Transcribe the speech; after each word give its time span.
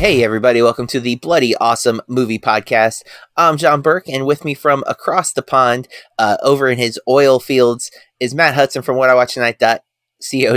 Hey, 0.00 0.24
everybody, 0.24 0.62
welcome 0.62 0.86
to 0.86 0.98
the 0.98 1.16
Bloody 1.16 1.54
Awesome 1.56 2.00
Movie 2.08 2.38
Podcast. 2.38 3.02
I'm 3.36 3.58
Jon 3.58 3.82
Berk, 3.82 4.08
and 4.08 4.24
with 4.24 4.46
me 4.46 4.54
from 4.54 4.82
across 4.86 5.34
the 5.34 5.42
pond, 5.42 5.88
uh, 6.18 6.38
over 6.42 6.70
in 6.70 6.78
his 6.78 6.98
oil 7.06 7.38
fields, 7.38 7.90
is 8.18 8.34
Matt 8.34 8.54
Hudson 8.54 8.80
from 8.80 8.96
What 8.96 9.10
I 9.10 9.14
Watch 9.14 9.34
Tonight.co.uk. 9.34 9.82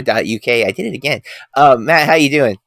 I 0.07 0.71
did 0.71 0.85
it 0.85 0.93
again. 0.93 1.23
Um, 1.57 1.83
Matt, 1.83 2.05
how 2.05 2.13
are 2.13 2.17
you 2.17 2.29
doing? 2.29 2.57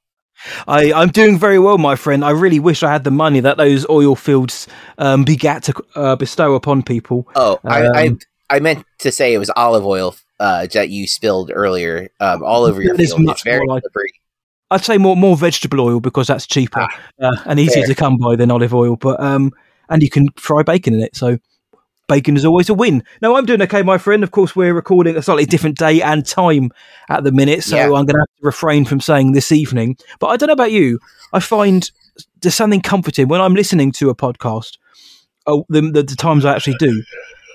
I, 0.68 0.92
I'm 0.92 1.08
doing 1.08 1.38
very 1.38 1.58
well, 1.58 1.78
my 1.78 1.96
friend. 1.96 2.22
I 2.22 2.32
really 2.32 2.60
wish 2.60 2.82
I 2.82 2.92
had 2.92 3.04
the 3.04 3.10
money 3.10 3.40
that 3.40 3.56
those 3.56 3.88
oil 3.88 4.14
fields 4.14 4.68
um, 4.98 5.24
begat 5.24 5.62
to 5.62 5.82
uh, 5.94 6.16
bestow 6.16 6.56
upon 6.56 6.82
people. 6.82 7.26
Oh, 7.36 7.58
I, 7.64 7.86
I, 7.86 8.06
Um, 8.08 8.18
I 8.50 8.60
meant 8.60 8.84
to 8.98 9.10
say 9.10 9.32
it 9.32 9.38
was 9.38 9.50
olive 9.56 9.86
oil 9.86 10.14
uh, 10.38 10.66
that 10.74 10.90
you 10.90 11.06
spilled 11.06 11.50
earlier 11.54 12.10
um, 12.20 12.42
all 12.44 12.64
over 12.64 12.82
your 12.82 12.94
field. 12.96 13.30
It's 13.30 13.42
very 13.42 13.64
more 13.64 13.76
like- 13.76 13.82
slippery. 13.82 14.12
I'd 14.70 14.84
say 14.84 14.98
more 14.98 15.16
more 15.16 15.36
vegetable 15.36 15.80
oil 15.80 16.00
because 16.00 16.26
that's 16.26 16.46
cheaper 16.46 16.80
Ah, 16.80 16.98
uh, 17.22 17.36
and 17.46 17.60
easier 17.60 17.82
fair. 17.84 17.94
to 17.94 17.94
come 17.94 18.16
by 18.18 18.36
than 18.36 18.50
olive 18.50 18.74
oil. 18.74 18.96
But 18.96 19.20
um, 19.20 19.52
and 19.88 20.02
you 20.02 20.10
can 20.10 20.28
fry 20.36 20.62
bacon 20.62 20.94
in 20.94 21.00
it, 21.00 21.14
so 21.16 21.38
bacon 22.08 22.36
is 22.36 22.44
always 22.44 22.68
a 22.68 22.74
win. 22.74 23.02
No, 23.22 23.36
I'm 23.36 23.46
doing 23.46 23.62
okay, 23.62 23.82
my 23.82 23.98
friend. 23.98 24.22
Of 24.24 24.30
course, 24.32 24.54
we're 24.56 24.74
recording 24.74 25.16
a 25.16 25.22
slightly 25.22 25.44
different 25.44 25.76
day 25.78 26.02
and 26.02 26.24
time 26.26 26.70
at 27.08 27.24
the 27.24 27.32
minute, 27.32 27.62
so 27.64 27.76
Yeah. 27.76 27.84
I'm 27.84 27.90
going 27.90 28.06
to 28.08 28.18
have 28.20 28.36
to 28.40 28.42
refrain 28.42 28.84
from 28.84 29.00
saying 29.00 29.32
this 29.32 29.50
evening. 29.52 29.96
But 30.20 30.28
I 30.28 30.36
don't 30.36 30.48
know 30.48 30.52
about 30.52 30.72
you. 30.72 30.98
I 31.32 31.40
find 31.40 31.88
there's 32.42 32.54
something 32.54 32.80
comforting 32.80 33.28
when 33.28 33.40
I'm 33.40 33.54
listening 33.54 33.92
to 33.92 34.10
a 34.10 34.14
podcast. 34.14 34.78
Oh, 35.48 35.64
the, 35.68 35.80
the, 35.80 36.02
the 36.02 36.16
times 36.16 36.44
I 36.44 36.54
actually 36.54 36.76
do. 36.78 37.02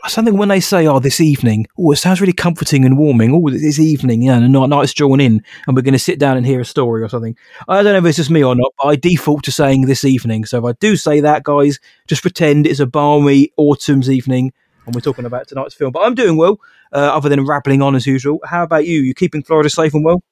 Something 0.07 0.37
when 0.37 0.49
they 0.49 0.59
say, 0.59 0.87
"Oh, 0.87 0.99
this 0.99 1.21
evening," 1.21 1.67
oh, 1.77 1.91
it 1.91 1.97
sounds 1.97 2.21
really 2.21 2.33
comforting 2.33 2.85
and 2.85 2.97
warming. 2.97 3.33
Oh, 3.33 3.49
this 3.49 3.79
evening, 3.79 4.21
yeah, 4.23 4.37
and 4.37 4.53
the 4.53 4.65
night's 4.67 4.93
drawn 4.93 5.19
in, 5.19 5.43
and 5.67 5.75
we're 5.75 5.83
going 5.83 5.93
to 5.93 5.99
sit 5.99 6.19
down 6.19 6.37
and 6.37 6.45
hear 6.45 6.59
a 6.59 6.65
story 6.65 7.03
or 7.03 7.09
something. 7.09 7.37
I 7.67 7.83
don't 7.83 7.93
know 7.93 7.99
if 7.99 8.05
it's 8.05 8.17
just 8.17 8.29
me 8.29 8.43
or 8.43 8.55
not, 8.55 8.73
but 8.77 8.87
I 8.87 8.95
default 8.95 9.43
to 9.43 9.51
saying 9.51 9.85
this 9.85 10.03
evening. 10.03 10.45
So 10.45 10.57
if 10.57 10.65
I 10.65 10.77
do 10.79 10.95
say 10.95 11.19
that, 11.21 11.43
guys, 11.43 11.79
just 12.07 12.23
pretend 12.23 12.65
it's 12.65 12.79
a 12.79 12.87
balmy 12.87 13.51
autumn's 13.57 14.09
evening 14.09 14.53
and 14.85 14.95
we're 14.95 15.01
talking 15.01 15.25
about 15.25 15.47
tonight's 15.47 15.75
film. 15.75 15.91
But 15.91 16.01
I'm 16.01 16.15
doing 16.15 16.37
well, 16.37 16.59
uh, 16.91 16.97
other 16.97 17.29
than 17.29 17.45
rambling 17.45 17.81
on 17.81 17.95
as 17.95 18.07
usual. 18.07 18.39
How 18.45 18.63
about 18.63 18.85
you? 18.85 19.01
You 19.01 19.13
keeping 19.13 19.43
Florida 19.43 19.69
safe 19.69 19.93
and 19.93 20.03
well? 20.03 20.23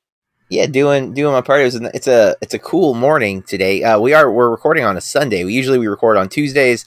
Yeah, 0.50 0.66
doing 0.66 1.14
doing 1.14 1.31
my 1.31 1.42
part. 1.42 1.61
It 1.61 1.66
was 1.66 1.76
an, 1.76 1.89
it's 1.94 2.08
a 2.08 2.36
it's 2.42 2.54
a 2.54 2.59
cool 2.59 2.95
morning 2.95 3.44
today. 3.44 3.83
Uh, 3.83 4.00
we 4.00 4.14
are 4.14 4.31
we're 4.31 4.50
recording 4.50 4.83
on 4.83 4.98
a 4.98 5.02
Sunday. 5.02 5.44
We 5.44 5.54
usually 5.54 5.78
we 5.78 5.88
record 5.88 6.17
on 6.17 6.28
Tuesdays, 6.28 6.86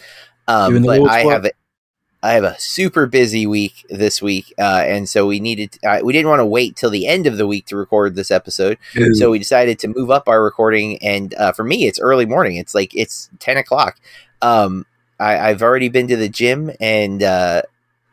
um, 0.49 0.83
but 0.83 1.01
I 1.09 1.25
work. 1.25 1.33
have 1.33 1.45
a, 1.45 1.53
I 2.23 2.33
have 2.35 2.45
a 2.45 2.59
super 2.61 3.07
busy 3.07 3.47
week 3.47 3.85
this 3.91 4.23
week, 4.23 4.55
uh, 4.59 4.85
and 4.87 5.09
so 5.09 5.27
we 5.27 5.41
needed 5.41 5.77
uh, 5.85 6.01
we 6.05 6.13
didn't 6.13 6.29
want 6.29 6.41
to 6.41 6.47
wait 6.47 6.77
till 6.77 6.91
the 6.91 7.07
end 7.09 7.27
of 7.27 7.37
the 7.37 7.47
week 7.47 7.67
to 7.67 7.77
record 7.77 8.15
this 8.15 8.31
episode. 8.31 8.79
So 9.15 9.31
we 9.31 9.39
decided 9.41 9.79
to 9.81 9.89
move 9.89 10.11
up 10.11 10.29
our 10.29 10.43
recording, 10.43 10.99
and 11.03 11.35
uh, 11.35 11.53
for 11.53 11.65
me, 11.65 11.87
it's 11.87 11.99
early 11.99 12.27
morning. 12.27 12.57
It's 12.57 12.75
like 12.75 12.95
it's 12.95 13.29
ten 13.41 13.57
o'clock. 13.57 13.99
Um, 14.41 14.87
I, 15.19 15.39
I've 15.51 15.63
already 15.63 15.89
been 15.89 16.07
to 16.09 16.17
the 16.17 16.29
gym, 16.29 16.71
and 16.81 17.23
uh, 17.23 17.63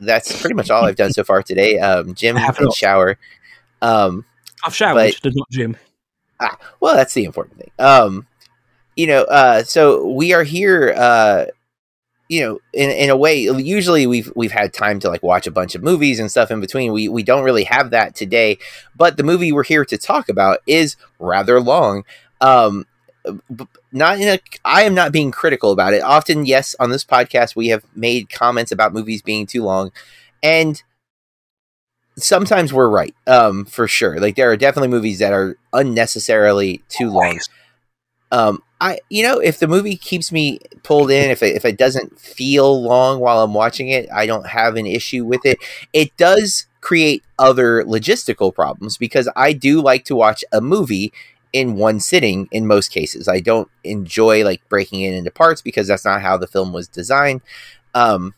that's 0.00 0.40
pretty 0.40 0.54
much 0.54 0.70
all 0.70 0.84
I've 0.84 0.96
done 0.96 1.12
so 1.12 1.22
far 1.24 1.42
today. 1.44 1.78
Um, 1.78 2.14
gym 2.14 2.34
have 2.36 2.58
and 2.58 2.72
shower. 2.72 3.16
Um, 3.80 4.24
I've 4.64 4.74
showered, 4.74 4.94
but- 4.96 5.22
but 5.22 5.32
not 5.36 5.50
gym. 5.50 5.76
Ah, 6.40 6.58
well, 6.80 6.94
that's 6.96 7.14
the 7.14 7.24
important 7.24 7.58
thing. 7.58 7.70
Um, 7.78 8.26
you 8.96 9.06
know, 9.06 9.22
uh, 9.22 9.62
so 9.62 10.06
we 10.08 10.32
are 10.32 10.42
here. 10.42 10.94
You 12.30 12.42
know, 12.42 12.60
in 12.72 12.90
in 12.90 13.10
a 13.10 13.16
way, 13.16 13.40
usually 13.40 14.06
we've 14.06 14.32
we've 14.36 14.52
had 14.52 14.72
time 14.72 15.00
to 15.00 15.08
like 15.08 15.24
watch 15.24 15.48
a 15.48 15.50
bunch 15.50 15.74
of 15.74 15.82
movies 15.82 16.20
and 16.20 16.30
stuff 16.30 16.52
in 16.52 16.60
between. 16.60 16.92
We 16.92 17.08
we 17.08 17.24
don't 17.24 17.42
really 17.42 17.64
have 17.64 17.90
that 17.90 18.14
today, 18.14 18.58
but 18.94 19.16
the 19.16 19.24
movie 19.24 19.50
we're 19.50 19.64
here 19.64 19.84
to 19.84 19.98
talk 19.98 20.28
about 20.28 20.60
is 20.64 20.96
rather 21.18 21.60
long. 21.60 22.04
Um, 22.40 22.86
not 23.92 24.20
in 24.20 24.28
a. 24.28 24.38
I 24.64 24.82
am 24.84 24.94
not 24.94 25.10
being 25.12 25.32
critical 25.32 25.72
about 25.72 25.92
it. 25.92 26.02
Often, 26.02 26.46
yes, 26.46 26.76
on 26.78 26.90
this 26.90 27.04
podcast 27.04 27.56
we 27.56 27.68
have 27.68 27.84
made 27.96 28.30
comments 28.30 28.70
about 28.72 28.94
movies 28.94 29.22
being 29.22 29.46
too 29.46 29.64
long, 29.64 29.90
and 30.42 30.82
sometimes 32.16 32.72
we're 32.72 32.88
right 32.88 33.14
um 33.26 33.64
for 33.64 33.88
sure 33.88 34.20
like 34.20 34.36
there 34.36 34.50
are 34.50 34.56
definitely 34.56 34.88
movies 34.88 35.20
that 35.20 35.32
are 35.32 35.56
unnecessarily 35.72 36.82
too 36.88 37.08
long 37.08 37.38
um 38.32 38.62
i 38.80 38.98
you 39.08 39.22
know 39.22 39.38
if 39.38 39.58
the 39.58 39.68
movie 39.68 39.96
keeps 39.96 40.32
me 40.32 40.58
pulled 40.82 41.10
in 41.10 41.30
if 41.30 41.42
it, 41.42 41.56
if 41.56 41.64
it 41.64 41.76
doesn't 41.76 42.18
feel 42.18 42.82
long 42.82 43.20
while 43.20 43.42
i'm 43.42 43.54
watching 43.54 43.88
it 43.88 44.08
i 44.12 44.26
don't 44.26 44.46
have 44.46 44.76
an 44.76 44.86
issue 44.86 45.24
with 45.24 45.44
it 45.44 45.58
it 45.92 46.16
does 46.16 46.66
create 46.80 47.22
other 47.38 47.84
logistical 47.84 48.54
problems 48.54 48.96
because 48.96 49.28
i 49.36 49.52
do 49.52 49.80
like 49.80 50.04
to 50.04 50.16
watch 50.16 50.44
a 50.52 50.60
movie 50.60 51.12
in 51.52 51.76
one 51.76 52.00
sitting 52.00 52.48
in 52.50 52.66
most 52.66 52.90
cases 52.90 53.28
i 53.28 53.40
don't 53.40 53.68
enjoy 53.84 54.44
like 54.44 54.66
breaking 54.68 55.00
it 55.00 55.14
into 55.14 55.30
parts 55.30 55.60
because 55.60 55.88
that's 55.88 56.04
not 56.04 56.22
how 56.22 56.36
the 56.36 56.46
film 56.46 56.72
was 56.72 56.88
designed 56.88 57.40
um 57.94 58.34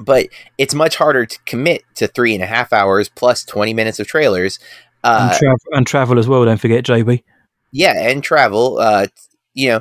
but 0.00 0.28
it's 0.58 0.74
much 0.74 0.96
harder 0.96 1.26
to 1.26 1.38
commit 1.44 1.82
to 1.96 2.06
three 2.06 2.32
and 2.32 2.42
a 2.42 2.46
half 2.46 2.72
hours 2.72 3.08
plus 3.08 3.44
20 3.44 3.74
minutes 3.74 3.98
of 3.98 4.06
trailers 4.06 4.58
uh, 5.04 5.28
and, 5.30 5.38
travel, 5.38 5.58
and 5.72 5.86
travel 5.86 6.18
as 6.18 6.28
well. 6.28 6.44
Don't 6.44 6.60
forget, 6.60 6.84
JB. 6.84 7.22
Yeah 7.70 8.08
and 8.08 8.22
travel 8.22 8.78
uh 8.78 9.06
you 9.54 9.68
know 9.68 9.80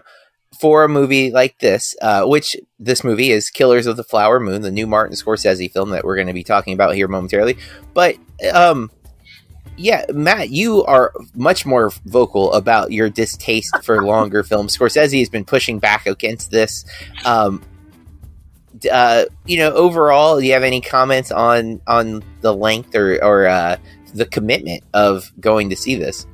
for 0.60 0.84
a 0.84 0.90
movie 0.90 1.32
like 1.32 1.58
this 1.60 1.96
uh 2.02 2.24
which 2.26 2.56
this 2.80 3.04
movie 3.04 3.32
is 3.32 3.50
killers 3.50 3.86
of 3.86 3.98
the 3.98 4.04
flower 4.04 4.40
moon 4.40 4.62
the 4.62 4.72
new 4.72 4.88
martin 4.88 5.16
scorsese 5.16 5.72
film 5.72 5.90
that 5.92 6.04
we're 6.04 6.16
going 6.16 6.28
to 6.28 6.34
be 6.34 6.44
talking 6.44 6.74
about 6.74 6.96
here 6.96 7.08
momentarily. 7.08 7.58
But 7.94 8.18
um 8.54 8.92
yeah 9.76 10.06
matt 10.12 10.50
you 10.50 10.84
are 10.86 11.14
much 11.36 11.66
more 11.66 11.92
vocal 12.06 12.52
about 12.54 12.92
your 12.92 13.10
distaste 13.10 13.84
for 13.84 14.04
longer 14.06 14.44
films. 14.44 14.76
Scorsese 14.76 15.20
has 15.20 15.30
been 15.30 15.46
pushing 15.46 15.80
back 15.80 16.08
against 16.08 16.52
this. 16.52 16.86
Um 17.26 17.64
uh 18.92 19.26
you 19.46 19.58
know 19.58 19.72
overall 19.74 20.40
do 20.40 20.46
you 20.46 20.54
have 20.54 20.64
any 20.64 20.82
comments 20.82 21.32
on 21.32 21.82
on 21.88 22.24
the 22.42 22.54
length 22.54 22.96
or 22.96 23.24
or 23.24 23.48
uh 23.48 23.76
the 24.14 24.26
commitment 24.26 24.84
of 24.94 25.32
going 25.40 25.70
to 25.70 25.76
see 25.76 25.96
this 25.96 26.26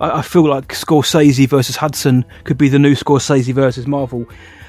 I, 0.00 0.18
I 0.18 0.22
feel 0.22 0.48
like 0.48 0.68
Scorsese 0.68 1.48
versus 1.48 1.76
Hudson 1.76 2.24
could 2.44 2.58
be 2.58 2.68
the 2.68 2.78
new 2.78 2.94
Scorsese 2.94 3.52
versus 3.52 3.86
Marvel. 3.86 4.26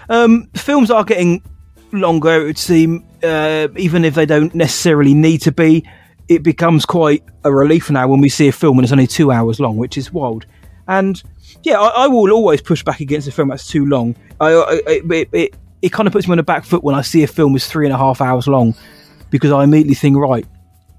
Um, 0.10 0.50
films 0.56 0.90
are 0.90 1.04
getting 1.04 1.44
longer, 1.92 2.42
it 2.42 2.44
would 2.46 2.58
seem, 2.58 3.06
uh, 3.24 3.68
even 3.78 4.06
if 4.06 4.16
they 4.16 4.26
don't 4.26 4.54
necessarily 4.56 5.14
need 5.14 5.42
to 5.42 5.52
be. 5.52 5.88
It 6.28 6.44
becomes 6.44 6.86
quite 6.86 7.24
a 7.44 7.52
relief 7.52 7.90
now 7.90 8.08
when 8.08 8.22
we 8.22 8.30
see 8.30 8.48
a 8.48 8.52
film 8.52 8.78
and 8.78 8.86
it's 8.86 8.92
only 8.92 9.08
two 9.08 9.32
hours 9.32 9.60
long, 9.60 9.78
which 9.78 9.98
is 9.98 10.12
wild. 10.12 10.46
And 10.88 11.22
yeah, 11.64 11.80
I, 11.80 12.06
I 12.06 12.08
will 12.08 12.32
always 12.32 12.62
push 12.62 12.84
back 12.84 13.00
against 13.00 13.28
a 13.28 13.32
film 13.32 13.50
that's 13.50 13.68
too 13.68 13.86
long. 13.86 14.16
I, 14.40 14.52
I, 14.52 14.82
it, 14.88 15.30
it, 15.32 15.56
it 15.82 15.92
kind 15.92 16.08
of 16.08 16.14
puts 16.14 16.28
me 16.28 16.34
on 16.34 16.38
the 16.38 16.44
back 16.44 16.66
foot 16.66 16.84
when 16.84 16.96
I 16.96 17.02
see 17.02 17.24
a 17.24 17.28
film 17.28 17.56
is 17.56 17.68
three 17.68 17.86
and 17.86 17.94
a 17.94 17.98
half 17.98 18.22
hours 18.22 18.48
long 18.48 18.76
because 19.30 19.52
I 19.52 19.64
immediately 19.64 19.96
think, 19.96 20.18
right, 20.18 20.46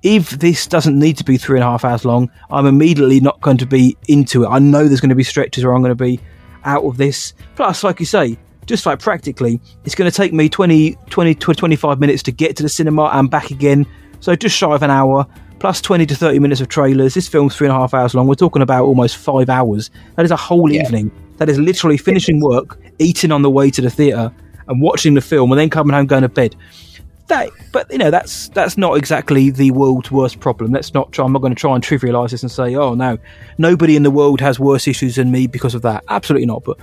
if 0.03 0.31
this 0.31 0.67
doesn't 0.67 0.99
need 0.99 1.17
to 1.19 1.25
be 1.25 1.37
three 1.37 1.59
and 1.59 1.65
a 1.65 1.67
half 1.71 1.85
hours 1.85 2.05
long, 2.05 2.31
I'm 2.51 2.67
immediately 2.67 3.21
not 3.21 3.41
going 3.41 3.59
to 3.59 3.67
be 3.67 3.97
into 4.09 4.45
it. 4.45 4.49
I 4.49 4.59
know 4.59 4.87
there's 4.89 5.01
going 5.01 5.11
to 5.11 5.15
be 5.15 5.23
stretches 5.25 5.65
where 5.65 5.75
I'm 5.75 5.83
going 5.83 5.91
to 5.91 5.95
be 5.95 6.21
out 6.65 6.85
of 6.85 6.97
this. 6.97 7.35
Plus, 7.57 7.85
like 7.85 8.01
you 8.01 8.07
say, 8.07 8.39
just 8.67 8.87
like 8.87 8.99
practically, 9.01 9.61
it's 9.85 9.95
going 9.95 10.11
to 10.11 10.17
take 10.17 10.33
me 10.33 10.49
20, 10.49 10.97
20 11.11 11.35
to 11.35 11.53
25 11.55 12.01
minutes 12.01 12.23
to 12.25 12.33
get 12.33 12.57
to 12.57 12.63
the 12.63 12.69
cinema 12.69 13.11
and 13.13 13.31
back 13.31 13.51
again. 13.51 13.87
So 14.21 14.35
just 14.37 14.57
shy 14.57 14.73
of 14.75 14.83
an 14.83 14.91
hour, 14.91 15.27
plus 15.59 15.81
20 15.81 16.07
to 16.07 16.15
30 16.15 16.39
minutes 16.39 16.61
of 16.61 16.69
trailers. 16.69 17.15
This 17.15 17.29
film's 17.29 17.57
three 17.57 17.67
and 17.67 17.77
a 17.77 17.79
half 17.79 17.93
hours 17.95 18.15
long. 18.15 18.27
We're 18.27 18.35
talking 18.37 18.63
about 18.63 18.85
almost 18.85 19.17
five 19.17 19.49
hours. 19.51 19.91
That 20.17 20.25
is 20.25 20.31
a 20.31 20.37
whole 20.37 20.71
Yeah. 20.71 20.83
evening. 20.85 21.11
That 21.39 21.49
is 21.49 21.59
literally 21.59 21.97
finishing 21.97 22.41
work, 22.41 22.79
eating 22.99 23.33
on 23.33 23.43
the 23.43 23.51
way 23.51 23.71
to 23.71 23.81
the 23.81 23.91
theatre, 23.91 24.31
and 24.69 24.81
watching 24.81 25.15
the 25.15 25.21
film, 25.21 25.51
and 25.53 25.59
then 25.59 25.69
coming 25.71 25.95
home 25.95 26.07
going 26.07 26.23
to 26.23 26.29
bed 26.29 26.55
that, 27.31 27.51
but 27.73 27.91
you 27.91 27.99
know, 27.99 28.11
that's 28.11 28.49
that's 28.51 28.77
not 28.77 28.97
exactly 28.97 29.51
the 29.51 29.71
world's 29.71 30.11
worst 30.11 30.41
problem. 30.41 30.73
Let's 30.73 30.93
not 30.93 31.11
try. 31.13 31.25
I'm 31.25 31.33
not 31.33 31.41
going 31.41 31.55
to 31.55 31.59
try 31.59 31.75
and 31.75 31.83
trivialize 31.83 32.31
this 32.31 32.43
and 32.43 32.53
say, 32.53 32.75
oh 32.77 32.95
no, 32.95 33.19
nobody 33.59 33.97
in 33.97 34.03
the 34.03 34.11
world 34.11 34.41
has 34.41 34.61
worse 34.61 34.87
issues 34.87 35.17
than 35.17 35.31
me 35.31 35.47
because 35.47 35.75
of 35.75 35.83
that. 35.83 36.05
Absolutely 36.09 36.47
not. 36.47 36.63
But 36.65 36.79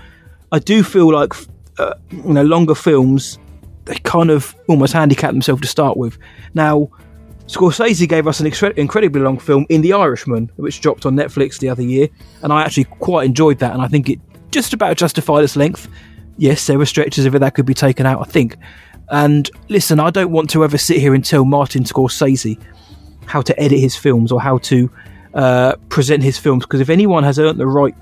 I 0.51 0.59
do 0.59 0.83
feel 0.83 1.11
like 1.11 1.33
uh, 1.77 1.94
you 2.11 2.33
know, 2.33 2.44
longer 2.44 2.75
films 2.75 3.38
they 3.85 3.95
kind 3.99 4.29
of 4.29 4.53
almost 4.67 4.94
handicap 4.94 5.31
themselves 5.31 5.61
to 5.61 5.67
start 5.67 5.97
with. 5.97 6.17
Now, 6.53 6.89
Scorsese 7.47 8.07
gave 8.07 8.27
us 8.27 8.41
an 8.41 8.47
incredibly 8.75 9.21
long 9.21 9.39
film 9.39 9.65
in 9.69 9.81
The 9.81 9.94
Irishman, 9.94 10.51
which 10.57 10.81
dropped 10.81 11.05
on 11.05 11.15
Netflix 11.15 11.59
the 11.59 11.69
other 11.69 11.83
year, 11.83 12.09
and 12.44 12.51
I 12.51 12.63
actually 12.63 12.83
quite 12.83 13.25
enjoyed 13.25 13.59
that, 13.59 13.71
and 13.71 13.81
I 13.81 13.88
think 13.88 14.09
it 14.09 14.19
just 14.51 14.73
about 14.73 14.97
justified 14.97 15.44
its 15.44 15.55
length. 15.55 15.88
Yes, 16.38 16.67
there 16.67 16.77
were 16.77 16.85
stretches 16.85 17.25
of 17.25 17.33
it 17.33 17.39
that 17.39 17.55
could 17.55 17.65
be 17.65 17.73
taken 17.73 18.05
out, 18.05 18.19
I 18.19 18.25
think. 18.25 18.57
And 19.09 19.50
listen, 19.69 20.00
I 20.00 20.09
don't 20.09 20.31
want 20.31 20.50
to 20.51 20.63
ever 20.63 20.77
sit 20.77 20.98
here 20.98 21.13
and 21.13 21.24
tell 21.24 21.45
Martin 21.45 21.83
Scorsese 21.83 22.59
how 23.25 23.42
to 23.42 23.59
edit 23.59 23.80
his 23.80 23.95
films 23.95 24.31
or 24.31 24.42
how 24.42 24.57
to 24.59 24.92
uh, 25.33 25.75
present 25.89 26.24
his 26.24 26.38
films, 26.38 26.65
because 26.65 26.80
if 26.80 26.89
anyone 26.89 27.24
has 27.24 27.39
earned 27.39 27.59
the 27.59 27.68
right 27.68 27.95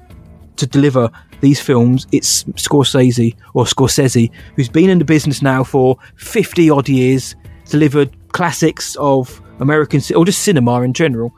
to 0.58 0.66
deliver 0.66 1.12
these 1.42 1.60
films, 1.60 2.08
it's 2.12 2.44
Scorsese 2.44 3.36
or 3.54 3.66
Scorsese, 3.66 4.32
who's 4.56 4.70
been 4.70 4.90
in 4.90 5.00
the 5.00 5.06
business 5.06 5.42
now 5.42 5.64
for 5.64 5.98
50 6.16 6.70
odd 6.70 6.90
years, 6.90 7.36
delivered 7.70 8.16
classics 8.32 8.96
of 8.98 9.42
American 9.60 10.02
or 10.16 10.26
just 10.26 10.42
cinema 10.42 10.82
in 10.82 10.94
general. 10.94 11.36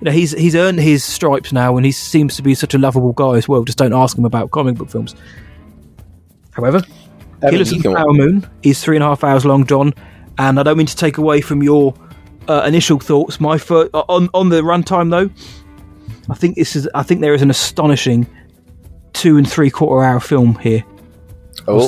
You 0.00 0.04
know, 0.04 0.10
he's 0.12 0.30
he's 0.32 0.54
earned 0.54 0.78
his 0.78 1.02
stripes 1.02 1.52
now, 1.52 1.76
and 1.76 1.84
he 1.84 1.90
seems 1.90 2.36
to 2.36 2.42
be 2.42 2.54
such 2.54 2.74
a 2.74 2.78
lovable 2.78 3.12
guy 3.12 3.36
as 3.36 3.48
well. 3.48 3.64
Just 3.64 3.78
don't 3.78 3.92
ask 3.92 4.16
him 4.16 4.24
about 4.24 4.52
comic 4.52 4.76
book 4.76 4.90
films. 4.90 5.14
However, 6.52 6.82
I 7.42 7.50
Killers 7.50 7.72
of 7.72 7.82
the 7.82 7.90
Flower 7.90 8.12
Moon 8.12 8.48
is 8.62 8.82
three 8.82 8.96
and 8.96 9.02
a 9.02 9.06
half 9.06 9.22
hours 9.22 9.44
long, 9.44 9.66
Jon, 9.66 9.94
and 10.38 10.58
I 10.58 10.62
don't 10.62 10.76
mean 10.76 10.86
to 10.86 10.96
take 10.96 11.18
away 11.18 11.40
from 11.40 11.62
your 11.62 11.94
uh, 12.48 12.64
initial 12.66 12.98
thoughts. 12.98 13.40
My 13.40 13.58
first, 13.58 13.90
uh, 13.94 14.04
on 14.08 14.28
on 14.34 14.48
the 14.48 14.62
runtime 14.62 15.10
though, 15.10 15.30
I 16.30 16.34
think 16.34 16.56
this 16.56 16.74
is 16.74 16.88
I 16.94 17.02
think 17.02 17.20
there 17.20 17.34
is 17.34 17.42
an 17.42 17.50
astonishing 17.50 18.26
two 19.12 19.36
and 19.36 19.48
three 19.48 19.70
quarter 19.70 20.04
hour 20.04 20.20
film 20.20 20.56
here. 20.56 20.84
Oh, 21.66 21.86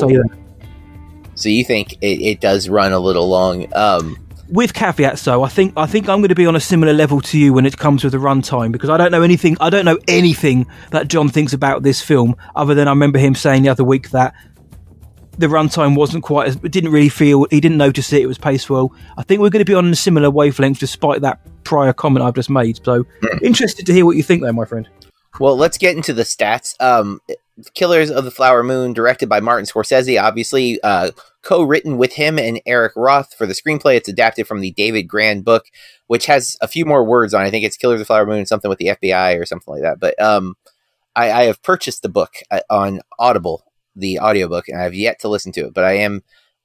so 1.40 1.48
you 1.48 1.64
think 1.64 1.94
it, 2.02 2.20
it 2.20 2.40
does 2.40 2.68
run 2.68 2.92
a 2.92 2.98
little 2.98 3.26
long? 3.28 3.72
Um, 3.74 4.18
with 4.50 4.74
caveats 4.74 5.24
though, 5.24 5.42
I 5.42 5.48
think 5.48 5.72
I 5.76 5.86
think 5.86 6.08
I'm 6.08 6.18
going 6.18 6.28
to 6.28 6.34
be 6.34 6.46
on 6.46 6.56
a 6.56 6.60
similar 6.60 6.92
level 6.92 7.20
to 7.22 7.38
you 7.38 7.52
when 7.52 7.64
it 7.64 7.78
comes 7.78 8.04
with 8.04 8.12
the 8.12 8.18
runtime 8.18 8.72
because 8.72 8.90
I 8.90 8.96
don't 8.96 9.10
know 9.10 9.22
anything. 9.22 9.56
I 9.60 9.70
don't 9.70 9.84
know 9.84 9.98
anything 10.06 10.66
that 10.90 11.08
John 11.08 11.28
thinks 11.28 11.52
about 11.52 11.82
this 11.82 12.02
film 12.02 12.36
other 12.54 12.74
than 12.74 12.88
I 12.88 12.90
remember 12.90 13.18
him 13.18 13.34
saying 13.34 13.62
the 13.62 13.68
other 13.68 13.84
week 13.84 14.10
that 14.10 14.34
the 15.40 15.46
runtime 15.46 15.96
wasn't 15.96 16.22
quite 16.22 16.48
as 16.48 16.56
it 16.56 16.70
didn't 16.70 16.92
really 16.92 17.08
feel 17.08 17.46
he 17.50 17.60
didn't 17.60 17.78
notice 17.78 18.12
it. 18.12 18.22
It 18.22 18.26
was 18.26 18.38
paced 18.38 18.70
well. 18.70 18.94
I 19.16 19.22
think 19.22 19.40
we're 19.40 19.50
going 19.50 19.64
to 19.64 19.70
be 19.70 19.74
on 19.74 19.90
a 19.90 19.96
similar 19.96 20.30
wavelength 20.30 20.78
despite 20.78 21.22
that 21.22 21.40
prior 21.64 21.92
comment 21.92 22.24
I've 22.24 22.34
just 22.34 22.50
made. 22.50 22.84
So 22.84 23.04
hmm. 23.22 23.44
interested 23.44 23.86
to 23.86 23.92
hear 23.92 24.04
what 24.04 24.16
you 24.16 24.22
think 24.22 24.42
there, 24.42 24.52
my 24.52 24.64
friend. 24.64 24.88
Well, 25.38 25.56
let's 25.56 25.78
get 25.78 25.96
into 25.96 26.12
the 26.12 26.24
stats. 26.24 26.74
Um, 26.80 27.20
Killers 27.74 28.10
of 28.10 28.24
the 28.24 28.30
Flower 28.30 28.62
Moon, 28.62 28.92
directed 28.92 29.28
by 29.28 29.40
Martin 29.40 29.66
Scorsese, 29.66 30.20
obviously 30.20 30.80
uh, 30.82 31.10
co-written 31.42 31.98
with 31.98 32.14
him 32.14 32.38
and 32.38 32.60
Eric 32.66 32.92
Roth 32.96 33.34
for 33.34 33.46
the 33.46 33.54
screenplay. 33.54 33.96
It's 33.96 34.08
adapted 34.08 34.46
from 34.46 34.60
the 34.60 34.72
David 34.72 35.04
Grann 35.04 35.42
book, 35.42 35.66
which 36.06 36.26
has 36.26 36.56
a 36.60 36.68
few 36.68 36.84
more 36.84 37.04
words 37.04 37.34
on. 37.34 37.44
It. 37.44 37.48
I 37.48 37.50
think 37.50 37.64
it's 37.64 37.76
Killers 37.76 37.94
of 37.94 38.00
the 38.00 38.04
Flower 38.06 38.26
Moon, 38.26 38.46
something 38.46 38.68
with 38.68 38.78
the 38.78 38.88
FBI 38.88 39.40
or 39.40 39.46
something 39.46 39.72
like 39.72 39.82
that. 39.82 40.00
But 40.00 40.20
um, 40.20 40.56
I, 41.14 41.30
I, 41.30 41.42
have 41.44 41.62
purchased 41.62 42.02
the 42.02 42.08
book 42.08 42.36
uh, 42.50 42.60
on 42.70 43.00
Audible, 43.18 43.64
the 43.96 44.20
audiobook, 44.20 44.68
and 44.68 44.78
I 44.78 44.84
have 44.84 44.94
yet 44.94 45.20
to 45.20 45.28
listen 45.28 45.52
to 45.52 45.66
it. 45.66 45.74
But 45.74 45.84
I 45.84 45.92
am 45.92 46.22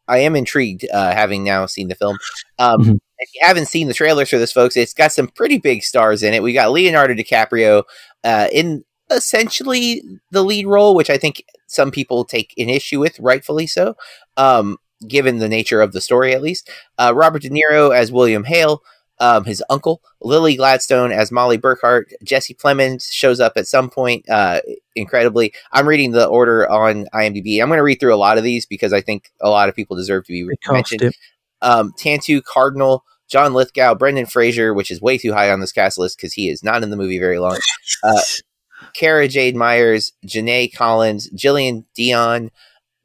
I 0.08 0.20
am 0.20 0.36
intrigued, 0.36 0.86
uh, 0.94 1.14
having 1.14 1.44
now 1.44 1.66
seen 1.66 1.88
the 1.88 1.96
film. 1.96 2.18
Um, 2.60 2.82
mm-hmm. 2.82 2.96
If 3.18 3.30
you 3.34 3.42
haven't 3.42 3.68
seen 3.68 3.88
the 3.88 3.94
trailers 3.94 4.30
for 4.30 4.38
this, 4.38 4.52
folks, 4.52 4.78
it's 4.78 4.94
got 4.94 5.12
some 5.12 5.28
pretty 5.28 5.58
big 5.58 5.84
stars 5.84 6.22
in 6.22 6.34
it. 6.34 6.44
We 6.44 6.54
got 6.54 6.72
Leonardo 6.72 7.14
DiCaprio 7.14 7.84
uh, 8.24 8.48
in 8.52 8.84
essentially 9.10 10.04
the 10.32 10.44
lead 10.44 10.68
role, 10.68 10.96
which 10.96 11.10
I 11.10 11.18
think 11.18 11.44
some 11.68 11.92
people 11.92 12.26
take 12.26 12.54
an 12.58 12.70
issue 12.70 13.00
with, 13.00 13.20
rightfully 13.20 13.68
so, 13.68 13.96
um, 14.38 14.78
given 15.08 15.40
the 15.40 15.50
nature 15.50 15.82
of 15.82 15.94
the 15.94 16.02
story, 16.02 16.34
at 16.34 16.42
least. 16.42 16.70
Uh, 16.98 17.14
Robert 17.16 17.42
De 17.42 17.50
Niro 17.50 17.96
as 17.96 18.12
William 18.12 18.44
Hale, 18.44 18.82
um, 19.20 19.46
his 19.46 19.64
uncle, 19.70 20.02
Lily 20.22 20.56
Gladstone 20.56 21.12
as 21.12 21.32
Molly 21.32 21.58
Burkhart, 21.58 22.12
Jesse 22.24 22.54
Plemons 22.54 23.10
shows 23.12 23.40
up 23.40 23.54
at 23.56 23.68
some 23.68 23.90
point. 23.90 24.30
Uh, 24.30 24.60
incredibly, 24.96 25.54
I'm 25.72 25.88
reading 25.88 26.12
the 26.12 26.26
order 26.26 26.70
on 26.70 27.06
IMDb. 27.14 27.62
I'm 27.62 27.68
going 27.68 27.78
to 27.78 27.84
read 27.84 28.00
through 28.00 28.14
a 28.14 28.18
lot 28.18 28.38
of 28.38 28.44
these 28.44 28.66
because 28.66 28.94
I 28.94 29.02
think 29.02 29.32
a 29.42 29.50
lot 29.50 29.70
of 29.70 29.76
people 29.76 29.96
deserve 29.96 30.26
to 30.26 30.32
be 30.32 30.50
mentioned. 30.70 31.14
Um, 31.62 31.94
Tantoo 32.00 32.44
Cardinal. 32.44 33.04
John 33.28 33.54
Lithgow, 33.54 33.96
Brendan 33.96 34.28
Fraser, 34.28 34.72
which 34.74 34.92
is 34.92 35.02
way 35.02 35.18
too 35.18 35.34
high 35.34 35.50
on 35.50 35.60
this 35.60 35.72
cast 35.72 35.98
list 35.98 36.18
because 36.18 36.34
he 36.34 36.50
is 36.50 36.64
not 36.64 36.84
in 36.84 36.92
the 36.92 36.96
movie 36.96 37.18
very 37.18 37.40
long. 37.40 37.58
Uh, 38.04 38.22
Cara 38.94 39.28
Jade 39.28 39.56
Myers, 39.56 40.14
Janae 40.26 40.72
Collins, 40.72 41.30
Jillian 41.32 41.86
Dion, 41.96 42.52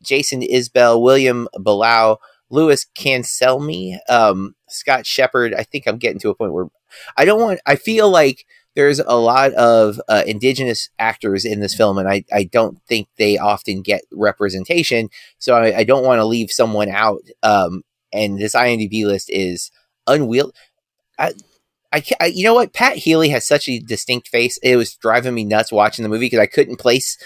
Jason 0.03 0.43
Isbell, 0.43 1.01
William 1.01 1.49
Belleau, 1.57 2.19
Louis 2.51 2.85
Cancelmi, 2.97 3.99
um, 4.09 4.55
Scott 4.69 5.07
Shepherd. 5.07 5.55
I 5.55 5.63
think 5.63 5.87
I'm 5.87 5.99
getting 5.99 6.19
to 6.21 6.31
a 6.31 6.35
point 6.35 6.53
where 6.53 6.67
I 7.17 7.25
don't 7.25 7.41
want. 7.41 7.61
I 7.67 7.77
feel 7.77 8.11
like 8.11 8.45
there's 8.77 9.01
a 9.01 9.17
lot 9.17 9.53
of 9.55 10.01
uh, 10.09 10.23
indigenous 10.27 10.89
actors 10.99 11.45
in 11.45 11.61
this 11.61 11.75
film, 11.75 11.99
and 11.99 12.09
I, 12.09 12.25
I 12.33 12.45
don't 12.45 12.79
think 12.87 13.09
they 13.19 13.37
often 13.37 13.83
get 13.83 14.03
representation. 14.13 15.09
So 15.39 15.55
I, 15.55 15.79
I 15.79 15.85
don't 15.85 16.05
want 16.05 16.21
to 16.21 16.25
leave 16.25 16.51
someone 16.51 16.89
out. 16.89 17.23
Um, 17.43 17.83
and 18.13 18.39
this 18.39 18.55
IMDb 18.55 19.05
list 19.05 19.29
is 19.31 19.71
unwieldy. 20.07 20.53
I, 21.19 21.33
I, 21.93 22.03
I, 22.21 22.27
you 22.27 22.45
know 22.45 22.55
what? 22.55 22.73
Pat 22.73 22.97
Healy 22.97 23.29
has 23.31 23.47
such 23.47 23.69
a 23.69 23.81
distinct 23.81 24.29
face. 24.29 24.59
It 24.63 24.77
was 24.77 24.95
driving 24.95 25.35
me 25.35 25.45
nuts 25.45 25.73
watching 25.73 26.03
the 26.03 26.09
movie 26.09 26.27
because 26.27 26.39
I 26.39 26.47
couldn't 26.47 26.79
place 26.79 27.19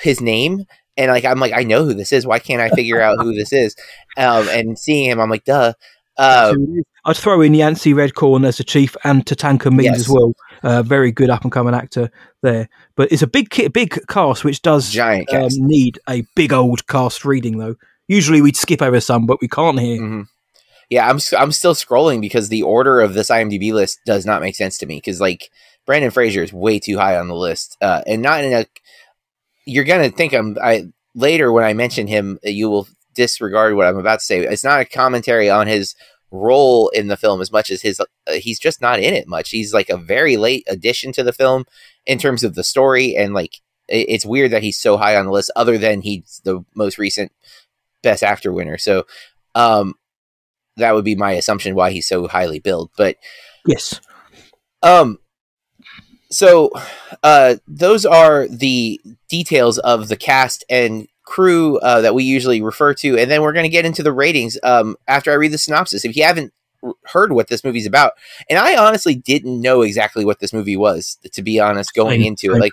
his 0.00 0.20
name. 0.20 0.64
And 0.98 1.10
like, 1.10 1.24
I'm 1.24 1.40
like, 1.40 1.52
I 1.52 1.62
know 1.62 1.84
who 1.84 1.94
this 1.94 2.12
is. 2.12 2.26
Why 2.26 2.38
can't 2.38 2.60
I 2.60 2.70
figure 2.70 3.00
out 3.00 3.20
who 3.20 3.34
this 3.34 3.52
is? 3.52 3.74
Um, 4.16 4.48
and 4.48 4.78
seeing 4.78 5.10
him, 5.10 5.20
I'm 5.20 5.30
like, 5.30 5.44
duh. 5.44 5.72
Um, 6.18 6.82
I'd 7.06 7.16
throw 7.16 7.40
in 7.40 7.54
Yancey 7.54 7.94
Redcorn 7.94 8.46
as 8.46 8.58
the 8.58 8.64
chief 8.64 8.96
and 9.04 9.24
Tatanka 9.24 9.70
Means 9.70 9.84
yes. 9.84 10.00
as 10.00 10.08
well. 10.08 10.34
Uh, 10.62 10.82
very 10.82 11.12
good 11.12 11.30
up 11.30 11.42
and 11.42 11.52
coming 11.52 11.74
actor 11.74 12.10
there. 12.42 12.68
But 12.96 13.10
it's 13.12 13.22
a 13.22 13.26
big, 13.26 13.48
big 13.72 13.98
cast, 14.08 14.44
which 14.44 14.60
does 14.60 14.90
Giant 14.90 15.32
um, 15.32 15.48
need 15.52 15.98
a 16.08 16.24
big 16.34 16.52
old 16.52 16.86
cast 16.86 17.24
reading, 17.24 17.58
though. 17.58 17.76
Usually 18.08 18.42
we'd 18.42 18.56
skip 18.56 18.82
over 18.82 19.00
some, 19.00 19.24
but 19.24 19.40
we 19.40 19.48
can't 19.48 19.80
here. 19.80 20.00
Mm-hmm 20.00 20.22
yeah, 20.88 21.08
I'm 21.08 21.18
I'm 21.36 21.52
still 21.52 21.74
scrolling 21.74 22.20
because 22.20 22.48
the 22.48 22.62
order 22.62 23.00
of 23.00 23.14
this 23.14 23.28
IMDb 23.28 23.72
list 23.72 24.00
does 24.06 24.24
not 24.24 24.40
make 24.40 24.54
sense 24.54 24.78
to 24.78 24.86
me 24.86 24.96
because 24.96 25.20
like 25.20 25.50
Brendan 25.84 26.10
Fraser 26.10 26.42
is 26.42 26.52
way 26.52 26.78
too 26.78 26.96
high 26.96 27.16
on 27.16 27.28
the 27.28 27.34
list, 27.34 27.76
uh, 27.80 28.02
and 28.06 28.22
not 28.22 28.44
in 28.44 28.52
a. 28.52 28.66
You're 29.64 29.84
gonna 29.84 30.10
think 30.10 30.32
I'm 30.32 30.56
I 30.62 30.84
later 31.14 31.52
when 31.52 31.64
I 31.64 31.72
mention 31.72 32.06
him, 32.06 32.38
you 32.44 32.70
will 32.70 32.86
disregard 33.14 33.74
what 33.74 33.86
I'm 33.86 33.98
about 33.98 34.20
to 34.20 34.24
say. 34.24 34.40
It's 34.40 34.62
not 34.62 34.80
a 34.80 34.84
commentary 34.84 35.50
on 35.50 35.66
his 35.66 35.96
role 36.30 36.88
in 36.90 37.08
the 37.08 37.16
film 37.16 37.40
as 37.40 37.52
much 37.52 37.70
as 37.70 37.82
his 37.82 38.00
uh, 38.00 38.04
he's 38.32 38.58
just 38.58 38.80
not 38.80 38.98
in 38.98 39.14
it 39.14 39.28
much. 39.28 39.50
He's 39.50 39.72
like 39.72 39.90
a 39.90 39.96
very 39.96 40.36
late 40.36 40.64
addition 40.68 41.12
to 41.12 41.22
the 41.22 41.32
film 41.32 41.64
in 42.04 42.18
terms 42.18 42.44
of 42.44 42.54
the 42.54 42.64
story 42.64 43.16
and 43.16 43.34
like 43.34 43.56
it, 43.88 44.06
it's 44.08 44.26
weird 44.26 44.50
that 44.50 44.62
he's 44.62 44.78
so 44.78 44.96
high 44.96 45.16
on 45.16 45.26
the 45.26 45.32
list 45.32 45.50
other 45.56 45.78
than 45.78 46.02
he's 46.02 46.40
the 46.44 46.64
most 46.74 46.98
recent 46.98 47.32
best 48.02 48.22
actor 48.22 48.52
winner. 48.52 48.78
So 48.78 49.06
um 49.54 49.94
that 50.76 50.94
would 50.94 51.04
be 51.04 51.14
my 51.14 51.32
assumption 51.32 51.74
why 51.74 51.90
he's 51.90 52.06
so 52.06 52.28
highly 52.28 52.58
billed. 52.58 52.90
But 52.96 53.16
yes, 53.66 54.00
um, 54.82 55.18
so 56.30 56.70
uh, 57.22 57.56
those 57.66 58.04
are 58.04 58.46
the 58.48 59.00
details 59.28 59.78
of 59.78 60.08
the 60.08 60.16
cast 60.16 60.64
and 60.68 61.08
crew 61.26 61.78
uh, 61.80 62.00
that 62.00 62.14
we 62.14 62.24
usually 62.24 62.62
refer 62.62 62.94
to, 62.94 63.18
and 63.18 63.30
then 63.30 63.42
we're 63.42 63.52
going 63.52 63.64
to 63.64 63.70
get 63.70 63.84
into 63.84 64.02
the 64.02 64.12
ratings 64.12 64.58
um, 64.62 64.96
after 65.06 65.30
I 65.30 65.34
read 65.34 65.52
the 65.52 65.58
synopsis. 65.58 66.06
If 66.06 66.16
you 66.16 66.24
haven't 66.24 66.54
heard 67.04 67.32
what 67.32 67.48
this 67.48 67.64
movie's 67.64 67.86
about, 67.86 68.12
and 68.48 68.58
I 68.58 68.76
honestly 68.76 69.14
didn't 69.14 69.60
know 69.60 69.82
exactly 69.82 70.24
what 70.24 70.40
this 70.40 70.54
movie 70.54 70.76
was, 70.76 71.18
to 71.32 71.42
be 71.42 71.60
honest, 71.60 71.92
going 71.92 72.22
I, 72.22 72.26
into 72.26 72.54
I, 72.54 72.56
it, 72.56 72.60
like. 72.60 72.72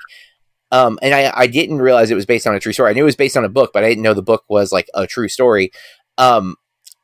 Um, 0.72 0.98
and 1.04 1.14
I, 1.14 1.32
I 1.36 1.46
didn't 1.46 1.84
realize 1.84 2.10
it 2.10 2.16
was 2.16 2.26
based 2.26 2.48
on 2.48 2.56
a 2.56 2.60
true 2.60 2.74
story. 2.74 2.90
I 2.90 2.94
knew 2.94 3.04
it 3.04 3.06
was 3.06 3.16
based 3.16 3.38
on 3.38 3.46
a 3.46 3.50
book, 3.50 3.70
but 3.74 3.84
I 3.84 3.90
didn't 3.90 4.02
know 4.02 4.16
the 4.16 4.24
book 4.24 4.44
was 4.48 4.72
like 4.72 4.90
a 4.96 5.06
true 5.06 5.28
story. 5.28 5.72
Um, 6.18 6.56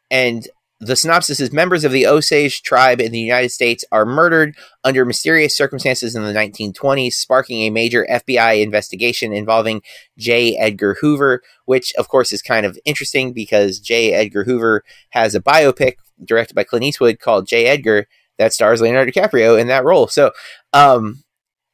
and 0.10 0.48
the 0.82 0.96
synopsis 0.96 1.42
is 1.42 1.52
members 1.52 1.84
of 1.84 1.92
the 1.92 2.08
Osage 2.08 2.62
tribe 2.62 3.02
in 3.02 3.12
the 3.12 3.20
United 3.20 3.50
States 3.50 3.84
are 3.92 4.06
murdered 4.06 4.56
under 4.84 5.04
mysterious 5.04 5.56
circumstances 5.56 6.16
in 6.16 6.24
the 6.24 6.32
1920s, 6.32 7.14
sparking 7.14 7.62
a 7.62 7.70
major 7.70 8.08
FBI 8.10 8.62
investigation 8.62 9.34
involving 9.34 9.82
J. 10.18 10.56
Edgar 10.56 10.96
Hoover, 11.02 11.42
which, 11.66 11.94
of 11.96 12.08
course, 12.08 12.32
is 12.32 12.42
kind 12.42 12.66
of 12.66 12.80
interesting 12.86 13.34
because 13.34 13.80
J. 13.80 14.14
Edgar 14.14 14.46
Hoover 14.46 14.84
has 15.10 15.36
a 15.36 15.42
biopic 15.42 15.96
directed 16.24 16.54
by 16.54 16.64
Clint 16.64 16.86
Eastwood 16.86 17.20
called 17.20 17.46
J. 17.46 17.66
Edgar 17.66 18.08
that 18.38 18.54
stars 18.54 18.80
Leonardo 18.80 19.12
DiCaprio 19.12 19.60
in 19.60 19.68
that 19.68 19.84
role. 19.84 20.08
So, 20.08 20.32
um, 20.72 21.24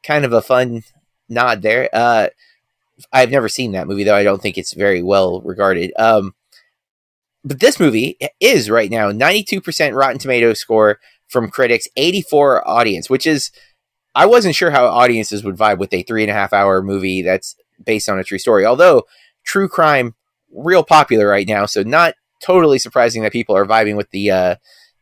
kind 0.02 0.26
of 0.26 0.34
a 0.34 0.42
fun 0.42 0.82
nod 1.30 1.62
there. 1.62 1.90
Uh, 1.94 2.30
I've 3.14 3.32
never 3.32 3.50
seen 3.50 3.74
that 3.74 3.88
movie, 3.88 4.04
though. 4.04 4.16
I 4.16 4.24
don't 4.24 4.42
think 4.42 4.58
it's 4.58 4.74
very 4.74 5.04
well 5.04 5.42
regarded. 5.42 5.94
Um, 5.98 6.34
but 7.46 7.60
this 7.60 7.80
movie 7.80 8.18
is 8.40 8.70
right 8.70 8.90
now 8.90 9.12
92% 9.12 9.96
Rotten 9.96 10.18
Tomato 10.18 10.54
score 10.54 11.00
from 11.30 11.50
critics, 11.50 11.88
84 11.96 12.68
audience, 12.68 13.10
which 13.10 13.26
is 13.26 13.52
I 14.16 14.26
wasn't 14.26 14.56
sure 14.56 14.72
how 14.72 14.86
audiences 14.88 15.44
would 15.44 15.58
vibe 15.58 15.78
with 15.78 15.94
a 15.94 16.04
three 16.04 16.24
and 16.24 16.32
a 16.32 16.34
half 16.34 16.54
hour 16.54 16.82
movie 16.82 17.22
that's 17.22 17.56
based 17.86 18.10
on 18.10 18.18
a 18.20 18.24
true 18.24 18.40
story. 18.40 18.66
Although 18.66 19.04
true 19.46 19.68
crime 19.68 20.16
real 20.54 20.84
popular 20.84 21.28
right 21.28 21.48
now, 21.48 21.66
so 21.66 21.84
not 21.84 22.16
totally 22.42 22.80
surprising 22.80 23.24
that 23.24 23.32
people 23.34 23.56
are 23.56 23.66
vibing 23.66 23.96
with 23.96 24.10
the 24.12 24.32
uh, 24.32 24.56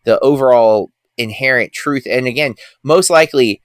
the 0.03 0.19
overall 0.19 0.91
inherent 1.17 1.73
truth. 1.73 2.05
And 2.09 2.27
again, 2.27 2.55
most 2.83 3.09
likely 3.09 3.61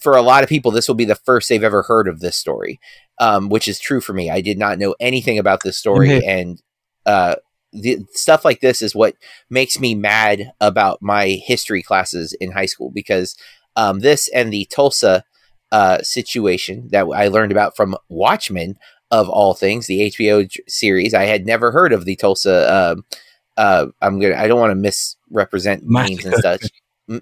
for 0.00 0.16
a 0.16 0.22
lot 0.22 0.44
of 0.44 0.48
people, 0.48 0.70
this 0.70 0.86
will 0.86 0.94
be 0.94 1.04
the 1.04 1.16
first 1.16 1.48
they've 1.48 1.64
ever 1.64 1.82
heard 1.82 2.06
of 2.06 2.20
this 2.20 2.36
story, 2.36 2.78
um, 3.18 3.48
which 3.48 3.66
is 3.66 3.80
true 3.80 4.00
for 4.00 4.12
me. 4.12 4.30
I 4.30 4.40
did 4.40 4.58
not 4.58 4.78
know 4.78 4.94
anything 5.00 5.38
about 5.38 5.62
this 5.64 5.76
story, 5.76 6.08
Mhm. 6.10 6.22
and 6.24 6.62
uh, 7.04 7.34
the 7.72 7.98
stuff 8.12 8.44
like 8.44 8.60
this 8.60 8.82
is 8.82 8.94
what 8.94 9.14
makes 9.50 9.78
me 9.78 9.94
mad 9.94 10.52
about 10.60 11.02
my 11.02 11.28
history 11.44 11.82
classes 11.82 12.32
in 12.40 12.52
high 12.52 12.66
school 12.66 12.90
because 12.90 13.36
um, 13.76 14.00
this 14.00 14.28
and 14.28 14.52
the 14.52 14.66
Tulsa 14.66 15.24
uh, 15.70 16.02
situation 16.02 16.88
that 16.90 17.06
I 17.14 17.28
learned 17.28 17.52
about 17.52 17.76
from 17.76 17.96
Watchmen 18.08 18.78
of 19.10 19.28
all 19.28 19.54
things, 19.54 19.86
the 19.86 20.10
HBO 20.10 20.50
series. 20.66 21.14
I 21.14 21.24
had 21.24 21.46
never 21.46 21.70
heard 21.70 21.92
of 21.92 22.04
the 22.04 22.16
Tulsa. 22.16 22.72
um 22.72 23.04
uh, 23.58 23.86
I'm 24.00 24.20
gonna. 24.20 24.36
I 24.36 24.46
don't 24.46 24.60
want 24.60 24.70
to 24.70 24.76
misrepresent 24.76 25.82
names 25.84 26.24
and 26.24 26.36
such. 26.36 26.70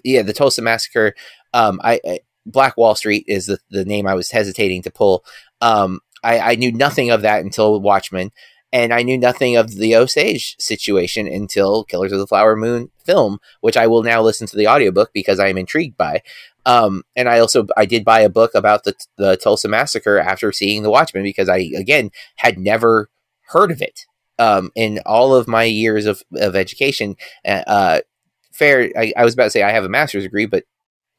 Yeah, 0.03 0.21
the 0.21 0.33
Tulsa 0.33 0.61
massacre. 0.61 1.15
Um, 1.53 1.79
I, 1.83 1.99
I 2.05 2.19
Black 2.45 2.77
Wall 2.77 2.93
Street 2.93 3.25
is 3.27 3.47
the, 3.47 3.57
the 3.69 3.85
name 3.85 4.05
I 4.05 4.13
was 4.15 4.29
hesitating 4.29 4.83
to 4.83 4.91
pull. 4.91 5.23
Um, 5.61 5.99
I, 6.23 6.39
I 6.39 6.55
knew 6.55 6.71
nothing 6.71 7.09
of 7.09 7.21
that 7.21 7.43
until 7.43 7.81
Watchmen, 7.81 8.31
and 8.71 8.93
I 8.93 9.03
knew 9.03 9.17
nothing 9.17 9.55
of 9.55 9.75
the 9.75 9.95
Osage 9.95 10.55
situation 10.59 11.27
until 11.27 11.83
Killers 11.83 12.11
of 12.11 12.19
the 12.19 12.27
Flower 12.27 12.55
Moon 12.55 12.91
film, 13.05 13.39
which 13.61 13.77
I 13.77 13.87
will 13.87 14.03
now 14.03 14.21
listen 14.21 14.47
to 14.47 14.57
the 14.57 14.67
audiobook 14.67 15.11
because 15.13 15.39
I 15.39 15.47
am 15.47 15.57
intrigued 15.57 15.97
by. 15.97 16.21
Um, 16.65 17.03
and 17.15 17.29
I 17.29 17.39
also 17.39 17.67
I 17.77 17.85
did 17.85 18.03
buy 18.03 18.19
a 18.19 18.29
book 18.29 18.51
about 18.53 18.83
the 18.83 18.93
the 19.17 19.37
Tulsa 19.37 19.69
massacre 19.69 20.19
after 20.19 20.51
seeing 20.51 20.83
the 20.83 20.89
Watchmen 20.89 21.23
because 21.23 21.47
I 21.47 21.69
again 21.77 22.11
had 22.35 22.57
never 22.57 23.09
heard 23.47 23.71
of 23.71 23.81
it. 23.81 24.05
Um, 24.39 24.69
in 24.75 24.99
all 25.03 25.33
of 25.33 25.47
my 25.47 25.63
years 25.63 26.05
of, 26.05 26.21
of 26.35 26.55
education, 26.55 27.15
uh, 27.43 27.63
uh, 27.65 28.01
fair. 28.53 28.91
I, 28.95 29.11
I 29.17 29.23
was 29.23 29.33
about 29.33 29.45
to 29.45 29.49
say 29.49 29.63
I 29.63 29.71
have 29.71 29.83
a 29.83 29.89
master's 29.89 30.23
degree, 30.23 30.45
but 30.45 30.65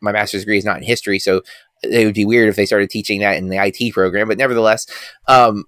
my 0.01 0.13
master's 0.13 0.43
degree 0.43 0.59
is 0.59 0.65
not 0.65 0.77
in 0.77 0.85
history, 0.85 1.19
so 1.19 1.43
it 1.83 2.05
would 2.05 2.15
be 2.15 2.25
weird 2.25 2.49
if 2.49 2.55
they 2.55 2.67
started 2.67 2.91
teaching 2.91 3.21
that 3.21 3.37
in 3.37 3.49
the 3.49 3.59
IT 3.59 3.93
program. 3.93 4.29
But 4.29 4.39
nevertheless, 4.39 4.87
um, 5.27 5.65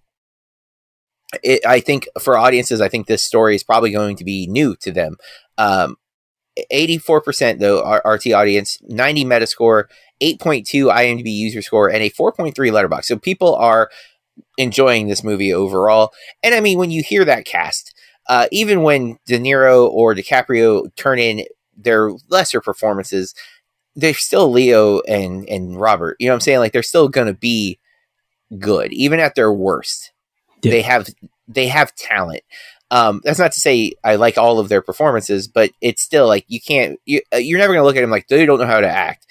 it, 1.43 1.65
I 1.67 1.81
think 1.81 2.09
for 2.21 2.37
audiences, 2.37 2.81
I 2.81 2.89
think 2.89 3.07
this 3.07 3.23
story 3.23 3.55
is 3.55 3.63
probably 3.63 3.91
going 3.91 4.17
to 4.17 4.25
be 4.25 4.47
new 4.47 4.77
to 4.77 4.93
them. 4.93 5.17
Um, 5.59 5.97
84% 6.73 7.59
though, 7.59 7.83
RT 8.05 8.29
audience, 8.33 8.79
90 8.83 9.25
Metascore, 9.25 9.85
8.2 10.21 10.93
IMDb 10.93 11.33
user 11.33 11.63
score, 11.63 11.89
and 11.89 12.03
a 12.03 12.11
4.3 12.11 12.53
Letterboxd. 12.55 13.05
So 13.05 13.17
people 13.17 13.55
are 13.57 13.91
enjoying 14.59 15.09
this 15.09 15.25
movie 15.25 15.53
overall. 15.53 16.13
And 16.43 16.55
I 16.55 16.61
mean, 16.61 16.79
when 16.79 16.91
you 16.91 17.03
hear 17.03 17.25
that 17.25 17.45
cast, 17.45 17.95
uh, 18.29 18.47
even 18.53 18.83
when 18.83 19.19
De 19.27 19.39
Niro 19.39 19.89
or 19.89 20.15
DiCaprio 20.15 20.95
turn 20.97 21.19
in 21.19 21.45
their 21.77 22.11
lesser 22.29 22.61
performances, 22.61 23.35
they're 23.97 24.15
still 24.15 24.51
Leo 24.51 25.01
and 25.01 25.49
and 25.49 25.81
Robert. 25.81 26.17
You 26.19 26.29
know 26.29 26.33
what 26.33 26.37
I'm 26.37 26.41
saying? 26.41 26.59
Like 26.61 26.73
they're 26.73 26.83
still 26.83 27.09
gonna 27.09 27.35
be 27.35 27.79
good, 28.59 28.93
even 28.93 29.19
at 29.21 29.35
their 29.35 29.53
worst. 29.53 30.13
Yeah. 30.63 30.71
They 30.73 30.83
have 30.83 31.09
they 31.49 31.67
have 31.69 31.95
talent. 31.95 32.43
Um, 32.91 33.21
that's 33.25 33.39
not 33.39 33.53
to 33.53 33.61
say 33.61 33.93
I 34.03 34.17
like 34.17 34.37
all 34.37 34.59
of 34.59 34.69
their 34.69 34.83
performances, 34.83 35.47
but 35.49 35.71
it's 35.81 36.03
still 36.03 36.27
like 36.27 36.45
you 36.49 36.61
can't. 36.61 36.99
You, 37.07 37.21
uh, 37.33 37.39
you're 37.39 37.59
never 37.59 37.73
gonna 37.73 37.85
look 37.85 37.97
at 37.97 38.01
them 38.01 38.11
like 38.11 38.29
they 38.29 38.47
don't 38.47 38.59
know 38.61 38.67
how 38.67 38.81
to 38.81 38.89
act. 38.89 39.27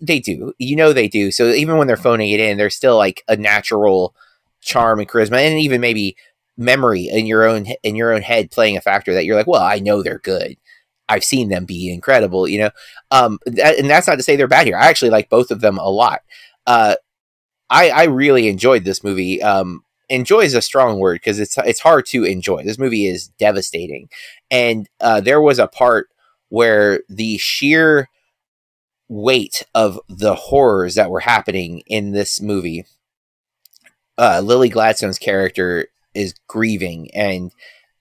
They 0.00 0.20
do. 0.20 0.52
You 0.58 0.76
know 0.76 0.92
they 0.92 1.08
do. 1.08 1.30
So 1.32 1.50
even 1.50 1.76
when 1.78 1.86
they're 1.86 1.96
phoning 1.96 2.30
it 2.30 2.40
in, 2.40 2.56
they're 2.58 2.70
still 2.70 2.96
like 2.96 3.24
a 3.28 3.36
natural 3.36 4.14
charm 4.60 5.00
and 5.00 5.08
charisma, 5.08 5.38
and 5.38 5.58
even 5.58 5.80
maybe 5.80 6.16
memory 6.56 7.08
in 7.08 7.26
your 7.26 7.44
own 7.48 7.66
in 7.82 7.96
your 7.96 8.12
own 8.12 8.22
head 8.22 8.50
playing 8.50 8.76
a 8.76 8.80
factor 8.80 9.14
that 9.14 9.24
you're 9.24 9.36
like, 9.36 9.46
well, 9.46 9.62
I 9.62 9.78
know 9.80 10.02
they're 10.02 10.18
good. 10.20 10.56
I've 11.08 11.24
seen 11.24 11.48
them 11.48 11.64
be 11.64 11.92
incredible, 11.92 12.46
you 12.48 12.60
know. 12.60 12.70
Um, 13.10 13.38
that, 13.46 13.78
and 13.78 13.88
that's 13.90 14.06
not 14.06 14.16
to 14.16 14.22
say 14.22 14.36
they're 14.36 14.48
bad 14.48 14.66
here. 14.66 14.76
I 14.76 14.88
actually 14.88 15.10
like 15.10 15.30
both 15.30 15.50
of 15.50 15.60
them 15.60 15.78
a 15.78 15.88
lot. 15.90 16.22
Uh, 16.66 16.96
I 17.70 17.90
I 17.90 18.04
really 18.04 18.48
enjoyed 18.48 18.84
this 18.84 19.04
movie. 19.04 19.42
Um, 19.42 19.84
enjoy 20.08 20.40
is 20.40 20.54
a 20.54 20.62
strong 20.62 20.98
word 20.98 21.16
because 21.16 21.38
it's 21.38 21.56
it's 21.58 21.80
hard 21.80 22.06
to 22.06 22.24
enjoy. 22.24 22.62
This 22.62 22.78
movie 22.78 23.06
is 23.06 23.28
devastating, 23.38 24.08
and 24.50 24.88
uh, 25.00 25.20
there 25.20 25.40
was 25.40 25.58
a 25.58 25.68
part 25.68 26.08
where 26.48 27.00
the 27.08 27.38
sheer 27.38 28.08
weight 29.08 29.64
of 29.74 29.98
the 30.08 30.34
horrors 30.34 30.94
that 30.94 31.10
were 31.10 31.20
happening 31.20 31.82
in 31.86 32.12
this 32.12 32.40
movie. 32.40 32.84
Uh, 34.16 34.40
Lily 34.42 34.68
Gladstone's 34.68 35.18
character 35.18 35.88
is 36.14 36.34
grieving, 36.48 37.10
and 37.14 37.52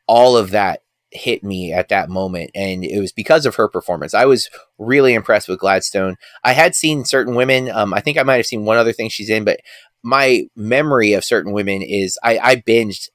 all 0.08 0.38
of 0.38 0.52
that 0.52 0.82
hit 1.12 1.44
me 1.44 1.72
at 1.72 1.88
that 1.88 2.10
moment 2.10 2.52
and 2.54 2.84
it 2.84 3.00
was 3.00 3.14
because 3.14 3.46
of 3.46 3.56
her 3.56 3.70
performance 3.70 4.14
i 4.14 4.26
was 4.26 4.50
really 4.78 5.14
impressed 5.14 5.48
with 5.48 5.58
gladstone 5.60 6.18
i 6.44 6.52
had 6.52 6.76
seen 6.76 7.06
certain 7.06 7.34
women 7.34 7.70
um, 7.72 7.94
i 7.94 8.02
think 8.02 8.18
i 8.18 8.24
might 8.24 8.36
have 8.36 8.46
seen 8.46 8.66
one 8.66 8.78
other 8.78 8.92
thing 8.92 9.08
she's 9.08 9.30
in 9.30 9.46
but 9.46 9.62
my 10.08 10.48
memory 10.56 11.14
of 11.14 11.26
certain 11.26 11.52
women 11.52 11.82
is 11.82 12.18
i, 12.24 12.40
I 12.40 12.56
binged 12.56 13.10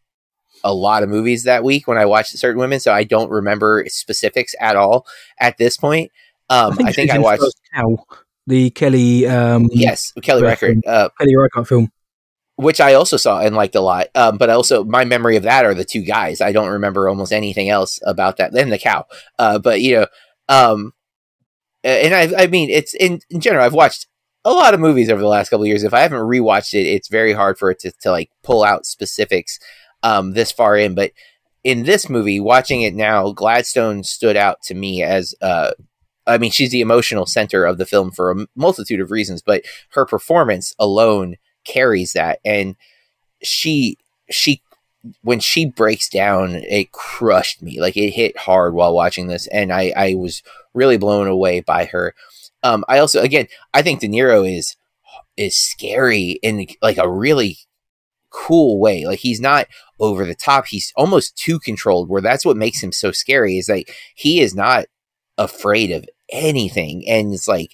a 0.63 0.75
lot 0.75 1.03
of 1.03 1.09
movies 1.09 1.45
that 1.45 1.65
week 1.65 1.89
when 1.89 1.97
i 1.97 2.05
watched 2.05 2.37
certain 2.39 2.61
women 2.61 2.81
so 2.81 2.93
i 2.93 3.03
don't 3.03 3.31
remember 3.31 3.85
specifics 3.89 4.55
at 4.61 4.77
all 4.77 5.07
at 5.41 5.57
this 5.57 5.77
point 5.79 6.13
um, 6.51 6.77
i 6.85 6.93
think 6.93 7.11
i, 7.11 7.19
was 7.19 7.39
in 7.39 7.43
watched 7.43 7.61
Cow, 7.75 8.05
the 8.47 8.71
Kelly 8.71 9.27
um, 9.27 9.69
yes 9.73 10.13
kelly 10.23 10.43
Reichardt 10.43 10.87
uh, 10.87 11.09
Kelly 11.19 11.35
Reichardt 11.35 11.67
film. 11.67 11.91
which 12.57 12.81
I 12.81 12.93
also 12.95 13.17
saw 13.17 13.41
and 13.41 13.57
liked 13.57 13.75
a 13.75 13.81
lot. 13.81 14.09
Um, 14.15 14.37
but 14.37 14.51
also 14.51 14.85
my 14.85 15.05
memory 15.05 15.37
of 15.37 15.43
that 15.45 15.65
are 15.65 15.75
the 15.75 15.87
two 15.87 16.03
guys. 16.03 16.41
I 16.41 16.53
don't 16.53 16.69
remember 16.69 17.09
almost 17.09 17.33
anything 17.33 17.71
else 17.71 17.99
about 18.07 18.37
that. 18.37 18.53
Then 18.53 18.69
the 18.69 18.79
cow. 18.79 19.07
Uh, 19.39 19.59
but 19.59 19.81
you 19.81 19.97
know, 19.97 20.07
um, 20.49 20.93
and 21.83 22.15
I, 22.15 22.45
I 22.45 22.47
mean, 22.47 22.71
it's 22.71 22.95
in, 22.95 23.21
in 23.31 23.41
general. 23.41 23.65
I've 23.65 23.73
watched 23.73 24.07
a 24.45 24.53
lot 24.53 24.75
of 24.75 24.81
movies 24.81 25.11
over 25.11 25.21
the 25.21 25.29
last 25.29 25.49
couple 25.49 25.63
of 25.63 25.69
years. 25.69 25.85
If 25.85 25.95
I 25.95 26.01
haven't 26.01 26.19
rewatched 26.19 26.75
it, 26.75 26.87
it's 26.87 27.09
very 27.09 27.33
hard 27.33 27.59
for 27.59 27.71
it 27.71 27.79
to, 27.81 27.93
to 28.01 28.11
like 28.11 28.31
pull 28.43 28.65
out 28.65 28.87
specifics 28.87 29.59
um, 30.03 30.33
this 30.33 30.51
far 30.53 30.77
in. 30.77 30.95
But 30.95 31.13
in 31.65 31.85
this 31.85 32.09
movie, 32.09 32.41
watching 32.41 32.83
it 32.83 32.95
now, 32.95 33.33
Gladstone 33.33 34.03
stood 34.05 34.37
out 34.37 34.63
to 34.65 34.75
me 34.75 35.03
as. 35.03 35.35
Uh, 35.41 35.73
I 36.25 36.39
mean, 36.39 36.53
she's 36.53 36.71
the 36.71 36.83
emotional 36.83 37.27
center 37.27 37.65
of 37.65 37.79
the 37.79 37.87
film 37.87 38.13
for 38.13 38.31
a 38.31 38.47
multitude 38.55 39.01
of 39.01 39.11
reasons, 39.11 39.43
but 39.43 39.65
her 39.95 40.07
performance 40.07 40.73
alone 40.79 41.35
carries 41.65 42.13
that 42.13 42.39
and 42.45 42.77
she 43.43 43.97
she 44.31 44.63
when 45.23 45.41
she 45.41 45.67
breaks 45.67 46.09
down 46.09 46.55
it 46.55 46.93
crushed 46.93 47.61
me 47.63 47.81
like 47.81 47.97
it 47.97 48.11
hit 48.11 48.37
hard 48.37 48.73
while 48.73 48.95
watching 48.95 49.27
this 49.27 49.47
and 49.49 49.73
i 49.73 49.93
i 49.97 50.15
was 50.15 50.43
really 50.75 50.97
blown 50.97 51.27
away 51.27 51.61
by 51.61 51.85
her 51.85 52.15
um 52.63 52.85
i 52.89 52.99
also 52.99 53.21
again 53.21 53.47
i 53.75 53.83
think 53.83 54.01
de 54.01 54.09
niro 54.09 54.49
is 54.51 54.77
is 55.37 55.57
scary 55.57 56.39
in 56.43 56.67
like 56.81 56.99
a 56.99 57.11
really 57.11 57.59
cool 58.31 58.81
way 58.81 59.05
like 59.07 59.19
he's 59.19 59.41
not 59.41 59.67
over 60.01 60.25
the 60.25 60.35
top 60.35 60.67
he's 60.67 60.93
almost 60.97 61.37
too 61.37 61.59
controlled 61.59 62.09
where 62.09 62.23
that's 62.23 62.45
what 62.47 62.57
makes 62.57 62.83
him 62.83 62.93
so 62.93 63.13
scary 63.13 63.59
is 63.59 63.69
like 63.69 63.95
he 64.15 64.41
is 64.41 64.55
not 64.55 64.87
afraid 65.37 65.91
of 65.91 66.07
anything 66.31 67.07
and 67.07 67.35
it's 67.35 67.47
like 67.47 67.73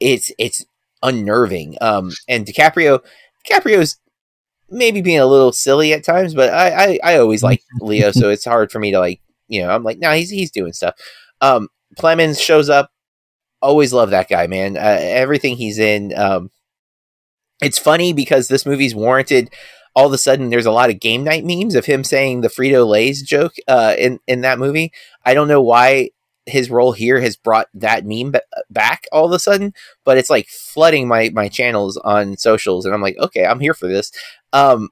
it's 0.00 0.32
it's 0.38 0.64
unnerving. 1.02 1.76
Um, 1.80 2.10
and 2.28 2.46
DiCaprio, 2.46 3.00
DiCaprio's 3.46 3.98
maybe 4.70 5.00
being 5.02 5.20
a 5.20 5.26
little 5.26 5.52
silly 5.52 5.92
at 5.92 6.04
times, 6.04 6.34
but 6.34 6.52
I, 6.52 6.68
I, 6.70 6.98
I 7.04 7.18
always 7.18 7.42
like 7.42 7.62
Leo, 7.80 8.12
so 8.12 8.30
it's 8.30 8.44
hard 8.44 8.70
for 8.72 8.78
me 8.78 8.92
to 8.92 8.98
like, 8.98 9.20
you 9.48 9.62
know, 9.62 9.70
I'm 9.70 9.84
like, 9.84 9.98
no, 9.98 10.12
he's 10.12 10.30
he's 10.30 10.50
doing 10.50 10.72
stuff. 10.72 10.94
Um, 11.40 11.68
Plemons 11.98 12.40
shows 12.40 12.68
up. 12.68 12.90
Always 13.62 13.92
love 13.92 14.10
that 14.10 14.28
guy, 14.28 14.46
man. 14.46 14.76
Uh, 14.76 14.98
everything 15.00 15.56
he's 15.56 15.78
in. 15.78 16.16
Um, 16.16 16.50
it's 17.60 17.78
funny 17.78 18.12
because 18.12 18.48
this 18.48 18.64
movie's 18.64 18.94
warranted. 18.94 19.50
All 19.94 20.06
of 20.06 20.12
a 20.12 20.18
sudden, 20.18 20.50
there's 20.50 20.66
a 20.66 20.70
lot 20.70 20.88
of 20.88 21.00
game 21.00 21.24
night 21.24 21.44
memes 21.44 21.74
of 21.74 21.84
him 21.84 22.04
saying 22.04 22.40
the 22.40 22.48
Frito 22.48 22.86
Lay's 22.86 23.22
joke 23.22 23.54
uh, 23.68 23.94
in 23.98 24.20
in 24.26 24.42
that 24.42 24.58
movie. 24.58 24.92
I 25.26 25.34
don't 25.34 25.48
know 25.48 25.60
why 25.60 26.10
his 26.46 26.70
role 26.70 26.92
here 26.92 27.20
has 27.20 27.36
brought 27.36 27.68
that 27.74 28.04
meme 28.06 28.32
ba- 28.32 28.42
back 28.70 29.04
all 29.12 29.26
of 29.26 29.32
a 29.32 29.38
sudden, 29.38 29.74
but 30.04 30.16
it's 30.16 30.30
like 30.30 30.48
flooding 30.48 31.08
my 31.08 31.30
my 31.30 31.48
channels 31.48 31.96
on 31.98 32.36
socials, 32.36 32.86
and 32.86 32.94
I'm 32.94 33.02
like, 33.02 33.16
okay, 33.18 33.44
I'm 33.44 33.60
here 33.60 33.74
for 33.74 33.88
this. 33.88 34.12
Um, 34.52 34.90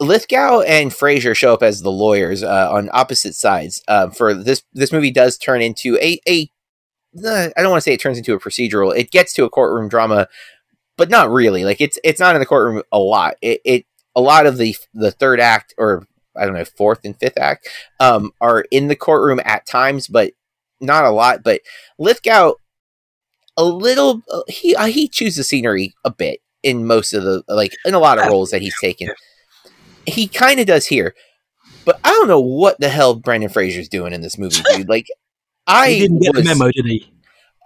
Lithgow 0.00 0.60
and 0.62 0.92
Fraser 0.92 1.34
show 1.34 1.54
up 1.54 1.62
as 1.62 1.82
the 1.82 1.92
lawyers 1.92 2.42
uh, 2.42 2.68
on 2.70 2.90
opposite 2.92 3.34
sides. 3.34 3.82
Uh, 3.86 4.10
for 4.10 4.34
this, 4.34 4.62
this 4.72 4.92
movie 4.92 5.12
does 5.12 5.38
turn 5.38 5.62
into 5.62 5.96
a 5.96 6.20
a. 6.28 6.50
uh, 7.24 7.48
I 7.56 7.62
don't 7.62 7.70
want 7.70 7.82
to 7.82 7.84
say 7.84 7.94
it 7.94 8.00
turns 8.00 8.18
into 8.18 8.34
a 8.34 8.40
procedural. 8.40 8.96
It 8.96 9.10
gets 9.10 9.32
to 9.34 9.44
a 9.44 9.50
courtroom 9.50 9.88
drama, 9.88 10.28
but 10.96 11.10
not 11.10 11.30
really. 11.30 11.64
Like 11.64 11.80
it's 11.80 11.98
it's 12.04 12.20
not 12.20 12.34
in 12.34 12.40
the 12.40 12.46
courtroom 12.46 12.82
a 12.92 12.98
lot. 12.98 13.34
It, 13.42 13.60
it 13.64 13.86
a 14.14 14.20
lot 14.20 14.46
of 14.46 14.58
the 14.58 14.76
the 14.94 15.10
third 15.10 15.40
act 15.40 15.74
or 15.78 16.06
I 16.36 16.44
don't 16.44 16.54
know 16.54 16.64
fourth 16.64 17.00
and 17.04 17.18
fifth 17.18 17.38
act 17.38 17.68
um, 18.00 18.32
are 18.40 18.64
in 18.70 18.88
the 18.88 18.96
courtroom 18.96 19.40
at 19.44 19.66
times, 19.66 20.08
but 20.08 20.32
not 20.80 21.04
a 21.04 21.10
lot. 21.10 21.42
But 21.42 21.60
Lithgow, 21.98 22.54
a 23.56 23.64
little 23.64 24.22
he 24.48 24.74
uh, 24.74 24.86
he 24.86 25.08
chews 25.08 25.36
the 25.36 25.44
scenery 25.44 25.94
a 26.04 26.10
bit 26.10 26.40
in 26.62 26.86
most 26.86 27.12
of 27.12 27.24
the 27.24 27.42
like 27.48 27.74
in 27.84 27.94
a 27.94 27.98
lot 27.98 28.18
of 28.18 28.26
roles 28.26 28.50
that 28.50 28.62
he's 28.62 28.78
taken. 28.80 29.10
He 30.06 30.26
kind 30.26 30.58
of 30.58 30.66
does 30.66 30.86
here, 30.86 31.14
but 31.84 32.00
I 32.02 32.10
don't 32.10 32.28
know 32.28 32.40
what 32.40 32.80
the 32.80 32.88
hell 32.88 33.14
Brendan 33.14 33.50
Fraser's 33.50 33.88
doing 33.88 34.12
in 34.12 34.20
this 34.20 34.38
movie, 34.38 34.62
dude. 34.74 34.88
Like, 34.88 35.06
I 35.66 35.90
He 35.92 36.00
didn't 36.00 36.20
get 36.20 36.34
was- 36.34 36.44
the 36.44 36.48
memo, 36.48 36.70
did 36.72 36.86
he? 36.86 37.08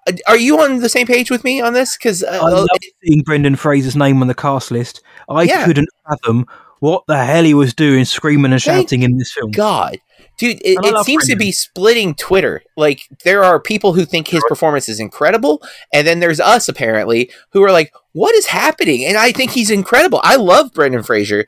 Uh, 0.06 0.12
Are 0.28 0.36
you 0.36 0.60
on 0.60 0.78
the 0.80 0.88
same 0.88 1.06
page 1.06 1.30
with 1.30 1.42
me 1.44 1.60
on 1.60 1.72
this? 1.72 1.96
Because 1.96 2.22
uh, 2.22 2.38
I 2.42 2.48
love 2.50 2.68
seeing 3.04 3.22
Brendan 3.22 3.56
Fraser's 3.56 3.96
name 3.96 4.20
on 4.22 4.28
the 4.28 4.34
cast 4.34 4.70
list. 4.70 5.02
I 5.28 5.42
Yeah. 5.42 5.64
couldn't 5.64 5.88
fathom 6.08 6.46
what 6.80 7.04
the 7.08 7.24
hell 7.24 7.42
he 7.44 7.54
was 7.54 7.74
doing, 7.74 8.04
screaming 8.04 8.52
and 8.52 8.62
Thank 8.62 8.88
shouting 8.88 9.02
in 9.02 9.16
this 9.18 9.32
film. 9.32 9.50
God, 9.50 9.98
dude, 10.36 10.60
it, 10.62 10.78
it 10.84 11.04
seems 11.06 11.26
to 11.26 11.34
be 11.34 11.50
splitting 11.50 12.14
Twitter. 12.14 12.62
Like 12.76 13.08
there 13.24 13.42
are 13.42 13.58
people 13.58 13.94
who 13.94 14.04
think 14.04 14.28
his 14.28 14.44
performance 14.46 14.88
is 14.88 15.00
incredible, 15.00 15.62
and 15.92 16.06
then 16.06 16.20
there's 16.20 16.38
us 16.38 16.68
apparently 16.68 17.30
who 17.50 17.62
are 17.64 17.72
like, 17.72 17.92
"What 18.12 18.34
is 18.34 18.46
happening?" 18.46 19.04
And 19.06 19.16
I 19.16 19.32
think 19.32 19.52
he's 19.52 19.70
incredible. 19.70 20.20
I 20.22 20.36
love 20.36 20.72
Brendan 20.74 21.02
Fraser, 21.02 21.46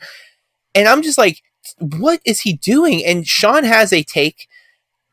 and 0.74 0.88
I'm 0.88 1.02
just 1.02 1.18
like, 1.18 1.42
"What 1.78 2.20
is 2.24 2.40
he 2.40 2.54
doing?" 2.54 3.04
And 3.04 3.26
Sean 3.26 3.64
has 3.64 3.92
a 3.92 4.02
take. 4.02 4.48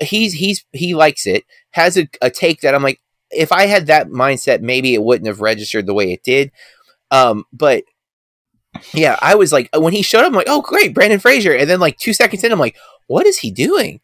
He's 0.01 0.33
he's 0.33 0.65
he 0.73 0.93
likes 0.95 1.25
it. 1.25 1.43
Has 1.71 1.97
a, 1.97 2.07
a 2.21 2.29
take 2.29 2.61
that 2.61 2.75
I'm 2.75 2.83
like, 2.83 2.99
if 3.31 3.51
I 3.51 3.65
had 3.65 3.87
that 3.87 4.07
mindset, 4.07 4.61
maybe 4.61 4.93
it 4.93 5.03
wouldn't 5.03 5.27
have 5.27 5.41
registered 5.41 5.85
the 5.85 5.93
way 5.93 6.11
it 6.11 6.23
did. 6.23 6.51
Um, 7.11 7.45
but 7.53 7.83
yeah, 8.93 9.17
I 9.21 9.35
was 9.35 9.53
like, 9.53 9.69
when 9.75 9.93
he 9.93 10.01
showed 10.01 10.21
up, 10.21 10.27
I'm 10.27 10.33
like, 10.33 10.47
oh 10.49 10.61
great, 10.61 10.93
Brendan 10.93 11.19
Fraser. 11.19 11.53
And 11.55 11.69
then 11.69 11.79
like 11.79 11.97
two 11.97 12.13
seconds 12.13 12.43
in, 12.43 12.51
I'm 12.51 12.59
like, 12.59 12.75
what 13.07 13.25
is 13.25 13.37
he 13.37 13.51
doing? 13.51 14.01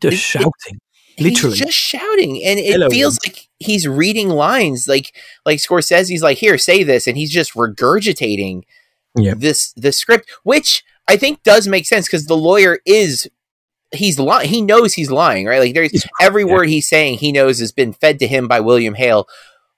Just 0.00 0.14
It- 0.14 0.18
shouting. 0.18 0.80
Literally. 1.18 1.54
he's 1.56 1.66
just 1.66 1.76
shouting, 1.76 2.42
and 2.44 2.58
it 2.58 2.72
Hello. 2.72 2.88
feels 2.88 3.18
like 3.26 3.46
he's 3.58 3.86
reading 3.86 4.30
lines, 4.30 4.88
like 4.88 5.14
like 5.44 5.58
Scorsese's 5.58 6.22
like, 6.22 6.38
here, 6.38 6.56
say 6.56 6.82
this, 6.82 7.06
and 7.06 7.18
he's 7.18 7.30
just 7.30 7.52
regurgitating 7.52 8.62
Yeah. 9.14 9.34
this 9.36 9.72
the 9.74 9.92
script, 9.92 10.30
which 10.44 10.82
I 11.08 11.18
think 11.18 11.42
does 11.42 11.68
make 11.68 11.84
sense 11.86 12.06
because 12.06 12.24
the 12.26 12.36
lawyer 12.38 12.78
is 12.86 13.28
he's 13.92 14.18
lying. 14.18 14.48
He 14.48 14.62
knows 14.62 14.94
he's 14.94 15.10
lying, 15.10 15.46
right? 15.46 15.60
Like 15.60 15.74
there's 15.74 16.06
every 16.20 16.44
yeah. 16.44 16.52
word 16.52 16.68
he's 16.68 16.88
saying, 16.88 17.18
he 17.18 17.32
knows 17.32 17.58
has 17.60 17.72
been 17.72 17.92
fed 17.92 18.18
to 18.20 18.26
him 18.26 18.48
by 18.48 18.60
William 18.60 18.94
Hale, 18.94 19.26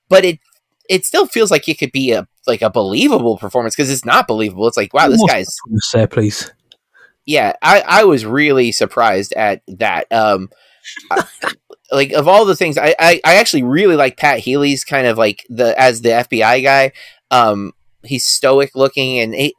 but 0.08 0.24
it 0.24 0.38
it 0.88 1.04
still 1.04 1.26
feels 1.26 1.50
like 1.50 1.68
it 1.68 1.78
could 1.78 1.92
be 1.92 2.12
a 2.12 2.26
like 2.46 2.62
a 2.62 2.70
believable 2.70 3.38
performance 3.38 3.74
because 3.74 3.90
it's 3.90 4.04
not 4.04 4.26
believable. 4.26 4.66
It's 4.66 4.76
like 4.76 4.92
wow, 4.92 5.08
this 5.08 5.22
guy's 5.26 5.56
there, 5.92 6.06
please. 6.06 6.50
yeah. 7.24 7.54
I 7.62 7.82
I 7.86 8.04
was 8.04 8.26
really 8.26 8.72
surprised 8.72 9.32
at 9.34 9.62
that. 9.68 10.10
Um, 10.12 10.50
I- 11.10 11.24
like 11.92 12.12
of 12.12 12.26
all 12.26 12.44
the 12.44 12.56
things, 12.56 12.78
I, 12.78 12.94
I 12.98 13.20
I 13.24 13.36
actually 13.36 13.62
really 13.62 13.96
like 13.96 14.16
Pat 14.16 14.40
Healy's 14.40 14.84
kind 14.84 15.06
of 15.06 15.18
like 15.18 15.44
the 15.48 15.78
as 15.80 16.02
the 16.02 16.10
FBI 16.10 16.62
guy. 16.62 16.92
Um, 17.30 17.72
he's 18.02 18.24
stoic 18.24 18.74
looking 18.74 19.20
and 19.20 19.34
he 19.34 19.54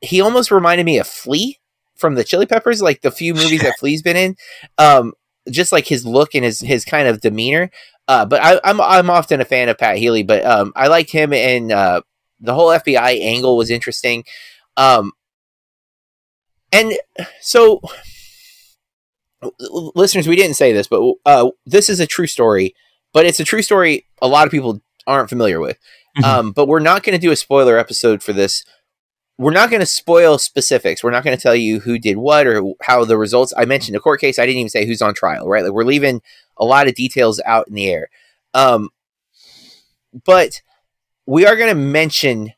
he 0.00 0.20
almost 0.20 0.50
reminded 0.50 0.86
me 0.86 0.98
of 0.98 1.06
Flea 1.06 1.58
from 1.96 2.14
the 2.14 2.24
Chili 2.24 2.46
Peppers, 2.46 2.82
like 2.82 3.02
the 3.02 3.10
few 3.10 3.34
movies 3.34 3.62
that 3.62 3.76
Flea's 3.78 4.02
been 4.02 4.16
in. 4.16 4.36
Um, 4.78 5.12
just 5.50 5.72
like 5.72 5.86
his 5.86 6.06
look 6.06 6.34
and 6.34 6.44
his 6.44 6.60
his 6.60 6.84
kind 6.84 7.06
of 7.06 7.20
demeanor. 7.20 7.70
Uh, 8.08 8.24
but 8.24 8.42
I, 8.42 8.60
I'm 8.64 8.80
I'm 8.80 9.10
often 9.10 9.40
a 9.40 9.44
fan 9.44 9.68
of 9.68 9.78
Pat 9.78 9.96
Healy, 9.96 10.22
but 10.22 10.44
um, 10.44 10.72
I 10.76 10.88
liked 10.88 11.10
him 11.10 11.32
and 11.32 11.72
uh, 11.72 12.02
the 12.40 12.54
whole 12.54 12.68
FBI 12.68 13.20
angle 13.20 13.56
was 13.56 13.70
interesting. 13.70 14.24
Um, 14.76 15.12
and 16.72 16.94
so, 17.40 17.80
listeners, 19.60 20.26
we 20.26 20.36
didn't 20.36 20.56
say 20.56 20.72
this, 20.72 20.88
but 20.88 21.02
uh, 21.24 21.50
this 21.64 21.88
is 21.88 22.00
a 22.00 22.06
true 22.06 22.26
story, 22.26 22.74
but 23.12 23.26
it's 23.26 23.40
a 23.40 23.44
true 23.44 23.62
story 23.62 24.06
a 24.20 24.28
lot 24.28 24.46
of 24.46 24.50
people 24.50 24.80
aren't 25.06 25.28
familiar 25.28 25.60
with. 25.60 25.78
Mhm. 26.18 26.24
Um, 26.24 26.52
but 26.52 26.66
we're 26.66 26.80
not 26.80 27.02
going 27.02 27.18
to 27.18 27.24
do 27.24 27.32
a 27.32 27.36
spoiler 27.36 27.78
episode 27.78 28.22
for 28.22 28.32
this. 28.32 28.64
We're 29.36 29.52
not 29.52 29.68
going 29.70 29.80
to 29.80 29.86
spoil 29.86 30.38
specifics. 30.38 31.02
We're 31.02 31.10
not 31.10 31.24
going 31.24 31.36
to 31.36 31.42
tell 31.42 31.56
you 31.56 31.80
who 31.80 31.98
did 31.98 32.16
what 32.16 32.46
or 32.46 32.74
how 32.82 33.04
the 33.04 33.18
results. 33.18 33.52
I 33.56 33.64
mentioned 33.64 33.96
a 33.96 34.00
court 34.00 34.20
case. 34.20 34.38
I 34.38 34.46
didn't 34.46 34.58
even 34.58 34.70
say 34.70 34.86
who's 34.86 35.02
on 35.02 35.14
trial, 35.14 35.48
right? 35.48 35.64
Like 35.64 35.72
we're 35.72 35.84
leaving 35.84 36.22
a 36.56 36.64
lot 36.64 36.86
of 36.86 36.94
details 36.94 37.40
out 37.44 37.66
in 37.66 37.74
the 37.74 37.88
air. 37.88 38.10
Um, 38.52 38.90
but 40.24 40.62
we 41.26 41.46
are 41.46 41.56
going 41.56 41.70
to 41.70 41.74
mention 41.74 42.52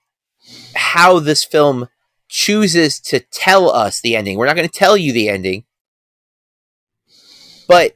how 0.74 1.18
this 1.18 1.44
film 1.44 1.88
chooses 2.28 3.00
to 3.00 3.20
tell 3.20 3.70
us 3.70 4.00
the 4.00 4.14
ending. 4.14 4.36
We're 4.36 4.46
not 4.46 4.56
going 4.56 4.68
to 4.68 4.78
tell 4.78 4.96
you 4.96 5.12
the 5.12 5.30
ending, 5.30 5.64
but 7.68 7.92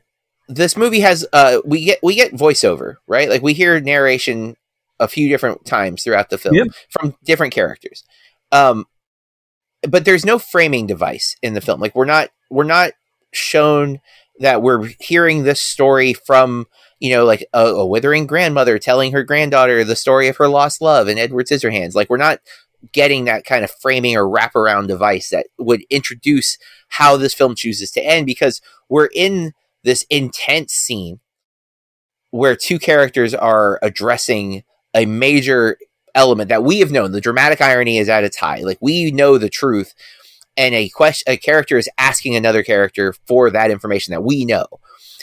this 0.49 0.77
movie 0.77 1.01
has 1.01 1.25
uh 1.33 1.61
we 1.65 1.85
get 1.85 2.01
we 2.03 2.15
get 2.17 2.33
voiceover 2.33 2.97
right 3.07 3.29
like 3.29 3.41
we 3.41 3.53
hear 3.53 3.79
narration 3.79 4.57
a 4.99 5.07
few 5.07 5.29
different 5.29 5.65
times 5.65 6.03
throughout 6.03 6.29
the 6.29 6.37
film 6.37 6.57
Yep. 6.57 6.67
from 6.91 7.15
different 7.25 7.55
characters 7.55 8.03
um 8.53 8.87
but 9.89 10.05
there's 10.05 10.27
no 10.27 10.39
framing 10.39 10.87
device 10.87 11.37
in 11.43 11.55
the 11.55 11.61
film. 11.61 11.81
Like 11.81 11.95
we're 11.95 12.05
not 12.05 12.31
we're 12.51 12.65
not 12.65 12.93
shown 13.33 14.01
that 14.41 14.63
we're 14.63 14.91
hearing 14.99 15.43
this 15.43 15.61
story 15.61 16.13
from 16.13 16.67
you 16.99 17.15
know 17.15 17.25
like 17.25 17.47
a, 17.53 17.67
a 17.67 17.87
withering 17.87 18.27
grandmother 18.27 18.79
telling 18.79 19.13
her 19.13 19.23
granddaughter 19.23 19.85
the 19.85 19.97
story 19.97 20.29
of 20.29 20.37
her 20.37 20.49
lost 20.49 20.81
love 20.81 21.09
and 21.09 21.19
edward 21.19 21.47
scissorhands. 21.47 21.95
Like 21.95 22.11
we're 22.11 22.17
not 22.17 22.41
getting 22.93 23.25
that 23.25 23.45
kind 23.45 23.63
of 23.63 23.71
framing 23.71 24.17
or 24.17 24.25
wraparound 24.25 24.89
device 24.89 25.31
that 25.31 25.47
would 25.59 25.83
introduce 25.91 26.57
how 26.89 27.17
this 27.17 27.35
film 27.35 27.55
chooses 27.55 27.91
to 27.93 28.01
end 28.01 28.27
because 28.27 28.61
we're 28.89 29.11
in 29.15 29.53
this 29.85 30.05
intense 30.11 30.73
scene 30.73 31.21
where 32.31 32.57
two 32.57 32.79
characters 32.79 33.35
are 33.35 33.79
addressing 33.83 34.63
a 34.95 35.05
major 35.05 35.77
element 36.15 36.49
that 36.49 36.65
we 36.65 36.81
have 36.81 36.91
known. 36.91 37.13
The 37.13 37.21
dramatic 37.21 37.61
irony 37.61 37.99
is 37.99 38.09
at 38.09 38.25
its 38.25 38.37
high. 38.37 38.61
Like 38.61 38.79
we 38.81 39.11
know 39.11 39.39
the 39.39 39.49
truth, 39.49 39.95
and 40.57 40.75
a 40.75 40.89
question, 40.91 41.33
a 41.33 41.37
character 41.37 41.79
is 41.79 41.89
asking 41.99 42.37
another 42.37 42.63
character 42.63 43.15
for 43.27 43.51
that 43.51 43.71
information 43.71 44.13
that 44.13 44.23
we 44.23 44.45
know. 44.45 44.67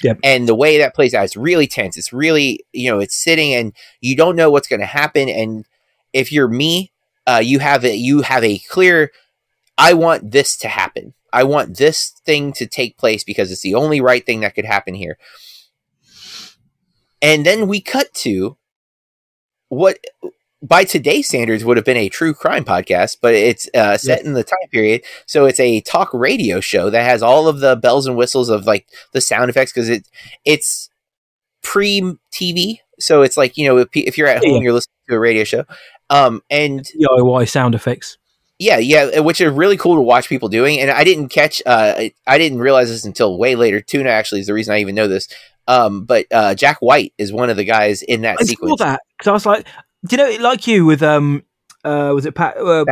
Yep. 0.04 0.20
And 0.24 0.48
the 0.48 0.56
way 0.56 0.78
that 0.78 0.96
plays 0.96 1.14
out, 1.14 1.26
is 1.26 1.36
really 1.36 1.68
tense. 1.68 1.98
It's 1.98 2.14
really, 2.14 2.66
you 2.72 2.90
know, 2.90 3.00
it's 3.00 3.16
sitting 3.16 3.54
and 3.54 3.74
you 4.00 4.16
don't 4.16 4.36
know 4.36 4.52
what's 4.52 4.68
going 4.68 4.80
to 4.80 4.86
happen. 4.86 5.28
And 5.28 5.66
if 6.14 6.32
you're 6.32 6.48
me, 6.48 6.92
uh, 7.26 7.42
you 7.44 7.60
have 7.60 7.84
a 7.84 7.96
you 7.96 8.22
have 8.22 8.44
a 8.44 8.60
clear. 8.60 9.12
I 9.78 9.94
want 9.94 10.32
this 10.32 10.58
to 10.58 10.68
happen. 10.68 11.14
I 11.34 11.44
want 11.44 11.78
this 11.78 12.10
thing 12.26 12.54
to 12.54 12.66
take 12.66 12.98
place 12.98 13.24
because 13.24 13.52
it's 13.52 13.62
the 13.62 13.76
only 13.76 14.02
right 14.02 14.26
thing 14.26 14.40
that 14.42 14.56
could 14.56 14.66
happen 14.66 14.94
here. 14.94 15.18
And 17.22 17.46
then 17.46 17.68
we 17.68 17.82
cut 17.82 18.14
to 18.16 18.58
what 19.70 20.00
by 20.64 20.84
today's 20.84 21.28
standards 21.28 21.64
would 21.64 21.78
have 21.78 21.86
been 21.86 21.98
a 21.98 22.10
true 22.10 22.34
crime 22.34 22.66
podcast, 22.66 23.18
but 23.22 23.34
it's 23.36 23.70
uh, 23.76 23.98
set 23.98 24.24
in 24.26 24.34
the 24.34 24.44
time 24.44 24.68
period. 24.72 25.04
So 25.26 25.46
it's 25.46 25.60
a 25.60 25.82
talk 25.82 26.14
radio 26.14 26.60
show 26.60 26.90
that 26.90 27.04
has 27.04 27.22
all 27.22 27.48
of 27.48 27.60
the 27.60 27.76
bells 27.76 28.08
and 28.08 28.18
whistles 28.18 28.50
of 28.50 28.66
like 28.66 28.88
the 29.14 29.22
sound 29.22 29.50
effects 29.50 29.72
because 29.72 29.90
it 29.90 30.08
it's 30.46 30.90
pre 31.64 32.02
TV. 32.34 32.80
So 33.00 33.22
it's 33.22 33.38
like 33.38 33.58
you 33.58 33.68
know 33.68 33.78
if, 33.78 33.90
if 33.94 34.18
you're 34.18 34.28
at 34.28 34.44
home, 34.44 34.56
Yeah. 34.56 34.62
you're 34.62 34.74
listening 34.74 34.94
to 35.10 35.16
a 35.16 35.20
radio 35.20 35.44
show, 35.44 35.64
um, 36.10 36.42
and 36.50 36.82
DIY 36.82 37.48
sound 37.48 37.76
effects. 37.76 38.18
yeah, 38.60 38.78
yeah, 38.80 39.20
which 39.20 39.40
are 39.42 39.52
really 39.52 39.78
cool 39.78 39.96
to 39.96 40.02
watch 40.02 40.28
people 40.30 40.50
doing. 40.50 40.80
And 40.80 40.90
I 40.90 41.04
didn't 41.04 41.30
catch, 41.30 41.62
uh, 41.68 42.08
I- 42.26 42.38
didn't 42.40 42.58
realize 42.60 42.90
this 42.90 43.06
until 43.06 43.38
way 43.38 43.54
later. 43.56 43.82
Tuna 43.82 44.10
actually 44.10 44.42
is 44.42 44.48
the 44.48 44.54
reason 44.56 44.74
I 44.74 44.80
even 44.80 44.96
know 44.96 45.08
this. 45.08 45.28
Um, 45.68 46.06
but 46.06 46.26
uh, 46.32 46.56
Jack 46.56 46.78
White 46.80 47.14
is 47.20 47.32
one 47.32 47.52
of 47.52 47.58
the 47.58 47.66
guys 47.66 48.02
in 48.02 48.22
that 48.22 48.38
I 48.40 48.44
saw 48.44 48.48
sequence. 48.50 48.80
that 48.80 49.02
because 49.18 49.28
I 49.28 49.32
was 49.34 49.46
like, 49.46 49.68
do 50.06 50.16
you 50.16 50.38
know, 50.38 50.44
like 50.44 50.68
you 50.68 50.86
with 50.86 51.02
um, 51.02 51.44
uh, 51.84 52.12
was 52.14 52.26
it 52.26 52.36
Pat? 52.36 52.58
Uh. 52.58 52.86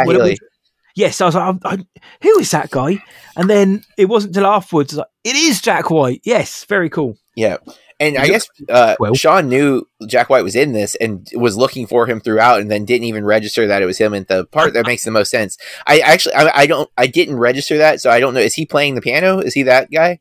Yes, 0.96 1.20
I 1.20 1.26
was 1.26 1.36
like, 1.36 1.58
I, 1.66 1.74
I, 1.74 1.78
who 2.22 2.40
is 2.40 2.52
that 2.52 2.72
guy? 2.72 3.04
And 3.36 3.50
then 3.50 3.84
it 3.98 4.06
wasn't 4.06 4.34
till 4.34 4.46
afterwards, 4.46 4.94
was 4.94 5.00
like, 5.00 5.08
it 5.26 5.36
is 5.36 5.62
Jack 5.62 5.90
White. 5.90 6.22
Yes, 6.24 6.64
very 6.64 6.90
cool. 6.90 7.18
Yeah. 7.36 7.58
And 8.00 8.18
I 8.18 8.28
guess 8.28 8.48
uh, 8.70 8.96
Well- 9.00 9.14
Sean 9.14 9.50
knew 9.50 9.88
Jack 10.08 10.30
White 10.30 10.44
was 10.44 10.56
in 10.56 10.72
this 10.72 10.96
and 10.96 11.28
was 11.34 11.58
looking 11.58 11.86
for 11.86 12.08
him 12.08 12.22
throughout, 12.22 12.62
and 12.62 12.72
then 12.72 12.86
didn't 12.86 13.06
even 13.06 13.26
register 13.26 13.68
that 13.68 13.82
it 13.82 13.86
was 13.86 13.98
him 13.98 14.14
in 14.14 14.26
the 14.30 14.46
part 14.46 14.74
that 14.74 14.86
makes 14.88 15.04
the 15.04 15.12
most 15.12 15.32
sense. 15.32 15.58
I 15.86 16.00
actually, 16.00 16.36
I, 16.36 16.62
I 16.62 16.66
don't, 16.66 16.90
I 16.98 17.08
didn't 17.08 17.38
register 17.38 17.78
that, 17.78 18.00
so 18.02 18.10
I 18.10 18.20
don't 18.22 18.34
know. 18.34 18.40
Is 18.40 18.54
he 18.54 18.66
playing 18.66 18.96
the 18.96 19.02
piano? 19.02 19.40
Is 19.40 19.54
he 19.54 19.64
that 19.64 19.92
guy? 19.92 20.20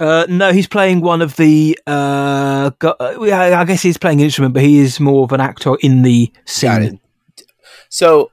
Uh, 0.00 0.24
no, 0.30 0.50
he's 0.50 0.66
playing 0.66 1.02
one 1.02 1.20
of 1.20 1.36
the. 1.36 1.78
Uh, 1.86 2.70
gu- 2.78 2.94
uh, 2.98 3.16
I 3.20 3.64
guess 3.66 3.82
he's 3.82 3.98
playing 3.98 4.20
an 4.20 4.24
instrument, 4.24 4.54
but 4.54 4.62
he 4.62 4.78
is 4.78 4.98
more 4.98 5.24
of 5.24 5.32
an 5.32 5.40
actor 5.40 5.76
in 5.80 6.02
the 6.02 6.32
scene. 6.46 7.00
So, 7.90 8.30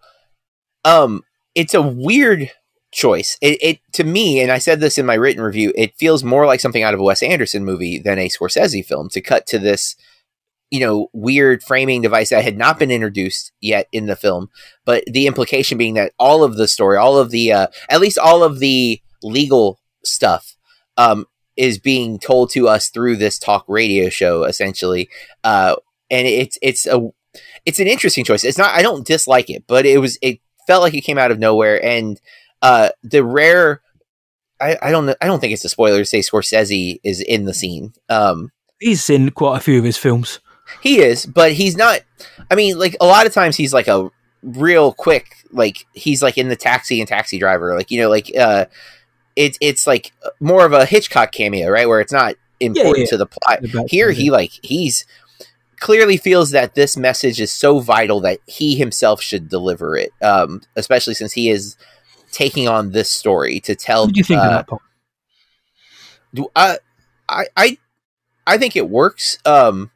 um, 0.86 1.24
it's 1.56 1.74
a 1.74 1.82
weird 1.82 2.52
choice. 2.94 3.38
It, 3.42 3.58
it 3.62 3.80
to 3.94 4.06
me, 4.06 4.40
and 4.40 4.50
I 4.50 4.60
said 4.60 4.80
this 4.80 4.98
in 4.98 5.06
my 5.06 5.16
written 5.16 5.44
review, 5.44 5.74
it 5.76 5.98
feels 5.98 6.24
more 6.24 6.46
like 6.46 6.62
something 6.62 6.84
out 6.84 6.94
of 6.94 7.02
a 7.02 7.04
Wes 7.04 7.22
Anderson 7.22 7.66
movie 7.66 8.00
than 8.00 8.18
a 8.18 8.30
Scorsese 8.30 8.86
film 8.86 9.10
to 9.10 9.20
cut 9.20 9.46
to 9.48 9.60
this, 9.60 9.98
you 10.72 10.80
know, 10.80 11.10
weird 11.12 11.62
framing 11.64 12.02
device 12.02 12.30
that 12.30 12.46
had 12.46 12.58
not 12.58 12.80
been 12.80 12.92
introduced 12.92 13.52
yet 13.60 13.88
in 13.92 14.06
the 14.06 14.16
film. 14.16 14.50
But 14.86 15.04
the 15.06 15.28
implication 15.28 15.78
being 15.78 15.96
that 15.96 16.14
all 16.18 16.46
of 16.46 16.56
the 16.56 16.68
story, 16.70 16.96
all 16.96 17.18
of 17.18 17.32
the, 17.32 17.52
uh, 17.52 17.68
at 17.90 18.00
least 18.00 18.18
all 18.18 18.42
of 18.42 18.60
the 18.60 19.02
legal 19.22 19.82
stuff 20.06 20.56
um, 20.98 21.26
is 21.58 21.80
being 21.80 22.20
told 22.20 22.50
to 22.52 22.68
us 22.68 22.90
through 22.90 23.18
this 23.18 23.40
talk 23.40 23.66
radio 23.68 24.10
show, 24.10 24.44
essentially. 24.44 25.10
Uh, 25.44 25.76
and 26.10 26.28
it's 26.28 26.58
it's 26.62 26.86
a 26.86 27.10
it's 27.66 27.80
an 27.80 27.88
interesting 27.88 28.24
choice. 28.24 28.44
It's 28.44 28.58
not 28.58 28.74
I 28.74 28.82
don't 28.82 29.06
dislike 29.06 29.50
it, 29.50 29.66
but 29.68 29.86
it 29.86 29.98
was 30.00 30.18
it 30.22 30.40
felt 30.68 30.84
like 30.84 30.94
it 30.94 31.02
came 31.02 31.18
out 31.18 31.32
of 31.32 31.40
nowhere. 31.40 31.84
And 31.84 32.20
uh, 32.62 32.90
the 33.04 33.24
rare 33.24 33.82
I, 34.60 34.78
I 34.82 34.92
don't 34.92 35.06
know 35.06 35.16
I 35.22 35.28
don't 35.28 35.40
think 35.40 35.54
it's 35.54 35.66
a 35.66 35.70
spoiler 35.70 36.00
to 36.00 36.06
say 36.06 36.20
Scorsese 36.20 37.00
is 37.04 37.22
in 37.22 37.46
the 37.46 37.54
scene. 37.54 37.94
Um, 38.10 38.52
He's 38.80 39.10
in 39.10 39.32
quite 39.32 39.58
a 39.58 39.62
few 39.62 39.80
of 39.80 39.86
his 39.86 39.98
films. 39.98 40.40
he 40.82 41.00
is, 41.00 41.26
but 41.26 41.54
he's 41.54 41.76
not. 41.76 42.02
I 42.52 42.56
mean, 42.56 42.78
like 42.78 42.96
a 43.02 43.06
lot 43.06 43.26
of 43.26 43.34
times 43.34 43.56
he's 43.56 43.74
like 43.74 43.88
a 43.88 44.10
real 44.44 44.94
quick, 44.94 45.34
like 45.52 45.86
he's 45.94 46.22
like 46.22 46.38
in 46.38 46.48
the 46.50 46.56
taxi 46.56 47.00
and 47.00 47.08
taxi 47.08 47.40
driver, 47.40 47.76
like 47.76 47.90
you 47.90 48.00
know, 48.00 48.10
like 48.10 48.32
uh, 48.38 48.66
it's 49.38 49.58
it's 49.62 49.88
like 49.88 50.12
more 50.40 50.66
of 50.66 50.74
a 50.74 50.86
Hitchcock 50.86 51.32
cameo, 51.32 51.70
right? 51.70 51.88
Where 51.88 52.02
it's 52.02 52.12
not 52.12 52.36
important 52.60 53.06
yeah. 53.06 53.12
to 53.12 53.18
the 53.18 53.28
plot. 53.28 53.64
About- 53.64 53.90
Here, 53.90 54.12
he 54.12 54.32
like 54.32 54.52
he's 54.64 55.06
clearly 55.80 56.18
feels 56.18 56.52
that 56.52 56.74
this 56.74 56.98
message 56.98 57.40
is 57.40 57.52
so 57.52 57.80
vital 57.80 58.20
that 58.22 58.40
he 58.48 58.76
himself 58.76 59.22
should 59.22 59.48
deliver 59.48 59.96
it, 59.96 60.12
um, 60.24 60.62
especially 60.76 61.14
since 61.14 61.34
he 61.34 61.50
is 61.50 61.78
taking 62.32 62.68
on 62.68 62.92
this 62.92 63.10
story 63.12 63.60
to 63.62 63.76
tell. 63.76 64.06
What 64.06 64.08
did 64.08 64.18
you 64.18 64.24
think 64.24 64.40
uh, 64.40 64.44
of 64.44 64.52
that 64.52 64.68
part? 64.68 64.82
do 66.34 66.50
I, 66.56 66.78
I, 67.30 67.46
I, 67.56 67.78
I 68.46 68.58
think 68.58 68.76
it 68.76 68.90
works. 68.90 69.38
Um, 69.46 69.92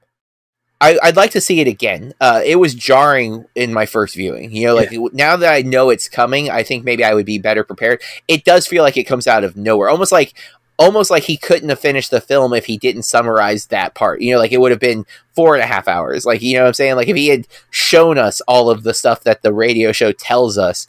I, 0.82 0.98
I'd 1.04 1.16
like 1.16 1.32
to 1.32 1.42
see 1.42 1.60
it 1.62 1.68
again. 1.68 2.14
Uh, 2.20 2.42
it 2.44 2.56
was 2.58 2.74
jarring 2.74 3.46
in 3.56 3.72
my 3.72 3.86
first 3.86 4.16
viewing. 4.16 4.52
You 4.52 4.68
know, 4.68 4.76
like 4.76 4.92
now 5.14 5.38
that 5.38 5.54
I 5.54 5.62
know 5.62 5.90
it's 5.90 6.10
coming, 6.10 6.50
I 6.50 6.64
think 6.64 6.84
maybe 6.84 7.04
I 7.04 7.14
would 7.14 7.26
be 7.26 7.38
better 7.38 7.64
prepared. 7.64 8.02
It 8.28 8.44
does 8.44 8.66
feel 8.66 8.84
like 8.84 8.98
it 8.98 9.04
comes 9.04 9.28
out 9.28 9.44
of 9.44 9.56
nowhere, 9.56 9.90
almost 9.90 10.12
like, 10.12 10.34
almost 10.80 11.12
like 11.12 11.24
he 11.24 11.38
couldn't 11.38 11.70
have 11.70 11.80
finished 11.80 12.10
the 12.10 12.20
film 12.20 12.52
if 12.54 12.66
he 12.66 12.78
didn't 12.80 13.04
summarize 13.04 13.68
that 13.68 13.94
part. 13.94 14.22
You 14.22 14.34
know, 14.34 14.40
like 14.40 14.52
it 14.52 14.60
would 14.60 14.72
have 14.72 14.80
been 14.80 15.06
four 15.36 15.54
and 15.54 15.64
a 15.64 15.68
half 15.68 15.88
hours. 15.88 16.26
Like 16.26 16.42
you 16.42 16.56
know 16.56 16.64
what 16.64 16.70
I'm 16.70 16.74
saying? 16.74 16.96
Like 16.96 17.08
if 17.08 17.16
he 17.16 17.28
had 17.28 17.48
shown 17.70 18.18
us 18.18 18.42
all 18.42 18.72
of 18.72 18.82
the 18.82 18.96
stuff 18.96 19.24
that 19.24 19.44
the 19.44 19.54
radio 19.54 19.92
show 19.92 20.12
tells 20.12 20.58
us, 20.58 20.88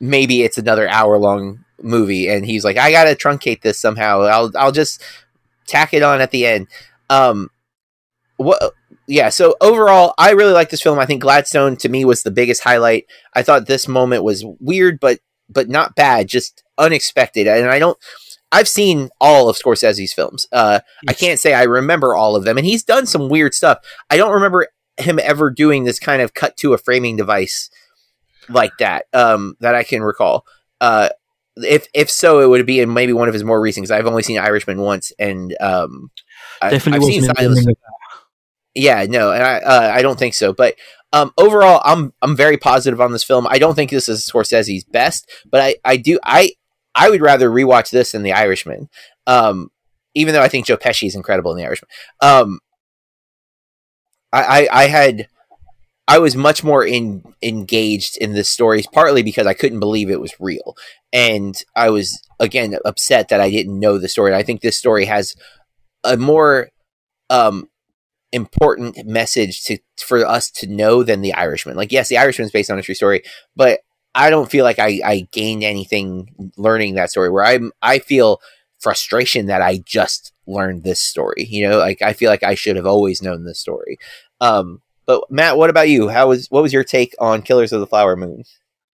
maybe 0.00 0.42
it's 0.42 0.58
another 0.58 0.88
hour 0.88 1.16
long 1.16 1.64
movie 1.80 2.28
and 2.28 2.46
he's 2.46 2.64
like 2.64 2.76
i 2.76 2.90
gotta 2.90 3.14
truncate 3.14 3.60
this 3.62 3.78
somehow 3.78 4.20
i'll 4.22 4.50
i'll 4.56 4.72
just 4.72 5.02
tack 5.66 5.92
it 5.92 6.02
on 6.02 6.20
at 6.20 6.30
the 6.30 6.46
end 6.46 6.66
um 7.10 7.50
what 8.36 8.72
yeah 9.12 9.28
so 9.28 9.54
overall 9.60 10.14
i 10.16 10.30
really 10.30 10.54
like 10.54 10.70
this 10.70 10.80
film. 10.80 10.98
I 10.98 11.06
think 11.06 11.20
gladstone 11.20 11.76
to 11.76 11.88
me 11.88 12.04
was 12.04 12.22
the 12.22 12.30
biggest 12.30 12.64
highlight. 12.64 13.04
I 13.34 13.42
thought 13.42 13.66
this 13.66 13.86
moment 13.86 14.24
was 14.24 14.44
weird 14.58 14.98
but 15.00 15.20
but 15.50 15.68
not 15.68 15.94
bad 15.94 16.28
just 16.28 16.64
unexpected. 16.78 17.46
And 17.46 17.68
i 17.68 17.78
don't 17.78 17.98
i've 18.50 18.68
seen 18.68 19.10
all 19.20 19.48
of 19.48 19.56
scorsese's 19.56 20.14
films. 20.14 20.46
Uh 20.50 20.80
i 21.08 21.12
can't 21.12 21.38
say 21.38 21.52
i 21.52 21.64
remember 21.64 22.16
all 22.16 22.36
of 22.36 22.44
them 22.44 22.56
and 22.56 22.66
he's 22.66 22.82
done 22.82 23.06
some 23.06 23.28
weird 23.28 23.54
stuff. 23.54 23.78
I 24.10 24.16
don't 24.16 24.32
remember 24.32 24.68
him 24.96 25.18
ever 25.22 25.50
doing 25.50 25.84
this 25.84 25.98
kind 25.98 26.22
of 26.22 26.32
cut 26.32 26.56
to 26.58 26.72
a 26.72 26.78
framing 26.78 27.16
device 27.16 27.70
like 28.48 28.72
that 28.78 29.06
um 29.12 29.56
that 29.60 29.74
i 29.74 29.82
can 29.84 30.02
recall. 30.02 30.44
Uh 30.80 31.10
if 31.56 31.86
if 31.92 32.10
so, 32.10 32.40
it 32.40 32.48
would 32.48 32.64
be 32.64 32.80
in 32.80 32.94
maybe 32.94 33.12
one 33.12 33.28
of 33.28 33.34
his 33.34 33.44
more 33.44 33.60
recent. 33.60 33.82
Because 33.84 33.90
I've 33.90 34.06
only 34.06 34.22
seen 34.22 34.38
Irishman 34.38 34.80
once, 34.80 35.12
and 35.18 35.54
um, 35.60 36.10
I- 36.62 36.70
Definitely 36.70 36.96
I've 36.96 37.12
seen 37.12 37.20
wasn't 37.20 37.38
Silence. 37.38 37.66
Yeah, 38.74 39.04
no, 39.08 39.32
and 39.32 39.42
I 39.42 39.58
uh, 39.58 39.92
I 39.94 40.02
don't 40.02 40.18
think 40.18 40.34
so. 40.34 40.52
But 40.52 40.76
um, 41.12 41.32
overall, 41.36 41.82
I'm 41.84 42.12
I'm 42.22 42.36
very 42.36 42.56
positive 42.56 43.00
on 43.00 43.12
this 43.12 43.24
film. 43.24 43.46
I 43.48 43.58
don't 43.58 43.74
think 43.74 43.90
this 43.90 44.08
is 44.08 44.26
Scorsese's 44.26 44.84
best, 44.84 45.30
but 45.50 45.60
I 45.60 45.76
I 45.84 45.96
do 45.96 46.18
I 46.24 46.52
I 46.94 47.10
would 47.10 47.20
rather 47.20 47.50
rewatch 47.50 47.90
this 47.90 48.12
than 48.12 48.22
The 48.22 48.32
Irishman. 48.32 48.88
Um, 49.26 49.70
even 50.14 50.34
though 50.34 50.42
I 50.42 50.48
think 50.48 50.66
Joe 50.66 50.76
Pesci 50.76 51.06
is 51.06 51.14
incredible 51.14 51.52
in 51.52 51.58
The 51.58 51.64
Irishman. 51.64 51.88
Um, 52.20 52.60
I 54.32 54.42
I, 54.68 54.68
I 54.84 54.86
had. 54.86 55.28
I 56.08 56.18
was 56.18 56.34
much 56.34 56.64
more 56.64 56.84
in, 56.84 57.22
engaged 57.42 58.16
in 58.16 58.32
this 58.32 58.48
story, 58.48 58.82
partly 58.92 59.22
because 59.22 59.46
I 59.46 59.54
couldn't 59.54 59.78
believe 59.78 60.10
it 60.10 60.20
was 60.20 60.34
real, 60.40 60.76
and 61.12 61.54
I 61.76 61.90
was 61.90 62.20
again 62.40 62.76
upset 62.84 63.28
that 63.28 63.40
I 63.40 63.50
didn't 63.50 63.78
know 63.78 63.98
the 63.98 64.08
story. 64.08 64.34
I 64.34 64.42
think 64.42 64.60
this 64.60 64.76
story 64.76 65.04
has 65.04 65.34
a 66.02 66.16
more 66.16 66.70
um, 67.30 67.68
important 68.32 69.06
message 69.06 69.62
to 69.64 69.78
for 69.98 70.26
us 70.26 70.50
to 70.50 70.66
know 70.66 71.02
than 71.02 71.20
the 71.20 71.34
Irishman. 71.34 71.76
Like, 71.76 71.92
yes, 71.92 72.08
the 72.08 72.18
Irishman 72.18 72.46
is 72.46 72.52
based 72.52 72.70
on 72.70 72.78
a 72.78 72.82
true 72.82 72.94
story, 72.94 73.22
but 73.54 73.80
I 74.14 74.30
don't 74.30 74.50
feel 74.50 74.64
like 74.64 74.78
I, 74.78 75.00
I 75.04 75.28
gained 75.32 75.64
anything 75.64 76.52
learning 76.56 76.94
that 76.94 77.10
story. 77.10 77.30
Where 77.30 77.44
I'm, 77.44 77.72
I 77.82 77.98
feel 77.98 78.40
frustration 78.78 79.46
that 79.46 79.62
I 79.62 79.78
just 79.78 80.32
learned 80.46 80.82
this 80.82 81.00
story. 81.00 81.46
You 81.48 81.68
know, 81.68 81.78
like 81.78 82.02
I 82.02 82.12
feel 82.12 82.30
like 82.30 82.42
I 82.42 82.54
should 82.54 82.76
have 82.76 82.86
always 82.86 83.22
known 83.22 83.44
this 83.44 83.60
story. 83.60 83.98
Um, 84.40 84.82
but 85.06 85.30
Matt, 85.30 85.56
what 85.56 85.70
about 85.70 85.88
you? 85.88 86.08
How 86.08 86.28
was 86.28 86.48
what 86.50 86.62
was 86.62 86.72
your 86.72 86.84
take 86.84 87.14
on 87.18 87.42
Killers 87.42 87.72
of 87.72 87.80
the 87.80 87.86
Flower 87.86 88.16
Moon? 88.16 88.44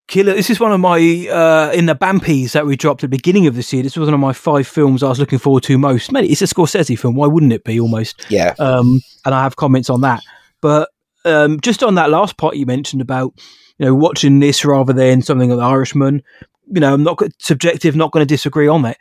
Killer. 0.08 0.34
This 0.34 0.50
is 0.50 0.58
one 0.58 0.72
of 0.72 0.80
my 0.80 0.98
uh, 1.28 1.70
in 1.72 1.86
the 1.86 1.94
Bampies 1.94 2.52
that 2.52 2.66
we 2.66 2.76
dropped 2.76 3.04
at 3.04 3.10
the 3.10 3.16
beginning 3.16 3.46
of 3.46 3.54
this 3.54 3.72
year. 3.72 3.82
This 3.82 3.96
was 3.96 4.06
one 4.06 4.14
of 4.14 4.20
my 4.20 4.32
five 4.32 4.66
films 4.66 5.02
I 5.02 5.08
was 5.08 5.20
looking 5.20 5.38
forward 5.38 5.62
to 5.64 5.78
most. 5.78 6.10
Mate, 6.10 6.30
it's 6.30 6.42
a 6.42 6.46
Scorsese 6.46 6.98
film. 6.98 7.14
Why 7.14 7.26
wouldn't 7.26 7.52
it 7.52 7.62
be? 7.62 7.78
Almost. 7.78 8.26
Yeah, 8.28 8.54
Um, 8.58 9.00
and 9.24 9.34
I 9.34 9.42
have 9.42 9.56
comments 9.56 9.90
on 9.90 10.00
that. 10.00 10.22
But 10.60 10.88
um, 11.24 11.60
just 11.60 11.82
on 11.82 11.94
that 11.96 12.10
last 12.10 12.38
part 12.38 12.56
you 12.56 12.66
mentioned 12.66 13.02
about 13.02 13.34
you 13.78 13.86
know 13.86 13.94
watching 13.94 14.40
this 14.40 14.64
rather 14.64 14.92
than 14.92 15.22
something 15.22 15.50
like 15.50 15.58
The 15.58 15.64
Irishman. 15.64 16.22
You 16.70 16.80
know, 16.80 16.94
I'm 16.94 17.04
not 17.04 17.20
subjective. 17.38 17.94
Not 17.94 18.10
going 18.10 18.26
to 18.26 18.34
disagree 18.34 18.66
on 18.66 18.82
that. 18.82 18.98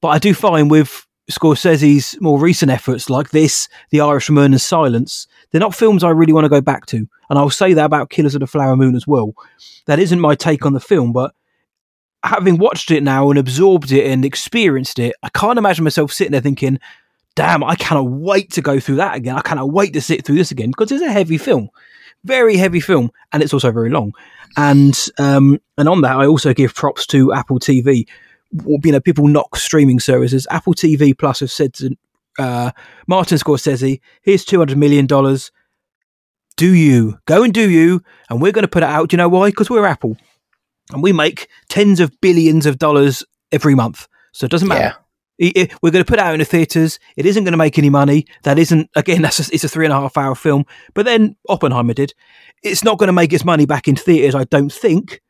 But 0.00 0.08
I 0.08 0.18
do 0.18 0.34
find 0.34 0.70
with 0.70 1.06
Scorsese's 1.30 2.20
more 2.20 2.38
recent 2.38 2.70
efforts 2.70 3.08
like 3.08 3.30
this, 3.30 3.68
The 3.90 4.00
Irishman, 4.00 4.52
and 4.52 4.60
Silence, 4.60 5.26
they're 5.50 5.60
not 5.60 5.74
films 5.74 6.02
I 6.02 6.10
really 6.10 6.32
want 6.32 6.44
to 6.44 6.48
go 6.48 6.60
back 6.60 6.86
to. 6.86 7.06
And 7.32 7.38
I'll 7.38 7.48
say 7.48 7.72
that 7.72 7.86
about 7.86 8.10
Killers 8.10 8.34
of 8.34 8.40
the 8.40 8.46
Flower 8.46 8.76
Moon 8.76 8.94
as 8.94 9.06
well. 9.06 9.32
That 9.86 9.98
isn't 9.98 10.20
my 10.20 10.34
take 10.34 10.66
on 10.66 10.74
the 10.74 10.80
film, 10.80 11.14
but 11.14 11.34
having 12.22 12.58
watched 12.58 12.90
it 12.90 13.02
now 13.02 13.30
and 13.30 13.38
absorbed 13.38 13.90
it 13.90 14.04
and 14.04 14.22
experienced 14.22 14.98
it, 14.98 15.16
I 15.22 15.30
can't 15.30 15.58
imagine 15.58 15.82
myself 15.82 16.12
sitting 16.12 16.32
there 16.32 16.42
thinking, 16.42 16.78
damn, 17.34 17.64
I 17.64 17.74
cannot 17.74 18.10
wait 18.10 18.50
to 18.50 18.60
go 18.60 18.78
through 18.78 18.96
that 18.96 19.16
again. 19.16 19.34
I 19.34 19.40
cannot 19.40 19.72
wait 19.72 19.94
to 19.94 20.02
sit 20.02 20.26
through 20.26 20.36
this 20.36 20.50
again 20.50 20.72
because 20.72 20.92
it's 20.92 21.00
a 21.00 21.10
heavy 21.10 21.38
film, 21.38 21.70
very 22.22 22.58
heavy 22.58 22.80
film, 22.80 23.10
and 23.32 23.42
it's 23.42 23.54
also 23.54 23.72
very 23.72 23.88
long. 23.88 24.12
And 24.58 24.94
um, 25.16 25.58
and 25.78 25.88
on 25.88 26.02
that, 26.02 26.14
I 26.14 26.26
also 26.26 26.52
give 26.52 26.74
props 26.74 27.06
to 27.06 27.32
Apple 27.32 27.60
TV. 27.60 28.06
You 28.52 28.92
know, 28.92 29.00
people 29.00 29.26
knock 29.26 29.56
streaming 29.56 30.00
services. 30.00 30.46
Apple 30.50 30.74
TV 30.74 31.16
Plus 31.16 31.40
have 31.40 31.50
said 31.50 31.72
to 31.72 31.96
uh, 32.38 32.72
Martin 33.06 33.38
Scorsese, 33.38 34.02
"Here's 34.20 34.44
two 34.44 34.58
hundred 34.58 34.76
million 34.76 35.06
dollars. 35.06 35.50
Do 36.62 36.74
you 36.74 37.18
go 37.26 37.42
and 37.42 37.52
do 37.52 37.68
you? 37.68 38.04
And 38.30 38.40
we're 38.40 38.52
going 38.52 38.62
to 38.62 38.68
put 38.68 38.84
it 38.84 38.88
out. 38.88 39.08
Do 39.08 39.14
you 39.14 39.18
know 39.18 39.28
why? 39.28 39.48
Because 39.48 39.68
we're 39.68 39.84
Apple, 39.84 40.16
and 40.92 41.02
we 41.02 41.12
make 41.12 41.48
tens 41.68 41.98
of 41.98 42.12
billions 42.20 42.66
of 42.66 42.78
dollars 42.78 43.24
every 43.50 43.74
month. 43.74 44.06
So 44.30 44.44
it 44.44 44.52
doesn't 44.52 44.68
matter." 44.68 44.94
yeah, 45.38 45.64
we're 45.82 45.90
going 45.90 46.04
to 46.04 46.08
put 46.08 46.20
it 46.20 46.24
out 46.24 46.34
in 46.34 46.38
the 46.38 46.44
theaters. 46.44 47.00
It 47.16 47.26
isn't 47.26 47.42
going 47.42 47.50
to 47.50 47.58
make 47.58 47.78
any 47.78 47.90
money. 47.90 48.26
That 48.44 48.60
isn't 48.60 48.88
again. 48.94 49.22
That's 49.22 49.40
a, 49.40 49.52
it's 49.52 49.64
a 49.64 49.68
three 49.68 49.86
and 49.86 49.92
a 49.92 49.98
half 49.98 50.16
hour 50.16 50.36
film. 50.36 50.64
But 50.94 51.04
then 51.04 51.34
Oppenheimer 51.48 51.94
did. 51.94 52.14
It's 52.62 52.84
not 52.84 52.96
going 52.96 53.08
to 53.08 53.12
make 53.12 53.32
its 53.32 53.44
money 53.44 53.66
back 53.66 53.88
in 53.88 53.96
theaters. 53.96 54.36
I 54.36 54.44
don't 54.44 54.72
think, 54.72 55.20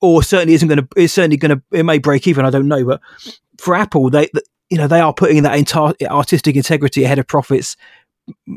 or 0.00 0.24
certainly 0.24 0.54
isn't 0.54 0.66
going 0.66 0.80
to. 0.80 0.88
It's 0.96 1.14
certainly 1.14 1.36
going 1.36 1.56
to. 1.56 1.62
It 1.70 1.84
may 1.84 1.98
break 1.98 2.26
even. 2.26 2.44
I 2.44 2.50
don't 2.50 2.66
know. 2.66 2.84
But 2.84 3.00
for 3.58 3.76
Apple, 3.76 4.10
they 4.10 4.28
you 4.70 4.76
know 4.76 4.88
they 4.88 4.98
are 4.98 5.14
putting 5.14 5.44
that 5.44 5.56
entire 5.56 5.92
artistic 6.02 6.56
integrity 6.56 7.04
ahead 7.04 7.20
of 7.20 7.28
profits 7.28 7.76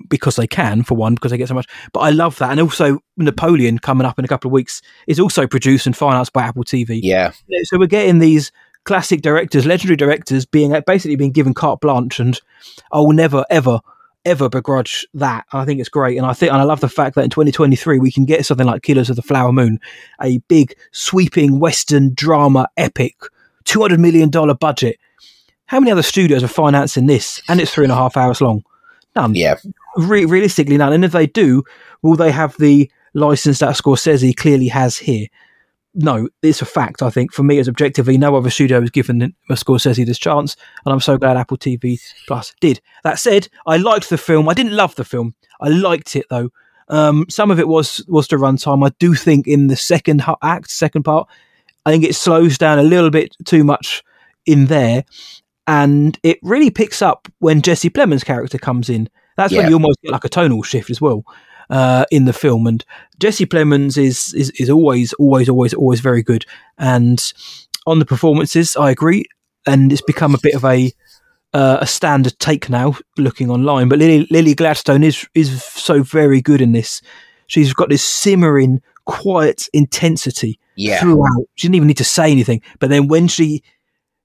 because 0.10 0.36
they 0.36 0.48
can 0.48 0.84
for 0.84 0.96
one 0.96 1.16
because 1.16 1.32
they 1.32 1.38
get 1.38 1.48
so 1.48 1.54
much 1.54 1.68
but 1.94 2.02
i 2.02 2.10
love 2.10 2.38
that 2.38 2.52
and 2.52 2.60
also 2.60 3.00
napoleon 3.18 3.80
coming 3.80 4.06
up 4.06 4.20
in 4.20 4.26
a 4.26 4.28
couple 4.28 4.50
of 4.50 4.54
weeks 4.54 4.82
is 5.08 5.20
also 5.20 5.48
produced 5.48 5.86
and 5.86 5.96
financed 5.96 6.34
by 6.34 6.44
apple 6.44 6.64
tv 6.64 7.00
yeah, 7.48 7.60
so 7.64 7.78
we're 7.78 7.88
getting 7.88 8.20
these 8.20 8.52
classic 8.84 9.22
directors, 9.22 9.66
legendary 9.66 9.98
directors, 9.98 10.46
being 10.46 10.76
basically 10.86 11.16
being 11.16 11.32
given 11.32 11.54
carte 11.54 11.82
blanche, 11.82 12.20
and 12.20 12.40
oh, 12.92 13.00
I 13.00 13.06
will 13.06 13.14
never, 13.14 13.46
ever, 13.50 13.80
ever 14.26 14.50
begrudge 14.50 15.06
that. 15.14 15.46
I 15.52 15.66
think 15.66 15.80
it's 15.80 15.90
great, 15.90 16.18
and 16.18 16.26
I 16.26 16.34
think, 16.34 16.52
and 16.52 16.62
I 16.62 16.66
love 16.66 16.80
the 16.80 16.90
fact 16.90 17.16
that 17.16 17.24
in 17.24 17.30
2023 17.30 18.00
we 18.00 18.12
can 18.12 18.26
get 18.26 18.46
something 18.46 18.68
like 18.68 18.84
Killers 18.84 19.10
of 19.10 19.16
the 19.16 19.22
Flower 19.22 19.52
Moon, 19.52 19.80
a 20.22 20.40
big, 20.48 20.76
sweeping 20.92 21.60
Western 21.60 22.14
drama 22.14 22.68
epic, 22.78 23.16
200 23.66 24.00
million 24.00 24.30
dollar 24.30 24.54
budget. 24.54 24.98
How 25.66 25.80
many 25.80 25.92
other 25.92 26.04
studios 26.04 26.44
are 26.44 26.50
financing 26.50 27.06
this? 27.06 27.42
And 27.48 27.62
it's 27.62 27.74
three 27.74 27.86
and 27.86 27.94
a 27.94 27.96
half 27.96 28.18
hours 28.18 28.42
long. 28.42 28.64
None 29.16 29.36
yeah. 29.36 29.56
re- 29.98 30.26
realistically 30.26 30.78
none. 30.78 30.94
And 30.94 31.04
if 31.04 31.12
they 31.12 31.28
do, 31.28 31.64
will 32.02 32.16
they 32.16 32.32
have 32.32 32.56
the 32.58 32.90
license 33.14 33.60
that 33.60 33.76
Scorsese 33.76 34.36
clearly 34.36 34.70
has 34.70 34.98
here? 34.98 35.28
No, 35.94 36.30
it's 36.42 36.62
a 36.62 36.66
fact. 36.66 37.02
I 37.02 37.10
think 37.10 37.34
for 37.34 37.44
me, 37.44 37.60
as 37.60 37.68
objectively, 37.68 38.18
no 38.18 38.36
other 38.36 38.50
studio 38.50 38.80
has 38.80 38.90
given 38.90 39.36
Scorsese 39.50 40.06
this 40.06 40.18
chance, 40.18 40.56
and 40.86 40.94
I'm 40.94 41.02
so 41.02 41.18
glad 41.18 41.36
Apple 41.36 41.58
TV 41.58 42.00
Plus 42.28 42.54
did. 42.62 42.80
That 43.04 43.20
said, 43.20 43.50
I 43.68 43.76
liked 43.76 44.10
the 44.10 44.18
film. 44.18 44.48
I 44.48 44.54
didn't 44.54 44.76
love 44.76 44.96
the 44.96 45.04
film. 45.04 45.36
I 45.60 45.68
liked 45.68 46.16
it 46.16 46.28
though. 46.30 46.50
Um, 46.88 47.26
some 47.30 47.52
of 47.52 47.60
it 47.60 47.68
was 47.68 48.06
was 48.08 48.30
the 48.30 48.38
runtime. 48.38 48.86
I 48.86 48.94
do 49.00 49.14
think 49.16 49.48
in 49.48 49.68
the 49.68 49.76
second 49.76 50.24
act, 50.42 50.72
second 50.72 51.04
part, 51.04 51.28
I 51.86 51.92
think 51.92 52.06
it 52.06 52.16
slows 52.16 52.58
down 52.58 52.80
a 52.80 52.84
little 52.84 53.10
bit 53.10 53.36
too 53.44 53.66
much 53.66 54.02
in 54.46 54.68
there, 54.68 55.04
and 55.72 56.20
it 56.24 56.38
really 56.44 56.70
picks 56.72 57.02
up 57.02 57.28
when 57.40 57.62
Jesse 57.62 57.90
Plemons' 57.90 58.26
character 58.26 58.58
comes 58.58 58.90
in. 58.90 59.10
That's 59.38 59.54
Yeah. 59.54 59.60
when 59.62 59.70
you 59.70 59.76
almost 59.76 60.02
get 60.02 60.12
like 60.12 60.26
a 60.26 60.30
tonal 60.30 60.64
shift 60.64 60.90
as 60.90 61.00
well 61.00 61.24
uh, 61.70 62.06
in 62.12 62.26
the 62.26 62.34
film. 62.34 62.68
And 62.68 62.84
Jesse 63.20 63.46
Plemons 63.46 63.98
is, 63.98 64.34
is 64.34 64.50
is 64.60 64.70
always, 64.70 65.14
always, 65.14 65.48
always, 65.50 65.74
always 65.74 66.00
very 66.02 66.24
good. 66.24 66.46
And 66.78 67.20
on 67.86 68.00
the 68.00 68.06
performances, 68.06 68.76
I 68.76 68.92
agree. 68.92 69.24
And 69.66 69.92
it's 69.94 70.02
become 70.14 70.36
a 70.36 70.40
bit 70.44 70.56
of 70.56 70.66
a 70.66 70.92
uh, 71.54 71.78
a 71.82 71.88
standard 71.88 72.36
take 72.40 72.70
now, 72.70 72.96
looking 73.18 73.50
online. 73.52 73.90
But 73.90 74.00
Lily, 74.00 74.28
Lily 74.32 74.54
Gladstone 74.56 75.04
is 75.04 75.28
is 75.34 75.64
so 75.64 76.04
very 76.04 76.42
good 76.42 76.62
in 76.62 76.72
this. 76.74 77.02
She's 77.48 77.74
got 77.74 77.90
this 77.90 78.04
simmering, 78.06 78.82
quiet 79.06 79.68
intensity 79.74 80.60
Yeah. 80.76 81.00
throughout. 81.00 81.46
She 81.56 81.68
didn't 81.68 81.76
even 81.76 81.88
need 81.88 81.98
to 81.98 82.04
say 82.18 82.32
anything. 82.32 82.62
But 82.80 82.90
then 82.90 83.08
when 83.10 83.28
she, 83.28 83.62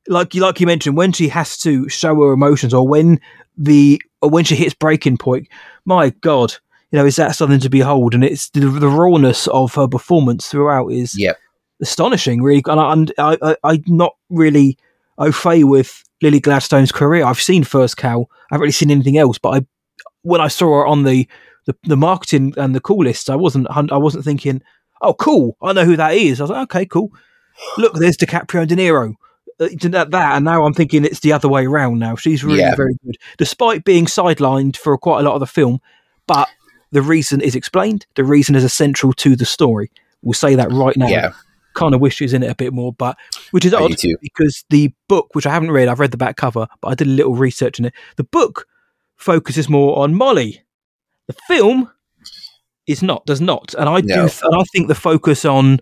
like 0.08 0.34
you 0.34 0.40
like 0.42 0.60
you 0.60 0.66
mentioned, 0.66 0.96
when 0.96 1.12
she 1.12 1.28
has 1.28 1.58
to 1.58 1.88
show 1.88 2.14
her 2.14 2.32
emotions, 2.32 2.72
or 2.74 2.86
when 2.86 3.20
the 3.56 4.00
or 4.22 4.30
when 4.30 4.44
she 4.44 4.54
hits 4.56 4.74
breaking 4.74 5.18
point, 5.18 5.48
my 5.84 6.10
God, 6.20 6.54
you 6.90 6.98
know, 6.98 7.06
is 7.06 7.16
that 7.16 7.34
something 7.36 7.60
to 7.60 7.68
behold? 7.68 8.14
And 8.14 8.24
it's 8.24 8.50
the, 8.50 8.60
the 8.60 8.88
rawness 8.88 9.46
of 9.48 9.74
her 9.74 9.88
performance 9.88 10.48
throughout 10.48 10.88
is 10.88 11.18
Yep. 11.18 11.38
astonishing, 11.82 12.42
really. 12.42 12.62
And 12.66 12.80
I, 12.80 12.92
and 12.92 13.12
I, 13.18 13.38
I, 13.42 13.56
I'm 13.64 13.82
not 13.86 14.16
really 14.30 14.78
au 15.18 15.32
fait 15.32 15.64
with 15.64 16.02
Lily 16.22 16.40
Gladstone's 16.40 16.92
career. 16.92 17.24
I've 17.24 17.40
seen 17.40 17.64
First 17.64 17.96
Cow. 17.96 18.26
I 18.50 18.54
haven't 18.54 18.62
really 18.62 18.72
seen 18.72 18.90
anything 18.90 19.18
else. 19.18 19.38
But 19.38 19.50
I, 19.50 19.66
when 20.22 20.40
I 20.40 20.48
saw 20.48 20.66
her 20.78 20.86
on 20.86 21.04
the, 21.04 21.28
the, 21.66 21.76
the 21.84 21.96
marketing 21.96 22.54
and 22.56 22.74
the 22.74 22.80
call 22.80 23.04
list, 23.04 23.28
I 23.28 23.36
wasn't 23.36 23.66
I 23.70 23.96
wasn't 23.96 24.24
thinking, 24.24 24.62
oh, 25.02 25.14
cool, 25.14 25.56
I 25.60 25.72
know 25.72 25.84
who 25.84 25.96
that 25.96 26.14
is. 26.14 26.40
I 26.40 26.44
was 26.44 26.50
like, 26.50 26.62
okay, 26.64 26.86
cool. 26.86 27.10
Look, 27.78 27.94
there's 27.94 28.16
DiCaprio 28.16 28.60
and 28.60 28.68
De 28.68 28.76
Niro. 28.76 29.14
Uh, 29.58 29.68
that, 29.82 30.10
that, 30.10 30.36
and 30.36 30.44
now 30.44 30.64
I'm 30.64 30.74
thinking 30.74 31.04
it's 31.04 31.20
the 31.20 31.32
other 31.32 31.48
way 31.48 31.64
around. 31.66 31.98
Now 31.98 32.14
she's 32.16 32.44
really 32.44 32.60
Yeah. 32.60 32.74
very 32.74 32.94
good, 33.04 33.16
despite 33.38 33.84
being 33.84 34.04
sidelined 34.06 34.76
for 34.76 34.96
quite 34.98 35.20
a 35.20 35.22
lot 35.22 35.34
of 35.34 35.40
the 35.40 35.46
film. 35.46 35.80
But 36.26 36.48
the 36.92 37.02
reason 37.02 37.40
is 37.40 37.54
explained. 37.54 38.06
The 38.16 38.24
reason 38.24 38.54
is 38.54 38.64
essential 38.64 39.12
to 39.14 39.34
the 39.36 39.46
story. 39.46 39.90
We'll 40.22 40.34
say 40.34 40.54
that 40.56 40.70
right 40.72 40.96
now 40.96 41.06
Yeah. 41.08 41.32
kind 41.74 41.94
of 41.94 42.00
wish 42.00 42.16
she 42.16 42.24
was 42.24 42.32
in 42.34 42.42
it 42.42 42.50
a 42.50 42.54
bit 42.54 42.72
more, 42.72 42.92
but 42.92 43.16
which 43.50 43.64
is 43.64 43.72
I 43.72 43.80
odd 43.82 43.96
because 44.20 44.64
the 44.70 44.92
book, 45.08 45.34
which 45.34 45.46
I 45.46 45.52
haven't 45.52 45.70
read, 45.70 45.88
I've 45.88 46.00
read 46.00 46.10
the 46.10 46.16
back 46.16 46.36
cover, 46.36 46.66
but 46.80 46.88
I 46.88 46.94
did 46.94 47.06
a 47.06 47.10
little 47.10 47.34
research 47.34 47.78
in 47.78 47.86
it. 47.86 47.94
The 48.16 48.24
book 48.24 48.66
focuses 49.16 49.68
more 49.68 49.98
on 49.98 50.14
Molly. 50.14 50.62
The 51.28 51.34
film 51.48 51.90
is 52.86 53.02
not, 53.02 53.24
does 53.26 53.40
not, 53.40 53.74
and 53.74 53.88
I 53.88 54.00
do, 54.00 54.20
and 54.20 54.54
I 54.54 54.62
think 54.72 54.88
the 54.88 54.94
focus 54.94 55.44
on 55.44 55.80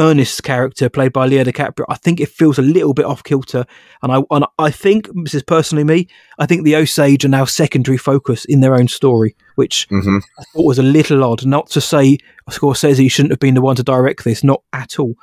Ernest's 0.00 0.40
character, 0.40 0.88
played 0.88 1.12
by 1.12 1.26
Leo 1.26 1.44
DiCaprio, 1.44 1.84
I 1.88 1.96
think 1.96 2.20
it 2.20 2.30
feels 2.30 2.58
a 2.58 2.62
little 2.62 2.94
bit 2.94 3.04
off 3.04 3.22
kilter, 3.22 3.66
and 4.02 4.10
I, 4.10 4.22
and 4.30 4.46
I 4.58 4.70
think 4.70 5.08
this 5.24 5.34
is 5.34 5.42
personally 5.42 5.84
me. 5.84 6.08
I 6.38 6.46
think 6.46 6.64
the 6.64 6.76
Osage 6.76 7.24
are 7.26 7.28
now 7.28 7.44
secondary 7.44 7.98
focus 7.98 8.46
in 8.46 8.60
their 8.60 8.74
own 8.74 8.88
story, 8.88 9.36
which 9.56 9.86
hmm 9.90 10.18
I 10.38 10.44
thought 10.44 10.64
was 10.64 10.78
a 10.78 10.82
little 10.82 11.22
odd. 11.22 11.44
Not 11.44 11.68
to 11.70 11.82
say 11.82 12.16
Scorsese 12.48 13.10
shouldn't 13.10 13.32
have 13.32 13.40
been 13.40 13.54
the 13.54 13.60
one 13.60 13.76
to 13.76 13.82
direct 13.82 14.24
this, 14.24 14.42
not 14.42 14.62
at 14.72 14.98
all. 14.98 15.14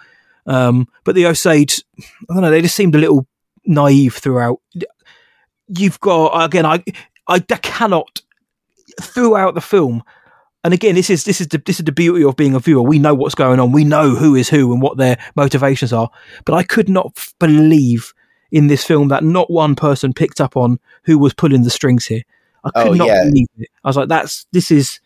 Um, 0.45 0.87
but 1.03 1.15
the 1.15 1.25
Osage, 1.25 1.83
I 2.29 2.33
don't 2.33 2.41
know, 2.41 2.51
they 2.51 2.61
just 2.61 2.75
seemed 2.75 2.93
a 2.93 2.99
little 2.99 3.27
naive 3.65 4.13
throughout. 4.13 4.61
You've 5.67 5.99
got 5.99 6.45
again, 6.45 6.67
I 6.67 6.83
I 7.27 7.39
cannot 7.39 8.21
throughout 9.01 9.55
the 9.55 9.61
film. 9.61 10.03
And 10.63 10.73
again, 10.73 10.95
this 10.95 11.09
is 11.09 11.23
this 11.23 11.39
is 11.39 11.47
the 11.47 11.61
this 11.65 11.79
is 11.79 11.85
the 11.85 11.91
beauty 11.91 12.23
of 12.23 12.35
being 12.35 12.53
a 12.55 12.59
viewer. 12.59 12.81
We 12.81 12.99
know 12.99 13.13
what's 13.13 13.35
going 13.35 13.59
on. 13.59 13.71
We 13.71 13.83
know 13.83 14.15
who 14.15 14.35
is 14.35 14.49
who 14.49 14.73
and 14.73 14.81
what 14.81 14.97
their 14.97 15.17
motivations 15.35 15.93
are. 15.93 16.09
But 16.45 16.55
I 16.55 16.63
could 16.63 16.89
not 16.89 17.13
f- 17.15 17.33
believe 17.39 18.13
in 18.51 18.67
this 18.67 18.83
film 18.83 19.07
that 19.09 19.23
not 19.23 19.51
one 19.51 19.75
person 19.75 20.13
picked 20.13 20.41
up 20.41 20.57
on 20.57 20.79
who 21.03 21.17
was 21.19 21.33
pulling 21.33 21.63
the 21.63 21.69
strings 21.69 22.05
here. 22.05 22.21
I 22.63 22.71
could 22.71 22.87
Oh, 22.87 22.93
not 22.93 23.07
yeah. 23.07 23.23
believe 23.25 23.47
it. 23.57 23.69
I 23.83 23.87
was 23.89 23.95
like, 23.97 24.09
"That's 24.09 24.45
this 24.51 24.71
is 24.71 24.99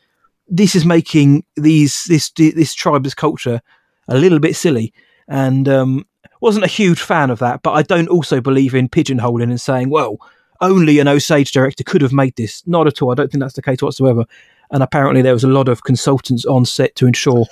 this 0.47 0.75
is 0.75 0.85
making 0.85 1.43
these 1.55 2.05
this 2.05 2.31
this 2.31 2.73
tribe, 2.73 3.03
this 3.03 3.13
culture, 3.13 3.61
a 4.07 4.17
little 4.17 4.39
bit 4.39 4.55
silly." 4.55 4.93
And 5.27 5.67
um, 5.69 6.05
wasn't 6.39 6.65
a 6.65 6.69
huge 6.69 7.01
fan 7.01 7.29
of 7.29 7.39
that. 7.39 7.61
But 7.61 7.73
I 7.73 7.83
don't 7.83 8.07
also 8.09 8.41
believe 8.41 8.73
in 8.73 8.89
pigeonholing 8.89 9.43
and 9.43 9.61
saying, 9.61 9.89
"Well, 9.89 10.17
only 10.59 10.97
an 10.99 11.07
Osage 11.07 11.51
director 11.51 11.83
could 11.83 12.01
have 12.01 12.13
made 12.13 12.35
this." 12.35 12.63
Not 12.65 12.87
at 12.87 13.01
all. 13.01 13.11
I 13.11 13.15
don't 13.15 13.29
think 13.31 13.41
that's 13.41 13.53
the 13.55 13.61
case 13.61 13.81
whatsoever. 13.81 14.25
And 14.71 14.81
apparently, 14.81 15.21
there 15.21 15.33
was 15.33 15.43
a 15.43 15.49
lot 15.49 15.67
of 15.67 15.83
consultants 15.83 16.45
on 16.45 16.65
set 16.65 16.95
to 16.95 17.07
ensure 17.07 17.45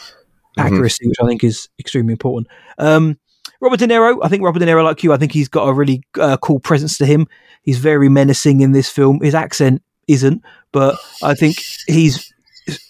accuracy, 0.58 1.08
which 1.08 1.18
I 1.22 1.28
think 1.28 1.44
is 1.44 1.70
extremely 1.80 2.14
important. 2.14 2.48
Um, 2.78 3.18
Robert 3.62 3.80
De 3.80 3.88
Niro, 3.88 4.20
I 4.24 4.30
think 4.30 4.44
Robert 4.44 4.60
De 4.60 4.66
Niro, 4.66 4.84
like 4.84 5.04
you, 5.04 5.12
I 5.12 5.18
think 5.18 5.34
he's 5.34 5.50
got 5.50 5.68
a 5.68 5.74
really 5.74 6.02
uh, 6.18 6.38
cool 6.38 6.60
presence 6.60 6.98
to 7.00 7.06
him. 7.06 7.28
He's 7.64 7.78
very 7.78 8.10
menacing 8.10 8.62
in 8.62 8.72
this 8.72 8.90
film. 8.90 9.20
His 9.22 9.36
accent 9.36 9.82
isn't, 10.08 10.42
but 10.72 10.98
I 11.22 11.34
think 11.34 11.58
he's 11.88 12.34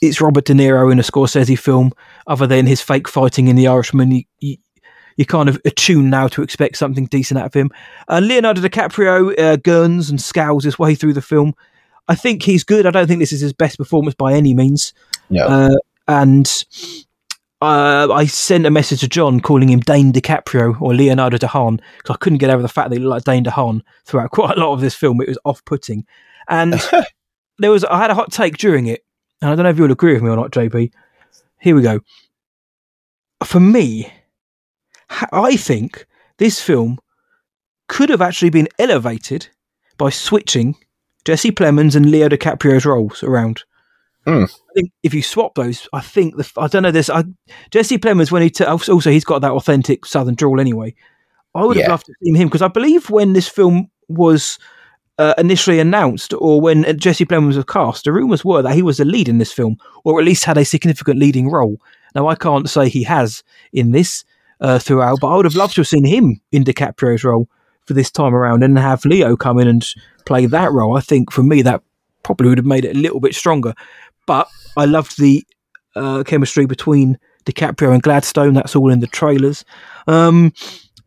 it's 0.02 0.22
Robert 0.22 0.46
De 0.46 0.54
Niro 0.54 0.92
in 0.92 1.00
a 1.00 1.04
Scorsese 1.04 1.58
film. 1.58 1.92
Other 2.28 2.46
than 2.46 2.68
his 2.68 2.82
fake 2.82 3.08
fighting 3.08 3.48
in 3.48 3.56
The 3.56 3.68
Irishman, 3.68 4.12
you, 4.12 4.24
you, 4.40 4.58
you're 5.18 5.26
kind 5.26 5.50
of 5.50 5.60
attuned 5.66 6.12
now 6.12 6.28
to 6.30 6.44
expect 6.44 6.78
something 6.78 7.06
decent 7.06 7.40
out 7.40 7.48
of 7.48 7.54
him. 7.54 7.72
Uh, 8.08 8.20
Leonardo 8.20 8.62
DiCaprio 8.62 9.38
uh, 9.40 9.58
gurns 9.58 10.10
and 10.10 10.22
scowls 10.22 10.64
his 10.64 10.78
way 10.78 10.96
through 10.96 11.14
the 11.14 11.22
film. 11.22 11.54
I 12.10 12.16
think 12.16 12.42
he's 12.42 12.64
good. 12.64 12.88
I 12.88 12.92
don't 12.92 13.08
think 13.08 13.20
this 13.20 13.32
is 13.32 13.40
his 13.40 13.54
best 13.54 13.78
performance 13.78 14.16
by 14.16 14.34
any 14.34 14.56
means. 14.56 14.94
No. 15.30 15.46
Uh, 15.46 15.76
and 16.08 16.66
uh, 17.62 18.12
I 18.12 18.26
sent 18.26 18.66
a 18.66 18.72
message 18.72 19.02
to 19.02 19.08
Jon 19.08 19.40
calling 19.40 19.70
him 19.70 19.80
Dane 19.82 20.12
DiCaprio 20.12 20.82
or 20.82 20.96
Leonardo 20.96 21.38
DeHaan 21.38 21.80
because 21.98 22.16
I 22.16 22.18
couldn't 22.18 22.40
get 22.40 22.50
over 22.50 22.64
the 22.64 22.68
fact 22.68 22.90
that 22.90 22.98
he 22.98 23.04
looked 23.04 23.28
like 23.28 23.36
Dane 23.36 23.46
DeHaan 23.46 23.82
throughout 24.06 24.32
quite 24.32 24.58
a 24.58 24.60
lot 24.60 24.74
of 24.74 24.82
this 24.82 24.96
film. 24.96 25.22
It 25.22 25.28
was 25.28 25.38
off-putting, 25.46 26.04
and 26.50 26.74
there 27.60 27.70
was 27.70 27.86
I 27.86 28.00
had 28.00 28.10
a 28.10 28.16
hot 28.16 28.32
take 28.32 28.58
during 28.58 28.88
it, 28.88 29.06
and 29.42 29.52
I 29.52 29.56
don't 29.56 29.64
know 29.64 29.70
if 29.70 29.78
you'll 29.78 29.92
agree 29.92 30.14
with 30.14 30.24
me 30.24 30.30
or 30.30 30.36
not, 30.36 30.52
JB. 30.52 30.92
Here 31.62 31.76
we 31.76 31.84
go. 31.84 32.00
For 33.44 33.60
me, 33.60 34.12
I 35.10 35.58
think 35.58 36.08
this 36.38 36.60
film 36.60 36.98
could 37.88 38.10
have 38.10 38.22
actually 38.22 38.50
been 38.50 38.68
elevated 38.80 39.50
by 39.98 40.10
switching 40.10 40.76
Jesse 41.30 41.52
Plemons 41.52 41.96
and 41.96 42.10
Leo 42.10 42.28
DiCaprio's 42.28 42.88
roles 42.88 43.22
around. 43.22 43.64
Hmm. 44.26 44.46
I 44.46 44.74
think 44.74 44.92
if 45.04 45.14
you 45.14 45.22
swap 45.22 45.54
those, 45.54 45.88
I 45.94 46.02
think 46.02 46.38
the 46.38 46.52
I 46.58 46.66
don't 46.66 46.82
know 46.82 46.90
this. 46.90 47.08
I, 47.08 47.24
Jesse 47.70 48.00
Plemons 48.00 48.32
when 48.32 48.42
he 48.42 48.50
t- 48.50 48.64
also 48.64 49.12
he's 49.12 49.24
got 49.24 49.42
that 49.44 49.52
authentic 49.52 50.08
Southern 50.08 50.34
drawl 50.34 50.60
anyway. 50.60 50.96
I 51.54 51.64
would 51.66 51.78
have 51.78 51.86
Yeah. 51.86 51.92
loved 51.92 52.08
to 52.08 52.14
see 52.24 52.34
him 52.36 52.48
because 52.48 52.64
I 52.64 52.68
believe 52.68 53.12
when 53.12 53.34
this 53.34 53.48
film 53.48 53.92
was 54.08 54.58
uh, 55.20 55.36
initially 55.38 55.80
announced, 55.80 56.34
or 56.34 56.60
when 56.60 56.84
uh, 56.84 56.94
Jesse 56.94 57.26
Plemons 57.28 57.58
was 57.58 57.66
cast, 57.66 58.06
the 58.06 58.12
rumours 58.12 58.44
were 58.44 58.64
that 58.64 58.74
he 58.74 58.82
was 58.82 58.98
the 58.98 59.06
lead 59.06 59.30
in 59.30 59.38
this 59.38 59.54
film, 59.54 59.78
or 60.04 60.20
at 60.20 60.26
least 60.26 60.46
had 60.46 60.58
a 60.58 60.66
significant 60.66 61.20
leading 61.20 61.52
role. 61.52 61.78
Now 62.16 62.28
I 62.28 62.34
can't 62.34 62.68
say 62.68 62.90
he 62.90 63.04
has 63.04 63.44
in 63.72 63.92
this 63.92 64.26
uh, 64.62 64.80
throughout, 64.80 65.20
but 65.22 65.28
I 65.28 65.36
would 65.36 65.46
have 65.46 65.56
loved 65.56 65.76
to 65.76 65.82
have 65.82 65.88
seen 65.88 66.06
him 66.06 66.42
in 66.52 66.64
DiCaprio's 66.64 67.24
role 67.24 67.48
for 67.86 67.94
this 67.94 68.10
time 68.10 68.34
around, 68.34 68.64
and 68.64 68.78
have 68.80 69.06
Leo 69.06 69.36
come 69.38 69.60
in 69.60 69.68
and 69.68 69.86
play 70.26 70.46
that 70.46 70.72
role. 70.72 70.98
I 70.98 71.02
think 71.02 71.32
for 71.32 71.44
me 71.44 71.62
that 71.62 71.82
probably 72.24 72.50
would 72.50 72.58
have 72.58 72.66
made 72.66 72.86
it 72.86 72.96
a 72.96 73.00
little 73.00 73.20
bit 73.20 73.36
stronger. 73.36 73.74
But 74.26 74.48
I 74.78 74.86
loved 74.86 75.20
the 75.20 75.44
uh, 75.96 76.24
chemistry 76.24 76.66
between 76.66 77.18
DiCaprio 77.46 77.94
and 77.94 78.04
Gladstone. 78.04 78.54
That's 78.54 78.76
all 78.76 78.92
in 78.92 79.00
the 79.00 79.08
trailers. 79.08 79.66
Um, 80.08 80.54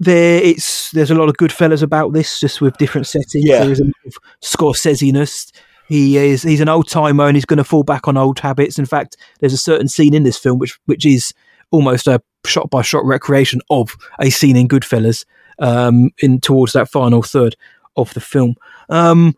there, 0.00 0.42
it's 0.42 0.90
there's 0.90 1.10
a 1.10 1.14
lot 1.14 1.28
of 1.28 1.36
Goodfellas 1.36 1.82
about 1.82 2.12
this, 2.12 2.40
just 2.40 2.60
with 2.60 2.76
different 2.78 3.06
settings. 3.06 3.44
Yeah. 3.44 3.60
There 3.60 3.72
is 3.72 3.80
a 3.80 3.84
lot 3.84 3.92
of 4.06 4.14
Scorsese-ness. 4.42 5.52
He 5.88 6.16
is 6.16 6.42
he's 6.42 6.60
an 6.60 6.68
old 6.68 6.88
timer 6.88 7.26
and 7.26 7.36
he's 7.36 7.44
going 7.44 7.58
to 7.58 7.64
fall 7.64 7.82
back 7.82 8.08
on 8.08 8.16
old 8.16 8.38
habits. 8.40 8.78
In 8.78 8.86
fact, 8.86 9.16
there's 9.40 9.52
a 9.52 9.58
certain 9.58 9.88
scene 9.88 10.14
in 10.14 10.22
this 10.22 10.38
film 10.38 10.58
which 10.58 10.78
which 10.86 11.04
is 11.04 11.32
almost 11.70 12.06
a 12.06 12.22
shot 12.46 12.70
by 12.70 12.82
shot 12.82 13.04
recreation 13.04 13.60
of 13.70 13.96
a 14.20 14.30
scene 14.30 14.56
in 14.56 14.68
Goodfellas 14.68 15.24
um, 15.58 16.10
in 16.18 16.40
towards 16.40 16.72
that 16.72 16.88
final 16.88 17.22
third 17.22 17.56
of 17.96 18.12
the 18.14 18.20
film. 18.20 18.54
Um, 18.88 19.34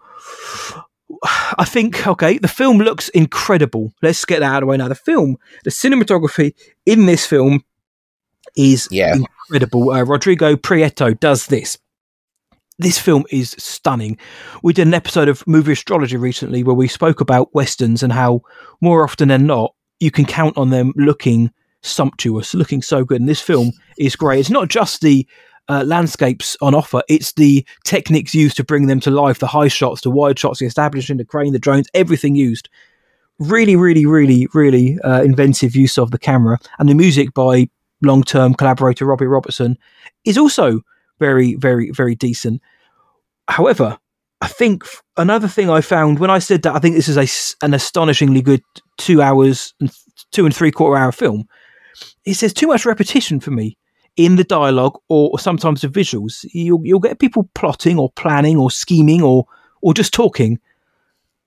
I 1.59 1.65
think 1.65 2.07
okay, 2.07 2.39
the 2.39 2.49
film 2.49 2.79
looks 2.79 3.09
incredible. 3.11 3.93
Let's 4.03 4.25
get 4.25 4.41
that 4.41 4.53
out 4.53 4.63
of 4.63 4.67
the 4.67 4.67
way 4.67 4.77
now. 4.77 4.89
The 4.89 4.95
film, 4.95 5.37
the 5.65 5.71
cinematography 5.71 6.55
in 6.87 7.07
this 7.07 7.27
film 7.27 7.65
is 8.57 8.89
Yeah. 8.91 9.15
incredible. 9.17 9.91
Uh, 9.91 10.03
Rodrigo 10.05 10.57
Prieto 10.57 11.19
does 11.19 11.47
this. 11.47 11.79
This 12.79 12.99
film 12.99 13.25
is 13.31 13.55
stunning. 13.59 14.19
We 14.63 14.73
did 14.73 14.87
an 14.89 14.95
episode 14.95 15.29
of 15.29 15.47
Movie 15.47 15.73
Astrology 15.73 16.17
recently 16.17 16.65
where 16.65 16.75
we 16.75 16.89
spoke 16.89 17.21
about 17.21 17.55
westerns 17.55 18.03
and 18.03 18.13
how 18.13 18.41
more 18.81 19.05
often 19.05 19.29
than 19.29 19.47
not 19.47 19.75
you 20.01 20.11
can 20.11 20.25
count 20.25 20.59
on 20.59 20.71
them 20.71 20.93
looking 20.97 21.51
sumptuous, 21.83 22.53
looking 22.55 22.83
so 22.83 23.05
good. 23.05 23.21
And 23.21 23.29
this 23.29 23.41
film 23.41 23.71
is 23.99 24.17
great. 24.17 24.41
It's 24.41 24.51
not 24.51 24.69
just 24.69 25.03
the 25.03 25.27
uh, 25.69 25.85
landscapes 25.87 26.57
on 26.61 26.75
offer; 26.75 27.03
it's 27.09 27.33
the 27.33 27.67
techniques 27.85 28.35
used 28.35 28.57
to 28.57 28.65
bring 28.65 28.87
them 28.87 29.01
to 29.01 29.11
life. 29.11 29.39
The 29.39 29.47
high 29.47 29.69
shots, 29.69 30.03
the 30.03 30.11
wide 30.11 30.39
shots, 30.39 30.59
the 30.61 30.67
establishing, 30.67 31.17
the 31.17 31.25
crane, 31.25 31.53
the 31.53 31.59
drones, 31.59 31.89
everything 31.95 32.35
used. 32.35 32.69
Really, 33.39 33.75
really, 33.75 34.07
really, 34.07 34.47
really 34.55 34.99
uh, 35.01 35.23
inventive 35.23 35.75
use 35.75 35.99
of 35.99 36.13
the 36.13 36.19
camera 36.19 36.59
and 36.79 36.89
the 36.89 36.95
music 36.95 37.35
by 37.35 37.69
long-term 38.01 38.55
collaborator 38.55 39.07
Robbie 39.07 39.27
Robertson 39.27 39.77
is 40.25 40.39
also 40.39 40.83
very, 41.19 41.55
very, 41.55 41.91
very 41.91 42.15
decent. 42.15 42.63
However, 43.49 43.99
I 44.41 44.47
think 44.47 44.85
another 45.17 45.49
thing 45.49 45.71
I 45.71 45.81
found 45.81 46.19
when 46.19 46.31
I 46.31 46.39
said 46.39 46.63
that 46.63 46.75
I 46.75 46.79
think 46.79 46.95
this 46.95 47.09
is 47.09 47.17
a, 47.17 47.65
an 47.65 47.75
astonishingly 47.75 48.43
good 48.43 48.63
two 48.99 49.23
hours 49.23 49.75
and 49.81 49.91
two 50.33 50.45
and 50.45 50.55
three 50.55 50.71
quarter 50.71 50.97
hour 50.97 51.13
film. 51.13 51.49
It 52.25 52.35
says 52.35 52.53
too 52.53 52.67
much 52.67 52.85
repetition 52.85 53.41
for 53.41 53.51
me 53.51 53.77
in 54.17 54.37
the 54.37 54.45
dialogue 54.45 54.99
or, 55.09 55.39
sometimes 55.39 55.81
the 55.81 55.89
visuals. 55.89 56.45
You'll, 56.53 56.85
you'll 56.85 57.01
get 57.01 57.19
people 57.19 57.49
plotting 57.55 57.99
or 57.99 58.11
planning 58.13 58.57
or 58.57 58.71
scheming 58.71 59.23
or 59.23 59.47
or 59.81 59.93
just 59.93 60.15
talking, 60.15 60.59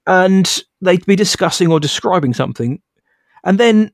and 0.05 0.63
they'd 0.79 1.05
be 1.07 1.15
discussing 1.15 1.71
or 1.71 1.79
describing 1.79 2.33
something, 2.33 2.79
and 3.43 3.59
then 3.59 3.91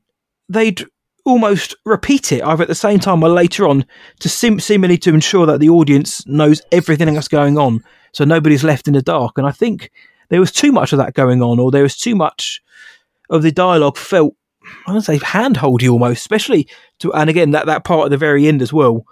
they'd 0.50 0.84
almost 1.24 1.74
repeat 1.86 2.32
it 2.32 2.42
either 2.42 2.62
at 2.62 2.68
the 2.68 2.74
same 2.74 2.98
time 2.98 3.22
or 3.22 3.30
later 3.30 3.66
on 3.66 3.86
to 4.20 4.28
sim- 4.28 4.60
seemingly 4.60 4.98
to 4.98 5.14
ensure 5.14 5.46
that 5.46 5.60
the 5.60 5.70
audience 5.70 6.26
knows 6.26 6.60
everything 6.70 7.14
that's 7.14 7.28
going 7.28 7.56
on 7.56 7.82
so 8.12 8.24
nobody's 8.24 8.62
left 8.62 8.86
in 8.86 8.92
the 8.92 9.00
dark 9.00 9.38
and 9.38 9.46
i 9.46 9.50
think 9.50 9.90
there 10.28 10.40
was 10.40 10.52
too 10.52 10.70
much 10.70 10.92
of 10.92 10.98
that 10.98 11.14
going 11.14 11.42
on 11.42 11.58
or 11.58 11.70
there 11.70 11.82
was 11.82 11.96
too 11.96 12.14
much 12.14 12.62
of 13.30 13.42
the 13.42 13.50
dialogue 13.50 13.96
felt 13.96 14.34
i 14.86 14.92
don't 14.92 15.02
say 15.02 15.18
handholdy 15.18 15.90
almost 15.90 16.20
especially 16.20 16.68
to 16.98 17.12
and 17.14 17.30
again 17.30 17.50
that, 17.52 17.66
that 17.66 17.84
part 17.84 18.06
at 18.06 18.10
the 18.10 18.16
very 18.16 18.46
end 18.46 18.62
as 18.62 18.72
well 18.72 19.04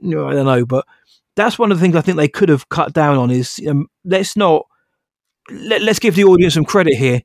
you 0.00 0.26
i 0.26 0.32
don't 0.32 0.46
know 0.46 0.64
but 0.64 0.86
that's 1.36 1.58
one 1.58 1.70
of 1.70 1.78
the 1.78 1.82
things 1.82 1.96
i 1.96 2.00
think 2.00 2.16
they 2.16 2.28
could 2.28 2.48
have 2.48 2.68
cut 2.68 2.92
down 2.92 3.16
on 3.16 3.30
is 3.30 3.60
um, 3.68 3.86
let's 4.04 4.36
not 4.36 4.66
let, 5.50 5.82
us 5.82 5.98
give 5.98 6.14
the 6.14 6.24
audience 6.24 6.54
some 6.54 6.64
credit 6.64 6.94
here 6.94 7.22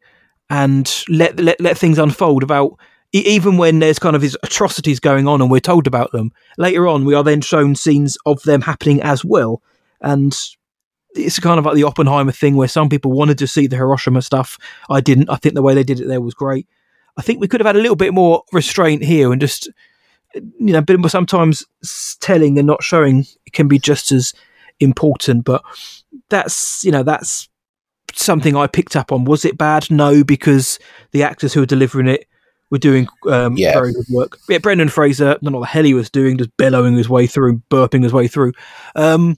and 0.50 1.04
let, 1.10 1.40
let 1.40 1.60
let 1.60 1.78
things 1.78 2.00
unfold 2.00 2.44
about 2.44 2.78
even 3.24 3.58
when 3.58 3.80
there's 3.80 4.00
kind 4.00 4.16
of 4.16 4.22
these 4.22 4.36
atrocities 4.44 5.00
going 5.00 5.28
on 5.28 5.42
and 5.42 5.50
we're 5.50 5.60
told 5.60 5.88
about 5.88 6.12
them, 6.12 6.32
later 6.58 6.88
on 6.88 7.06
we 7.06 7.14
are 7.14 7.24
then 7.24 7.42
shown 7.42 7.76
scenes 7.76 8.18
of 8.26 8.42
them 8.44 8.62
happening 8.62 9.02
as 9.02 9.24
well. 9.24 9.62
And 10.02 10.38
it's 11.12 11.40
kind 11.40 11.58
of 11.58 11.66
like 11.66 11.76
the 11.76 11.84
Oppenheimer 11.84 12.34
thing 12.34 12.56
where 12.56 12.68
some 12.68 12.90
people 12.90 13.14
wanted 13.14 13.38
to 13.38 13.48
see 13.48 13.68
the 13.68 13.78
Hiroshima 13.78 14.22
stuff. 14.22 14.58
I 14.90 15.00
didn't. 15.00 15.30
I 15.30 15.38
think 15.38 15.56
the 15.56 15.62
way 15.62 15.74
they 15.74 15.84
did 15.84 16.02
it 16.02 16.08
there 16.08 16.20
was 16.20 16.34
great. 16.34 16.68
I 17.18 17.22
think 17.22 17.40
we 17.40 17.48
could 17.48 17.60
have 17.60 17.68
had 17.68 17.76
a 17.76 17.82
little 17.82 17.96
bit 17.96 18.14
more 18.14 18.44
restraint 18.52 19.04
here 19.04 19.32
and 19.32 19.40
just, 19.40 19.70
you 20.34 20.74
know, 20.74 20.82
but 20.82 21.12
sometimes 21.12 21.64
telling 22.20 22.58
and 22.58 22.68
not 22.68 22.84
showing 22.84 23.26
can 23.54 23.68
be 23.68 23.80
just 23.80 24.12
as 24.12 24.34
important. 24.80 25.46
But 25.46 25.64
that's, 26.30 26.84
you 26.84 26.92
know, 26.92 27.04
that's 27.04 27.48
something 28.14 28.56
I 28.56 28.68
picked 28.68 28.96
up 28.96 29.12
on. 29.12 29.26
Was 29.26 29.46
it 29.46 29.58
bad? 29.58 29.90
No, 29.90 30.24
because 30.24 30.80
the 31.12 31.24
actors 31.24 31.54
who 31.54 31.62
were 31.62 31.66
delivering 31.66 32.08
it 32.08 32.28
were 32.70 32.78
doing 32.78 33.08
um, 33.30 33.56
yeah. 33.58 33.74
very 33.74 33.94
good 33.94 34.06
work. 34.10 34.38
Yeah, 34.50 34.58
Brendan 34.58 34.90
Fraser, 34.90 35.28
I 35.28 35.32
don't 35.32 35.44
know 35.44 35.52
what 35.52 35.62
the 35.62 35.68
hell 35.68 35.84
he 35.84 35.94
was 35.94 36.10
doing, 36.10 36.38
just 36.38 36.56
bellowing 36.58 36.96
his 36.96 37.08
way 37.08 37.28
through, 37.28 37.62
burping 37.70 38.04
his 38.04 38.14
way 38.14 38.28
through. 38.28 38.54
Um, 38.96 39.38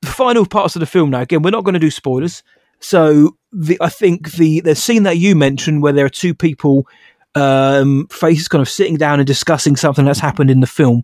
the 0.00 0.10
final 0.10 0.46
parts 0.46 0.76
of 0.76 0.80
the 0.80 0.86
film 0.86 1.10
now, 1.10 1.20
again, 1.20 1.42
we're 1.42 1.50
not 1.50 1.64
going 1.64 1.74
to 1.74 1.80
do 1.80 1.90
spoilers. 1.90 2.42
So 2.84 3.36
the, 3.50 3.78
I 3.80 3.88
think 3.88 4.32
the, 4.32 4.60
the 4.60 4.74
scene 4.74 5.04
that 5.04 5.16
you 5.16 5.34
mentioned 5.34 5.82
where 5.82 5.92
there 5.92 6.04
are 6.04 6.10
two 6.10 6.34
people 6.34 6.86
um, 7.34 8.06
faces 8.08 8.46
kind 8.46 8.60
of 8.60 8.68
sitting 8.68 8.96
down 8.96 9.20
and 9.20 9.26
discussing 9.26 9.74
something 9.74 10.04
that's 10.04 10.20
happened 10.20 10.50
in 10.50 10.60
the 10.60 10.66
film, 10.66 11.02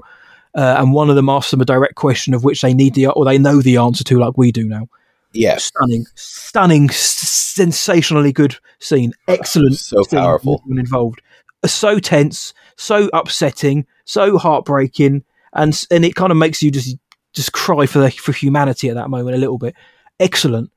uh, 0.55 0.77
and 0.79 0.93
one 0.93 1.09
of 1.09 1.17
them 1.17 1.31
asks 1.31 1.51
them 1.51 1.61
a 1.61 1.65
direct 1.65 1.95
question 1.95 2.35
of 2.35 2.45
which 2.45 2.61
they 2.61 2.75
need 2.75 2.95
the 2.95 3.07
or 3.07 3.25
they 3.25 3.39
know 3.39 3.63
the 3.63 3.79
answer 3.79 4.05
to, 4.05 4.19
like 4.19 4.37
we 4.37 4.53
do 4.53 4.69
now. 4.69 4.89
Yeah, 5.33 5.57
stunning, 5.57 6.05
stunning, 6.17 6.91
sensationally 6.91 8.33
good 8.33 8.59
scene. 8.79 9.15
Excellent, 9.27 9.77
so 9.77 10.05
powerful. 10.05 10.63
Involved 10.69 11.23
so 11.65 11.99
tense, 11.99 12.55
so 12.77 13.09
upsetting, 13.13 13.87
so 14.05 14.39
heartbreaking, 14.39 15.25
and 15.53 15.85
and 15.91 16.05
it 16.05 16.15
kind 16.15 16.31
of 16.31 16.39
makes 16.39 16.63
you 16.63 16.71
just 16.71 16.97
just 17.33 17.53
cry 17.53 17.87
for 17.87 18.01
the, 18.01 18.11
for 18.11 18.33
humanity 18.33 18.89
at 18.89 18.95
that 18.95 19.11
moment 19.11 19.37
a 19.37 19.41
little 19.41 19.59
bit. 19.59 19.75
Excellent. 20.19 20.71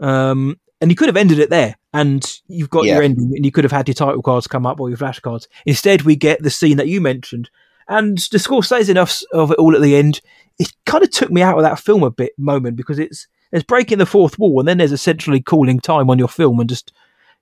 Um, 0.00 0.56
and 0.80 0.90
you 0.90 0.96
could 0.96 1.08
have 1.08 1.16
ended 1.16 1.38
it 1.38 1.50
there, 1.50 1.76
and 1.94 2.40
you've 2.48 2.70
got 2.70 2.84
yeah. 2.84 2.94
your 2.94 3.02
ending, 3.02 3.32
and 3.34 3.44
you 3.44 3.50
could 3.50 3.64
have 3.64 3.72
had 3.72 3.88
your 3.88 3.94
title 3.94 4.22
cards 4.22 4.46
come 4.46 4.66
up 4.66 4.78
or 4.80 4.88
your 4.88 4.98
flashcards. 4.98 5.46
Instead, 5.64 6.02
we 6.02 6.16
get 6.16 6.42
the 6.42 6.50
scene 6.50 6.76
that 6.76 6.88
you 6.88 7.00
mentioned, 7.00 7.48
and 7.88 8.18
the 8.30 8.38
score 8.38 8.62
says 8.62 8.88
enough 8.88 9.22
of 9.32 9.50
it 9.50 9.58
all 9.58 9.74
at 9.74 9.80
the 9.80 9.96
end. 9.96 10.20
It 10.58 10.72
kind 10.84 11.02
of 11.02 11.10
took 11.10 11.30
me 11.30 11.42
out 11.42 11.56
of 11.56 11.62
that 11.62 11.80
film 11.80 12.02
a 12.02 12.10
bit 12.10 12.32
moment 12.38 12.76
because 12.76 12.98
it's 12.98 13.26
it's 13.52 13.64
breaking 13.64 13.98
the 13.98 14.06
fourth 14.06 14.38
wall, 14.38 14.60
and 14.60 14.68
then 14.68 14.78
there's 14.78 14.92
essentially 14.92 15.40
calling 15.40 15.80
time 15.80 16.10
on 16.10 16.18
your 16.18 16.28
film 16.28 16.60
and 16.60 16.68
just 16.68 16.92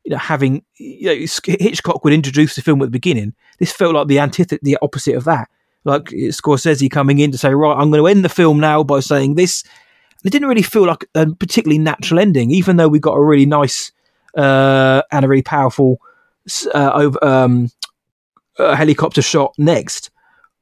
you 0.05 0.11
know, 0.11 0.19
having 0.19 0.63
you 0.77 1.07
know, 1.07 1.27
Hitchcock 1.47 2.05
would 2.05 2.13
introduce 2.13 2.55
the 2.55 2.63
film 2.63 2.83
at 2.83 2.87
the 2.87 2.91
beginning. 2.91 3.35
This 3.59 3.73
felt 3.73 3.95
like 3.95 4.07
the 4.07 4.19
antithetical, 4.19 4.65
the 4.65 4.79
opposite 4.83 5.17
of 5.17 5.25
that. 5.25 5.49
Like 5.85 6.05
Scorsese 6.05 6.91
coming 6.91 7.19
in 7.19 7.33
to 7.33 7.39
say, 7.39 7.53
right, 7.55 7.77
I'm 7.77 7.91
going 7.91 8.03
to 8.03 8.07
end 8.07 8.25
the 8.25 8.31
film 8.31 8.61
now 8.61 8.83
by 8.83 9.01
saying 9.01 9.35
this. 9.35 9.65
It 10.25 10.31
didn't 10.31 10.49
really 10.49 10.63
feel 10.63 10.87
like 10.87 11.05
a 11.15 11.27
particularly 11.27 11.79
natural 11.79 12.19
ending, 12.19 12.51
even 12.51 12.77
though 12.77 12.89
we 12.89 12.99
got 12.99 13.15
a 13.15 13.23
really 13.23 13.47
nice 13.47 13.93
uh, 14.37 15.03
and 15.13 15.25
a 15.25 15.29
really 15.29 15.43
powerful 15.43 15.99
uh, 16.75 16.91
over, 16.95 17.25
um, 17.25 17.71
uh, 18.59 18.75
helicopter 18.75 19.23
shot 19.23 19.55
next. 19.59 20.11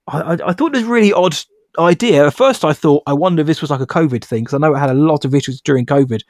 I, 0.09 0.21
I, 0.21 0.33
I 0.49 0.53
thought 0.53 0.75
it 0.75 0.79
was 0.79 0.83
a 0.83 0.91
really 0.91 1.13
odd 1.13 1.37
idea. 1.79 2.27
At 2.27 2.35
first, 2.35 2.65
I 2.65 2.73
thought, 2.73 3.03
I 3.07 3.13
wonder 3.13 3.41
if 3.41 3.47
this 3.47 3.61
was 3.61 3.71
like 3.71 3.81
a 3.81 3.87
COVID 3.87 4.25
thing, 4.25 4.45
because 4.45 4.55
I 4.55 4.59
know 4.59 4.75
it 4.75 4.79
had 4.79 4.91
a 4.91 4.95
lot 4.95 5.25
of 5.25 5.35
issues 5.35 5.61
during 5.61 5.87
COVID 5.87 6.23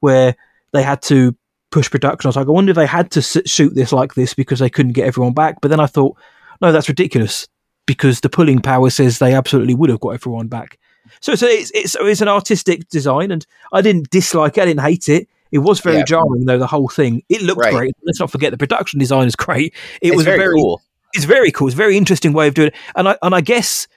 where 0.00 0.34
they 0.72 0.82
had 0.82 1.02
to 1.02 1.36
push 1.70 1.90
production. 1.90 2.26
I 2.26 2.30
was 2.30 2.36
like, 2.36 2.46
I 2.46 2.50
wonder 2.50 2.70
if 2.70 2.76
they 2.76 2.86
had 2.86 3.10
to 3.12 3.22
shoot 3.22 3.74
this 3.74 3.92
like 3.92 4.14
this 4.14 4.34
because 4.34 4.58
they 4.58 4.70
couldn't 4.70 4.92
get 4.92 5.06
everyone 5.06 5.34
back. 5.34 5.60
But 5.60 5.68
then 5.68 5.80
I 5.80 5.86
thought, 5.86 6.16
no, 6.60 6.72
that's 6.72 6.88
ridiculous 6.88 7.46
because 7.86 8.20
the 8.20 8.28
pulling 8.28 8.60
power 8.60 8.90
says 8.90 9.18
they 9.18 9.34
absolutely 9.34 9.74
would 9.74 9.90
have 9.90 10.00
got 10.00 10.10
everyone 10.10 10.48
back. 10.48 10.78
So 11.20 11.32
it's 11.32 11.42
it's 11.42 11.70
it's, 11.74 11.96
it's 11.98 12.20
an 12.20 12.28
artistic 12.28 12.88
design, 12.88 13.30
and 13.30 13.46
I 13.72 13.82
didn't 13.82 14.10
dislike 14.10 14.58
it. 14.58 14.62
I 14.62 14.66
didn't 14.66 14.82
hate 14.82 15.08
it. 15.08 15.28
It 15.50 15.58
was 15.58 15.80
very 15.80 15.98
yeah. 15.98 16.04
jarring 16.04 16.44
though. 16.44 16.58
The 16.58 16.66
whole 16.66 16.88
thing. 16.88 17.22
It 17.28 17.42
looked 17.42 17.60
right. 17.60 17.74
great. 17.74 17.94
Let's 18.04 18.20
not 18.20 18.30
forget 18.30 18.50
the 18.50 18.58
production 18.58 18.98
design 18.98 19.26
is 19.26 19.36
great. 19.36 19.74
It 20.02 20.08
it's 20.08 20.16
was 20.16 20.24
very, 20.24 20.38
very 20.38 20.54
cool. 20.54 20.82
It's 21.14 21.24
very 21.24 21.50
cool. 21.50 21.68
It's 21.68 21.74
a 21.74 21.76
very 21.76 21.96
interesting 21.96 22.32
way 22.32 22.48
of 22.48 22.54
doing 22.54 22.68
it. 22.68 22.74
And 22.96 23.08
I 23.08 23.16
and 23.22 23.34
I 23.34 23.40
guess 23.40 23.88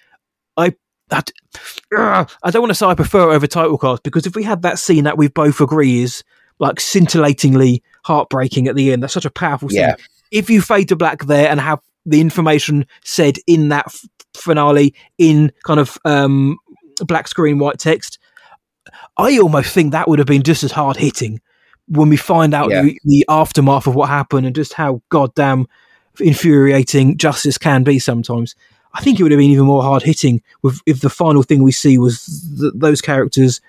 I 0.57 0.73
I, 1.11 1.23
I 2.43 2.51
don't 2.51 2.61
want 2.61 2.69
to 2.69 2.75
say 2.75 2.85
I 2.85 2.95
prefer 2.95 3.31
it 3.31 3.35
over 3.35 3.47
title 3.47 3.77
cards 3.77 4.01
because 4.01 4.25
if 4.25 4.35
we 4.35 4.43
had 4.43 4.61
that 4.61 4.79
scene 4.79 5.03
that 5.03 5.17
we 5.17 5.27
both 5.27 5.59
agree 5.59 6.03
is 6.03 6.23
like 6.61 6.79
scintillatingly 6.79 7.81
heartbreaking 8.05 8.67
at 8.67 8.75
the 8.75 8.93
end. 8.93 9.03
That's 9.03 9.13
such 9.13 9.25
a 9.25 9.31
powerful 9.31 9.67
scene. 9.69 9.79
Yeah. 9.79 9.95
If 10.31 10.49
you 10.49 10.61
fade 10.61 10.87
to 10.89 10.95
black 10.95 11.25
there 11.25 11.49
and 11.49 11.59
have 11.59 11.81
the 12.05 12.21
information 12.21 12.85
said 13.03 13.37
in 13.47 13.69
that 13.69 13.87
f- 13.87 14.05
finale 14.35 14.93
in 15.17 15.51
kind 15.65 15.79
of 15.79 15.97
um, 16.05 16.57
black 17.05 17.27
screen 17.27 17.59
white 17.59 17.79
text, 17.79 18.19
I 19.17 19.37
almost 19.39 19.73
think 19.73 19.91
that 19.91 20.07
would 20.07 20.19
have 20.19 20.27
been 20.27 20.43
just 20.43 20.63
as 20.63 20.71
hard 20.71 20.97
hitting 20.97 21.41
when 21.87 22.09
we 22.09 22.17
find 22.17 22.53
out 22.53 22.71
yeah. 22.71 22.83
the, 22.83 22.99
the, 23.03 23.25
aftermath 23.27 23.87
of 23.87 23.95
what 23.95 24.09
happened 24.09 24.45
and 24.45 24.55
just 24.55 24.73
how 24.73 25.01
goddamn 25.09 25.67
infuriating 26.19 27.17
justice 27.17 27.57
can 27.57 27.83
be 27.83 27.99
sometimes. 27.99 28.55
I 28.93 29.01
think 29.01 29.19
it 29.19 29.23
would 29.23 29.31
have 29.31 29.39
been 29.39 29.51
even 29.51 29.65
more 29.65 29.83
hard 29.83 30.03
hitting 30.03 30.41
with 30.61 30.81
if 30.85 31.01
the 31.01 31.09
final 31.09 31.43
thing 31.43 31.63
we 31.63 31.71
see 31.71 31.97
was 31.97 32.25
th- 32.59 32.73
those 32.75 33.01
characters 33.01 33.61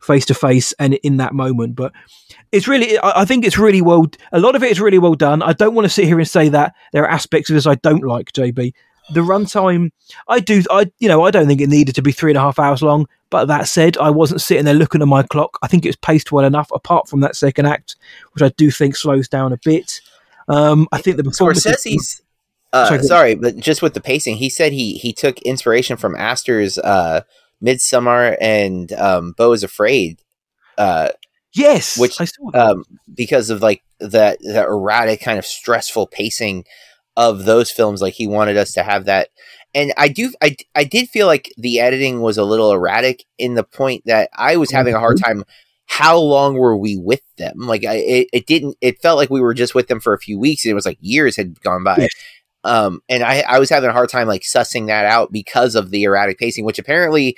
face 0.00 0.24
to 0.26 0.34
face 0.34 0.72
and 0.78 0.94
in 0.94 1.18
that 1.18 1.34
moment. 1.34 1.76
But 1.76 1.92
it's 2.52 2.66
really, 2.66 2.98
I 3.02 3.24
think 3.24 3.44
it's 3.44 3.58
really 3.58 3.82
well, 3.82 4.06
a 4.32 4.40
lot 4.40 4.56
of 4.56 4.62
it 4.62 4.70
is 4.70 4.80
really 4.80 4.98
well 4.98 5.14
done. 5.14 5.42
I 5.42 5.52
don't 5.52 5.74
want 5.74 5.84
to 5.84 5.90
sit 5.90 6.06
here 6.06 6.18
and 6.18 6.28
say 6.28 6.48
that 6.48 6.74
there 6.92 7.04
are 7.04 7.10
aspects 7.10 7.50
of 7.50 7.54
this 7.54 7.66
I 7.66 7.76
don't 7.76 8.04
like, 8.04 8.32
JB. 8.32 8.72
The 9.12 9.20
runtime, 9.20 9.90
I 10.28 10.40
do, 10.40 10.62
I, 10.70 10.90
you 10.98 11.08
know, 11.08 11.24
I 11.24 11.30
don't 11.30 11.46
think 11.46 11.60
it 11.60 11.68
needed 11.68 11.94
to 11.96 12.02
be 12.02 12.12
three 12.12 12.30
and 12.30 12.38
a 12.38 12.40
half 12.40 12.58
hours 12.58 12.82
long. 12.82 13.08
But 13.30 13.46
that 13.46 13.68
said, 13.68 13.96
I 13.98 14.10
wasn't 14.10 14.40
sitting 14.40 14.64
there 14.64 14.74
looking 14.74 15.02
at 15.02 15.08
my 15.08 15.22
clock. 15.22 15.58
I 15.62 15.68
think 15.68 15.86
it's 15.86 15.96
paced 15.96 16.32
well 16.32 16.44
enough, 16.44 16.70
apart 16.72 17.08
from 17.08 17.20
that 17.20 17.36
second 17.36 17.66
act, 17.66 17.96
which 18.32 18.42
I 18.42 18.52
do 18.56 18.70
think 18.70 18.96
slows 18.96 19.28
down 19.28 19.52
a 19.52 19.58
bit. 19.64 20.00
Um, 20.48 20.88
I 20.90 21.00
think 21.00 21.16
the 21.16 21.24
performance. 21.24 21.64
Scorsese's, 21.64 22.22
uh, 22.72 22.86
sorry, 22.86 23.02
sorry, 23.02 23.34
but 23.36 23.56
just 23.56 23.82
with 23.82 23.94
the 23.94 24.00
pacing, 24.00 24.36
he 24.36 24.48
said 24.48 24.72
he 24.72 24.94
he 24.94 25.12
took 25.12 25.40
inspiration 25.42 25.96
from 25.96 26.16
Aster's 26.16 26.78
uh, 26.78 27.22
Midsommar 27.62 28.36
and 28.40 28.92
um, 28.92 29.32
Beau 29.32 29.52
is 29.52 29.62
Afraid. 29.62 30.22
Uh, 30.78 31.10
yes, 31.52 31.98
which 31.98 32.18
um, 32.54 32.84
because 33.12 33.50
of 33.50 33.62
like 33.62 33.82
that 34.00 34.38
that 34.42 34.66
erratic 34.66 35.20
kind 35.20 35.38
of 35.38 35.46
stressful 35.46 36.06
pacing 36.08 36.64
of 37.16 37.44
those 37.44 37.70
films, 37.70 38.00
like 38.00 38.14
he 38.14 38.26
wanted 38.26 38.56
us 38.56 38.72
to 38.72 38.82
have 38.82 39.04
that. 39.06 39.28
And 39.74 39.92
I 39.96 40.08
do, 40.08 40.32
I, 40.42 40.56
I 40.74 40.84
did 40.84 41.08
feel 41.08 41.26
like 41.26 41.52
the 41.56 41.80
editing 41.80 42.20
was 42.20 42.38
a 42.38 42.44
little 42.44 42.72
erratic 42.72 43.24
in 43.38 43.54
the 43.54 43.64
point 43.64 44.02
that 44.06 44.30
I 44.36 44.56
was 44.56 44.70
having 44.70 44.94
a 44.94 44.98
hard 44.98 45.18
mm-hmm. 45.18 45.38
time. 45.38 45.44
How 45.86 46.18
long 46.18 46.54
were 46.54 46.76
we 46.76 46.96
with 46.96 47.22
them? 47.36 47.58
Like, 47.58 47.84
I, 47.84 47.94
it, 47.94 48.28
it 48.32 48.46
didn't. 48.46 48.76
It 48.80 49.02
felt 49.02 49.16
like 49.16 49.28
we 49.28 49.40
were 49.40 49.54
just 49.54 49.74
with 49.74 49.88
them 49.88 49.98
for 49.98 50.14
a 50.14 50.20
few 50.20 50.38
weeks, 50.38 50.64
and 50.64 50.70
it 50.70 50.74
was 50.74 50.86
like 50.86 50.98
years 51.00 51.36
had 51.36 51.60
gone 51.62 51.82
by. 51.82 52.08
Um, 52.62 53.00
and 53.08 53.22
I, 53.22 53.40
I 53.40 53.58
was 53.58 53.70
having 53.70 53.90
a 53.90 53.92
hard 53.92 54.08
time 54.08 54.28
like 54.28 54.42
sussing 54.42 54.86
that 54.86 55.04
out 55.04 55.32
because 55.32 55.74
of 55.74 55.90
the 55.90 56.04
erratic 56.04 56.38
pacing, 56.38 56.64
which 56.64 56.78
apparently 56.78 57.36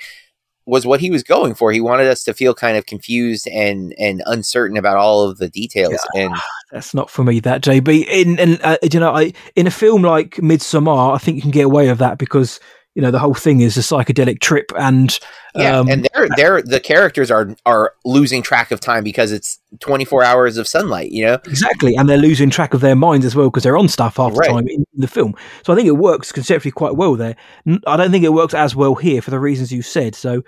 was 0.65 0.85
what 0.85 0.99
he 0.99 1.11
was 1.11 1.23
going 1.23 1.53
for. 1.55 1.71
He 1.71 1.81
wanted 1.81 2.07
us 2.07 2.23
to 2.23 2.33
feel 2.33 2.53
kind 2.53 2.77
of 2.77 2.85
confused 2.85 3.47
and 3.47 3.93
and 3.99 4.21
uncertain 4.25 4.77
about 4.77 4.97
all 4.97 5.21
of 5.21 5.37
the 5.37 5.49
details. 5.49 5.99
Yeah, 6.13 6.25
and 6.25 6.35
that's 6.71 6.93
not 6.93 7.09
for 7.09 7.23
me. 7.23 7.39
That 7.39 7.61
JB 7.61 8.07
in 8.07 8.39
and 8.39 8.59
uh, 8.63 8.77
you 8.91 8.99
know, 8.99 9.13
I 9.13 9.33
in 9.55 9.67
a 9.67 9.71
film 9.71 10.03
like 10.03 10.35
Midsommar, 10.35 11.15
I 11.15 11.17
think 11.17 11.37
you 11.37 11.41
can 11.41 11.51
get 11.51 11.65
away 11.65 11.87
with 11.89 11.99
that 11.99 12.17
because 12.17 12.59
you 12.95 13.01
know 13.01 13.11
the 13.11 13.19
whole 13.19 13.33
thing 13.33 13.61
is 13.61 13.75
a 13.77 13.81
psychedelic 13.81 14.39
trip 14.39 14.71
and 14.77 15.19
Yeah, 15.55 15.79
um, 15.79 15.89
and 15.89 16.07
they're 16.13 16.29
they're 16.35 16.61
the 16.61 16.79
characters 16.79 17.31
are 17.31 17.55
are 17.65 17.93
losing 18.05 18.41
track 18.41 18.71
of 18.71 18.79
time 18.79 19.03
because 19.03 19.31
it's 19.31 19.59
24 19.79 20.23
hours 20.23 20.57
of 20.57 20.67
sunlight. 20.67 21.11
You 21.11 21.25
know, 21.25 21.33
exactly 21.45 21.95
and 21.95 22.07
they're 22.07 22.17
losing 22.17 22.49
track 22.49 22.73
of 22.73 22.81
their 22.81 22.95
minds 22.95 23.25
as 23.25 23.35
well 23.35 23.49
because 23.49 23.63
they're 23.63 23.77
on 23.77 23.87
stuff 23.87 24.17
half 24.17 24.37
Right. 24.37 24.47
the 24.47 24.53
time 24.53 24.67
in 24.67 24.85
the 24.95 25.07
film 25.07 25.33
so 25.63 25.73
i 25.73 25.75
think 25.75 25.87
it 25.87 25.93
works 25.97 26.31
conceptually 26.31 26.71
quite 26.71 26.95
well 26.95 27.15
there 27.15 27.35
i 27.87 27.97
don't 27.97 28.11
think 28.11 28.23
it 28.23 28.33
works 28.33 28.53
as 28.53 28.75
well 28.75 28.95
here 28.95 29.21
for 29.21 29.31
the 29.31 29.39
reasons 29.39 29.71
you 29.71 29.81
said 29.81 30.13
so 30.15 30.43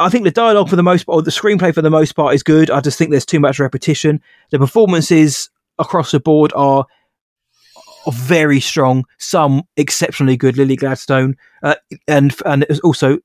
I 0.00 0.08
think 0.08 0.24
the 0.24 0.32
dialogue 0.32 0.68
for 0.68 0.74
the 0.74 0.82
most 0.82 1.04
part, 1.04 1.14
or 1.14 1.22
the 1.22 1.30
screenplay 1.30 1.72
for 1.72 1.80
the 1.80 1.90
most 1.90 2.16
part, 2.16 2.34
is 2.34 2.42
good. 2.42 2.72
I 2.72 2.80
just 2.80 2.98
think 2.98 3.12
there's 3.12 3.24
too 3.24 3.38
much 3.38 3.60
repetition. 3.60 4.20
The 4.50 4.58
performances 4.58 5.48
across 5.78 6.10
the 6.10 6.18
board 6.18 6.52
are 6.56 6.80
are 6.80 6.86
very 8.14 8.60
strong. 8.60 9.04
Some 9.18 9.62
exceptionally 9.76 10.36
good. 10.36 10.56
Lily 10.56 10.76
Gladstone, 10.76 11.36
uh, 11.62 11.76
and 12.06 12.34
and 12.44 12.66
also 12.84 13.18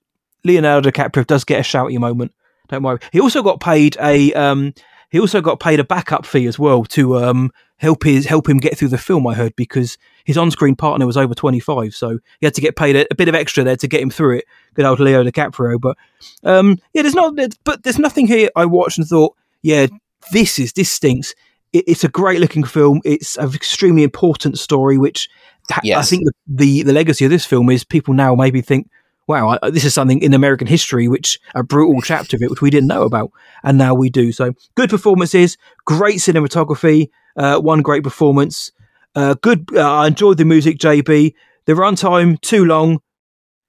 Leonardo 0.43 0.89
DiCaprio 0.89 1.25
does 1.25 1.43
get 1.43 1.59
a 1.59 1.63
shouty 1.63 1.97
moment. 1.99 2.33
Don't 2.69 2.83
worry. 2.83 2.99
He 3.11 3.19
also 3.19 3.43
got 3.43 3.59
paid 3.59 3.97
a 3.99 4.33
um, 4.33 4.73
he 5.09 5.19
also 5.19 5.41
got 5.41 5.59
paid 5.59 5.79
a 5.79 5.83
backup 5.83 6.25
fee 6.25 6.47
as 6.47 6.57
well 6.57 6.85
to 6.85 7.17
um, 7.17 7.51
help 7.77 8.03
his 8.03 8.25
help 8.25 8.47
him 8.47 8.59
get 8.59 8.77
through 8.77 8.87
the 8.87 8.97
film. 8.97 9.27
I 9.27 9.33
heard 9.33 9.55
because 9.55 9.97
his 10.23 10.37
on-screen 10.37 10.75
partner 10.75 11.05
was 11.05 11.17
over 11.17 11.35
25, 11.35 11.93
so 11.93 12.19
he 12.39 12.45
had 12.45 12.53
to 12.53 12.61
get 12.61 12.75
paid 12.75 12.95
a, 12.95 13.05
a 13.11 13.15
bit 13.15 13.27
of 13.27 13.35
extra 13.35 13.63
there 13.63 13.75
to 13.75 13.87
get 13.87 14.01
him 14.01 14.09
through 14.09 14.37
it. 14.37 14.45
Good 14.73 14.85
old 14.85 14.99
Leo 14.99 15.23
DiCaprio. 15.23 15.81
But 15.81 15.97
um, 16.43 16.77
yeah, 16.93 17.01
there's 17.01 17.15
not, 17.15 17.35
but 17.63 17.83
there's 17.83 17.99
nothing 17.99 18.27
here 18.27 18.49
I 18.55 18.65
watched 18.65 18.97
and 18.97 19.07
thought, 19.07 19.35
yeah, 19.61 19.87
this 20.31 20.59
is 20.59 20.73
this 20.73 20.91
stinks. 20.91 21.35
It, 21.73 21.85
it's 21.87 22.03
a 22.03 22.09
great 22.09 22.39
looking 22.39 22.63
film. 22.63 23.01
It's 23.03 23.37
an 23.37 23.53
extremely 23.53 24.03
important 24.03 24.57
story, 24.59 24.97
which 24.97 25.29
ha- 25.69 25.81
I 25.99 26.03
think 26.03 26.25
the, 26.25 26.33
the 26.47 26.83
the 26.83 26.93
legacy 26.93 27.25
of 27.25 27.31
this 27.31 27.45
film 27.45 27.69
is 27.69 27.83
people 27.83 28.13
now 28.13 28.35
maybe 28.35 28.61
think. 28.61 28.89
Wow, 29.27 29.57
I, 29.61 29.69
this 29.69 29.85
is 29.85 29.93
something 29.93 30.21
in 30.21 30.33
American 30.33 30.67
history, 30.67 31.07
which 31.07 31.39
a 31.55 31.63
brutal 31.63 32.01
chapter 32.03 32.35
of 32.35 32.41
it, 32.41 32.49
which 32.49 32.61
we 32.61 32.69
didn't 32.69 32.87
know 32.87 33.03
about, 33.03 33.31
and 33.63 33.77
now 33.77 33.93
we 33.93 34.09
do. 34.09 34.31
So, 34.31 34.53
good 34.75 34.89
performances, 34.89 35.57
great 35.85 36.17
cinematography, 36.17 37.09
uh, 37.37 37.59
one 37.59 37.81
great 37.81 38.03
performance, 38.03 38.71
uh, 39.15 39.35
good. 39.41 39.69
Uh, 39.73 39.89
I 39.89 40.07
enjoyed 40.07 40.37
the 40.37 40.45
music, 40.45 40.77
JB. 40.79 41.33
The 41.65 41.73
runtime 41.73 42.41
too 42.41 42.65
long, 42.65 42.99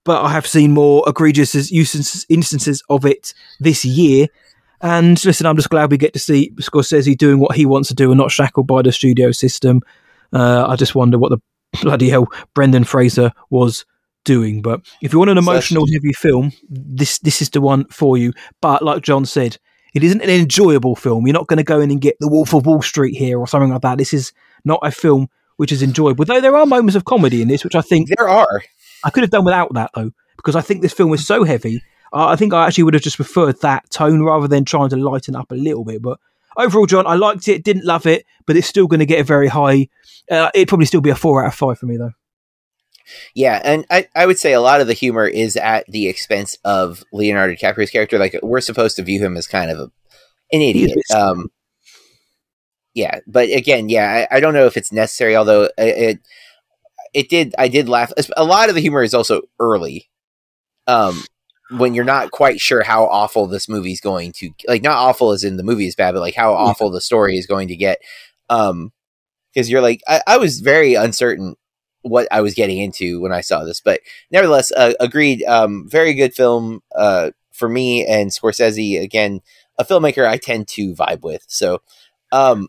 but 0.05 0.23
I 0.23 0.31
have 0.31 0.47
seen 0.47 0.73
more 0.73 1.05
egregious 1.07 1.71
uses- 1.71 2.27
instances 2.29 2.83
of 2.89 3.05
it 3.05 3.35
this 3.61 3.85
year. 3.85 4.29
And 4.83 5.25
listen, 5.25 5.47
I'm 5.47 5.57
just 5.57 5.71
glad 5.71 5.91
we 5.91 5.97
get 5.97 6.13
to 6.15 6.19
see 6.19 6.51
Scorsese 6.57 7.17
doing 7.17 7.39
what 7.39 7.55
he 7.55 7.67
wants 7.67 7.89
to 7.89 7.95
do 7.95 8.11
and 8.11 8.19
not 8.19 8.33
shackled 8.33 8.67
by 8.67 8.83
the 8.83 8.93
studio 8.93 9.31
system. 9.31 9.81
Uh, 10.33 10.67
I 10.69 10.77
just 10.77 10.95
wonder 10.95 11.19
what 11.19 11.31
the 11.31 11.39
bloody 11.83 12.11
hell 12.11 12.27
Brendan 12.55 12.85
Fraser 12.85 13.33
was 13.49 13.85
doing. 14.25 14.61
But 14.61 14.81
if 15.01 15.13
you 15.13 15.19
want 15.19 15.31
an 15.31 15.39
emotional, 15.39 15.87
heavy 15.87 16.13
film, 16.13 16.53
this 16.69 17.19
this 17.21 17.41
is 17.41 17.51
the 17.51 17.61
one 17.61 17.85
for 17.87 18.19
you. 18.19 18.33
But 18.61 18.83
like 18.83 19.03
Jon 19.03 19.25
said, 19.25 19.57
it 19.95 20.03
isn't 20.03 20.21
an 20.21 20.31
enjoyable 20.31 20.97
film. 20.97 21.27
You're 21.27 21.35
not 21.35 21.47
going 21.47 21.59
to 21.59 21.65
go 21.65 21.81
in 21.81 21.91
and 21.91 22.01
get 22.01 22.17
The 22.19 22.29
Wolf 22.29 22.53
of 22.53 22.67
Wall 22.67 22.83
Street 22.83 23.15
here 23.15 23.39
or 23.39 23.47
something 23.47 23.71
like 23.71 23.83
that. 23.83 23.99
This 23.99 24.13
is 24.13 24.33
not 24.65 24.81
a 24.83 24.91
film 24.91 25.29
which 25.59 25.71
is 25.71 25.83
enjoyable. 25.83 26.25
Though 26.25 26.41
there 26.41 26.57
are 26.57 26.67
moments 26.67 26.97
of 26.97 27.05
comedy 27.05 27.43
in 27.43 27.49
this, 27.49 27.63
which 27.63 27.77
I 27.77 27.83
think 27.83 28.09
there 28.09 28.29
are. 28.29 28.63
I 29.05 29.11
could 29.11 29.23
have 29.23 29.31
done 29.31 29.45
without 29.45 29.75
that 29.75 29.91
though, 29.95 30.11
because 30.37 30.57
I 30.57 30.61
think 30.61 30.83
this 30.83 30.93
film 30.93 31.13
is 31.13 31.27
so 31.27 31.45
heavy. 31.45 31.83
Uh, 32.13 32.29
I 32.29 32.37
think 32.37 32.53
I 32.53 32.67
actually 32.67 32.85
would 32.85 32.95
have 32.95 33.03
just 33.03 33.17
preferred 33.17 33.61
that 33.63 33.89
tone 33.91 34.23
rather 34.23 34.49
than 34.49 34.65
trying 34.65 34.91
to 34.91 34.97
lighten 34.97 35.35
up 35.35 35.51
a 35.51 35.55
little 35.55 35.85
bit. 35.85 36.03
But 36.03 36.19
overall, 36.57 36.87
Jon, 36.87 37.07
I 37.07 37.15
liked 37.15 37.49
it, 37.49 37.65
didn't 37.65 37.87
love 37.87 38.07
it, 38.07 38.27
but 38.47 38.57
it's 38.57 38.67
still 38.67 38.87
going 38.87 39.01
to 39.01 39.07
get 39.07 39.21
a 39.21 39.25
very 39.25 39.49
high. 39.49 39.89
Uh, 40.31 40.51
it'd 40.55 40.69
probably 40.69 40.87
still 40.87 41.01
be 41.01 41.11
a 41.11 41.15
four 41.15 41.43
out 41.43 41.49
of 41.49 41.55
five 41.55 41.79
for 41.79 41.87
me 41.87 41.97
though. 41.97 42.13
Yeah, 43.35 43.61
and 43.65 43.85
I, 43.91 44.09
I 44.15 44.27
would 44.27 44.39
say 44.39 44.53
a 44.53 44.61
lot 44.61 44.81
of 44.81 44.87
the 44.87 44.93
humor 44.93 45.27
is 45.27 45.57
at 45.57 45.87
the 45.87 46.09
expense 46.09 46.57
of 46.65 47.03
Leonardo 47.13 47.55
DiCaprio's 47.55 47.91
character. 47.91 48.19
Like 48.19 48.39
we're 48.43 48.61
supposed 48.61 48.97
to 48.97 49.03
view 49.03 49.21
him 49.21 49.37
as 49.37 49.47
kind 49.47 49.71
of 49.71 49.79
a, 49.79 49.91
an 50.53 50.61
He 50.61 50.85
is 50.85 50.91
a 50.91 50.93
idiot. 50.93 51.11
Um, 51.15 51.49
yeah, 52.95 53.21
but 53.27 53.49
again, 53.51 53.89
yeah, 53.89 54.27
I, 54.31 54.37
I 54.37 54.41
don't 54.41 54.55
know 54.55 54.67
if 54.67 54.77
it's 54.77 54.93
necessary. 54.93 55.35
Although 55.35 55.65
it, 55.65 55.73
it 55.79 56.19
it 57.15 57.29
did, 57.29 57.55
I 57.59 57.69
did 57.69 57.89
laugh. 57.89 58.13
A 58.37 58.45
lot 58.45 58.69
of 58.69 58.75
the 58.75 58.81
humor 58.81 59.03
is 59.03 59.15
also 59.15 59.43
early, 59.59 60.11
um, 60.87 61.23
when 61.77 61.95
you're 61.95 62.05
not 62.05 62.31
quite 62.31 62.61
sure 62.61 62.83
how 62.83 63.05
awful 63.05 63.47
this 63.47 63.69
movie's 63.69 64.01
going 64.01 64.33
to 64.33 64.51
like. 64.69 64.83
Not 64.83 64.99
awful 64.99 65.31
as 65.33 65.45
in 65.45 65.57
the 65.57 65.63
movie 65.63 65.87
is 65.87 65.95
bad, 65.95 66.13
but 66.13 66.21
like 66.21 66.35
how 66.35 66.53
awful 66.53 66.91
the 66.91 67.01
story 67.01 67.37
is 67.37 67.47
going 67.47 67.69
to 67.69 67.77
get. 67.77 67.99
Um, 68.49 68.93
because 69.53 69.71
you're 69.71 69.83
like, 69.83 70.01
I, 70.09 70.23
I 70.27 70.37
was 70.39 70.61
very 70.61 70.95
uncertain 70.95 71.57
what 72.03 72.27
I 72.31 72.41
was 72.41 72.55
getting 72.55 72.79
into 72.79 73.21
when 73.21 73.33
I 73.33 73.43
saw 73.43 73.65
this, 73.65 73.81
but 73.81 74.01
nevertheless, 74.31 74.73
uh, 74.73 74.95
agreed. 74.99 75.45
Um, 75.45 75.89
very 75.89 76.15
good 76.15 76.35
film 76.35 76.81
uh, 76.95 77.31
for 77.53 77.69
me 77.69 78.07
and 78.07 78.31
Scorsese. 78.31 79.01
Again, 79.01 79.41
a 79.79 79.85
filmmaker 79.85 80.27
I 80.27 80.37
tend 80.39 80.69
to 80.69 80.95
vibe 80.95 81.23
with. 81.23 81.45
So, 81.49 81.83
um, 82.33 82.67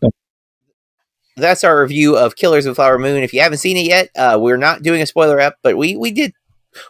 that's 1.36 1.64
our 1.64 1.80
review 1.80 2.16
of 2.16 2.36
Killers 2.36 2.66
of 2.66 2.72
the 2.72 2.74
Flower 2.76 2.98
Moon. 2.98 3.22
If 3.22 3.32
you 3.34 3.40
haven't 3.40 3.58
seen 3.58 3.76
it 3.76 3.86
yet, 3.86 4.10
uh, 4.16 4.38
we're 4.40 4.56
not 4.56 4.82
doing 4.82 5.02
a 5.02 5.06
spoiler 5.06 5.40
up, 5.40 5.56
but 5.62 5.76
we 5.76 5.96
we 5.96 6.12
did 6.12 6.32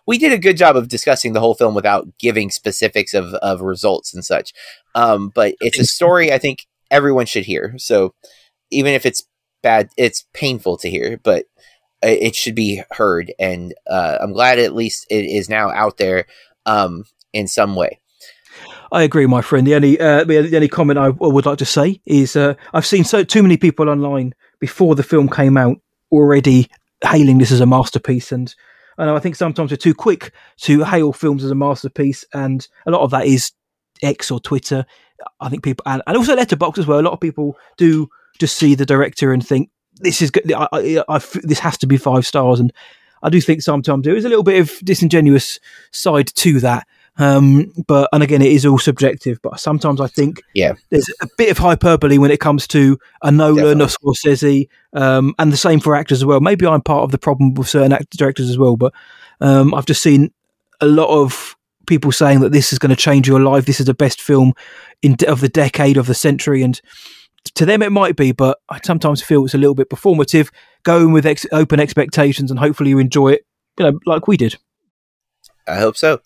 we 0.06 0.18
did 0.18 0.32
a 0.32 0.38
good 0.38 0.56
job 0.56 0.76
of 0.76 0.88
discussing 0.88 1.32
the 1.32 1.40
whole 1.40 1.54
film 1.54 1.74
without 1.74 2.06
giving 2.18 2.50
specifics 2.50 3.14
of 3.14 3.34
of 3.34 3.60
results 3.60 4.14
and 4.14 4.24
such. 4.24 4.52
Um, 4.94 5.30
but 5.34 5.54
it's 5.60 5.78
a 5.78 5.84
story 5.84 6.32
I 6.32 6.38
think 6.38 6.66
everyone 6.90 7.26
should 7.26 7.44
hear. 7.44 7.74
So 7.78 8.14
even 8.70 8.92
if 8.92 9.06
it's 9.06 9.26
bad, 9.62 9.88
it's 9.96 10.26
painful 10.32 10.76
to 10.78 10.90
hear, 10.90 11.18
but 11.22 11.46
it 12.02 12.34
should 12.34 12.54
be 12.54 12.82
heard. 12.92 13.32
And 13.38 13.74
uh, 13.88 14.18
I'm 14.20 14.32
glad 14.32 14.58
at 14.58 14.74
least 14.74 15.06
it 15.10 15.24
is 15.24 15.48
now 15.48 15.70
out 15.70 15.96
there 15.96 16.26
um, 16.66 17.04
in 17.32 17.48
some 17.48 17.74
way. 17.74 18.00
I 18.92 19.02
agree, 19.02 19.26
my 19.26 19.42
friend. 19.42 19.66
The 19.66 19.74
only 19.74 19.98
uh, 19.98 20.22
the 20.24 20.54
only 20.54 20.68
comment 20.68 20.98
I 20.98 21.08
would 21.08 21.46
like 21.46 21.58
to 21.58 21.64
say 21.64 22.00
is 22.06 22.36
uh, 22.36 22.54
I've 22.72 22.86
seen 22.86 23.02
so 23.02 23.24
too 23.24 23.42
many 23.42 23.56
people 23.56 23.88
online 23.88 24.34
before 24.60 24.94
the 24.94 25.02
film 25.02 25.28
came 25.28 25.56
out 25.56 25.78
already 26.12 26.68
hailing 27.02 27.38
this 27.38 27.50
as 27.50 27.60
a 27.60 27.66
masterpiece, 27.66 28.30
and 28.30 28.54
I 28.98 29.06
know 29.06 29.16
I 29.16 29.20
think 29.20 29.36
sometimes 29.36 29.70
we're 29.70 29.76
too 29.76 29.94
quick 29.94 30.32
to 30.62 30.84
hail 30.84 31.12
films 31.12 31.44
as 31.44 31.50
a 31.50 31.54
masterpiece, 31.54 32.24
and 32.32 32.66
a 32.86 32.90
lot 32.90 33.02
of 33.02 33.10
that 33.10 33.26
is 33.26 33.52
X 34.02 34.30
or 34.30 34.40
Twitter. 34.40 34.86
I 35.40 35.48
think 35.48 35.62
people 35.62 35.82
and, 35.86 36.02
and 36.06 36.16
also 36.16 36.36
Letterboxd 36.36 36.78
as 36.78 36.86
well. 36.86 37.00
A 37.00 37.02
lot 37.02 37.12
of 37.12 37.20
people 37.20 37.56
do 37.76 38.08
just 38.38 38.56
see 38.56 38.74
the 38.74 38.86
director 38.86 39.32
and 39.32 39.46
think 39.46 39.70
this 40.00 40.20
is 40.20 40.30
good. 40.30 40.52
I, 40.52 40.68
I, 40.72 41.04
I 41.08 41.18
this 41.42 41.60
has 41.60 41.78
to 41.78 41.86
be 41.86 41.96
five 41.96 42.26
stars, 42.26 42.60
and 42.60 42.72
I 43.22 43.30
do 43.30 43.40
think 43.40 43.62
sometimes 43.62 44.04
there 44.04 44.16
is 44.16 44.24
a 44.24 44.28
little 44.28 44.44
bit 44.44 44.60
of 44.60 44.78
disingenuous 44.84 45.60
side 45.92 46.28
to 46.34 46.60
that. 46.60 46.86
Um, 47.16 47.72
but 47.86 48.08
and 48.12 48.22
again, 48.22 48.42
it 48.42 48.50
is 48.50 48.66
all 48.66 48.78
subjective. 48.78 49.38
But 49.42 49.60
sometimes 49.60 50.00
I 50.00 50.08
think 50.08 50.42
Yeah. 50.54 50.74
there's 50.90 51.08
a 51.22 51.28
bit 51.38 51.50
of 51.50 51.58
hyperbole 51.58 52.18
when 52.18 52.30
it 52.32 52.40
comes 52.40 52.66
to 52.68 52.98
a 53.22 53.30
Nolan 53.30 53.78
Definitely. 53.78 53.84
or 53.84 54.12
Scorsese, 54.14 54.68
um, 54.94 55.34
and 55.38 55.52
the 55.52 55.56
same 55.56 55.78
for 55.80 55.94
actors 55.94 56.18
as 56.18 56.24
well. 56.24 56.40
Maybe 56.40 56.66
I'm 56.66 56.82
part 56.82 57.04
of 57.04 57.12
the 57.12 57.18
problem 57.18 57.54
with 57.54 57.68
certain 57.68 57.92
actor 57.92 58.16
directors 58.16 58.50
as 58.50 58.58
well. 58.58 58.76
But 58.76 58.92
um, 59.40 59.72
I've 59.74 59.86
just 59.86 60.02
seen 60.02 60.32
a 60.80 60.86
lot 60.86 61.08
of 61.08 61.54
people 61.86 62.10
saying 62.10 62.40
that 62.40 62.50
this 62.50 62.72
is 62.72 62.78
going 62.78 62.90
to 62.90 62.96
change 62.96 63.28
your 63.28 63.40
life. 63.40 63.66
This 63.66 63.78
is 63.78 63.86
the 63.86 63.94
best 63.94 64.20
film 64.20 64.52
in 65.02 65.16
of 65.28 65.40
the 65.40 65.48
decade 65.48 65.96
of 65.96 66.06
the 66.06 66.14
century, 66.14 66.62
and 66.62 66.80
to 67.54 67.64
them 67.64 67.80
it 67.82 67.92
might 67.92 68.16
be. 68.16 68.32
But 68.32 68.58
I 68.70 68.80
sometimes 68.82 69.22
feel 69.22 69.44
it's 69.44 69.54
a 69.54 69.58
little 69.58 69.74
bit 69.76 69.88
performative. 69.90 70.50
Going 70.82 71.12
with 71.12 71.26
ex- 71.26 71.46
open 71.52 71.78
expectations, 71.78 72.50
and 72.50 72.58
hopefully 72.58 72.90
you 72.90 72.98
enjoy 72.98 73.28
it. 73.34 73.46
You 73.78 73.86
know, 73.92 73.98
like 74.04 74.26
we 74.26 74.36
did. 74.36 74.56
I 75.68 75.76
hope 75.76 75.96
so. 75.96 76.20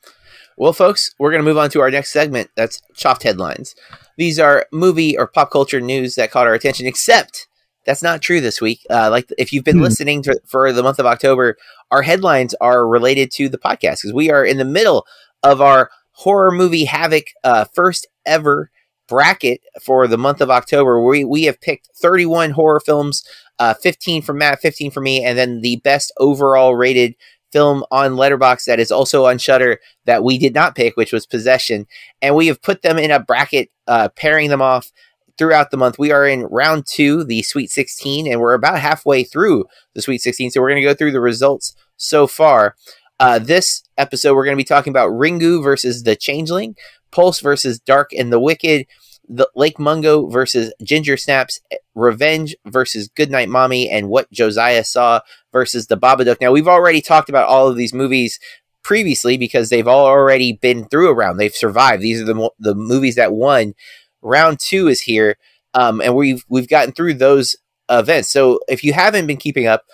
Well, 0.60 0.72
folks, 0.72 1.12
we're 1.20 1.30
going 1.30 1.42
to 1.42 1.48
move 1.48 1.56
on 1.56 1.70
to 1.70 1.80
our 1.80 1.90
next 1.90 2.10
segment. 2.12 2.50
That's 2.56 2.82
Chuffed 2.92 3.22
Headlines. 3.22 3.76
These 4.16 4.40
are 4.40 4.66
movie 4.72 5.16
or 5.16 5.28
pop 5.28 5.52
culture 5.52 5.80
news 5.80 6.16
that 6.16 6.32
caught 6.32 6.48
our 6.48 6.54
attention, 6.54 6.84
except 6.84 7.46
that's 7.86 8.02
not 8.02 8.22
true 8.22 8.40
this 8.40 8.60
week. 8.60 8.80
Uh, 8.90 9.08
like, 9.08 9.28
if 9.38 9.52
you've 9.52 9.62
been 9.64 9.76
Hmm. 9.76 9.84
listening 9.84 10.22
to, 10.24 10.40
for 10.46 10.72
the 10.72 10.82
month 10.82 10.98
of 10.98 11.06
October, 11.06 11.56
our 11.92 12.02
headlines 12.02 12.54
are 12.60 12.88
related 12.88 13.30
to 13.34 13.48
the 13.48 13.56
podcast 13.56 13.98
because 14.02 14.12
we 14.12 14.32
are 14.32 14.44
in 14.44 14.56
the 14.58 14.64
middle 14.64 15.06
of 15.44 15.60
our 15.60 15.90
horror 16.10 16.50
movie 16.50 16.86
Havoc 16.86 17.26
uh, 17.44 17.64
first 17.72 18.08
ever 18.26 18.72
bracket 19.06 19.60
for 19.80 20.08
the 20.08 20.18
month 20.18 20.40
of 20.40 20.50
October. 20.50 21.00
We, 21.00 21.24
we 21.24 21.44
have 21.44 21.60
picked 21.60 21.88
31 22.02 22.50
horror 22.50 22.80
films, 22.80 23.22
uh, 23.60 23.74
15 23.74 24.22
from 24.22 24.38
Matt, 24.38 24.60
15 24.60 24.90
for 24.90 25.00
me, 25.00 25.24
and 25.24 25.38
then 25.38 25.60
the 25.60 25.76
best 25.76 26.12
overall 26.18 26.74
rated 26.74 27.14
film 27.52 27.84
on 27.90 28.12
Letterboxd 28.12 28.64
that 28.66 28.80
is 28.80 28.90
also 28.90 29.26
on 29.26 29.38
Shudder 29.38 29.78
that 30.04 30.24
we 30.24 30.38
did 30.38 30.54
not 30.54 30.74
pick, 30.74 30.96
which 30.96 31.12
was 31.12 31.26
Possession, 31.26 31.86
and 32.22 32.34
we 32.34 32.46
have 32.46 32.62
put 32.62 32.82
them 32.82 32.98
in 32.98 33.10
a 33.10 33.20
bracket, 33.20 33.70
uh, 33.86 34.08
pairing 34.16 34.50
them 34.50 34.62
off 34.62 34.90
throughout 35.38 35.70
the 35.70 35.76
month. 35.76 35.98
We 35.98 36.12
are 36.12 36.26
in 36.26 36.44
round 36.44 36.86
two, 36.86 37.24
the 37.24 37.42
Sweet 37.42 37.70
16, 37.70 38.30
and 38.30 38.40
we're 38.40 38.54
about 38.54 38.80
halfway 38.80 39.24
through 39.24 39.66
the 39.94 40.02
Sweet 40.02 40.20
16. 40.20 40.50
So 40.50 40.60
we're 40.60 40.70
going 40.70 40.82
to 40.82 40.88
go 40.88 40.94
through 40.94 41.12
the 41.12 41.20
results 41.20 41.74
so 41.96 42.26
far. 42.26 42.74
Uh, 43.20 43.38
this 43.38 43.82
episode, 43.96 44.34
we're 44.34 44.44
going 44.44 44.56
to 44.56 44.60
be 44.60 44.64
talking 44.64 44.92
about 44.92 45.10
Ringu 45.10 45.62
versus 45.62 46.02
the 46.02 46.14
Changeling, 46.14 46.76
Pulse 47.10 47.40
versus 47.40 47.80
Dark 47.80 48.10
and 48.12 48.32
the 48.32 48.40
Wicked, 48.40 48.86
the 49.28 49.48
Lake 49.54 49.78
Mungo 49.78 50.26
versus 50.28 50.72
Ginger 50.82 51.16
Snaps, 51.16 51.60
Revenge 51.94 52.56
versus 52.66 53.08
Goodnight 53.08 53.48
Mommy, 53.48 53.90
and 53.90 54.08
What 54.08 54.30
Josiah 54.32 54.84
Saw 54.84 55.20
versus 55.52 55.86
The 55.86 55.96
Babadook. 55.96 56.40
Now, 56.40 56.52
we've 56.52 56.68
already 56.68 57.00
talked 57.00 57.28
about 57.28 57.48
all 57.48 57.68
of 57.68 57.76
these 57.76 57.92
movies 57.92 58.38
previously 58.82 59.36
because 59.36 59.68
they've 59.68 59.86
all 59.86 60.06
already 60.06 60.54
been 60.54 60.86
through 60.86 61.10
a 61.10 61.14
round. 61.14 61.38
They've 61.38 61.54
survived. 61.54 62.02
These 62.02 62.22
are 62.22 62.24
the 62.24 62.50
the 62.58 62.74
movies 62.74 63.16
that 63.16 63.32
won. 63.32 63.74
Round 64.22 64.58
two 64.58 64.88
is 64.88 65.02
here, 65.02 65.36
um, 65.74 66.00
and 66.00 66.16
we've 66.16 66.44
we've 66.48 66.68
gotten 66.68 66.92
through 66.92 67.14
those 67.14 67.56
events. 67.90 68.30
So 68.30 68.60
if 68.66 68.82
you 68.82 68.92
haven't 68.94 69.26
been 69.26 69.36
keeping 69.36 69.66
up, 69.66 69.84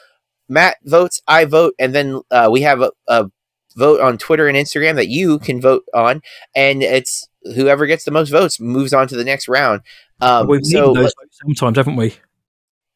Matt 0.48 0.76
votes, 0.84 1.20
I 1.26 1.44
vote, 1.44 1.74
and 1.78 1.94
then 1.94 2.20
uh, 2.30 2.48
we 2.52 2.62
have 2.62 2.80
a, 2.82 2.92
a 3.08 3.30
vote 3.76 4.00
on 4.00 4.18
Twitter 4.18 4.46
and 4.46 4.56
Instagram 4.56 4.94
that 4.94 5.08
you 5.08 5.38
can 5.38 5.60
vote 5.60 5.84
on, 5.92 6.22
and 6.54 6.82
it's 6.82 7.28
whoever 7.54 7.86
gets 7.86 8.04
the 8.04 8.10
most 8.10 8.30
votes 8.30 8.60
moves 8.60 8.92
on 8.92 9.08
to 9.08 9.16
the 9.16 9.24
next 9.24 9.48
round. 9.48 9.82
Um, 10.20 10.46
We've 10.48 10.64
so 10.64 10.92
needed 10.92 11.04
those 11.04 11.14
sometimes, 11.32 11.76
haven't 11.76 11.96
we? 11.96 12.14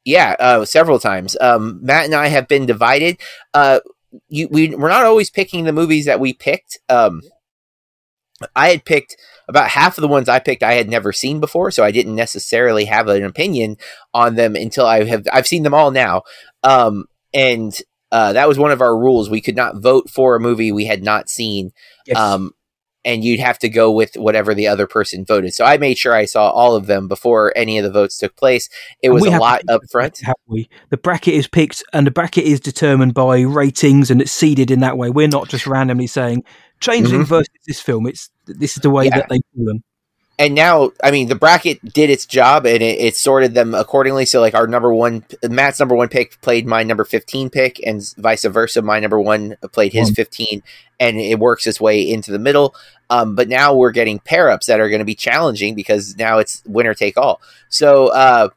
yeah, 0.04 0.36
uh, 0.38 0.64
several 0.64 0.98
times. 0.98 1.36
Um, 1.40 1.80
Matt 1.82 2.06
and 2.06 2.14
I 2.14 2.28
have 2.28 2.48
been 2.48 2.64
divided. 2.64 3.18
Uh, 3.52 3.80
you, 4.28 4.48
we 4.50 4.74
we're 4.74 4.88
not 4.88 5.04
always 5.04 5.28
picking 5.28 5.64
the 5.64 5.72
movies 5.72 6.06
that 6.06 6.20
we 6.20 6.32
picked. 6.32 6.78
Um, 6.88 7.20
I 8.56 8.68
had 8.70 8.84
picked 8.84 9.16
about 9.48 9.68
half 9.68 9.98
of 9.98 10.02
the 10.02 10.08
ones 10.08 10.28
I 10.28 10.38
picked 10.38 10.62
I 10.62 10.74
had 10.74 10.88
never 10.88 11.12
seen 11.12 11.40
before, 11.40 11.70
so 11.70 11.84
I 11.84 11.90
didn't 11.90 12.14
necessarily 12.14 12.86
have 12.86 13.08
an 13.08 13.24
opinion 13.24 13.76
on 14.14 14.36
them 14.36 14.56
until 14.56 14.86
I 14.86 15.04
have 15.04 15.26
I've 15.32 15.46
seen 15.46 15.62
them 15.62 15.74
all 15.74 15.90
now. 15.90 16.22
Um, 16.62 17.04
and 17.34 17.78
uh, 18.10 18.32
that 18.32 18.48
was 18.48 18.58
one 18.58 18.70
of 18.70 18.80
our 18.80 18.96
rules. 18.96 19.28
We 19.28 19.42
could 19.42 19.56
not 19.56 19.76
vote 19.76 20.08
for 20.08 20.36
a 20.36 20.40
movie 20.40 20.72
we 20.72 20.86
had 20.86 21.02
not 21.02 21.28
seen. 21.28 21.72
Yes. 22.06 22.16
Um, 22.16 22.52
and 23.04 23.24
you'd 23.24 23.40
have 23.40 23.58
to 23.60 23.68
go 23.68 23.90
with 23.90 24.14
whatever 24.16 24.54
the 24.54 24.66
other 24.66 24.86
person 24.86 25.24
voted. 25.24 25.54
So 25.54 25.64
I 25.64 25.78
made 25.78 25.98
sure 25.98 26.14
I 26.14 26.24
saw 26.24 26.50
all 26.50 26.74
of 26.76 26.86
them 26.86 27.08
before 27.08 27.52
any 27.56 27.78
of 27.78 27.84
the 27.84 27.90
votes 27.90 28.18
took 28.18 28.36
place. 28.36 28.68
It 29.02 29.10
was 29.10 29.24
a 29.24 29.30
lot 29.38 29.62
up 29.68 29.82
front. 29.90 30.18
have 30.24 30.34
we? 30.46 30.68
The 30.90 30.96
bracket 30.96 31.34
is 31.34 31.46
picked, 31.46 31.82
and 31.92 32.06
the 32.06 32.10
bracket 32.10 32.44
is 32.44 32.60
determined 32.60 33.14
by 33.14 33.40
ratings, 33.40 34.10
and 34.10 34.20
it's 34.20 34.32
seeded 34.32 34.70
in 34.70 34.80
that 34.80 34.98
way. 34.98 35.10
We're 35.10 35.28
not 35.28 35.48
just 35.48 35.66
randomly 35.66 36.06
saying 36.06 36.44
Changeling 36.80 37.22
Mhm. 37.22 37.26
versus 37.26 37.48
this 37.66 37.80
film. 37.80 38.06
It's 38.06 38.30
this 38.46 38.76
is 38.76 38.82
the 38.82 38.90
way 38.90 39.06
Yeah. 39.06 39.16
that 39.16 39.28
they've 39.28 39.40
fallen. 39.56 39.82
And 40.38 40.54
now 40.54 40.92
i 41.02 41.10
mean 41.10 41.28
the 41.28 41.34
bracket 41.34 41.80
did 41.92 42.10
its 42.10 42.24
job 42.24 42.64
and 42.64 42.82
it, 42.82 43.00
it 43.00 43.16
sorted 43.16 43.54
them 43.54 43.74
accordingly. 43.74 44.24
So 44.24 44.40
like 44.40 44.54
our 44.54 44.66
number 44.66 44.92
one 44.92 45.24
matt's 45.42 45.80
number 45.80 45.94
one 45.94 46.08
pick 46.08 46.40
played 46.40 46.66
my 46.66 46.82
number 46.82 47.04
15 47.04 47.50
pick 47.50 47.80
and 47.86 48.02
vice 48.16 48.44
versa. 48.44 48.82
My 48.82 49.00
number 49.00 49.20
one 49.20 49.56
played 49.72 49.92
his 49.92 50.10
15 50.10 50.62
and 51.00 51.18
it 51.18 51.38
works 51.38 51.66
its 51.66 51.80
way 51.80 52.08
into 52.08 52.32
the 52.32 52.38
middle. 52.38 52.74
Um, 53.10 53.34
but 53.34 53.48
now 53.48 53.74
we're 53.74 53.92
getting 53.92 54.18
pair 54.18 54.50
ups 54.50 54.66
that 54.66 54.80
are 54.80 54.88
going 54.88 54.98
to 54.98 55.04
be 55.04 55.14
challenging 55.14 55.74
because 55.74 56.16
now 56.16 56.38
it's 56.38 56.62
winner 56.66 56.94
take 56.94 57.16
all. 57.16 57.40
So 57.68 58.08
uh 58.08 58.48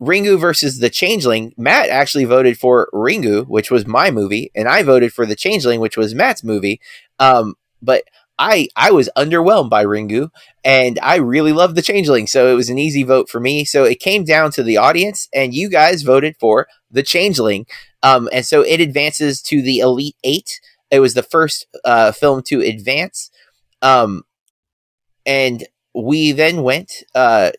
Ringu 0.00 0.40
versus 0.40 0.78
the 0.78 0.88
Changeling. 0.88 1.52
Matt 1.58 1.90
actually 1.90 2.24
voted 2.24 2.58
for 2.58 2.88
Ringu, 2.92 3.46
which 3.46 3.70
was 3.70 3.86
my 3.86 4.10
movie, 4.10 4.50
and 4.54 4.66
I 4.66 4.82
voted 4.82 5.12
for 5.12 5.26
the 5.26 5.36
Changeling, 5.36 5.78
which 5.78 5.96
was 5.96 6.14
Matt's 6.14 6.42
movie. 6.42 6.80
Um, 7.18 7.54
but 7.82 8.04
I 8.40 8.68
I 8.74 8.90
was 8.90 9.10
underwhelmed 9.16 9.68
by 9.68 9.84
Ringu, 9.84 10.30
and 10.64 10.98
I 11.02 11.16
really 11.16 11.52
loved 11.52 11.76
the 11.76 11.82
Changeling, 11.82 12.26
so 12.26 12.50
it 12.50 12.54
was 12.54 12.70
an 12.70 12.78
easy 12.78 13.02
vote 13.02 13.28
for 13.28 13.38
me. 13.38 13.66
So 13.66 13.84
it 13.84 14.00
came 14.00 14.24
down 14.24 14.50
to 14.52 14.62
the 14.62 14.78
audience, 14.78 15.28
and 15.34 15.54
you 15.54 15.68
guys 15.68 16.02
voted 16.02 16.36
for 16.40 16.66
the 16.90 17.02
Changeling, 17.02 17.66
um, 18.02 18.30
and 18.32 18.46
so 18.46 18.62
it 18.62 18.80
advances 18.80 19.42
to 19.42 19.60
the 19.60 19.80
Elite 19.80 20.16
Eight. 20.24 20.58
It 20.90 21.00
was 21.00 21.12
the 21.14 21.22
first 21.22 21.66
uh, 21.84 22.12
film 22.12 22.42
to 22.44 22.62
advance, 22.62 23.30
um, 23.82 24.22
and 25.26 25.66
we 25.94 26.32
then 26.32 26.62
went. 26.62 26.92
Uh, 27.14 27.50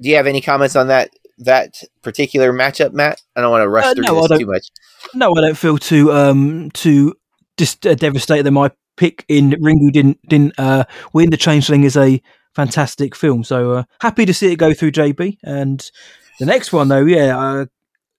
do 0.00 0.08
you 0.08 0.16
have 0.16 0.28
any 0.28 0.40
comments 0.40 0.76
on 0.76 0.86
that 0.86 1.10
that 1.38 1.82
particular 2.02 2.52
matchup, 2.52 2.92
Matt? 2.92 3.20
I 3.34 3.40
don't 3.40 3.50
want 3.50 3.62
to 3.62 3.68
rush 3.68 3.86
Uh, 3.86 3.94
through 3.94 4.04
no, 4.04 4.26
this 4.28 4.38
too 4.38 4.46
much. 4.46 4.68
No, 5.14 5.34
I 5.36 5.40
don't 5.40 5.58
feel 5.58 5.78
too 5.78 6.12
um 6.12 6.70
too 6.70 7.14
just 7.56 7.84
uh, 7.86 7.96
devastated 7.96 8.44
that 8.44 8.52
my 8.52 8.70
pick 8.98 9.24
in 9.28 9.50
Ringu 9.52 9.90
didn't 9.90 10.18
didn't 10.28 10.58
uh, 10.58 10.84
win. 11.14 11.30
The 11.30 11.38
Changeling 11.38 11.84
is 11.84 11.96
a 11.96 12.20
fantastic 12.54 13.16
film, 13.16 13.44
so 13.44 13.72
uh, 13.72 13.82
happy 14.00 14.26
to 14.26 14.34
see 14.34 14.52
it 14.52 14.56
go 14.56 14.74
through 14.74 14.92
JB. 14.92 15.38
And 15.42 15.90
the 16.38 16.46
next 16.46 16.72
one, 16.72 16.88
though, 16.88 17.04
yeah, 17.04 17.38
uh, 17.38 17.66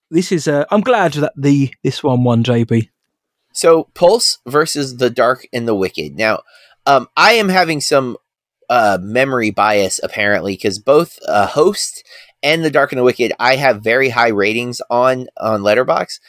this 0.10 0.32
is. 0.32 0.48
Uh, 0.48 0.66
I'm 0.72 0.82
glad 0.82 1.14
that 1.14 1.34
the 1.36 1.72
this 1.84 2.04
one 2.04 2.24
won 2.24 2.44
JB. 2.44 2.90
So 3.54 3.90
Pulse 3.94 4.40
versus 4.48 4.98
the 4.98 5.10
Dark 5.10 5.48
and 5.54 5.68
the 5.68 5.76
Wicked. 5.76 6.16
Now, 6.16 6.42
um, 6.86 7.08
I 7.18 7.34
am 7.34 7.50
having 7.50 7.82
some 7.82 8.18
uh, 8.70 8.98
memory 9.02 9.50
bias 9.52 10.00
apparently 10.02 10.54
because 10.54 10.80
both 10.80 11.20
uh, 11.28 11.48
Host 11.48 12.04
and 12.42 12.64
the 12.64 12.72
Dark 12.72 12.92
and 12.92 13.00
the 13.00 13.04
Wicked, 13.04 13.34
I 13.40 13.56
have 13.58 13.84
very 13.84 14.10
high 14.10 14.30
ratings 14.30 14.82
on 14.90 15.28
on 15.38 15.62
Letterboxd, 15.62 16.20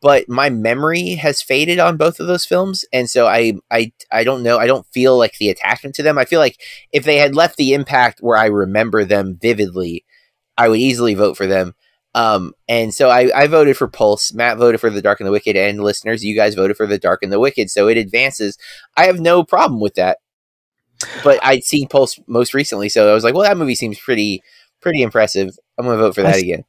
but 0.00 0.28
my 0.28 0.48
memory 0.48 1.14
has 1.16 1.42
faded 1.42 1.78
on 1.78 1.96
both 1.96 2.20
of 2.20 2.26
those 2.26 2.46
films, 2.46 2.84
and 2.92 3.08
so 3.08 3.26
I 3.26 3.54
I 3.70 3.92
I 4.10 4.24
don't 4.24 4.42
know. 4.42 4.58
I 4.58 4.66
don't 4.66 4.86
feel 4.92 5.18
like 5.18 5.36
the 5.38 5.50
attachment 5.50 5.94
to 5.96 6.02
them. 6.02 6.18
I 6.18 6.24
feel 6.24 6.40
like 6.40 6.60
if 6.92 7.04
they 7.04 7.16
had 7.16 7.34
left 7.34 7.56
the 7.56 7.74
impact 7.74 8.20
where 8.20 8.36
I 8.36 8.46
remember 8.46 9.04
them 9.04 9.38
vividly, 9.40 10.04
I 10.56 10.68
would 10.68 10.80
easily 10.80 11.14
vote 11.14 11.36
for 11.36 11.46
them. 11.46 11.74
Um, 12.14 12.54
and 12.68 12.92
so 12.92 13.08
I, 13.08 13.30
I 13.34 13.46
voted 13.46 13.76
for 13.76 13.86
Pulse. 13.86 14.32
Matt 14.32 14.58
voted 14.58 14.80
for 14.80 14.90
The 14.90 15.02
Dark 15.02 15.20
and 15.20 15.26
the 15.26 15.32
Wicked, 15.32 15.56
and 15.56 15.82
listeners, 15.82 16.24
you 16.24 16.34
guys 16.34 16.54
voted 16.54 16.76
for 16.76 16.86
The 16.86 16.98
Dark 16.98 17.22
and 17.22 17.32
the 17.32 17.38
Wicked. 17.38 17.70
So 17.70 17.88
it 17.88 17.96
advances. 17.96 18.58
I 18.96 19.04
have 19.04 19.20
no 19.20 19.44
problem 19.44 19.80
with 19.80 19.94
that. 19.94 20.18
But 21.24 21.40
I'd 21.42 21.64
seen 21.64 21.88
Pulse 21.88 22.18
most 22.26 22.52
recently, 22.52 22.88
so 22.90 23.10
I 23.10 23.14
was 23.14 23.24
like, 23.24 23.34
well, 23.34 23.44
that 23.44 23.56
movie 23.56 23.74
seems 23.74 23.98
pretty 23.98 24.42
pretty 24.80 25.02
impressive. 25.02 25.56
I'm 25.78 25.86
going 25.86 25.96
to 25.98 26.02
vote 26.02 26.14
for 26.14 26.22
that 26.22 26.36
I 26.36 26.38
again. 26.38 26.64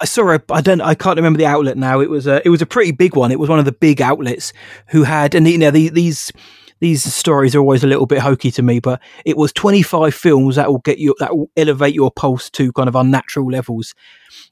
I 0.00 0.06
saw 0.06 0.34
a, 0.34 0.40
I 0.50 0.60
don't, 0.60 0.80
I 0.80 0.94
can't 0.94 1.16
remember 1.16 1.38
the 1.38 1.46
outlet 1.46 1.76
now. 1.76 2.00
It 2.00 2.10
was 2.10 2.26
a, 2.26 2.42
it 2.44 2.50
was 2.50 2.62
a 2.62 2.66
pretty 2.66 2.92
big 2.92 3.16
one. 3.16 3.30
It 3.30 3.38
was 3.38 3.48
one 3.48 3.58
of 3.58 3.64
the 3.64 3.72
big 3.72 4.02
outlets 4.02 4.52
who 4.88 5.04
had, 5.04 5.34
and 5.34 5.46
you 5.46 5.58
know, 5.58 5.70
the, 5.70 5.88
these, 5.88 6.32
these 6.80 7.02
stories 7.14 7.54
are 7.54 7.60
always 7.60 7.84
a 7.84 7.86
little 7.86 8.06
bit 8.06 8.18
hokey 8.18 8.50
to 8.52 8.62
me, 8.62 8.80
but 8.80 9.00
it 9.24 9.36
was 9.36 9.52
25 9.52 10.14
films 10.14 10.56
that 10.56 10.68
will 10.68 10.78
get 10.78 10.98
you, 10.98 11.14
that 11.20 11.36
will 11.36 11.50
elevate 11.56 11.94
your 11.94 12.10
pulse 12.10 12.50
to 12.50 12.72
kind 12.72 12.88
of 12.88 12.96
unnatural 12.96 13.46
levels. 13.46 13.94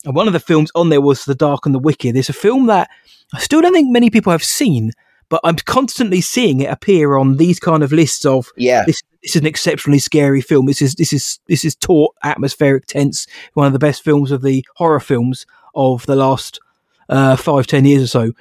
And 0.05 0.15
one 0.15 0.29
of 0.29 0.33
the 0.33 0.41
films 0.41 0.71
on 0.75 0.89
there 0.89 1.01
was 1.01 1.25
The 1.25 1.35
Dark 1.35 1.67
and 1.67 1.75
the 1.75 1.81
Wicked. 1.81 2.17
It's 2.17 2.29
a 2.29 2.35
film 2.35 2.67
that 2.67 2.89
I 3.35 3.41
still 3.41 3.61
don't 3.61 3.73
think 3.73 3.91
many 3.91 4.11
people 4.11 4.31
have 4.31 4.45
seen, 4.45 4.93
but 5.33 5.41
I'm 5.45 5.57
constantly 5.57 6.21
seeing 6.21 6.61
it 6.61 6.71
appear 6.71 7.17
on 7.17 7.39
these 7.39 7.59
kind 7.59 7.83
of 7.83 7.91
lists 7.91 8.27
of 8.27 8.51
Yeah. 8.57 8.85
this 8.85 9.01
this 9.23 9.35
is 9.37 9.41
an 9.41 9.47
exceptionally 9.47 9.99
scary 9.99 10.41
film. 10.43 10.67
This 10.67 10.83
is 10.83 10.95
this 10.97 11.13
is 11.13 11.39
this 11.49 11.65
is 11.65 11.75
taut, 11.75 12.15
atmospheric, 12.23 12.87
tense. 12.87 13.27
One 13.55 13.67
of 13.67 13.73
the 13.73 13.79
best 13.79 14.05
films 14.05 14.31
of 14.31 14.43
the 14.43 14.63
horror 14.77 15.01
films 15.01 15.47
of 15.75 16.05
the 16.07 16.17
last 16.17 16.61
uh, 17.09 17.37
five, 17.37 17.67
ten 17.67 17.85
years 17.87 18.03
or 18.03 18.07
so. 18.09 18.33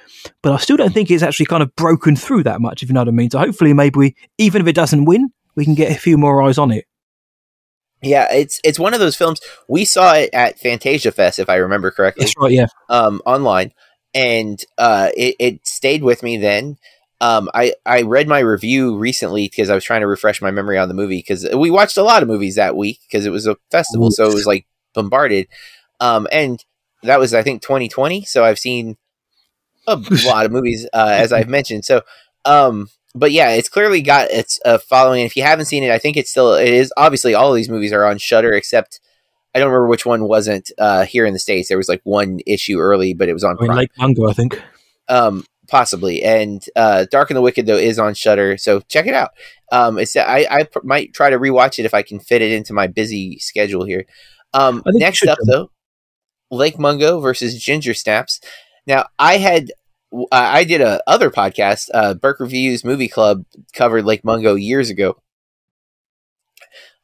But 0.42 0.52
I 0.52 0.56
still 0.58 0.76
don't 0.76 0.92
think 0.92 1.10
it's 1.10 1.22
actually 1.22 1.46
kind 1.46 1.62
of 1.62 1.74
broken 1.76 2.14
through 2.16 2.42
that 2.44 2.60
much, 2.60 2.82
if 2.82 2.88
you 2.88 2.94
know 2.94 3.00
what 3.00 3.08
I 3.08 3.12
mean. 3.12 3.30
So 3.30 3.38
hopefully, 3.38 3.72
maybe 3.72 3.98
we, 3.98 4.16
even 4.38 4.60
if 4.60 4.68
it 4.68 4.74
doesn't 4.74 5.04
win, 5.06 5.32
we 5.54 5.64
can 5.64 5.74
get 5.74 5.90
a 5.92 5.98
few 5.98 6.18
more 6.18 6.42
eyes 6.42 6.58
on 6.58 6.70
it. 6.70 6.84
Yeah, 8.02 8.26
it's 8.32 8.60
it's 8.64 8.78
one 8.80 8.92
of 8.94 9.00
those 9.00 9.14
films. 9.14 9.40
We 9.68 9.84
saw 9.84 10.14
it 10.14 10.30
at 10.32 10.58
Fantasia 10.58 11.12
Fest, 11.12 11.38
if 11.38 11.48
I 11.48 11.56
remember 11.56 11.90
correctly. 11.92 12.24
That's 12.24 12.34
right. 12.36 12.50
Yeah. 12.52 12.66
um, 12.88 13.22
online, 13.24 13.72
and 14.14 14.62
uh, 14.78 15.10
it, 15.16 15.36
it 15.38 15.66
stayed 15.66 16.02
with 16.02 16.22
me 16.22 16.36
then. 16.36 16.78
Um, 17.20 17.48
I, 17.54 17.74
I 17.86 18.02
read 18.02 18.26
my 18.26 18.40
review 18.40 18.96
recently 18.96 19.48
because 19.48 19.70
I 19.70 19.74
was 19.76 19.84
trying 19.84 20.00
to 20.00 20.08
refresh 20.08 20.42
my 20.42 20.50
memory 20.50 20.76
on 20.76 20.88
the 20.88 20.94
movie 20.94 21.18
because 21.18 21.46
we 21.54 21.70
watched 21.70 21.96
a 21.96 22.02
lot 22.02 22.22
of 22.22 22.28
movies 22.28 22.56
that 22.56 22.76
week 22.76 22.98
because 23.06 23.26
it 23.26 23.30
was 23.30 23.46
a 23.46 23.56
festival, 23.70 24.10
so 24.10 24.28
it 24.28 24.34
was 24.34 24.46
like 24.46 24.66
bombarded. 24.92 25.46
Um, 26.00 26.26
and 26.32 26.64
that 27.04 27.20
was 27.20 27.32
I 27.32 27.42
think 27.42 27.62
2020, 27.62 28.24
so 28.24 28.44
I've 28.44 28.58
seen 28.58 28.96
a 29.86 29.96
lot 30.26 30.46
of 30.46 30.52
movies 30.52 30.88
uh, 30.92 31.10
as 31.12 31.32
I've 31.32 31.48
mentioned. 31.48 31.84
So, 31.84 32.02
um, 32.44 32.88
but 33.14 33.30
yeah, 33.30 33.50
it's 33.50 33.68
clearly 33.68 34.02
got 34.02 34.30
its 34.30 34.58
uh, 34.64 34.78
following. 34.78 35.20
And 35.22 35.26
if 35.26 35.36
you 35.36 35.42
haven't 35.42 35.66
seen 35.66 35.84
it, 35.84 35.90
I 35.90 35.98
think 35.98 36.16
it's 36.16 36.30
still 36.30 36.54
it 36.54 36.68
is 36.68 36.92
obviously 36.96 37.34
all 37.34 37.50
of 37.50 37.56
these 37.56 37.68
movies 37.68 37.92
are 37.92 38.04
on 38.04 38.18
Shudder 38.18 38.52
except 38.52 39.00
I 39.54 39.58
don't 39.58 39.68
remember 39.68 39.88
which 39.88 40.06
one 40.06 40.24
wasn't 40.24 40.70
uh, 40.78 41.04
here 41.04 41.26
in 41.26 41.32
the 41.32 41.38
states. 41.38 41.68
There 41.68 41.76
was 41.76 41.88
like 41.88 42.00
one 42.04 42.40
issue 42.46 42.78
early, 42.78 43.12
but 43.14 43.28
it 43.28 43.34
was 43.34 43.44
on 43.44 43.56
I 43.60 43.62
mean, 43.62 43.76
Lake 43.76 43.90
Mungo, 43.98 44.28
I 44.28 44.32
think. 44.32 44.60
um, 45.08 45.44
possibly. 45.68 46.22
And 46.22 46.64
uh, 46.74 47.06
Dark 47.10 47.30
and 47.30 47.36
the 47.36 47.42
Wicked 47.42 47.66
though 47.66 47.76
is 47.76 47.98
on 47.98 48.14
Shudder, 48.14 48.56
so 48.56 48.80
check 48.80 49.06
it 49.06 49.14
out. 49.14 49.30
Um, 49.70 49.98
it's 49.98 50.16
I, 50.16 50.46
I 50.50 50.62
pr- 50.64 50.80
might 50.84 51.12
try 51.14 51.30
to 51.30 51.38
rewatch 51.38 51.78
it 51.78 51.84
if 51.84 51.94
I 51.94 52.02
can 52.02 52.18
fit 52.20 52.42
it 52.42 52.52
into 52.52 52.72
my 52.72 52.86
busy 52.86 53.38
schedule 53.38 53.84
here. 53.84 54.06
Um, 54.54 54.82
I 54.86 54.90
think 54.90 54.94
you 54.94 55.00
next 55.00 55.26
up 55.26 55.38
though, 55.46 55.70
Lake 56.50 56.78
Mungo 56.78 57.20
versus 57.20 57.62
Ginger 57.62 57.94
Snaps. 57.94 58.40
Now 58.86 59.06
I 59.18 59.38
had. 59.38 59.70
uh, 60.14 60.26
I 60.30 60.64
did 60.64 60.80
a 60.82 61.02
other 61.06 61.30
podcast, 61.30 61.88
uh, 61.94 62.12
Berk 62.14 62.38
Reviews 62.40 62.84
Movie 62.84 63.08
Club, 63.08 63.44
covered 63.72 64.04
Lake 64.04 64.24
Mungo 64.24 64.54
years 64.54 64.90
ago. 64.90 65.16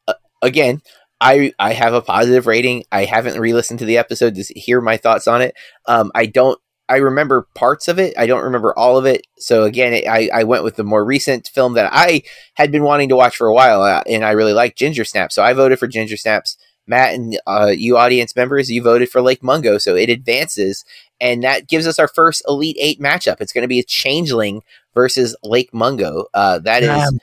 Uh, 0.07 0.13
again, 0.43 0.81
I 1.21 1.53
I 1.59 1.73
have 1.73 1.93
a 1.93 2.01
positive 2.01 2.47
rating. 2.47 2.83
I 2.91 3.05
haven't 3.05 3.39
re-listened 3.39 3.79
to 3.79 3.85
the 3.85 3.97
episode 3.97 4.35
to 4.35 4.43
hear 4.59 4.81
my 4.81 4.97
thoughts 4.97 5.27
on 5.27 5.41
it. 5.41 5.55
Um, 5.85 6.11
I 6.15 6.25
don't. 6.25 6.59
I 6.87 6.97
remember 6.97 7.47
parts 7.53 7.87
of 7.87 7.99
it. 7.99 8.15
I 8.17 8.25
don't 8.25 8.43
remember 8.43 8.73
all 8.77 8.97
of 8.97 9.05
it. 9.05 9.27
So 9.37 9.63
again, 9.63 9.93
it, 9.93 10.07
I 10.07 10.29
I 10.33 10.43
went 10.43 10.63
with 10.63 10.75
the 10.75 10.83
more 10.83 11.05
recent 11.05 11.47
film 11.47 11.73
that 11.73 11.91
I 11.93 12.23
had 12.55 12.71
been 12.71 12.83
wanting 12.83 13.09
to 13.09 13.15
watch 13.15 13.37
for 13.37 13.47
a 13.47 13.53
while, 13.53 13.81
uh, 13.81 14.01
and 14.07 14.25
I 14.25 14.31
really 14.31 14.53
liked 14.53 14.77
Ginger 14.77 15.05
Snaps. 15.05 15.35
So 15.35 15.43
I 15.43 15.53
voted 15.53 15.79
for 15.79 15.87
Ginger 15.87 16.17
Snaps. 16.17 16.57
Matt 16.87 17.13
and 17.13 17.39
uh, 17.45 17.67
you 17.67 17.97
audience 17.97 18.35
members, 18.35 18.71
you 18.71 18.81
voted 18.81 19.11
for 19.11 19.21
Lake 19.21 19.43
Mungo, 19.43 19.77
so 19.77 19.95
it 19.95 20.09
advances, 20.09 20.83
and 21.21 21.43
that 21.43 21.67
gives 21.67 21.85
us 21.85 21.99
our 21.99 22.07
first 22.07 22.41
Elite 22.47 22.77
Eight 22.79 22.99
matchup. 22.99 23.39
It's 23.39 23.53
going 23.53 23.61
to 23.61 23.67
be 23.67 23.77
a 23.77 23.83
Changeling 23.83 24.63
versus 24.95 25.35
Lake 25.43 25.71
Mungo. 25.71 26.25
Uh, 26.33 26.57
that 26.57 26.81
is 26.81 27.19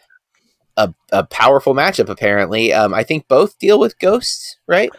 a, 0.76 0.92
a 1.12 1.24
powerful 1.24 1.74
matchup, 1.74 2.08
apparently. 2.08 2.72
Um, 2.72 2.94
I 2.94 3.02
think 3.02 3.28
both 3.28 3.58
deal 3.58 3.78
with 3.78 3.98
ghosts, 3.98 4.56
right? 4.66 4.90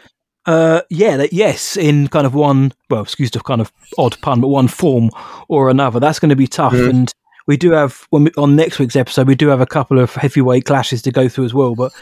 Uh, 0.46 0.80
yeah, 0.88 1.16
that, 1.18 1.32
yes, 1.32 1.76
in 1.76 2.08
kind 2.08 2.26
of 2.26 2.34
one, 2.34 2.72
well, 2.88 3.02
excuse 3.02 3.30
the 3.30 3.40
kind 3.40 3.60
of 3.60 3.72
odd 3.98 4.18
pun, 4.22 4.40
but 4.40 4.48
one 4.48 4.68
form 4.68 5.10
or 5.48 5.68
another. 5.68 6.00
That's 6.00 6.18
going 6.18 6.30
to 6.30 6.36
be 6.36 6.46
tough. 6.46 6.72
Mhm. 6.72 6.90
And 6.90 7.14
we 7.46 7.56
do 7.56 7.72
have, 7.72 8.06
when 8.10 8.24
we, 8.24 8.30
on 8.38 8.56
next 8.56 8.78
week's 8.78 8.96
episode, 8.96 9.26
we 9.26 9.34
do 9.34 9.48
have 9.48 9.60
a 9.60 9.66
couple 9.66 9.98
of 9.98 10.14
heavyweight 10.14 10.64
clashes 10.64 11.02
to 11.02 11.10
go 11.10 11.28
through 11.28 11.44
as 11.44 11.54
well. 11.54 11.74
But 11.74 11.92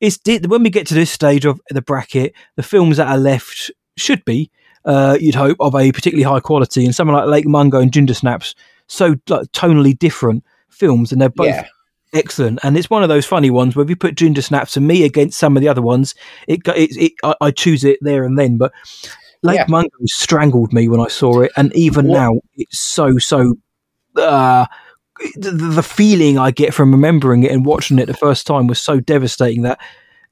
it's 0.00 0.18
when 0.46 0.62
we 0.62 0.70
get 0.70 0.86
to 0.88 0.94
this 0.94 1.10
stage 1.10 1.44
of 1.44 1.60
the 1.70 1.82
bracket, 1.82 2.34
the 2.56 2.62
films 2.62 2.96
that 2.96 3.08
are 3.08 3.18
left 3.18 3.70
should 3.96 4.24
be, 4.24 4.50
uh, 4.84 5.18
you'd 5.20 5.34
hope, 5.34 5.58
of 5.60 5.74
a 5.74 5.92
particularly 5.92 6.24
high 6.24 6.40
quality. 6.40 6.84
And 6.84 6.94
something 6.94 7.14
like 7.14 7.26
Lake 7.26 7.46
Mungo 7.46 7.80
and 7.80 7.92
Ginger 7.92 8.14
Snaps, 8.14 8.54
so 8.86 9.16
like, 9.28 9.52
tonally 9.52 9.98
different 9.98 10.44
films, 10.70 11.12
and 11.12 11.20
they're 11.20 11.28
both 11.28 11.48
yeah. 11.48 11.66
Excellent. 12.12 12.58
And 12.62 12.76
it's 12.76 12.90
one 12.90 13.02
of 13.02 13.08
those 13.08 13.26
funny 13.26 13.50
ones 13.50 13.74
where 13.74 13.82
if 13.84 13.90
you 13.90 13.96
put 13.96 14.14
Ginger 14.16 14.42
Snaps 14.42 14.76
and 14.76 14.86
me 14.86 15.04
against 15.04 15.38
some 15.38 15.56
of 15.56 15.60
the 15.62 15.68
other 15.68 15.82
ones, 15.82 16.14
it, 16.46 16.60
it, 16.68 16.96
it 16.96 17.12
I, 17.22 17.34
I 17.40 17.50
choose 17.50 17.84
it 17.84 17.98
there 18.02 18.24
and 18.24 18.38
then. 18.38 18.58
But 18.58 18.72
Lake 19.42 19.56
Yeah. 19.58 19.66
Mungo 19.68 19.88
strangled 20.06 20.72
me 20.72 20.88
when 20.88 21.00
I 21.00 21.08
saw 21.08 21.40
it, 21.40 21.52
and 21.56 21.74
even 21.74 22.08
Well- 22.08 22.20
now 22.34 22.40
it's 22.54 22.78
so 22.80 23.18
so. 23.18 23.54
Uh, 24.16 24.66
the, 25.36 25.50
the 25.52 25.82
feeling 25.82 26.36
I 26.38 26.50
get 26.50 26.74
from 26.74 26.90
remembering 26.90 27.44
it 27.44 27.52
and 27.52 27.64
watching 27.64 27.98
it 27.98 28.06
the 28.06 28.14
first 28.14 28.46
time 28.46 28.66
was 28.66 28.82
so 28.82 28.98
devastating 28.98 29.62
that 29.62 29.78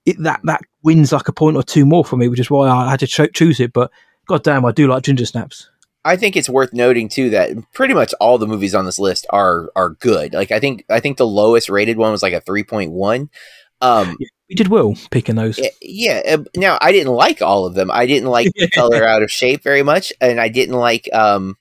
it, 0.04 0.16
that 0.22 0.40
that 0.44 0.62
wins 0.82 1.12
like 1.12 1.28
a 1.28 1.32
point 1.32 1.56
or 1.56 1.62
two 1.62 1.86
more 1.86 2.04
for 2.04 2.16
me, 2.16 2.28
which 2.28 2.40
is 2.40 2.50
why 2.50 2.68
I 2.68 2.90
had 2.90 3.00
to 3.00 3.06
cho- 3.06 3.26
choose 3.28 3.60
it. 3.60 3.72
But 3.72 3.90
god 4.26 4.42
damn, 4.42 4.64
I 4.64 4.72
do 4.72 4.88
like 4.88 5.04
Ginger 5.04 5.26
Snaps. 5.26 5.70
I 6.04 6.16
think 6.16 6.36
it's 6.36 6.48
worth 6.48 6.72
noting 6.72 7.08
too 7.08 7.30
that 7.30 7.50
pretty 7.72 7.94
much 7.94 8.14
all 8.20 8.38
the 8.38 8.46
movies 8.46 8.74
on 8.74 8.84
this 8.86 8.98
list 8.98 9.26
are 9.30 9.70
are 9.76 9.90
good. 9.90 10.32
Like 10.32 10.50
I 10.50 10.60
think 10.60 10.84
I 10.88 11.00
think 11.00 11.16
the 11.18 11.26
lowest 11.26 11.68
rated 11.68 11.96
one 11.98 12.12
was 12.12 12.22
like 12.22 12.32
a 12.32 12.40
three 12.40 12.64
point 12.64 12.92
one. 12.92 13.28
Um, 13.80 14.16
We 14.48 14.56
did 14.56 14.68
well 14.68 14.94
picking 15.10 15.36
those. 15.36 15.60
yeah. 15.80 16.22
uh, 16.26 16.44
Now 16.56 16.78
I 16.80 16.92
didn't 16.92 17.12
like 17.12 17.40
all 17.42 17.66
of 17.66 17.74
them. 17.74 17.90
I 17.90 18.06
didn't 18.06 18.28
like 18.28 18.48
the 18.56 18.68
color 18.74 19.06
out 19.06 19.22
of 19.22 19.30
shape 19.30 19.62
very 19.62 19.82
much, 19.82 20.12
and 20.20 20.40
I 20.40 20.48
didn't 20.48 20.74
like 20.76 21.08
um, 21.12 21.56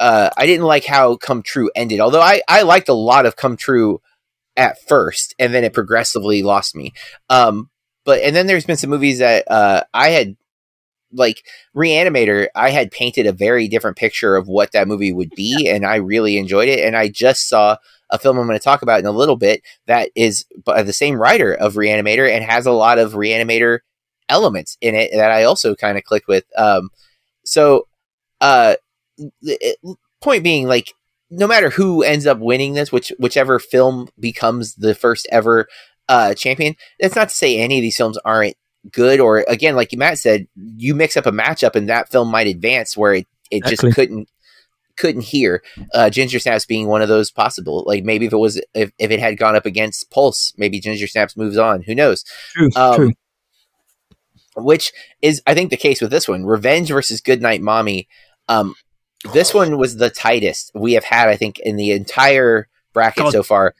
uh, 0.00 0.30
I 0.36 0.46
didn't 0.46 0.66
like 0.66 0.84
how 0.84 1.16
Come 1.16 1.42
True 1.42 1.70
ended. 1.74 2.00
Although 2.00 2.22
I 2.22 2.42
I 2.48 2.62
liked 2.62 2.88
a 2.88 2.94
lot 2.94 3.26
of 3.26 3.36
Come 3.36 3.56
True 3.56 4.00
at 4.56 4.80
first, 4.88 5.34
and 5.38 5.52
then 5.52 5.64
it 5.64 5.74
progressively 5.74 6.42
lost 6.42 6.74
me. 6.74 6.92
Um, 7.28 7.70
but 8.04 8.22
and 8.22 8.34
then 8.34 8.46
there's 8.46 8.64
been 8.66 8.76
some 8.76 8.90
movies 8.90 9.18
that 9.18 9.44
uh 9.50 9.82
I 9.92 10.10
had 10.10 10.36
like 11.12 11.44
Reanimator, 11.74 12.48
I 12.54 12.70
had 12.70 12.90
painted 12.90 13.26
a 13.26 13.32
very 13.32 13.68
different 13.68 13.96
picture 13.96 14.36
of 14.36 14.48
what 14.48 14.72
that 14.72 14.88
movie 14.88 15.12
would 15.12 15.30
be, 15.30 15.68
and 15.68 15.86
I 15.86 15.96
really 15.96 16.36
enjoyed 16.36 16.68
it. 16.68 16.80
And 16.84 16.96
I 16.96 17.08
just 17.08 17.48
saw 17.48 17.76
a 18.10 18.18
film 18.18 18.38
I'm 18.38 18.46
going 18.46 18.58
to 18.58 18.62
talk 18.62 18.82
about 18.82 19.00
in 19.00 19.06
a 19.06 19.10
little 19.10 19.36
bit 19.36 19.62
that 19.86 20.10
is 20.14 20.44
by 20.64 20.82
the 20.82 20.92
same 20.92 21.16
writer 21.16 21.52
of 21.54 21.74
Reanimator 21.74 22.30
and 22.30 22.44
has 22.44 22.66
a 22.66 22.72
lot 22.72 22.98
of 22.98 23.14
Reanimator 23.14 23.80
elements 24.28 24.76
in 24.80 24.94
it 24.94 25.10
that 25.12 25.30
I 25.30 25.44
also 25.44 25.74
kind 25.74 25.98
of 25.98 26.04
clicked 26.04 26.28
with. 26.28 26.44
Um, 26.56 26.90
so, 27.44 27.86
uh, 28.40 28.76
it- 29.42 29.78
point 30.20 30.42
being, 30.42 30.66
like, 30.66 30.92
no 31.30 31.46
matter 31.46 31.70
who 31.70 32.02
ends 32.02 32.26
up 32.26 32.38
winning 32.38 32.74
this, 32.74 32.92
which 32.92 33.12
whichever 33.18 33.58
film 33.58 34.08
becomes 34.18 34.74
the 34.76 34.94
first 34.94 35.26
ever 35.32 35.66
uh, 36.08 36.34
champion, 36.34 36.74
that's 37.00 37.16
not 37.16 37.28
to 37.28 37.34
say 37.34 37.58
any 37.58 37.78
of 37.78 37.82
these 37.82 37.96
films 37.96 38.18
aren't 38.24 38.56
good 38.92 39.20
or 39.20 39.44
again 39.48 39.74
like 39.76 39.90
matt 39.94 40.18
said 40.18 40.46
you 40.76 40.94
mix 40.94 41.16
up 41.16 41.26
a 41.26 41.32
matchup 41.32 41.74
and 41.74 41.88
that 41.88 42.08
film 42.10 42.28
might 42.30 42.46
advance 42.46 42.96
where 42.96 43.14
it, 43.14 43.26
it 43.50 43.58
Exactly. 43.58 43.88
just 43.88 43.94
couldn't 43.96 44.28
couldn't 44.96 45.22
hear 45.22 45.62
uh 45.92 46.08
ginger 46.08 46.38
snaps 46.38 46.64
being 46.64 46.86
one 46.88 47.02
of 47.02 47.08
those 47.08 47.30
possible. 47.30 47.84
Like 47.86 48.02
maybe 48.02 48.24
if 48.26 48.32
it 48.32 48.36
was 48.38 48.60
if, 48.74 48.92
if 48.98 49.10
it 49.10 49.20
had 49.20 49.36
gone 49.36 49.54
up 49.54 49.66
against 49.66 50.10
pulse 50.10 50.54
maybe 50.56 50.80
ginger 50.80 51.06
snaps 51.06 51.36
moves 51.36 51.58
on. 51.58 51.82
Who 51.82 51.94
knows? 51.94 52.24
True, 52.54 52.70
Um, 52.76 52.96
true. 52.96 53.12
which 54.56 54.92
is 55.22 55.42
i 55.46 55.54
think 55.54 55.70
the 55.70 55.76
case 55.76 56.00
with 56.00 56.10
this 56.10 56.28
one. 56.28 56.44
Revenge 56.46 56.88
versus 56.88 57.20
goodnight 57.20 57.60
mommy. 57.60 58.08
Um 58.48 58.74
this 59.32 59.52
one 59.52 59.76
was 59.78 59.96
the 59.96 60.10
tightest 60.10 60.70
we 60.74 60.94
have 60.94 61.04
had 61.04 61.28
i 61.28 61.36
think 61.36 61.58
in 61.58 61.76
the 61.76 61.90
entire 61.92 62.68
bracket 62.92 63.24
God. 63.24 63.32
so 63.32 63.42
far. 63.42 63.74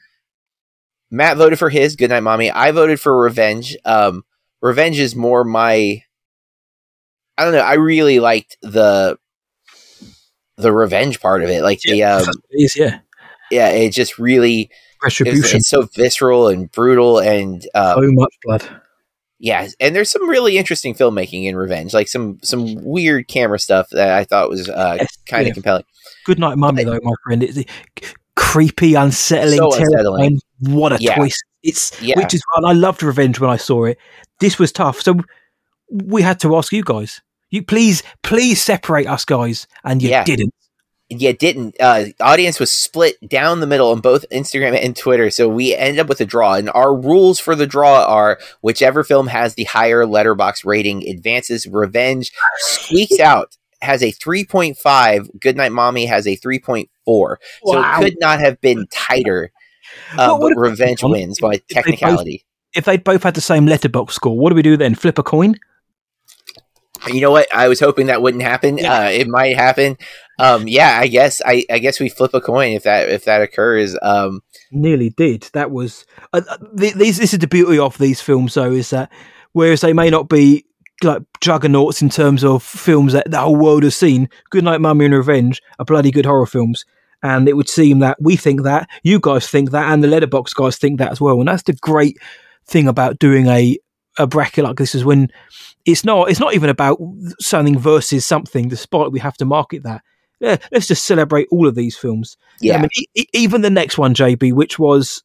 Matt 1.09 1.37
voted 1.37 1.57
for 1.57 1.69
his 1.69 1.95
goodnight 1.95 2.23
mommy. 2.23 2.51
I 2.51 2.71
voted 2.71 2.99
for 2.99 3.17
revenge. 3.19 3.75
Um 3.85 4.23
revenge 4.61 4.99
is 4.99 5.15
more 5.15 5.43
my 5.43 6.01
i 7.37 7.43
don't 7.43 7.53
know 7.53 7.59
i 7.59 7.73
really 7.75 8.19
liked 8.19 8.57
the 8.61 9.17
the 10.57 10.71
revenge 10.71 11.19
part 11.19 11.43
of 11.43 11.49
it 11.49 11.61
like 11.61 11.79
the 11.81 12.03
um 12.03 12.25
yeah. 12.75 12.99
yeah 13.51 13.69
it 13.69 13.91
just 13.91 14.17
really 14.17 14.61
it 14.61 14.69
was- 15.03 15.19
Retribution. 15.19 15.57
it's 15.57 15.69
so 15.69 15.83
visceral 15.95 16.47
and 16.47 16.71
brutal 16.71 17.19
and 17.19 17.65
uh 17.75 17.95
so 17.95 18.01
much 18.11 18.33
blood. 18.43 18.67
yeah, 19.37 19.67
and 19.79 19.95
there's 19.95 20.09
some 20.09 20.27
really 20.27 20.57
interesting 20.57 20.95
filmmaking 20.95 21.45
in 21.45 21.55
Revenge, 21.55 21.93
like 21.93 22.07
some 22.07 22.39
some 22.41 22.83
weird 22.83 23.27
camera 23.27 23.59
stuff 23.59 23.87
that 23.91 24.09
I 24.17 24.23
thought 24.23 24.49
was 24.49 24.67
uh, 24.67 24.97
Yes, 24.99 25.15
kind 25.27 25.41
of 25.43 25.47
yeah. 25.49 25.53
compelling. 25.53 25.83
Good 26.25 26.39
night, 26.39 26.57
mummy, 26.57 26.83
though, 26.83 26.97
my 27.03 27.11
friend. 27.23 27.43
It's 27.43 27.59
creepy, 28.35 28.95
unsettling, 28.95 29.59
So 29.59 29.71
unsettling. 29.75 30.39
What 30.61 30.93
a 30.93 30.97
Yeah. 30.99 31.13
twist! 31.15 31.43
It's 31.61 32.01
Yeah. 32.01 32.17
which 32.17 32.33
is 32.33 32.41
I 32.65 32.73
loved 32.73 33.03
Revenge 33.03 33.39
when 33.39 33.51
I 33.51 33.57
saw 33.57 33.83
it. 33.85 33.99
This 34.39 34.59
was 34.59 34.71
tough, 34.71 35.01
so 35.01 35.15
we 35.89 36.21
had 36.21 36.39
to 36.41 36.55
ask 36.55 36.71
you 36.71 36.83
guys. 36.83 37.21
You 37.49 37.63
please, 37.63 38.03
please 38.23 38.61
separate 38.61 39.07
us, 39.07 39.25
guys, 39.25 39.67
and 39.83 40.01
you 40.01 40.09
Yeah. 40.09 40.23
didn't. 40.23 40.53
Yeah, 41.09 41.31
didn't 41.31 41.77
uh, 41.79 42.07
audience 42.19 42.59
was 42.59 42.69
split 42.69 43.15
down 43.29 43.61
the 43.61 43.67
middle 43.67 43.91
on 43.91 44.01
both 44.01 44.25
Instagram 44.29 44.77
and 44.83 44.93
Twitter, 44.93 45.29
so 45.29 45.47
we 45.47 45.73
end 45.73 45.99
up 45.99 46.07
with 46.09 46.19
a 46.19 46.25
draw. 46.25 46.55
And 46.55 46.69
our 46.71 46.93
rules 46.93 47.39
for 47.39 47.55
the 47.55 47.65
draw 47.65 48.03
are 48.03 48.39
whichever 48.59 49.05
film 49.05 49.27
has 49.27 49.53
the 49.55 49.63
higher 49.63 50.03
Letterboxd 50.05 50.65
rating 50.65 51.07
advances. 51.07 51.65
Revenge 51.65 52.33
squeaks 52.57 53.21
out 53.21 53.55
has 53.81 54.03
a 54.03 54.11
3.5. 54.11 55.29
Goodnight 55.39 55.71
Mommy 55.71 56.07
has 56.07 56.27
a 56.27 56.35
3.4. 56.35 56.87
So 57.05 57.79
it 57.79 57.95
could 58.03 58.15
not 58.19 58.41
have 58.41 58.59
been 58.59 58.85
tighter. 58.91 59.51
Uh, 60.17 60.37
but 60.37 60.57
Revenge 60.57 61.03
wins 61.03 61.39
by 61.39 61.53
if 61.53 61.61
they 61.67 61.75
both- 61.75 61.83
technicality. 61.85 62.43
If 62.75 62.85
they'd 62.85 63.03
both 63.03 63.23
had 63.23 63.33
the 63.33 63.41
same 63.41 63.65
Letterboxd 63.65 64.11
score, 64.11 64.37
what 64.37 64.49
do 64.49 64.55
we 64.55 64.61
do 64.61 64.77
then? 64.77 64.95
Flip 64.95 65.17
a 65.17 65.23
coin? 65.23 65.55
You 67.07 67.21
know 67.21 67.31
what? 67.31 67.53
I 67.53 67.67
was 67.67 67.79
hoping 67.79 68.07
that 68.07 68.21
wouldn't 68.21 68.43
happen. 68.43 68.77
Yeah. 68.77 69.05
Uh, 69.05 69.09
it 69.09 69.27
might 69.27 69.55
happen. 69.55 69.97
Um, 70.39 70.67
yeah, 70.67 70.97
I 70.99 71.07
guess. 71.07 71.41
I, 71.45 71.63
I 71.69 71.79
guess 71.79 71.99
we 71.99 72.09
flip 72.09 72.33
a 72.33 72.41
coin 72.41 72.73
if 72.73 72.83
that 72.83 73.09
if 73.09 73.25
that 73.25 73.41
occurs. 73.41 73.95
Um, 74.01 74.41
nearly 74.71 75.09
did. 75.11 75.49
That 75.53 75.71
was 75.71 76.05
uh, 76.33 76.41
uh, 76.47 76.57
th- 76.77 76.95
these. 76.95 77.17
This 77.17 77.33
is 77.33 77.39
the 77.39 77.47
beauty 77.47 77.79
of 77.79 77.97
these 77.97 78.21
films, 78.21 78.55
though, 78.55 78.71
is 78.71 78.89
that 78.89 79.11
whereas 79.53 79.81
they 79.81 79.93
may 79.93 80.09
not 80.09 80.27
be 80.27 80.65
like 81.03 81.21
juggernauts 81.39 82.01
in 82.01 82.09
terms 82.09 82.43
of 82.43 82.63
films 82.63 83.13
that 83.13 83.29
the 83.29 83.39
whole 83.39 83.55
world 83.55 83.83
has 83.83 83.95
seen, 83.95 84.29
Goodnight 84.49 84.81
Mummy 84.81 85.05
and 85.05 85.13
Revenge 85.13 85.61
are 85.79 85.85
bloody 85.85 86.11
good 86.11 86.25
horror 86.25 86.47
films. 86.47 86.85
And 87.23 87.47
it 87.49 87.55
would 87.55 87.69
seem 87.69 87.99
that 87.99 88.17
we 88.21 88.35
think 88.35 88.63
that, 88.63 88.87
you 89.03 89.19
guys 89.19 89.47
think 89.47 89.71
that, 89.71 89.91
and 89.91 90.03
the 90.03 90.07
Letterboxd 90.07 90.55
guys 90.55 90.77
think 90.77 90.99
that 90.99 91.11
as 91.11 91.19
well. 91.19 91.39
And 91.39 91.47
that's 91.47 91.63
the 91.63 91.73
great 91.73 92.17
thing 92.67 92.87
about 92.87 93.19
doing 93.19 93.47
a 93.47 93.77
a 94.19 94.25
bracket 94.27 94.63
like 94.63 94.77
this 94.77 94.95
is 94.95 95.05
when 95.05 95.31
it's 95.85 96.03
not 96.03 96.29
it's 96.29 96.39
not 96.39 96.53
even 96.55 96.69
about 96.69 96.99
something 97.39 97.77
versus 97.77 98.25
something, 98.25 98.67
despite 98.67 99.11
we 99.11 99.19
have 99.19 99.37
to 99.37 99.45
market 99.45 99.83
that. 99.83 100.01
Yeah, 100.39 100.57
let's 100.71 100.87
just 100.87 101.05
celebrate 101.05 101.47
all 101.51 101.67
of 101.67 101.75
these 101.75 101.97
films. 101.97 102.37
yeah, 102.61 102.77
I 102.77 102.81
mean, 102.81 102.89
e- 103.15 103.25
even 103.33 103.61
the 103.61 103.69
next 103.71 103.97
one, 103.97 104.13
JB, 104.13 104.53
which 104.53 104.77
was 104.77 105.23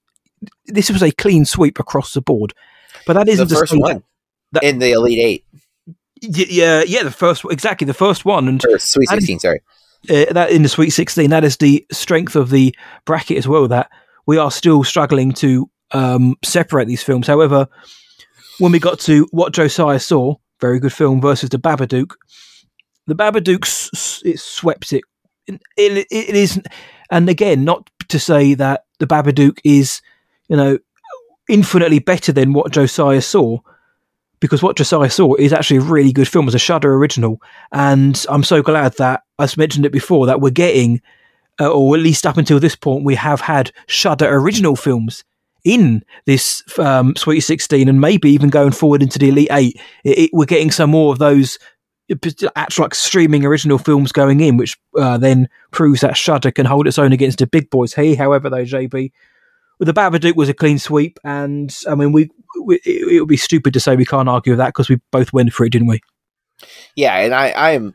this 0.67 0.91
was 0.91 1.03
a 1.03 1.11
clean 1.11 1.45
sweep 1.45 1.79
across 1.79 2.13
the 2.15 2.21
board, 2.23 2.53
but 3.07 3.15
that 3.15 3.27
the 3.27 3.33
isn't 3.33 3.49
to 3.49 3.55
first 3.55 3.77
one 3.79 4.03
that- 4.53 4.63
in 4.63 4.79
the 4.79 4.93
Elite 4.93 5.19
Eight 5.19 5.45
y- 6.23 6.47
yeah, 6.49 6.83
yeah, 6.87 7.03
the 7.03 7.11
first 7.11 7.45
exactly 7.51 7.87
the 7.87 7.95
first 7.95 8.25
one, 8.25 8.49
and 8.49 8.63
or 8.67 8.79
Sweet 8.79 9.09
How 9.09 9.17
did- 9.17 9.23
Sixteen. 9.23 9.39
Sorry. 9.41 9.61
uh, 10.11 10.33
that 10.33 10.51
in 10.51 10.63
the 10.63 10.69
Sweet 10.69 10.91
Sixteen, 10.91 11.31
that 11.31 11.45
is 11.45 11.57
the 11.59 11.87
strength 11.93 12.37
of 12.37 12.51
the 12.51 12.75
bracket 13.05 13.39
as 13.39 13.49
well. 13.49 13.69
That 13.69 13.91
we 14.27 14.39
are 14.39 14.51
still 14.51 14.83
struggling 14.85 15.33
to 15.35 15.69
um, 15.93 16.37
separate 16.43 16.89
these 16.89 17.03
films. 17.03 17.27
However, 17.27 17.69
when 18.59 18.73
we 18.73 18.79
got 18.79 19.01
to 19.01 19.27
what 19.31 19.53
Josiah 19.53 20.01
saw, 20.01 20.37
very 20.61 20.79
good 20.79 20.93
film 20.93 21.21
versus 21.21 21.51
the 21.51 21.59
Babadook, 21.59 22.15
the 23.07 23.15
Babadook 23.15 24.23
it 24.25 24.39
swept 24.39 24.93
it. 24.93 25.03
It, 25.47 25.61
it. 25.77 26.07
it 26.11 26.37
is, 26.37 26.61
and 27.11 27.29
again, 27.29 27.65
not 27.65 27.89
to 28.09 28.19
say 28.19 28.55
that 28.55 28.85
the 28.99 29.07
Babadook 29.07 29.59
is, 29.65 30.01
you 30.49 30.57
know, 30.57 30.79
infinitely 31.49 31.99
better 31.99 32.33
than 32.33 32.53
what 32.53 32.73
Josiah 32.73 33.21
saw, 33.21 33.59
because 34.41 34.63
what 34.63 34.77
Josiah 34.77 35.11
saw 35.11 35.35
is 35.35 35.53
actually 35.53 35.79
a 35.79 35.83
really 35.83 36.13
good 36.13 36.29
film 36.29 36.47
as 36.47 36.55
a 36.55 36.59
Shudder 36.59 36.95
original, 36.95 37.43
and 37.73 38.25
I'm 38.29 38.45
so 38.45 38.63
glad 38.63 38.97
that 38.99 39.23
I 39.39 39.49
mentioned 39.57 39.85
it 39.85 39.93
before 39.93 40.27
that 40.27 40.41
we're 40.41 40.51
getting, 40.51 41.03
uh, 41.61 41.71
or 41.71 41.97
at 41.97 42.03
least 42.03 42.27
up 42.27 42.37
until 42.37 42.61
this 42.61 42.77
point, 42.77 43.05
we 43.05 43.17
have 43.17 43.41
had 43.41 43.73
Shudder 43.89 44.33
original 44.33 44.77
films 44.77 45.25
in 45.65 46.05
this 46.27 46.63
um, 46.79 47.15
Sweet 47.17 47.41
16, 47.41 47.89
and 47.89 48.01
maybe 48.01 48.31
even 48.31 48.51
going 48.51 48.73
forward 48.73 49.03
into 49.03 49.19
the 49.19 49.29
Elite 49.29 49.49
Eight. 49.51 49.81
It, 50.05 50.19
it, 50.19 50.31
we're 50.33 50.45
getting 50.45 50.71
some 50.71 50.91
more 50.91 51.13
of 51.13 51.19
those 51.19 51.59
actual 52.57 52.85
like 52.85 52.95
streaming 52.95 53.45
original 53.45 53.79
films 53.79 54.13
going 54.13 54.41
in, 54.41 54.57
which 54.57 54.77
uh, 54.99 55.19
then 55.19 55.49
proves 55.71 56.01
that 56.01 56.17
Shudder 56.17 56.51
can 56.51 56.67
hold 56.67 56.87
its 56.87 56.99
own 56.99 57.13
against 57.13 57.39
the 57.39 57.47
big 57.47 57.71
boys. 57.71 57.95
Hey, 57.95 58.15
however, 58.15 58.51
though, 58.51 58.65
JB, 58.65 59.13
the 59.79 59.95
Babadook 59.95 60.37
was 60.37 60.49
a 60.49 60.55
clean 60.55 60.79
sweep, 60.79 61.19
and 61.25 61.75
I 61.89 61.95
mean, 61.95 62.13
we, 62.13 62.31
we 62.63 62.77
it, 62.85 63.15
it 63.15 63.21
would 63.21 63.29
be 63.29 63.37
stupid 63.37 63.73
to 63.75 63.81
say 63.81 63.97
we 63.97 64.05
can't 64.05 64.29
argue 64.29 64.53
with 64.53 64.59
that 64.59 64.69
because 64.69 64.89
we 64.89 65.01
both 65.11 65.33
went 65.33 65.53
for 65.53 65.65
it, 65.65 65.71
didn't 65.71 65.89
we? 65.89 66.01
Yeah, 66.95 67.17
and 67.19 67.35
I, 67.35 67.53
I'm, 67.53 67.95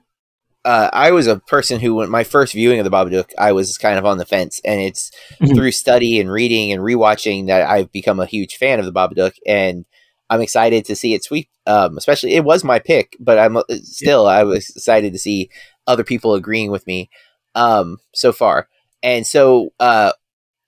uh, 0.68 0.90
I 0.92 1.12
was 1.12 1.28
a 1.28 1.40
person 1.40 1.80
who, 1.80 1.96
when 1.96 2.10
my 2.10 2.26
first 2.26 2.52
viewing 2.54 2.80
of 2.80 2.84
the 2.84 2.92
Babadook, 2.92 3.30
I 3.40 3.54
was 3.54 3.78
kind 3.78 3.98
of 3.98 4.06
on 4.06 4.18
the 4.18 4.26
fence, 4.26 4.60
and 4.66 4.82
it's 4.82 5.12
Mhm. 5.42 5.56
through 5.56 5.72
study 5.72 6.20
and 6.20 6.30
reading 6.30 6.74
and 6.74 6.82
rewatching 6.82 7.48
that 7.48 7.70
I've 7.70 7.90
become 7.94 8.20
a 8.20 8.26
huge 8.26 8.58
fan 8.58 8.78
of 8.80 8.86
the 8.86 8.92
Babadook, 8.92 9.36
and 9.48 9.86
I'm 10.30 10.42
excited 10.42 10.84
to 10.86 10.96
see 10.96 11.14
it 11.14 11.24
sweep. 11.24 11.48
Um, 11.66 11.98
especially, 11.98 12.34
it 12.36 12.44
was 12.44 12.66
my 12.66 12.80
pick, 12.80 13.16
but 13.18 13.40
I'm 13.40 13.56
uh, 13.56 13.64
still 13.82 14.28
I 14.28 14.44
was 14.44 14.70
excited 14.70 15.14
to 15.14 15.20
see 15.20 15.50
other 15.88 16.04
people 16.04 16.34
agreeing 16.34 16.70
with 16.70 16.86
me 16.86 17.10
um, 17.56 18.00
so 18.14 18.34
far, 18.34 18.68
and 19.02 19.26
so 19.26 19.72
uh, 19.80 20.12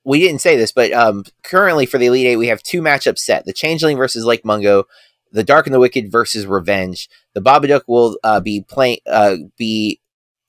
we 0.06 0.22
didn't 0.22 0.40
say 0.40 0.56
this, 0.56 0.72
but 0.72 0.94
um, 0.94 1.26
currently 1.44 1.86
for 1.86 1.98
the 1.98 2.06
Elite 2.06 2.28
Eight, 2.28 2.38
we 2.38 2.48
have 2.48 2.64
two 2.64 2.82
matchups 2.82 3.20
set: 3.20 3.44
the 3.46 3.52
Changeling 3.54 3.98
versus 3.98 4.24
Lake 4.24 4.46
Mungo, 4.46 4.86
the 5.32 5.44
Dark 5.44 5.68
and 5.68 5.74
the 5.74 5.80
Wicked 5.80 6.12
versus 6.12 6.46
Revenge. 6.46 7.10
The 7.34 7.42
Babadook 7.42 7.82
will 7.88 8.18
uh, 8.24 8.40
be 8.40 8.62
playing, 8.62 9.00
uh, 9.08 9.36
be 9.58 10.00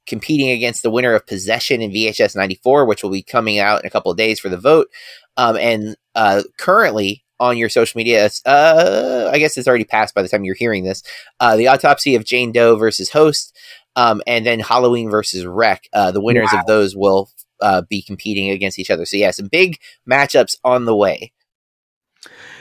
competing 0.07 0.51
against 0.51 0.83
the 0.83 0.91
winner 0.91 1.15
of 1.15 1.27
Possession 1.27 1.83
in 1.83 1.91
VHS 1.91 2.37
'94, 2.37 2.87
which 2.87 3.03
will 3.03 3.11
be 3.11 3.23
coming 3.23 3.59
out 3.59 3.81
in 3.81 3.87
a 3.87 3.91
couple 3.91 4.11
of 4.11 4.19
days 4.19 4.41
for 4.41 4.49
the 4.49 4.57
vote. 4.57 4.89
Um, 5.37 5.57
and 5.57 5.97
uh, 6.15 6.43
currently 6.59 7.25
on 7.39 7.57
your 7.57 7.69
social 7.69 7.99
media, 7.99 8.29
uh, 8.45 9.31
I 9.33 9.39
guess 9.39 9.57
it's 9.57 9.69
already 9.69 9.85
passed 9.85 10.15
by 10.15 10.23
the 10.23 10.29
time 10.29 10.45
you're 10.45 10.55
hearing 10.55 10.85
this. 10.85 11.03
Uh, 11.39 11.57
the 11.57 11.69
Autopsy 11.69 12.15
of 12.15 12.25
Jane 12.25 12.53
Doe 12.53 12.77
versus 12.77 13.11
Host, 13.11 13.57
um, 13.97 14.23
and 14.27 14.45
then 14.45 14.61
Halloween 14.61 15.11
versus 15.11 15.47
Rec. 15.47 15.89
Uh, 15.93 16.11
the 16.11 16.21
winners 16.21 16.51
of 16.53 16.67
those 16.67 16.95
will 16.95 17.31
uh, 17.61 17.83
be 17.83 18.03
competing 18.03 18.51
against 18.51 18.79
each 18.79 18.91
other. 18.91 19.05
So 19.05 19.17
yeah, 19.17 19.31
some 19.31 19.49
big 19.49 19.79
matchups 20.09 20.57
on 20.65 20.85
the 20.85 20.97
way. 20.97 21.33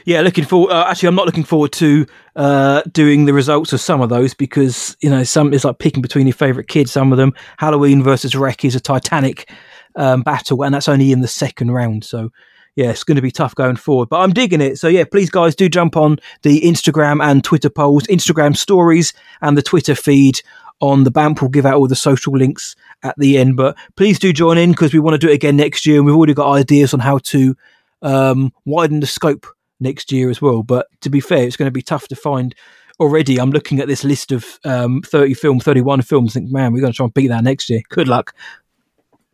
Yeah, 0.09 0.21
looking 0.21 0.43
forward. 0.43 0.71
Uh, 0.71 0.85
actually, 0.87 1.09
I'm 1.09 1.13
not 1.13 1.27
looking 1.27 1.43
forward 1.43 1.71
to 1.73 2.07
uh, 2.35 2.81
doing 2.91 3.25
the 3.25 3.33
results 3.33 3.73
of 3.73 3.79
some 3.79 4.01
of 4.01 4.09
those 4.09 4.33
because 4.33 4.97
you 5.01 5.09
know 5.09 5.23
some 5.23 5.53
is 5.53 5.63
like 5.63 5.77
picking 5.77 6.01
between 6.01 6.25
your 6.25 6.33
favourite 6.33 6.67
kids. 6.67 6.91
Some 6.91 7.11
of 7.11 7.19
them, 7.19 7.35
Halloween 7.57 8.01
versus 8.01 8.35
Rec, 8.35 8.65
is 8.65 8.73
a 8.73 8.79
Titanic 8.79 9.51
um, 9.95 10.23
battle, 10.23 10.63
and 10.63 10.73
that's 10.73 10.89
only 10.89 11.11
in 11.11 11.21
the 11.21 11.27
second 11.27 11.69
round. 11.69 12.03
So 12.03 12.31
yeah, 12.75 12.89
it's 12.89 13.03
going 13.03 13.17
to 13.17 13.21
be 13.21 13.29
tough 13.29 13.53
going 13.53 13.75
forward. 13.75 14.09
But 14.09 14.21
I'm 14.21 14.33
digging 14.33 14.61
it. 14.61 14.79
So 14.79 14.87
yeah, 14.87 15.03
please 15.03 15.29
guys 15.29 15.53
do 15.53 15.69
jump 15.69 15.95
on 15.95 16.17
the 16.41 16.59
Instagram 16.61 17.23
and 17.23 17.43
Twitter 17.43 17.69
polls, 17.69 18.07
Instagram 18.07 18.57
stories, 18.57 19.13
and 19.43 19.55
the 19.55 19.61
Twitter 19.61 19.93
feed 19.93 20.41
on 20.79 21.03
the 21.03 21.11
BAMP. 21.11 21.39
We'll 21.39 21.51
give 21.51 21.67
out 21.67 21.75
all 21.75 21.87
the 21.87 21.95
social 21.95 22.33
links 22.33 22.75
at 23.03 23.13
the 23.19 23.37
end. 23.37 23.57
But 23.57 23.77
please 23.95 24.17
do 24.17 24.33
join 24.33 24.57
in 24.57 24.71
because 24.71 24.91
we 24.91 24.99
want 24.99 25.13
to 25.13 25.19
do 25.19 25.31
it 25.31 25.35
again 25.35 25.55
next 25.55 25.85
year, 25.85 25.97
and 25.97 26.07
we've 26.07 26.15
already 26.15 26.33
got 26.33 26.51
ideas 26.51 26.95
on 26.95 26.99
how 26.99 27.19
to 27.19 27.55
um, 28.01 28.51
widen 28.65 29.01
the 29.01 29.05
scope 29.05 29.45
next 29.79 30.11
year 30.11 30.29
as 30.29 30.41
well. 30.41 30.63
But 30.63 30.87
to 31.01 31.09
be 31.09 31.19
fair, 31.19 31.43
it's 31.43 31.57
going 31.57 31.67
to 31.67 31.71
be 31.71 31.81
tough 31.81 32.07
to 32.09 32.15
find. 32.15 32.55
Already, 32.99 33.39
I'm 33.39 33.51
looking 33.51 33.79
at 33.79 33.87
this 33.87 34.03
list 34.03 34.33
of 34.33 34.59
um, 34.65 35.01
30 35.03 35.33
film, 35.33 35.59
31 35.61 36.01
films. 36.01 36.33
Think, 36.33 36.51
man, 36.51 36.73
we're 36.73 36.81
going 36.81 36.91
to 36.91 36.97
try 36.97 37.05
and 37.05 37.13
beat 37.13 37.27
that 37.27 37.45
next 37.45 37.69
year. 37.69 37.81
Good 37.89 38.09
luck. 38.09 38.35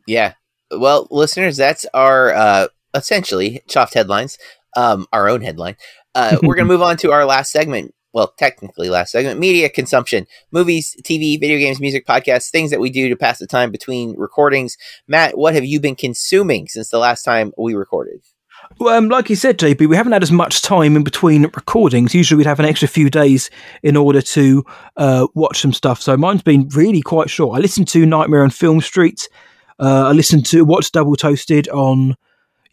Yeah. 0.06 0.34
Well, 0.70 1.08
listeners, 1.10 1.58
that's 1.58 1.86
our 1.94 2.32
uh, 2.32 2.68
essentially 2.94 3.62
chuffed 3.68 3.94
headlines. 3.94 4.38
Um, 4.78 5.08
our 5.14 5.30
own 5.30 5.42
headline. 5.42 5.78
Uh, 6.14 6.38
we're 6.44 6.56
going 6.56 6.68
to 6.68 6.74
move 6.74 6.82
on 6.82 6.98
to 6.98 7.12
our 7.12 7.26
last 7.26 7.52
segment. 7.52 7.96
Well, 8.14 8.34
technically, 8.38 8.90
last 8.90 9.12
segment: 9.12 9.40
media 9.40 9.68
consumption, 9.68 10.28
movies, 10.52 10.96
TV, 11.04 11.40
video 11.40 11.58
games, 11.58 11.82
music, 11.82 12.06
podcasts, 12.06 12.50
things 12.50 12.72
that 12.72 12.80
we 12.80 12.90
do 12.90 13.10
to 13.10 13.16
pass 13.16 13.40
the 13.40 13.48
time 13.48 13.72
between 13.72 14.16
recordings. 14.16 14.78
Matt, 15.08 15.38
what 15.38 15.54
have 15.54 15.66
you 15.66 15.80
been 15.80 15.96
consuming 15.96 16.68
since 16.68 16.90
the 16.90 16.98
last 16.98 17.24
time 17.24 17.52
we 17.58 17.74
recorded? 17.74 18.22
Well, 18.78 18.98
um, 18.98 19.08
like 19.08 19.30
you 19.30 19.38
said, 19.38 19.58
JB, 19.58 19.88
we 19.88 19.96
haven't 19.96 20.12
had 20.12 20.24
as 20.24 20.34
much 20.34 20.62
time 20.62 20.98
in 20.98 21.04
between 21.04 21.44
recordings. 21.44 22.14
Usually, 22.14 22.38
we'd 22.38 22.46
have 22.46 22.60
an 22.60 22.66
extra 22.66 22.90
few 22.90 23.10
days 23.10 23.50
in 23.84 23.96
order 23.96 24.22
to 24.22 24.66
uh, 24.98 25.28
watch 25.34 25.62
some 25.62 25.72
stuff. 25.72 26.02
So 26.02 26.18
mine's 26.18 26.44
been 26.44 26.68
really 26.76 27.02
quite 27.02 27.30
short. 27.30 27.58
I 27.58 27.62
listened 27.62 27.88
to 27.90 28.06
Nightmare 28.06 28.44
on 28.44 28.50
Film 28.50 28.82
Street. 28.82 29.30
Uh, 29.80 30.10
I 30.10 30.12
listened 30.12 30.46
to 30.48 30.66
Watch 30.66 30.92
Double 30.92 31.16
Toasted 31.16 31.70
on 31.70 32.18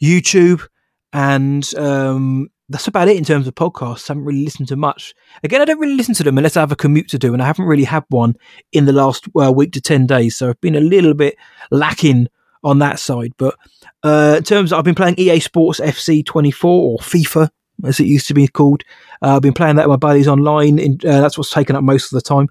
YouTube, 0.03 0.67
and 1.13 1.73
um, 1.77 2.49
that's 2.69 2.89
about 2.89 3.07
it 3.07 3.17
in 3.17 3.25
terms 3.25 3.47
of 3.47 3.55
podcasts. 3.55 4.11
I 4.11 4.15
haven't 4.15 4.25
really 4.25 4.45
listened 4.45 4.69
to 4.69 4.77
much. 4.77 5.15
Again, 5.45 5.61
I 5.61 5.65
don't 5.65 5.79
really 5.79 5.95
listen 5.97 6.15
to 6.17 6.25
them 6.25 6.37
unless 6.37 6.57
I 6.57 6.61
have 6.61 6.73
a 6.73 6.77
commute 6.77 7.09
to 7.11 7.19
do, 7.19 7.33
and 7.33 7.41
I 7.41 7.47
haven't 7.47 7.67
really 7.67 7.85
had 7.85 8.05
one 8.09 8.35
in 8.73 8.87
the 8.87 8.93
last 8.93 9.29
uh, 9.41 9.53
week 9.53 9.71
to 9.73 9.81
ten 9.81 10.07
days. 10.09 10.37
So 10.37 10.49
I've 10.49 10.61
been 10.61 10.75
a 10.75 10.81
little 10.81 11.15
bit 11.15 11.37
lacking 11.71 12.27
on 12.65 12.79
that 12.81 12.99
side. 12.99 13.33
But 13.37 13.57
uh, 14.03 14.37
in 14.39 14.45
terms, 14.45 14.73
of, 14.73 14.79
I've 14.79 14.85
been 14.85 14.95
playing 14.95 15.17
EA 15.19 15.41
Sports 15.41 15.81
FC 15.81 16.25
24 16.25 16.71
or 16.71 16.99
FIFA 16.99 17.49
as 17.85 18.01
it 18.01 18.07
used 18.07 18.29
to 18.29 18.35
be 18.35 18.49
called. 18.49 18.83
Uh, 19.23 19.37
I've 19.37 19.43
been 19.43 19.53
playing 19.53 19.77
that 19.77 19.89
with 19.89 19.95
my 19.95 20.09
buddies 20.09 20.29
online. 20.29 20.79
In, 20.79 20.99
uh, 21.05 21.21
that's 21.21 21.37
what's 21.37 21.51
taken 21.51 21.77
up 21.77 21.83
most 21.83 22.13
of 22.13 22.17
the 22.17 22.23
time 22.23 22.49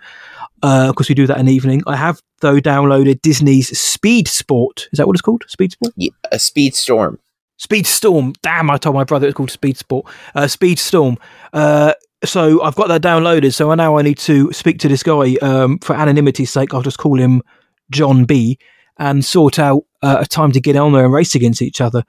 because 0.62 1.10
we 1.10 1.16
do 1.16 1.28
that 1.28 1.40
in 1.40 1.48
the 1.48 1.54
evening. 1.54 1.82
I 1.88 1.96
have 1.96 2.22
though 2.42 2.60
downloaded 2.60 3.22
Disney's 3.22 3.78
Speed 3.78 4.28
Sport. 4.28 4.90
Is 4.92 4.98
that 4.98 5.08
what 5.08 5.16
it's 5.16 5.22
called? 5.22 5.44
Speed 5.48 5.72
Sport. 5.72 5.94
Yeah, 5.96 6.12
a 6.32 6.40
speed 6.40 6.76
storm. 6.76 7.20
Speed 7.58 7.86
Storm. 7.86 8.34
Damn, 8.42 8.70
I 8.72 8.78
told 8.78 8.96
my 8.96 9.04
brother 9.04 9.28
it's 9.28 9.36
called 9.36 9.52
Speed 9.52 9.78
Sport. 9.78 10.06
Uh, 10.36 10.48
Speed 10.48 10.80
Storm. 10.80 11.18
Uh, 11.54 11.94
so 12.24 12.62
I've 12.62 12.76
got 12.76 12.88
that 12.88 13.02
downloaded. 13.02 13.54
So 13.54 13.74
now 13.76 13.98
I 13.98 14.02
need 14.02 14.18
to 14.20 14.52
speak 14.52 14.80
to 14.80 14.88
this 14.88 15.04
guy 15.04 15.36
um, 15.42 15.80
for 15.80 15.96
anonymity's 15.96 16.52
sake. 16.52 16.74
I'll 16.74 16.82
just 16.82 16.98
call 16.98 17.20
him 17.20 17.42
Jon 17.92 18.26
B 18.26 18.58
and 19.02 19.26
sort 19.26 19.60
out 19.60 19.84
uh, 20.04 20.18
a 20.22 20.26
time 20.26 20.52
to 20.54 20.62
get 20.62 20.76
on 20.78 20.94
there 20.94 21.04
and 21.04 21.14
race 21.14 21.34
against 21.36 21.62
each 21.62 21.82
other 21.82 22.04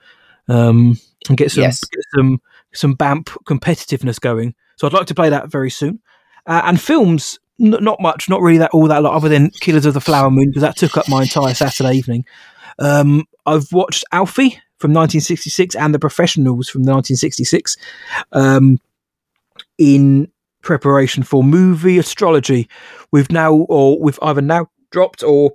um, 0.48 0.98
and 1.28 1.36
get 1.38 1.50
some 1.50 1.62
Yes. 1.62 1.82
get 1.84 2.04
some 2.14 2.40
some 2.74 2.94
BAMP 2.96 3.26
competitiveness 3.44 4.20
going. 4.20 4.54
So 4.76 4.86
I'd 4.86 4.92
like 4.92 5.06
to 5.06 5.14
play 5.14 5.30
that 5.30 5.50
very 5.50 5.70
soon. 5.70 6.00
Uh, 6.46 6.60
and 6.64 6.80
films, 6.80 7.38
n- 7.60 7.76
not 7.80 8.00
much, 8.00 8.28
not 8.28 8.40
really 8.42 8.58
that 8.58 8.70
all 8.72 8.88
that 8.88 9.02
lot, 9.02 9.14
other 9.14 9.28
than 9.28 9.50
Killers 9.60 9.86
of 9.86 9.94
the 9.94 10.00
Flower 10.00 10.30
Moon 10.30 10.48
because 10.50 10.62
that 10.62 10.76
took 10.76 10.96
up 10.96 11.08
my 11.08 11.22
entire 11.22 11.54
Saturday 11.54 11.94
evening. 11.96 12.24
Um, 12.78 13.24
I've 13.46 13.72
watched 13.72 14.04
Alfie 14.12 14.60
from 14.78 14.92
1966 14.92 15.74
and 15.76 15.94
The 15.94 15.98
Professionals 15.98 16.68
from 16.68 16.80
1966 16.82 17.76
um, 18.32 18.78
in 19.78 20.30
preparation 20.62 21.22
for 21.22 21.42
movie 21.44 21.98
astrology. 21.98 22.68
We've 23.12 23.30
now, 23.30 23.54
or 23.54 23.98
we've 24.00 24.18
either 24.22 24.42
now 24.42 24.66
dropped 24.90 25.22
or 25.22 25.52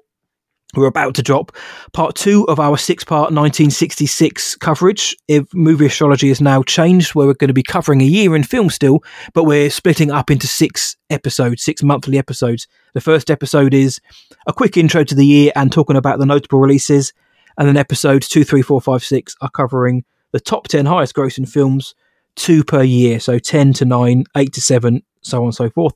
we're 0.76 0.88
about 0.88 1.16
to 1.16 1.24
drop 1.24 1.56
part 1.94 2.16
two 2.16 2.46
of 2.48 2.60
our 2.60 2.78
six 2.78 3.04
part 3.04 3.32
1966 3.32 4.56
coverage. 4.58 5.16
If 5.28 5.54
movie 5.54 5.86
astrology 5.86 6.28
has 6.28 6.42
now 6.42 6.62
changed, 6.64 7.16
where 7.16 7.26
we're 7.26 7.36
going 7.36 7.48
to 7.48 7.54
be 7.54 7.64
covering 7.64 8.02
a 8.02 8.06
year 8.06 8.36
in 8.36 8.44
film 8.44 8.70
still, 8.70 9.04
but 9.34 9.46
we're 9.46 9.70
splitting 9.70 10.12
up 10.12 10.30
into 10.30 10.46
six 10.46 10.98
episodes, 11.10 11.64
six 11.64 11.84
monthly 11.84 12.18
episodes. 12.18 12.68
The 12.94 13.02
first 13.02 13.32
episode 13.32 13.74
is 13.74 14.00
a 14.46 14.54
quick 14.54 14.76
intro 14.76 15.04
to 15.06 15.16
the 15.16 15.26
year 15.26 15.52
and 15.56 15.72
talking 15.72 15.96
about 15.96 16.20
the 16.20 16.26
notable 16.26 16.60
releases. 16.60 17.14
And 17.58 17.68
then 17.68 17.78
episodes 17.78 18.28
two, 18.28 18.44
three, 18.44 18.62
four, 18.62 18.82
five, 18.82 19.04
six 19.04 19.36
are 19.42 19.50
covering 19.50 20.04
the 20.32 20.40
top 20.40 20.68
10 20.68 20.86
highest 20.86 21.16
grossing 21.16 21.50
films, 21.50 21.96
two 22.36 22.64
per 22.64 22.84
year. 22.84 23.20
So 23.20 23.40
10 23.40 23.74
to 23.74 23.86
9, 23.86 24.26
8 24.36 24.54
to 24.54 24.62
7, 24.62 25.02
so 25.22 25.40
on 25.40 25.46
and 25.46 25.56
so 25.56 25.70
forth. 25.70 25.96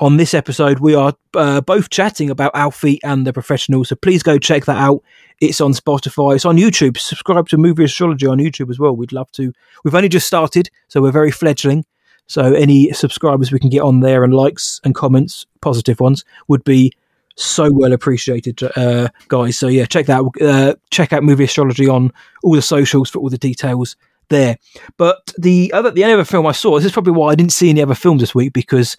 On 0.00 0.16
this 0.16 0.32
episode, 0.32 0.78
we 0.78 0.94
are 0.94 1.12
uh, 1.34 1.60
both 1.60 1.90
chatting 1.90 2.30
about 2.30 2.54
Alfie 2.54 3.00
and 3.02 3.26
the 3.26 3.32
professional. 3.32 3.84
So 3.84 3.96
please 3.96 4.22
go 4.22 4.38
check 4.38 4.64
that 4.66 4.76
out. 4.76 5.02
It's 5.40 5.60
on 5.60 5.72
Spotify. 5.72 6.36
It's 6.36 6.44
on 6.44 6.56
YouTube. 6.56 6.96
Subscribe 6.98 7.48
to 7.48 7.56
Movie 7.56 7.82
Astrology 7.82 8.26
on 8.26 8.38
YouTube 8.38 8.70
as 8.70 8.78
well. 8.78 8.94
We'd 8.94 9.12
love 9.12 9.30
to. 9.32 9.52
We've 9.82 9.94
only 9.94 10.08
just 10.08 10.28
started, 10.28 10.70
so 10.86 11.02
we're 11.02 11.10
very 11.10 11.32
fledgling. 11.32 11.84
So 12.28 12.54
any 12.54 12.92
subscribers 12.92 13.50
we 13.50 13.58
can 13.58 13.70
get 13.70 13.80
on 13.82 13.98
there 13.98 14.22
and 14.22 14.32
likes 14.32 14.80
and 14.84 14.94
comments, 14.94 15.46
positive 15.62 15.98
ones, 15.98 16.24
would 16.46 16.62
be 16.62 16.92
so 17.34 17.68
well 17.72 17.92
appreciated, 17.92 18.62
uh, 18.76 19.08
guys. 19.26 19.58
So 19.58 19.66
yeah, 19.66 19.86
check 19.86 20.06
that. 20.06 20.22
Uh, 20.40 20.74
check 20.90 21.12
out 21.12 21.24
Movie 21.24 21.44
Astrology 21.44 21.88
on 21.88 22.12
all 22.44 22.54
the 22.54 22.62
socials 22.62 23.10
for 23.10 23.18
all 23.18 23.30
the 23.30 23.38
details 23.38 23.96
there. 24.28 24.58
But 24.96 25.32
the 25.38 25.72
other, 25.72 25.90
the 25.90 26.04
only 26.04 26.14
other 26.14 26.24
film 26.24 26.46
I 26.46 26.52
saw. 26.52 26.76
This 26.76 26.86
is 26.86 26.92
probably 26.92 27.14
why 27.14 27.30
I 27.30 27.34
didn't 27.34 27.52
see 27.52 27.70
any 27.70 27.82
other 27.82 27.94
films 27.94 28.20
this 28.20 28.34
week 28.34 28.52
because 28.52 28.96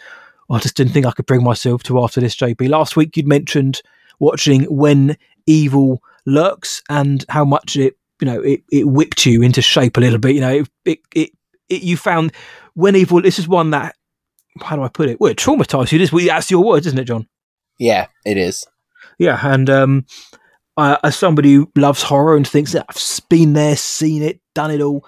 I 0.50 0.60
just 0.60 0.76
didn't 0.76 0.93
think 0.93 1.06
I 1.06 1.12
could 1.12 1.26
bring 1.26 1.43
myself 1.43 1.84
to 1.84 2.02
after 2.02 2.20
this. 2.20 2.36
JP, 2.36 2.70
last 2.70 2.95
week 2.95 3.16
you'd 3.16 3.28
mentioned 3.28 3.82
watching 4.20 4.64
When 4.64 5.18
Evil 5.45 6.02
Lurks 6.26 6.82
and 6.89 7.24
how 7.30 7.45
much 7.45 7.76
it, 7.76 7.97
you 8.22 8.26
know, 8.26 8.41
it, 8.41 8.64
it 8.72 8.88
whipped 8.88 9.26
you 9.26 9.41
into 9.41 9.62
shape 9.62 9.97
a 9.97 10.02
little 10.02 10.20
bit. 10.20 10.36
You 10.36 10.41
know, 10.41 10.54
it, 10.54 10.70
it, 10.86 11.00
it, 11.16 11.30
it 11.70 11.82
you 11.84 11.97
found 11.97 12.34
When 12.74 12.95
Evil. 12.95 13.22
This 13.22 13.39
is 13.39 13.47
one 13.47 13.72
that. 13.72 13.95
How 14.62 14.76
do 14.76 14.82
I 14.82 14.89
put 14.89 15.10
it? 15.10 15.22
Well, 15.22 15.32
it 15.32 15.38
traumatized 15.38 15.91
you. 15.91 16.00
This, 16.00 16.12
well, 16.12 16.26
that's 16.26 16.52
your 16.52 16.64
words, 16.64 16.88
isn't 16.88 17.00
it, 17.00 17.06
Jon? 17.06 17.28
Yeah, 17.78 18.08
it 18.26 18.36
is. 18.36 18.66
Yeah, 19.18 19.39
and 19.41 19.70
um, 19.70 20.06
I, 20.76 20.97
as 21.04 21.16
somebody 21.16 21.54
who 21.54 21.72
loves 21.76 22.02
horror 22.02 22.36
and 22.36 22.47
thinks 22.47 22.74
that 22.74 22.86
I've 22.89 23.30
been 23.30 23.54
there, 23.54 23.76
seen 23.76 24.24
it, 24.24 24.41
done 24.56 24.72
it 24.72 24.82
all, 24.82 25.06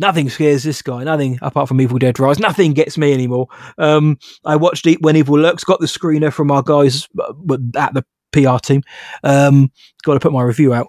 nothing 0.00 0.28
scares 0.30 0.64
this 0.64 0.82
guy. 0.82 1.04
Nothing 1.04 1.38
apart 1.42 1.68
from 1.68 1.80
Evil 1.80 1.98
Dead 1.98 2.18
Rise. 2.18 2.38
Nothing 2.38 2.72
gets 2.72 2.98
me 2.98 3.12
anymore. 3.12 3.48
Um, 3.78 4.18
I 4.44 4.56
watched 4.56 4.86
it 4.86 5.02
when 5.02 5.16
Evil 5.16 5.38
Lurks. 5.38 5.64
Got 5.64 5.80
the 5.80 5.86
screener 5.86 6.32
from 6.32 6.50
our 6.50 6.62
guys 6.62 7.08
uh, 7.18 7.58
at 7.76 7.94
the 7.94 8.04
PR 8.32 8.58
team. 8.58 8.82
Um, 9.22 9.70
got 10.02 10.14
to 10.14 10.20
put 10.20 10.32
my 10.32 10.42
review 10.42 10.74
out. 10.74 10.88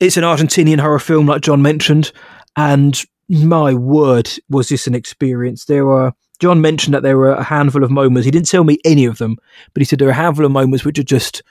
It's 0.00 0.16
an 0.16 0.24
Argentinian 0.24 0.80
horror 0.80 0.98
film, 0.98 1.26
like 1.26 1.42
Jon 1.42 1.62
mentioned, 1.62 2.12
and 2.56 3.00
my 3.28 3.72
word, 3.74 4.30
was 4.48 4.68
this 4.68 4.86
an 4.86 4.94
experience? 4.94 5.66
There 5.66 5.86
were 5.86 6.12
Jon 6.40 6.60
mentioned 6.60 6.92
that 6.92 7.04
there 7.04 7.16
were 7.16 7.32
a 7.32 7.42
handful 7.42 7.84
of 7.84 7.90
moments. 7.90 8.24
He 8.24 8.32
didn't 8.32 8.48
tell 8.48 8.64
me 8.64 8.78
any 8.84 9.04
of 9.04 9.18
them, 9.18 9.36
but 9.72 9.80
he 9.80 9.84
said 9.84 9.98
there 10.00 10.06
were 10.06 10.12
a 10.12 10.16
handful 10.16 10.44
of 10.44 10.50
moments 10.50 10.84
which 10.84 10.98
are 10.98 11.04
just 11.04 11.42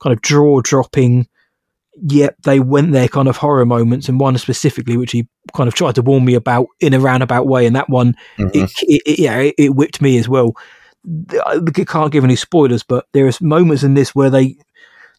kind 0.00 0.12
of 0.12 0.22
jaw 0.22 0.60
dropping. 0.60 1.26
Yet 2.04 2.34
they 2.42 2.58
went 2.58 2.92
there 2.92 3.06
kind 3.06 3.28
of 3.28 3.36
horror 3.36 3.64
moments, 3.64 4.08
and 4.08 4.18
one 4.18 4.36
specifically, 4.38 4.96
which 4.96 5.12
he 5.12 5.28
kind 5.54 5.68
of 5.68 5.74
tried 5.74 5.94
to 5.94 6.02
warn 6.02 6.24
me 6.24 6.34
about 6.34 6.66
in 6.80 6.94
a 6.94 7.00
roundabout 7.00 7.46
way, 7.46 7.64
and 7.66 7.76
that 7.76 7.88
one, 7.88 8.16
mm-hmm. 8.36 8.48
it, 8.54 8.72
it, 8.82 9.18
yeah, 9.20 9.38
it, 9.38 9.54
it 9.56 9.74
whipped 9.74 10.02
me 10.02 10.18
as 10.18 10.28
well. 10.28 10.56
I 11.46 11.60
can't 11.86 12.12
give 12.12 12.24
any 12.24 12.36
spoilers, 12.36 12.82
but 12.82 13.06
there 13.12 13.26
are 13.26 13.32
moments 13.40 13.82
in 13.82 13.94
this 13.94 14.14
where 14.14 14.30
they 14.30 14.56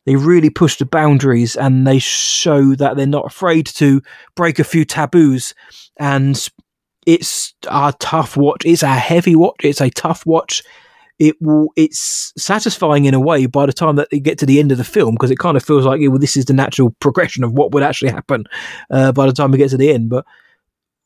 they 0.06 0.16
really 0.16 0.50
push 0.50 0.78
the 0.78 0.86
boundaries 0.86 1.56
and 1.56 1.88
they 1.88 2.00
show 2.00 2.76
that 2.76 2.98
they're 2.98 3.06
not 3.06 3.26
afraid 3.26 3.66
to 3.68 4.02
break 4.36 4.60
a 4.60 4.64
few 4.64 4.86
taboos. 4.86 5.54
And 5.98 6.46
it's 7.06 7.54
a 7.70 7.94
tough 8.00 8.36
watch. 8.36 8.64
It's 8.66 8.84
a 8.84 8.94
heavy 8.94 9.36
watch. 9.36 9.62
It's 9.64 9.82
a 9.82 9.90
tough 9.90 10.26
watch. 10.26 10.64
It 11.20 11.36
will. 11.40 11.70
It's 11.76 12.34
satisfying 12.38 13.06
in 13.06 13.14
a 13.14 13.20
way 13.20 13.46
by 13.46 13.66
the 13.66 13.74
time 13.74 13.96
that 13.98 14.08
you 14.12 14.20
get 14.20 14.40
to 14.40 14.46
the 14.46 14.60
end 14.60 14.72
of 14.72 14.78
the 14.78 14.84
film 14.84 15.16
because 15.16 15.32
it 15.32 15.40
kind 15.40 15.56
of 15.56 15.64
feels 15.64 15.86
like 15.86 16.02
well, 16.02 16.18
this 16.18 16.36
is 16.36 16.46
the 16.46 16.54
natural 16.54 16.96
progression 17.00 17.44
of 17.44 17.54
what 17.54 17.72
would 17.72 17.84
actually 17.84 18.12
happen 18.12 18.46
uh, 18.90 19.12
by 19.12 19.26
the 19.26 19.34
time 19.34 19.52
we 19.52 19.58
get 19.58 19.70
to 19.70 19.78
the 19.78 19.92
end. 19.92 20.10
But 20.10 20.26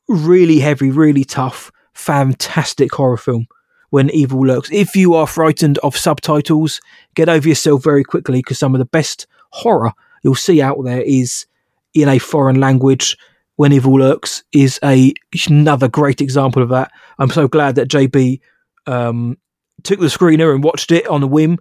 really 0.07 0.59
heavy, 0.59 0.91
really 0.91 1.25
tough, 1.25 1.71
fantastic 1.93 2.93
horror 2.93 3.17
film 3.17 3.47
when 3.89 4.09
evil 4.11 4.45
lurks. 4.45 4.71
If 4.71 4.95
you 4.95 5.13
are 5.13 5.27
frightened 5.27 5.77
of 5.79 5.95
subtitles, 5.95 6.81
get 7.15 7.29
over 7.29 7.47
yourself 7.47 7.83
very 7.83 8.03
quickly 8.03 8.39
because 8.39 8.59
some 8.59 8.75
of 8.75 8.79
the 8.79 8.85
best 8.85 9.27
horror 9.51 9.91
you'll 10.23 10.35
see 10.35 10.61
out 10.61 10.77
there 10.83 11.01
is 11.01 11.45
in 11.93 12.09
a 12.09 12.19
foreign 12.19 12.59
language. 12.59 13.17
When 13.55 13.73
Evil 13.73 13.93
Lurks 13.93 14.43
is 14.51 14.79
a 14.83 15.15
another 15.49 15.87
great 15.87 16.21
example 16.21 16.61
of 16.61 16.69
that. 16.69 16.91
I'm 17.17 17.31
so 17.31 17.47
glad 17.47 17.73
that 17.73 17.87
JB 17.87 18.39
um, 18.85 19.35
took 19.83 19.99
the 19.99 20.07
screener 20.07 20.53
and 20.53 20.63
watched 20.63 20.91
it 20.91 21.07
on 21.07 21.23
a 21.23 21.27
whim 21.27 21.57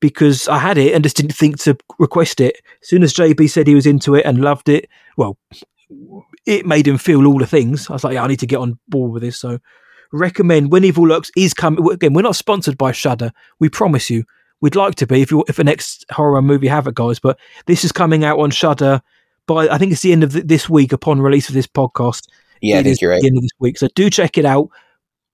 because 0.00 0.48
I 0.48 0.58
had 0.58 0.78
it 0.78 0.94
and 0.94 1.04
just 1.04 1.16
didn't 1.16 1.34
think 1.34 1.58
to 1.60 1.76
request 1.98 2.40
it. 2.40 2.56
As 2.82 2.88
soon 2.88 3.02
as 3.02 3.12
JB 3.12 3.50
said 3.50 3.66
he 3.66 3.74
was 3.74 3.86
into 3.86 4.14
it 4.14 4.24
and 4.24 4.40
loved 4.40 4.68
it, 4.68 4.88
well, 5.16 5.36
it 6.46 6.66
made 6.66 6.88
him 6.88 6.98
feel 6.98 7.26
all 7.26 7.38
the 7.38 7.46
things. 7.46 7.88
I 7.90 7.94
was 7.94 8.04
like, 8.04 8.14
yeah, 8.14 8.24
I 8.24 8.28
need 8.28 8.40
to 8.40 8.46
get 8.46 8.58
on 8.58 8.78
board 8.88 9.12
with 9.12 9.22
this. 9.22 9.38
So 9.38 9.58
recommend 10.12 10.72
when 10.72 10.84
Evil 10.84 11.06
Lurks 11.06 11.30
is 11.36 11.54
coming. 11.54 11.88
Again, 11.90 12.14
we're 12.14 12.22
not 12.22 12.36
sponsored 12.36 12.78
by 12.78 12.92
Shudder. 12.92 13.32
We 13.58 13.68
promise 13.68 14.10
you. 14.10 14.24
We'd 14.62 14.76
like 14.76 14.94
to 14.96 15.06
be 15.06 15.22
if 15.22 15.30
you 15.30 15.42
if 15.48 15.58
a 15.58 15.64
next 15.64 16.04
horror 16.10 16.42
movie 16.42 16.66
have 16.66 16.86
it, 16.86 16.94
guys. 16.94 17.18
But 17.18 17.38
this 17.66 17.82
is 17.82 17.92
coming 17.92 18.24
out 18.24 18.38
on 18.38 18.50
Shudder 18.50 19.00
by 19.46 19.68
I 19.68 19.78
think 19.78 19.92
it's 19.92 20.02
the 20.02 20.12
end 20.12 20.22
of 20.22 20.32
this 20.32 20.68
week 20.68 20.92
upon 20.92 21.22
release 21.22 21.48
of 21.48 21.54
this 21.54 21.66
podcast. 21.66 22.28
Yeah, 22.60 22.76
it 22.76 22.80
I 22.80 22.82
think 22.82 23.00
you're 23.00 23.10
right. 23.10 23.22
The 23.22 23.28
end 23.28 23.38
of 23.38 23.42
this 23.42 23.52
week, 23.58 23.78
so 23.78 23.88
do 23.94 24.10
check 24.10 24.36
it 24.36 24.44
out. 24.44 24.68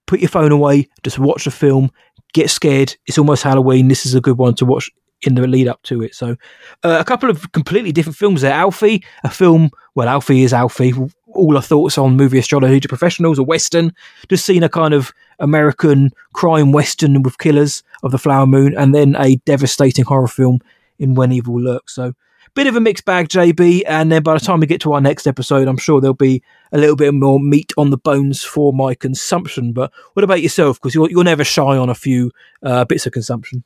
Put 0.07 0.21
your 0.21 0.29
phone 0.29 0.53
away. 0.53 0.89
Just 1.03 1.19
watch 1.19 1.45
the 1.45 1.51
film. 1.51 1.91
Get 2.37 2.51
scared. 2.51 2.95
It's 3.07 3.17
almost 3.17 3.43
Halloween. 3.43 3.89
This 3.89 4.05
is 4.05 4.15
a 4.15 4.21
good 4.21 4.37
one 4.37 4.55
to 4.57 4.67
watch 4.67 4.91
in 5.23 5.37
the 5.37 5.47
lead 5.47 5.69
up 5.69 5.83
to 5.85 6.03
it. 6.03 6.15
So, 6.15 6.37
uh, 6.85 6.99
a 7.01 7.05
couple 7.05 7.31
of 7.31 7.51
completely 7.53 7.93
different 7.93 8.19
films 8.19 8.43
there. 8.43 8.53
Alfie, 8.53 9.03
a 9.25 9.31
film. 9.31 9.71
Well, 9.95 10.07
Alfie 10.07 10.43
is 10.43 10.53
Alfie. 10.53 10.93
All 11.29 11.57
our 11.57 11.63
thoughts 11.63 11.97
on 11.97 12.19
movie 12.19 12.39
astrology 12.39 12.79
to 12.81 12.89
professionals, 12.89 13.39
a 13.39 13.43
western. 13.43 13.91
Just 14.29 14.45
seen 14.45 14.63
a 14.63 14.69
kind 14.69 14.93
of 14.93 15.15
American 15.39 16.11
crime 16.35 16.73
western 16.73 17.23
with 17.23 17.39
killers 17.39 17.83
of 18.03 18.13
the 18.13 18.19
Flower 18.19 18.47
Moon, 18.47 18.77
and 18.77 18.95
then 18.95 19.17
a 19.19 19.37
devastating 19.47 20.05
horror 20.05 20.29
film 20.29 20.59
in 20.99 21.15
When 21.15 21.33
Evil 21.33 21.59
Lurks. 21.59 21.95
So, 21.95 22.13
bit 22.57 22.67
of 22.67 22.75
a 22.75 22.81
mixed 22.81 23.05
bag, 23.05 23.29
JB. 23.29 23.83
And 23.87 24.11
then 24.11 24.23
by 24.23 24.35
the 24.35 24.41
time 24.41 24.61
we 24.61 24.67
get 24.67 24.81
to 24.81 24.95
our 24.95 25.01
next 25.01 25.27
episode, 25.27 25.69
I'm 25.69 25.77
sure 25.77 26.01
there'll 26.01 26.15
be 26.15 26.43
a 26.73 26.79
little 26.79 26.97
bit 26.97 27.13
more 27.13 27.39
meat 27.39 27.73
on 27.77 27.91
the 27.91 27.99
bones 27.99 28.43
for 28.43 28.73
my 28.73 28.95
consumption. 28.95 29.73
But 29.73 29.93
what 30.15 30.25
about 30.25 30.43
yourself? 30.43 30.81
Because 30.81 30.95
you're, 30.95 31.11
you're 31.11 31.23
never 31.23 31.45
shy 31.45 31.77
on 31.77 31.91
a 31.91 31.95
few 31.95 32.33
uh, 32.63 32.87
bits 32.87 33.07
of 33.07 33.13
consumption. 33.13 33.63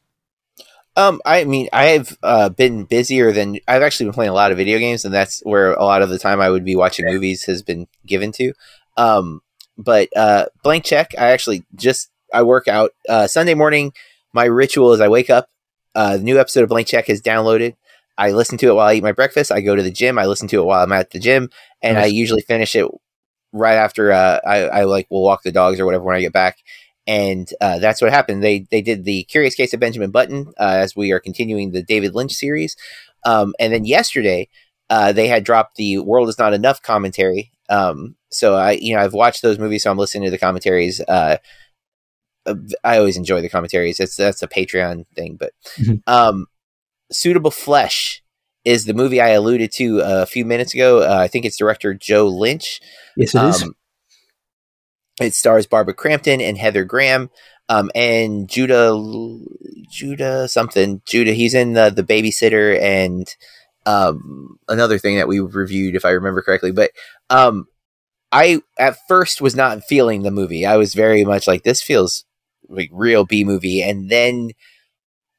Um, 0.96 1.22
I 1.24 1.44
mean, 1.44 1.68
I've 1.72 2.18
uh, 2.22 2.48
been 2.48 2.82
busier 2.84 3.30
than 3.30 3.58
I've 3.68 3.80
actually 3.80 4.06
been 4.06 4.14
playing 4.14 4.30
a 4.30 4.34
lot 4.34 4.50
of 4.50 4.58
video 4.58 4.78
games, 4.80 5.04
and 5.04 5.14
that's 5.14 5.40
where 5.44 5.72
a 5.72 5.84
lot 5.84 6.02
of 6.02 6.10
the 6.10 6.18
time 6.18 6.40
I 6.40 6.50
would 6.50 6.64
be 6.64 6.74
watching 6.74 7.06
movies 7.06 7.44
has 7.44 7.62
been 7.62 7.86
given 8.04 8.32
to. 8.32 8.52
Um, 8.96 9.40
but 9.78 10.08
uh, 10.16 10.46
blank 10.64 10.84
check. 10.84 11.12
I 11.16 11.30
actually 11.30 11.64
just 11.76 12.10
I 12.34 12.42
work 12.42 12.66
out 12.66 12.92
uh, 13.08 13.28
Sunday 13.28 13.54
morning. 13.54 13.92
My 14.32 14.44
ritual 14.46 14.92
is 14.92 15.00
I 15.00 15.08
wake 15.08 15.30
up. 15.30 15.48
Uh, 15.94 16.16
the 16.16 16.22
new 16.22 16.38
episode 16.38 16.62
of 16.62 16.68
Blank 16.68 16.86
Check 16.86 17.08
is 17.08 17.20
downloaded. 17.20 17.74
I 18.20 18.32
listen 18.32 18.58
to 18.58 18.68
it 18.68 18.74
while 18.74 18.88
I 18.88 18.94
eat 18.94 19.02
my 19.02 19.12
breakfast. 19.12 19.50
I 19.50 19.60
go 19.60 19.74
to 19.74 19.82
the 19.82 19.90
gym. 19.90 20.18
I 20.18 20.26
listen 20.26 20.48
to 20.48 20.60
it 20.60 20.64
while 20.64 20.82
I'm 20.82 20.92
at 20.92 21.10
the 21.10 21.18
gym, 21.18 21.50
and 21.82 21.96
nice. 21.96 22.04
I 22.04 22.06
usually 22.08 22.42
finish 22.42 22.76
it 22.76 22.86
right 23.52 23.74
after 23.74 24.12
uh, 24.12 24.40
I, 24.46 24.58
I 24.68 24.84
like 24.84 25.06
will 25.10 25.24
walk 25.24 25.42
the 25.42 25.50
dogs 25.50 25.80
or 25.80 25.86
whatever 25.86 26.04
when 26.04 26.16
I 26.16 26.20
get 26.20 26.32
back 26.32 26.58
and 27.06 27.52
uh, 27.60 27.78
that's 27.78 28.00
what 28.00 28.12
happened. 28.12 28.42
They 28.42 28.66
they 28.70 28.82
did 28.82 29.04
the 29.04 29.24
Curious 29.24 29.54
Case 29.56 29.74
of 29.74 29.80
Benjamin 29.80 30.10
Button 30.12 30.52
uh, 30.58 30.76
as 30.78 30.94
we 30.94 31.10
are 31.12 31.20
continuing 31.20 31.72
the 31.72 31.82
David 31.82 32.14
Lynch 32.14 32.32
series, 32.32 32.76
um, 33.24 33.54
and 33.58 33.72
then 33.72 33.84
yesterday 33.84 34.48
uh, 34.90 35.12
they 35.12 35.26
had 35.26 35.44
dropped 35.44 35.76
the 35.76 35.98
World 35.98 36.28
Is 36.28 36.38
Not 36.38 36.54
Enough 36.54 36.82
commentary. 36.82 37.50
Um, 37.68 38.16
so 38.30 38.54
I 38.54 38.72
you 38.72 38.94
know 38.94 39.02
I've 39.02 39.14
watched 39.14 39.42
those 39.42 39.58
movies, 39.58 39.82
so 39.82 39.90
I'm 39.90 39.98
listening 39.98 40.24
to 40.24 40.30
the 40.30 40.38
commentaries. 40.38 41.00
Uh, 41.00 41.38
I 42.84 42.98
always 42.98 43.16
enjoy 43.16 43.40
the 43.40 43.48
commentaries. 43.48 43.98
It's 43.98 44.16
that's 44.16 44.42
a 44.42 44.48
Patreon 44.48 45.06
thing, 45.14 45.36
but 45.36 45.52
mm-hmm. 45.78 45.96
um, 46.06 46.46
Suitable 47.10 47.50
Flesh 47.50 48.22
is 48.64 48.84
the 48.84 48.94
movie 48.94 49.20
I 49.20 49.30
alluded 49.30 49.72
to 49.72 50.00
a 50.00 50.26
few 50.26 50.44
minutes 50.44 50.74
ago. 50.74 51.00
Uh, 51.02 51.18
I 51.18 51.28
think 51.28 51.44
it's 51.44 51.56
director 51.56 51.94
Joe 51.94 52.26
Lynch. 52.26 52.80
Yes, 53.16 53.34
it 53.34 53.38
um, 53.38 53.50
is. 53.50 53.70
It 55.20 55.34
stars 55.34 55.66
Barbara 55.66 55.94
Crampton 55.94 56.40
and 56.40 56.56
Heather 56.56 56.84
Graham, 56.84 57.30
um, 57.68 57.90
and 57.94 58.48
Judah 58.48 58.98
Judah 59.90 60.48
something 60.48 61.02
Judah. 61.06 61.32
He's 61.32 61.54
in 61.54 61.74
the 61.74 61.90
the 61.90 62.02
babysitter 62.02 62.80
and 62.80 63.28
um, 63.86 64.58
another 64.68 64.98
thing 64.98 65.16
that 65.16 65.28
we 65.28 65.40
reviewed, 65.40 65.94
if 65.94 66.04
I 66.04 66.10
remember 66.10 66.42
correctly. 66.42 66.72
But 66.72 66.90
um, 67.28 67.66
I 68.32 68.60
at 68.78 68.96
first 69.08 69.40
was 69.40 69.54
not 69.54 69.84
feeling 69.84 70.22
the 70.22 70.30
movie. 70.30 70.66
I 70.66 70.76
was 70.76 70.94
very 70.94 71.24
much 71.24 71.46
like 71.46 71.62
this 71.62 71.82
feels 71.82 72.24
like 72.68 72.90
real 72.92 73.24
B 73.24 73.44
movie, 73.44 73.82
and 73.82 74.10
then 74.10 74.50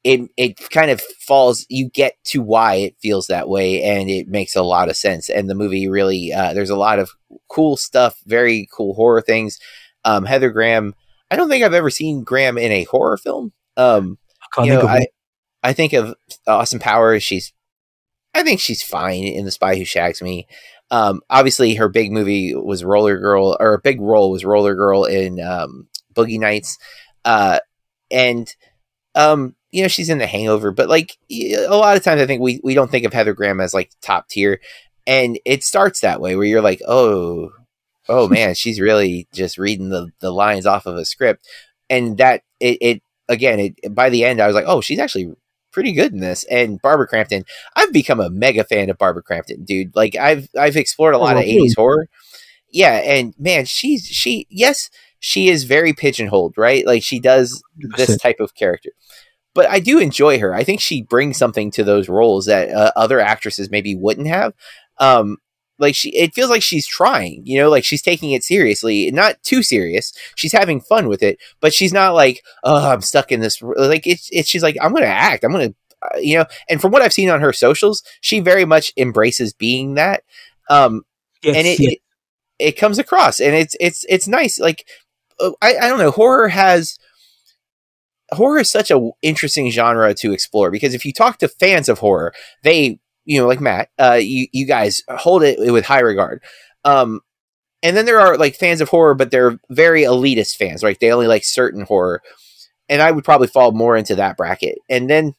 it 0.03 0.29
it 0.37 0.69
kind 0.69 0.91
of 0.91 1.01
falls. 1.01 1.65
You 1.69 1.89
get 1.89 2.15
to 2.25 2.41
why 2.41 2.75
it 2.75 2.95
feels 3.01 3.27
that 3.27 3.49
way, 3.49 3.83
and 3.83 4.09
it 4.09 4.27
makes 4.27 4.55
a 4.55 4.63
lot 4.63 4.89
of 4.89 4.97
sense. 4.97 5.29
And 5.29 5.49
the 5.49 5.55
movie 5.55 5.87
really, 5.87 6.33
uh, 6.33 6.53
there's 6.53 6.69
a 6.69 6.75
lot 6.75 6.99
of 6.99 7.11
cool 7.49 7.77
stuff, 7.77 8.17
very 8.25 8.67
cool 8.73 8.93
horror 8.93 9.21
things. 9.21 9.59
Um, 10.03 10.25
Heather 10.25 10.49
Graham, 10.49 10.95
I 11.29 11.35
don't 11.35 11.49
think 11.49 11.63
I've 11.63 11.73
ever 11.73 11.91
seen 11.91 12.23
Graham 12.23 12.57
in 12.57 12.71
a 12.71 12.85
horror 12.85 13.17
film. 13.17 13.53
Um, 13.77 14.17
I, 14.57 14.63
you 14.63 14.73
know, 14.73 14.87
I, 14.87 15.07
I 15.63 15.73
think 15.73 15.93
of 15.93 16.15
Austin 16.47 16.79
Powers. 16.79 17.21
She's, 17.21 17.53
I 18.33 18.43
think 18.43 18.59
she's 18.59 18.81
fine 18.81 19.23
in 19.23 19.45
The 19.45 19.51
Spy 19.51 19.75
Who 19.75 19.85
Shags 19.85 20.21
Me. 20.21 20.47
Um, 20.89 21.21
obviously, 21.29 21.75
her 21.75 21.87
big 21.87 22.11
movie 22.11 22.55
was 22.55 22.83
Roller 22.83 23.17
Girl, 23.19 23.55
or 23.59 23.75
a 23.75 23.81
big 23.81 24.01
role 24.01 24.31
was 24.31 24.43
Roller 24.43 24.75
Girl 24.75 25.05
in 25.05 25.39
um, 25.39 25.87
Boogie 26.13 26.39
Nights. 26.39 26.77
Uh, 27.23 27.59
and, 28.09 28.53
um, 29.15 29.55
you 29.71 29.81
know, 29.81 29.87
she's 29.87 30.09
in 30.09 30.17
The 30.17 30.27
Hangover, 30.27 30.71
but 30.71 30.89
like 30.89 31.17
a 31.31 31.67
lot 31.69 31.97
of 31.97 32.03
times, 32.03 32.21
I 32.21 32.25
think 32.25 32.41
we, 32.41 32.59
we 32.63 32.73
don't 32.73 32.91
think 32.91 33.05
of 33.05 33.13
Heather 33.13 33.33
Graham 33.33 33.61
as 33.61 33.73
like 33.73 33.91
top 34.01 34.27
tier 34.27 34.59
and 35.07 35.39
it 35.45 35.63
starts 35.63 36.01
that 36.01 36.21
way 36.21 36.35
where 36.35 36.45
you're 36.45 36.61
like, 36.61 36.81
oh, 36.87 37.51
oh 38.09 38.27
man, 38.29 38.53
she's 38.55 38.79
really 38.79 39.27
just 39.33 39.57
reading 39.57 39.89
the 39.89 40.09
the 40.19 40.31
lines 40.31 40.65
off 40.65 40.85
of 40.85 40.95
a 40.95 41.05
script, 41.05 41.47
and 41.89 42.17
that 42.17 42.43
it, 42.59 42.77
it 42.81 43.01
again, 43.27 43.59
it 43.59 43.95
by 43.95 44.09
the 44.09 44.23
end, 44.23 44.41
I 44.41 44.47
was 44.47 44.55
like, 44.55 44.65
oh, 44.67 44.81
she's 44.81 44.99
actually 44.99 45.33
pretty 45.71 45.93
good 45.93 46.13
in 46.13 46.19
this. 46.19 46.43
And 46.45 46.81
Barbara 46.81 47.07
Crampton, 47.07 47.45
I've 47.75 47.93
become 47.93 48.19
a 48.19 48.29
mega 48.29 48.63
fan 48.63 48.89
of 48.89 48.97
Barbara 48.97 49.23
Crampton, 49.23 49.63
dude. 49.63 49.95
Like 49.95 50.15
I've 50.15 50.47
I've 50.57 50.77
explored 50.77 51.15
a 51.15 51.19
lot 51.19 51.37
oh, 51.37 51.39
of 51.39 51.45
'80s 51.45 51.75
horror, 51.75 52.07
yeah, 52.69 52.95
and 52.97 53.33
man, 53.37 53.65
she's 53.65 54.05
she 54.05 54.47
yes, 54.49 54.89
she 55.19 55.49
is 55.49 55.63
very 55.63 55.93
pigeonholed, 55.93 56.57
right? 56.57 56.85
Like 56.85 57.03
she 57.03 57.19
does 57.19 57.63
this 57.97 58.17
type 58.17 58.39
of 58.39 58.55
character. 58.55 58.91
But 59.53 59.69
I 59.69 59.79
do 59.79 59.99
enjoy 59.99 60.39
her. 60.39 60.53
I 60.55 60.63
think 60.63 60.79
she 60.79 61.01
brings 61.01 61.37
something 61.37 61.71
to 61.71 61.83
those 61.83 62.07
roles 62.07 62.45
that 62.45 62.69
uh, 62.69 62.91
other 62.95 63.19
actresses 63.19 63.69
maybe 63.69 63.95
wouldn't 63.95 64.27
have 64.27 64.53
um 64.97 65.37
like 65.79 65.95
she 65.95 66.09
it 66.15 66.33
feels 66.33 66.49
like 66.49 66.61
she's 66.61 66.85
trying 66.85 67.41
you 67.45 67.57
know 67.57 67.69
like 67.69 67.83
she's 67.83 68.01
taking 68.03 68.31
it 68.31 68.43
seriously 68.43 69.09
not 69.09 69.41
too 69.41 69.63
serious 69.63 70.13
she's 70.35 70.51
having 70.51 70.79
fun 70.79 71.07
with 71.07 71.23
it 71.23 71.39
but 71.59 71.73
she's 71.73 71.93
not 71.93 72.13
like 72.13 72.43
oh 72.63 72.91
i'm 72.91 73.01
stuck 73.01 73.31
in 73.31 73.39
this 73.39 73.59
like 73.61 74.05
it's, 74.05 74.29
it's 74.31 74.47
she's 74.47 74.61
like 74.61 74.75
i'm 74.81 74.93
gonna 74.93 75.07
act 75.07 75.43
i'm 75.43 75.51
gonna 75.51 75.73
uh, 76.03 76.19
you 76.19 76.37
know 76.37 76.45
and 76.69 76.81
from 76.81 76.91
what 76.91 77.01
i've 77.01 77.13
seen 77.13 77.29
on 77.29 77.41
her 77.41 77.53
socials 77.53 78.03
she 78.19 78.41
very 78.41 78.65
much 78.65 78.91
embraces 78.95 79.53
being 79.53 79.95
that 79.95 80.23
um 80.69 81.03
yes, 81.41 81.55
and 81.55 81.65
it, 81.65 81.79
yes. 81.79 81.93
it 81.93 81.99
it 82.61 82.73
comes 82.73 82.99
across, 82.99 83.39
and 83.39 83.55
it's 83.55 83.75
it's 83.79 84.05
it's 84.07 84.27
nice. 84.27 84.59
Like 84.59 84.87
uh, 85.39 85.51
I 85.61 85.75
I 85.77 85.89
don't 85.89 85.99
know, 85.99 86.11
horror 86.11 86.47
has 86.47 86.97
horror 88.33 88.59
is 88.59 88.69
such 88.69 88.91
a 88.91 89.11
interesting 89.21 89.69
genre 89.71 90.13
to 90.15 90.31
explore 90.31 90.71
because 90.71 90.93
if 90.93 91.05
you 91.05 91.13
talk 91.13 91.37
to 91.39 91.47
fans 91.47 91.89
of 91.89 91.99
horror, 91.99 92.33
they 92.63 92.99
you 93.25 93.39
know 93.39 93.47
like 93.47 93.61
Matt, 93.61 93.89
uh, 93.99 94.19
you 94.21 94.47
you 94.51 94.65
guys 94.65 95.01
hold 95.09 95.43
it 95.43 95.71
with 95.71 95.85
high 95.85 95.99
regard. 95.99 96.43
Um, 96.83 97.21
and 97.83 97.97
then 97.97 98.05
there 98.05 98.19
are 98.19 98.37
like 98.37 98.55
fans 98.55 98.81
of 98.81 98.89
horror, 98.89 99.15
but 99.15 99.31
they're 99.31 99.59
very 99.69 100.03
elitist 100.03 100.55
fans, 100.55 100.83
right? 100.83 100.99
They 100.99 101.11
only 101.11 101.27
like 101.27 101.43
certain 101.43 101.83
horror, 101.83 102.21
and 102.89 103.01
I 103.01 103.11
would 103.11 103.23
probably 103.23 103.47
fall 103.47 103.71
more 103.71 103.97
into 103.97 104.15
that 104.15 104.37
bracket. 104.37 104.79
And 104.89 105.09
then 105.09 105.35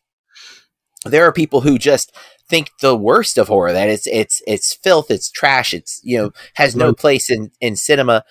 there 1.05 1.25
are 1.25 1.33
people 1.33 1.61
who 1.61 1.79
just 1.79 2.15
think 2.49 2.71
the 2.81 2.97
worst 2.97 3.39
of 3.39 3.49
horror 3.49 3.73
that 3.73 3.89
it's 3.89 4.07
it's 4.07 4.43
it's 4.47 4.75
filth, 4.75 5.11
it's 5.11 5.31
trash, 5.31 5.73
it's 5.73 6.01
you 6.03 6.19
know 6.19 6.33
has 6.55 6.77
no 6.77 6.93
place 6.93 7.31
in 7.31 7.51
in 7.61 7.77
cinema. 7.77 8.25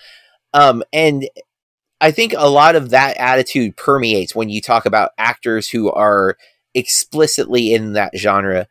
Um, 0.54 0.82
and 0.92 1.28
I 2.02 2.10
think 2.10 2.34
a 2.36 2.50
lot 2.50 2.74
of 2.74 2.90
that 2.90 3.16
attitude 3.16 3.76
permeates 3.76 4.34
when 4.34 4.48
you 4.48 4.60
talk 4.60 4.86
about 4.86 5.12
actors 5.18 5.68
who 5.68 5.90
are 5.92 6.36
explicitly 6.74 7.72
in 7.72 7.92
that 7.92 8.10
genre. 8.16 8.66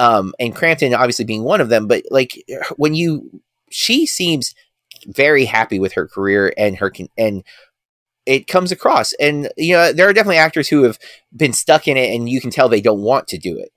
Um, 0.00 0.34
and 0.40 0.54
Crampton 0.54 0.92
obviously 0.92 1.24
being 1.24 1.44
one 1.44 1.60
of 1.60 1.68
them, 1.68 1.86
but 1.86 2.02
like 2.10 2.44
when 2.76 2.94
you, 2.94 3.40
she 3.70 4.04
seems 4.04 4.52
very 5.06 5.44
happy 5.44 5.78
with 5.78 5.92
her 5.92 6.08
career 6.08 6.52
and 6.58 6.76
her 6.78 6.92
and 7.16 7.44
it 8.24 8.46
comes 8.46 8.70
across 8.70 9.12
and 9.14 9.50
you 9.56 9.74
know 9.74 9.92
there 9.92 10.08
are 10.08 10.12
definitely 10.12 10.36
actors 10.36 10.68
who 10.68 10.84
have 10.84 10.96
been 11.34 11.52
stuck 11.52 11.88
in 11.88 11.96
it 11.96 12.14
and 12.14 12.28
you 12.28 12.40
can 12.40 12.50
tell 12.50 12.68
they 12.68 12.80
don't 12.80 13.00
want 13.02 13.26
to 13.26 13.36
do 13.36 13.58
it 13.58 13.72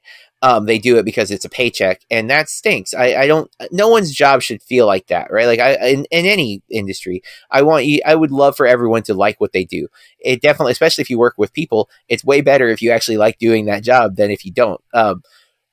um, 0.46 0.68
they 0.68 0.78
do 0.78 0.98
it 0.98 1.06
because 1.06 1.32
it's 1.32 1.46
a 1.46 1.50
paycheck 1.50 2.02
and 2.12 2.30
that 2.30 2.50
stinks 2.50 2.94
I, 2.94 3.16
I 3.16 3.28
don't 3.28 3.50
no 3.72 3.90
one's 3.90 4.14
job 4.14 4.44
should 4.44 4.62
feel 4.62 4.86
like 4.86 5.08
that 5.08 5.32
right 5.32 5.48
like 5.48 5.60
i 5.60 5.74
in, 5.88 6.06
in 6.12 6.26
any 6.26 6.62
industry 6.70 7.24
i 7.50 7.64
want 7.64 7.86
you 7.86 8.00
i 8.06 8.14
would 8.14 8.32
love 8.32 8.56
for 8.56 8.68
everyone 8.68 9.02
to 9.04 9.16
like 9.16 9.42
what 9.42 9.54
they 9.54 9.66
do 9.66 9.88
it 10.20 10.42
definitely 10.42 10.72
especially 10.72 11.02
if 11.02 11.10
you 11.10 11.18
work 11.18 11.34
with 11.38 11.52
people 11.52 11.90
it's 12.10 12.24
way 12.24 12.42
better 12.42 12.68
if 12.68 12.82
you 12.82 12.92
actually 12.92 13.18
like 13.18 13.40
doing 13.40 13.66
that 13.66 13.84
job 13.84 14.18
than 14.18 14.30
if 14.30 14.46
you 14.46 14.52
don't 14.52 14.82
um, 14.94 15.24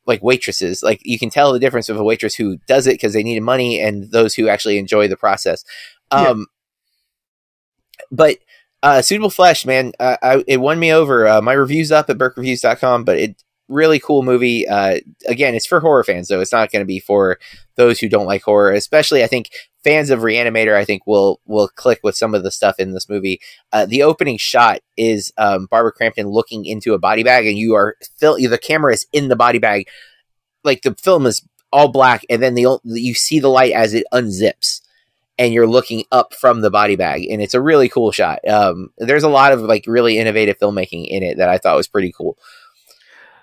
like 0.04 0.22
waitresses. 0.22 0.82
Like 0.82 1.00
you 1.04 1.16
can 1.16 1.30
tell 1.30 1.52
the 1.52 1.60
difference 1.60 1.88
of 1.88 1.96
a 1.96 2.02
waitress 2.02 2.34
who 2.34 2.56
does 2.66 2.88
it 2.88 2.94
because 2.94 3.12
they 3.12 3.22
needed 3.22 3.42
money 3.42 3.80
and 3.80 4.10
those 4.10 4.34
who 4.34 4.48
actually 4.48 4.78
enjoy 4.78 5.06
the 5.06 5.16
process. 5.16 5.64
Um, 6.10 6.46
yeah. 7.98 8.04
But 8.10 8.38
uh, 8.82 9.00
Suitable 9.00 9.30
Flesh, 9.30 9.64
man, 9.64 9.92
uh, 10.00 10.16
I, 10.22 10.44
it 10.48 10.56
won 10.58 10.78
me 10.80 10.92
over. 10.92 11.26
Uh, 11.26 11.40
my 11.40 11.52
review's 11.52 11.92
up 11.92 12.10
at 12.10 12.18
berkreviews.com, 12.18 13.04
but 13.04 13.18
it 13.18 13.42
really 13.68 13.98
cool 13.98 14.22
movie. 14.22 14.66
Uh, 14.68 15.00
again, 15.26 15.54
it's 15.54 15.66
for 15.66 15.80
horror 15.80 16.04
fans, 16.04 16.28
though. 16.28 16.40
It's 16.40 16.52
not 16.52 16.70
going 16.70 16.82
to 16.82 16.86
be 16.86 17.00
for 17.00 17.38
those 17.76 17.98
who 17.98 18.08
don't 18.08 18.26
like 18.26 18.42
horror, 18.42 18.72
especially 18.72 19.22
I 19.22 19.26
think 19.26 19.50
fans 19.82 20.10
of 20.10 20.20
Reanimator. 20.20 20.76
I 20.76 20.84
think 20.84 21.06
will 21.06 21.40
will 21.46 21.68
click 21.68 22.00
with 22.02 22.16
some 22.16 22.34
of 22.34 22.42
the 22.42 22.50
stuff 22.50 22.78
in 22.78 22.92
this 22.92 23.08
movie. 23.08 23.40
Uh, 23.72 23.86
the 23.86 24.02
opening 24.02 24.38
shot 24.38 24.80
is 24.96 25.32
um, 25.38 25.66
Barbara 25.66 25.92
Crampton 25.92 26.28
looking 26.28 26.64
into 26.64 26.94
a 26.94 26.98
body 26.98 27.22
bag, 27.22 27.46
and 27.46 27.58
you 27.58 27.74
are 27.74 27.96
fil- 28.18 28.36
the 28.36 28.58
camera 28.58 28.92
is 28.92 29.06
in 29.12 29.28
the 29.28 29.36
body 29.36 29.58
bag. 29.58 29.88
Like 30.64 30.82
the 30.82 30.94
film 30.94 31.26
is 31.26 31.46
all 31.72 31.88
black, 31.88 32.24
and 32.28 32.42
then 32.42 32.54
the 32.54 32.78
you 32.84 33.14
see 33.14 33.40
the 33.40 33.48
light 33.48 33.72
as 33.72 33.94
it 33.94 34.04
unzips. 34.12 34.80
And 35.38 35.54
you're 35.54 35.66
looking 35.66 36.04
up 36.12 36.34
from 36.34 36.60
the 36.60 36.70
body 36.70 36.94
bag, 36.94 37.26
and 37.28 37.40
it's 37.40 37.54
a 37.54 37.60
really 37.60 37.88
cool 37.88 38.12
shot. 38.12 38.46
Um, 38.46 38.90
there's 38.98 39.24
a 39.24 39.30
lot 39.30 39.52
of 39.52 39.62
like 39.62 39.84
really 39.86 40.18
innovative 40.18 40.58
filmmaking 40.58 41.08
in 41.08 41.22
it 41.22 41.38
that 41.38 41.48
I 41.48 41.56
thought 41.56 41.74
was 41.74 41.88
pretty 41.88 42.12
cool. 42.12 42.36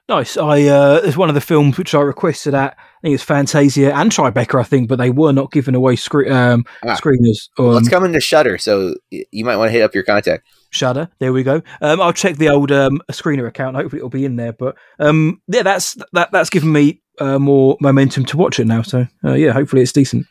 Nice. 0.09 0.37
I 0.37 0.63
uh, 0.63 1.01
there's 1.01 1.17
one 1.17 1.29
of 1.29 1.35
the 1.35 1.41
films 1.41 1.77
which 1.77 1.93
I 1.93 2.01
requested 2.01 2.55
at. 2.55 2.75
I 2.75 3.01
think 3.03 3.13
it's 3.13 3.23
Fantasia 3.23 3.93
and 3.95 4.11
Tribeca, 4.11 4.59
I 4.59 4.63
think, 4.63 4.89
but 4.89 4.97
they 4.97 5.11
were 5.11 5.31
not 5.31 5.51
giving 5.51 5.75
away 5.75 5.95
scre- 5.95 6.27
um, 6.27 6.65
ah. 6.83 6.97
screeners. 6.99 7.49
Um, 7.59 7.67
well, 7.67 7.77
it's 7.77 7.89
coming 7.89 8.13
to 8.13 8.19
Shutter, 8.19 8.57
so 8.57 8.95
you 9.11 9.45
might 9.45 9.57
want 9.57 9.69
to 9.69 9.71
hit 9.71 9.83
up 9.83 9.93
your 9.93 10.03
contact. 10.03 10.47
Shudder. 10.71 11.09
There 11.19 11.31
we 11.31 11.43
go. 11.43 11.61
Um, 11.79 12.01
I'll 12.01 12.11
check 12.11 12.37
the 12.37 12.49
old 12.49 12.71
um, 12.71 13.01
screener 13.11 13.47
account. 13.47 13.75
Hopefully, 13.75 13.99
it'll 13.99 14.09
be 14.09 14.25
in 14.25 14.35
there. 14.35 14.51
But 14.51 14.75
um, 14.97 15.43
yeah, 15.47 15.61
that's 15.61 15.95
that. 16.13 16.31
That's 16.31 16.49
given 16.49 16.71
me 16.71 17.03
uh, 17.19 17.37
more 17.37 17.77
momentum 17.79 18.25
to 18.25 18.37
watch 18.37 18.59
it 18.59 18.65
now. 18.65 18.81
So 18.81 19.05
uh, 19.23 19.33
yeah, 19.33 19.51
hopefully 19.51 19.83
it's 19.83 19.93
decent. 19.93 20.25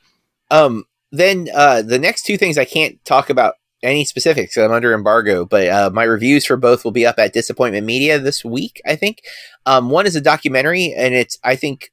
Um, 0.50 0.86
then 1.12 1.48
uh, 1.54 1.82
the 1.82 2.00
next 2.00 2.24
two 2.24 2.36
things 2.36 2.58
I 2.58 2.64
can't 2.64 3.02
talk 3.04 3.30
about 3.30 3.54
any 3.82 4.04
specifics. 4.04 4.56
I'm 4.56 4.72
under 4.72 4.92
embargo, 4.92 5.44
but 5.44 5.68
uh, 5.68 5.90
my 5.92 6.04
reviews 6.04 6.44
for 6.44 6.56
both 6.56 6.84
will 6.84 6.92
be 6.92 7.06
up 7.06 7.18
at 7.18 7.32
Disappointment 7.32 7.86
Media 7.86 8.18
this 8.18 8.44
week. 8.44 8.80
I 8.86 8.96
think 8.96 9.22
um, 9.66 9.90
one 9.90 10.06
is 10.06 10.16
a 10.16 10.20
documentary, 10.20 10.94
and 10.96 11.14
it's 11.14 11.38
I 11.44 11.56
think 11.56 11.92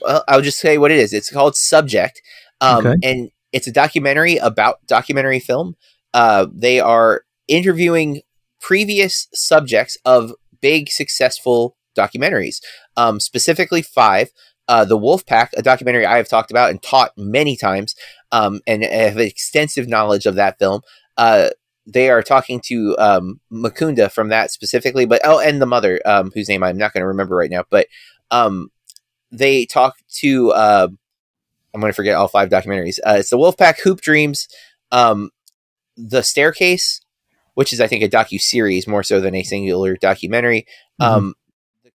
well, 0.00 0.24
I'll 0.28 0.42
just 0.42 0.58
say 0.58 0.78
what 0.78 0.90
it 0.90 0.98
is. 0.98 1.12
It's 1.12 1.30
called 1.30 1.56
Subject, 1.56 2.22
um, 2.60 2.86
okay. 2.86 2.96
and 3.02 3.30
it's 3.52 3.66
a 3.66 3.72
documentary 3.72 4.36
about 4.36 4.86
documentary 4.86 5.40
film. 5.40 5.76
Uh, 6.14 6.46
they 6.52 6.80
are 6.80 7.22
interviewing 7.48 8.22
previous 8.60 9.28
subjects 9.32 9.96
of 10.04 10.32
big 10.60 10.90
successful 10.90 11.76
documentaries, 11.96 12.60
um, 12.96 13.20
specifically 13.20 13.82
five. 13.82 14.30
Uh, 14.68 14.84
the 14.84 14.98
Wolf 14.98 15.24
Pack, 15.24 15.50
a 15.56 15.62
documentary 15.62 16.04
I 16.04 16.18
have 16.18 16.28
talked 16.28 16.50
about 16.50 16.68
and 16.68 16.82
taught 16.82 17.12
many 17.16 17.56
times, 17.56 17.94
um, 18.32 18.60
and 18.66 18.84
have 18.84 19.18
extensive 19.18 19.88
knowledge 19.88 20.26
of 20.26 20.36
that 20.36 20.58
film. 20.58 20.82
Uh, 21.16 21.50
they 21.86 22.10
are 22.10 22.22
talking 22.22 22.60
to 22.66 22.96
um, 22.98 23.40
Mukunda 23.50 24.10
from 24.12 24.28
that 24.28 24.50
specifically, 24.50 25.06
but 25.06 25.22
oh, 25.24 25.40
and 25.40 25.60
the 25.60 25.66
mother, 25.66 26.00
um, 26.04 26.30
whose 26.34 26.48
name 26.48 26.62
I'm 26.62 26.76
not 26.76 26.92
going 26.92 27.02
to 27.02 27.08
remember 27.08 27.34
right 27.34 27.50
now, 27.50 27.64
but 27.70 27.86
um, 28.30 28.70
they 29.30 29.64
talk 29.64 29.96
to. 30.20 30.52
Uh, 30.52 30.88
I'm 31.74 31.80
going 31.80 31.92
to 31.92 31.96
forget 31.96 32.14
all 32.14 32.28
five 32.28 32.48
documentaries. 32.48 32.98
Uh, 33.06 33.16
it's 33.18 33.30
the 33.30 33.38
Wolfpack 33.38 33.80
Hoop 33.80 34.00
Dreams, 34.00 34.48
um, 34.90 35.30
the 35.96 36.22
Staircase, 36.22 37.00
which 37.54 37.72
is 37.72 37.80
I 37.80 37.86
think 37.86 38.02
a 38.02 38.08
docu 38.08 38.40
series 38.40 38.86
more 38.86 39.02
so 39.02 39.20
than 39.20 39.34
a 39.34 39.42
singular 39.42 39.96
documentary. 39.96 40.66
Mm-hmm. 41.00 41.14
Um, 41.14 41.34
the 41.84 41.90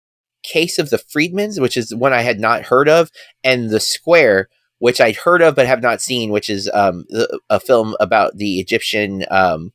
Case 0.44 0.80
of 0.80 0.90
the 0.90 0.98
Friedmans, 0.98 1.60
which 1.60 1.78
is 1.78 1.94
one 1.94 2.14
I 2.14 2.22
had 2.22 2.40
not 2.40 2.64
heard 2.64 2.90
of, 2.90 3.12
and 3.44 3.70
the 3.70 3.80
Square, 3.80 4.50
which 4.80 5.00
I'd 5.00 5.18
heard 5.18 5.42
of 5.42 5.56
but 5.56 5.68
have 5.68 5.82
not 5.82 6.02
seen, 6.02 6.32
which 6.32 6.50
is 6.50 6.70
um, 6.74 7.06
a 7.50 7.60
film 7.60 7.96
about 8.00 8.38
the 8.38 8.60
Egyptian 8.60 9.26
um, 9.30 9.72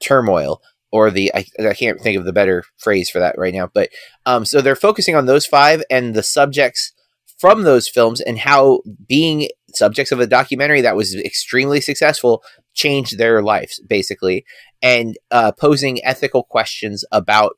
turmoil 0.00 0.60
or 0.92 1.10
the 1.10 1.32
I, 1.34 1.44
I, 1.60 1.74
can't 1.74 2.00
think 2.00 2.18
of 2.18 2.24
the 2.24 2.32
better 2.32 2.64
phrase 2.78 3.10
for 3.10 3.20
that 3.20 3.38
right 3.38 3.54
now. 3.54 3.68
But 3.72 3.90
um, 4.26 4.44
so 4.44 4.60
they're 4.60 4.74
focusing 4.76 5.14
on 5.14 5.26
those 5.26 5.46
five 5.46 5.82
and 5.90 6.14
the 6.14 6.22
subjects 6.22 6.92
from 7.38 7.62
those 7.62 7.88
films 7.88 8.20
and 8.20 8.38
how 8.38 8.80
being 9.08 9.48
subjects 9.74 10.12
of 10.12 10.20
a 10.20 10.26
documentary 10.26 10.80
that 10.82 10.96
was 10.96 11.14
extremely 11.14 11.80
successful 11.80 12.42
changed 12.74 13.18
their 13.18 13.42
lives 13.42 13.80
basically 13.88 14.44
and 14.82 15.16
uh, 15.30 15.52
posing 15.52 16.04
ethical 16.04 16.42
questions 16.44 17.04
about 17.12 17.56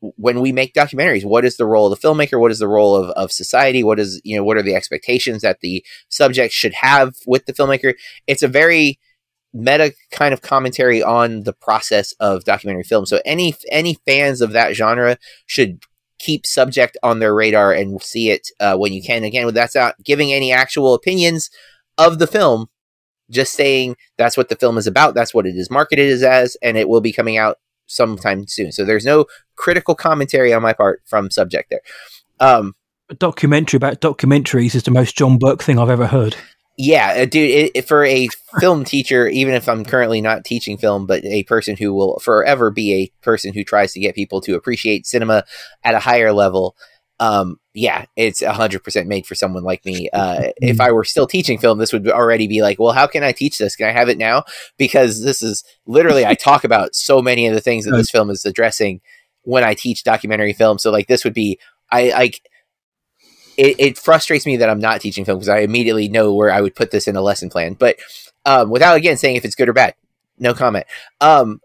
when 0.00 0.40
we 0.40 0.52
make 0.52 0.72
documentaries 0.74 1.24
what 1.24 1.44
is 1.44 1.56
the 1.56 1.66
role 1.66 1.92
of 1.92 2.00
the 2.00 2.08
filmmaker? 2.08 2.40
What 2.40 2.50
is 2.50 2.58
the 2.58 2.68
role 2.68 2.96
of, 2.96 3.10
of 3.10 3.32
society? 3.32 3.82
What 3.82 4.00
is 4.00 4.20
you 4.24 4.36
know 4.36 4.44
what 4.44 4.56
are 4.56 4.62
the 4.62 4.74
expectations 4.74 5.42
that 5.42 5.60
the 5.60 5.84
subject 6.08 6.52
should 6.52 6.74
have 6.74 7.14
with 7.26 7.46
the 7.46 7.52
filmmaker? 7.52 7.94
It's 8.26 8.42
a 8.42 8.48
very 8.48 8.98
meta 9.52 9.92
kind 10.12 10.32
of 10.32 10.42
commentary 10.42 11.02
on 11.02 11.42
the 11.42 11.52
process 11.52 12.12
of 12.20 12.44
documentary 12.44 12.84
film. 12.84 13.06
So 13.06 13.20
any 13.24 13.54
any 13.70 13.98
fans 14.06 14.40
of 14.40 14.52
that 14.52 14.74
genre 14.74 15.18
should 15.46 15.82
keep 16.18 16.46
subject 16.46 16.96
on 17.02 17.18
their 17.18 17.34
radar 17.34 17.72
and 17.72 18.02
see 18.02 18.30
it 18.30 18.48
uh, 18.60 18.76
when 18.76 18.92
you 18.92 19.02
can. 19.02 19.24
Again 19.24 19.52
that's 19.52 19.74
not 19.74 19.96
giving 20.04 20.32
any 20.32 20.52
actual 20.52 20.94
opinions 20.94 21.50
of 21.98 22.18
the 22.18 22.26
film 22.26 22.68
just 23.30 23.52
saying 23.52 23.96
that's 24.18 24.36
what 24.36 24.48
the 24.48 24.56
film 24.56 24.76
is 24.76 24.86
about 24.86 25.14
that's 25.14 25.32
what 25.32 25.46
it 25.46 25.54
is 25.54 25.70
marketed 25.70 26.22
as 26.22 26.56
and 26.62 26.76
it 26.76 26.88
will 26.88 27.00
be 27.00 27.12
coming 27.12 27.36
out 27.36 27.58
sometime 27.90 28.46
soon. 28.46 28.72
So 28.72 28.84
there's 28.84 29.04
no 29.04 29.26
critical 29.56 29.94
commentary 29.94 30.52
on 30.52 30.62
my 30.62 30.72
part 30.72 31.02
from 31.04 31.30
subject 31.30 31.70
there. 31.70 31.82
Um, 32.38 32.74
a 33.10 33.14
documentary 33.14 33.76
about 33.76 34.00
documentaries 34.00 34.74
is 34.74 34.84
the 34.84 34.90
most 34.90 35.16
Jon 35.16 35.38
Berk 35.38 35.62
thing 35.62 35.78
I've 35.78 35.90
ever 35.90 36.06
heard. 36.06 36.36
Yeah, 36.78 37.14
uh, 37.18 37.24
dude. 37.26 37.50
It, 37.50 37.72
it, 37.74 37.88
for 37.88 38.04
a 38.04 38.28
film 38.58 38.84
teacher, 38.84 39.28
even 39.28 39.52
if 39.52 39.68
I'm 39.68 39.84
currently 39.84 40.22
not 40.22 40.46
teaching 40.46 40.78
film, 40.78 41.06
but 41.06 41.22
a 41.24 41.42
person 41.42 41.76
who 41.76 41.92
will 41.92 42.18
forever 42.20 42.70
be 42.70 42.94
a 42.94 43.12
person 43.22 43.52
who 43.52 43.64
tries 43.64 43.92
to 43.92 44.00
get 44.00 44.14
people 44.14 44.40
to 44.42 44.54
appreciate 44.54 45.06
cinema 45.06 45.44
at 45.84 45.94
a 45.94 45.98
higher 45.98 46.32
level, 46.32 46.76
um, 47.20 47.60
yeah, 47.74 48.06
it's 48.16 48.42
hundred 48.42 48.82
percent 48.82 49.06
made 49.06 49.26
for 49.26 49.34
someone 49.36 49.62
like 49.62 49.84
me. 49.84 50.08
Uh, 50.20 50.50
if. 50.56 50.80
I 50.80 50.92
were 50.92 51.04
still 51.04 51.26
teaching 51.26 51.58
film, 51.58 51.78
this 51.78 51.92
would 51.92 52.08
already 52.08 52.46
be 52.46 52.62
like, 52.62 52.78
well, 52.78 52.92
how 52.92 53.06
can 53.06 53.22
I 53.22 53.32
teach 53.32 53.58
this? 53.58 53.76
Can 53.76 53.86
I 53.86 53.92
have 53.92 54.08
it 54.08 54.18
now? 54.18 54.44
Because 54.78 55.22
this 55.22 55.42
is 55.42 55.62
literally, 55.86 56.24
I 56.24 56.34
talk 56.34 56.64
about 56.64 56.94
so 56.94 57.20
many 57.20 57.46
of 57.46 57.54
the 57.54 57.60
things 57.60 57.84
that 57.84 57.92
this 57.92 58.10
film 58.10 58.30
is 58.30 58.44
addressing 58.44 59.00
when 59.42 59.62
I 59.62 59.74
teach 59.74 60.04
documentary 60.04 60.52
film. 60.52 60.78
So 60.78 60.90
like, 60.90 61.06
this 61.06 61.24
would 61.24 61.34
be, 61.34 61.58
I 61.90 62.10
like, 62.10 62.40
it, 63.56 63.76
it 63.78 63.98
frustrates 63.98 64.46
me 64.46 64.56
that 64.56 64.70
I'm 64.70 64.80
not 64.80 65.00
teaching 65.00 65.24
film 65.24 65.38
because 65.38 65.48
I 65.48 65.58
immediately 65.58 66.08
know 66.08 66.34
where 66.34 66.50
I 66.50 66.60
would 66.60 66.74
put 66.74 66.90
this 66.90 67.06
in 67.06 67.16
a 67.16 67.22
lesson 67.22 67.50
plan. 67.50 67.74
But 67.74 67.96
um, 68.46 68.70
without 68.70 68.96
again 68.96 69.16
saying 69.16 69.36
if 69.36 69.44
it's 69.44 69.54
good 69.54 69.68
or 69.68 69.74
bad, 69.74 69.94
no 70.38 70.54
comment. 70.54 70.86
Um, 71.20 71.60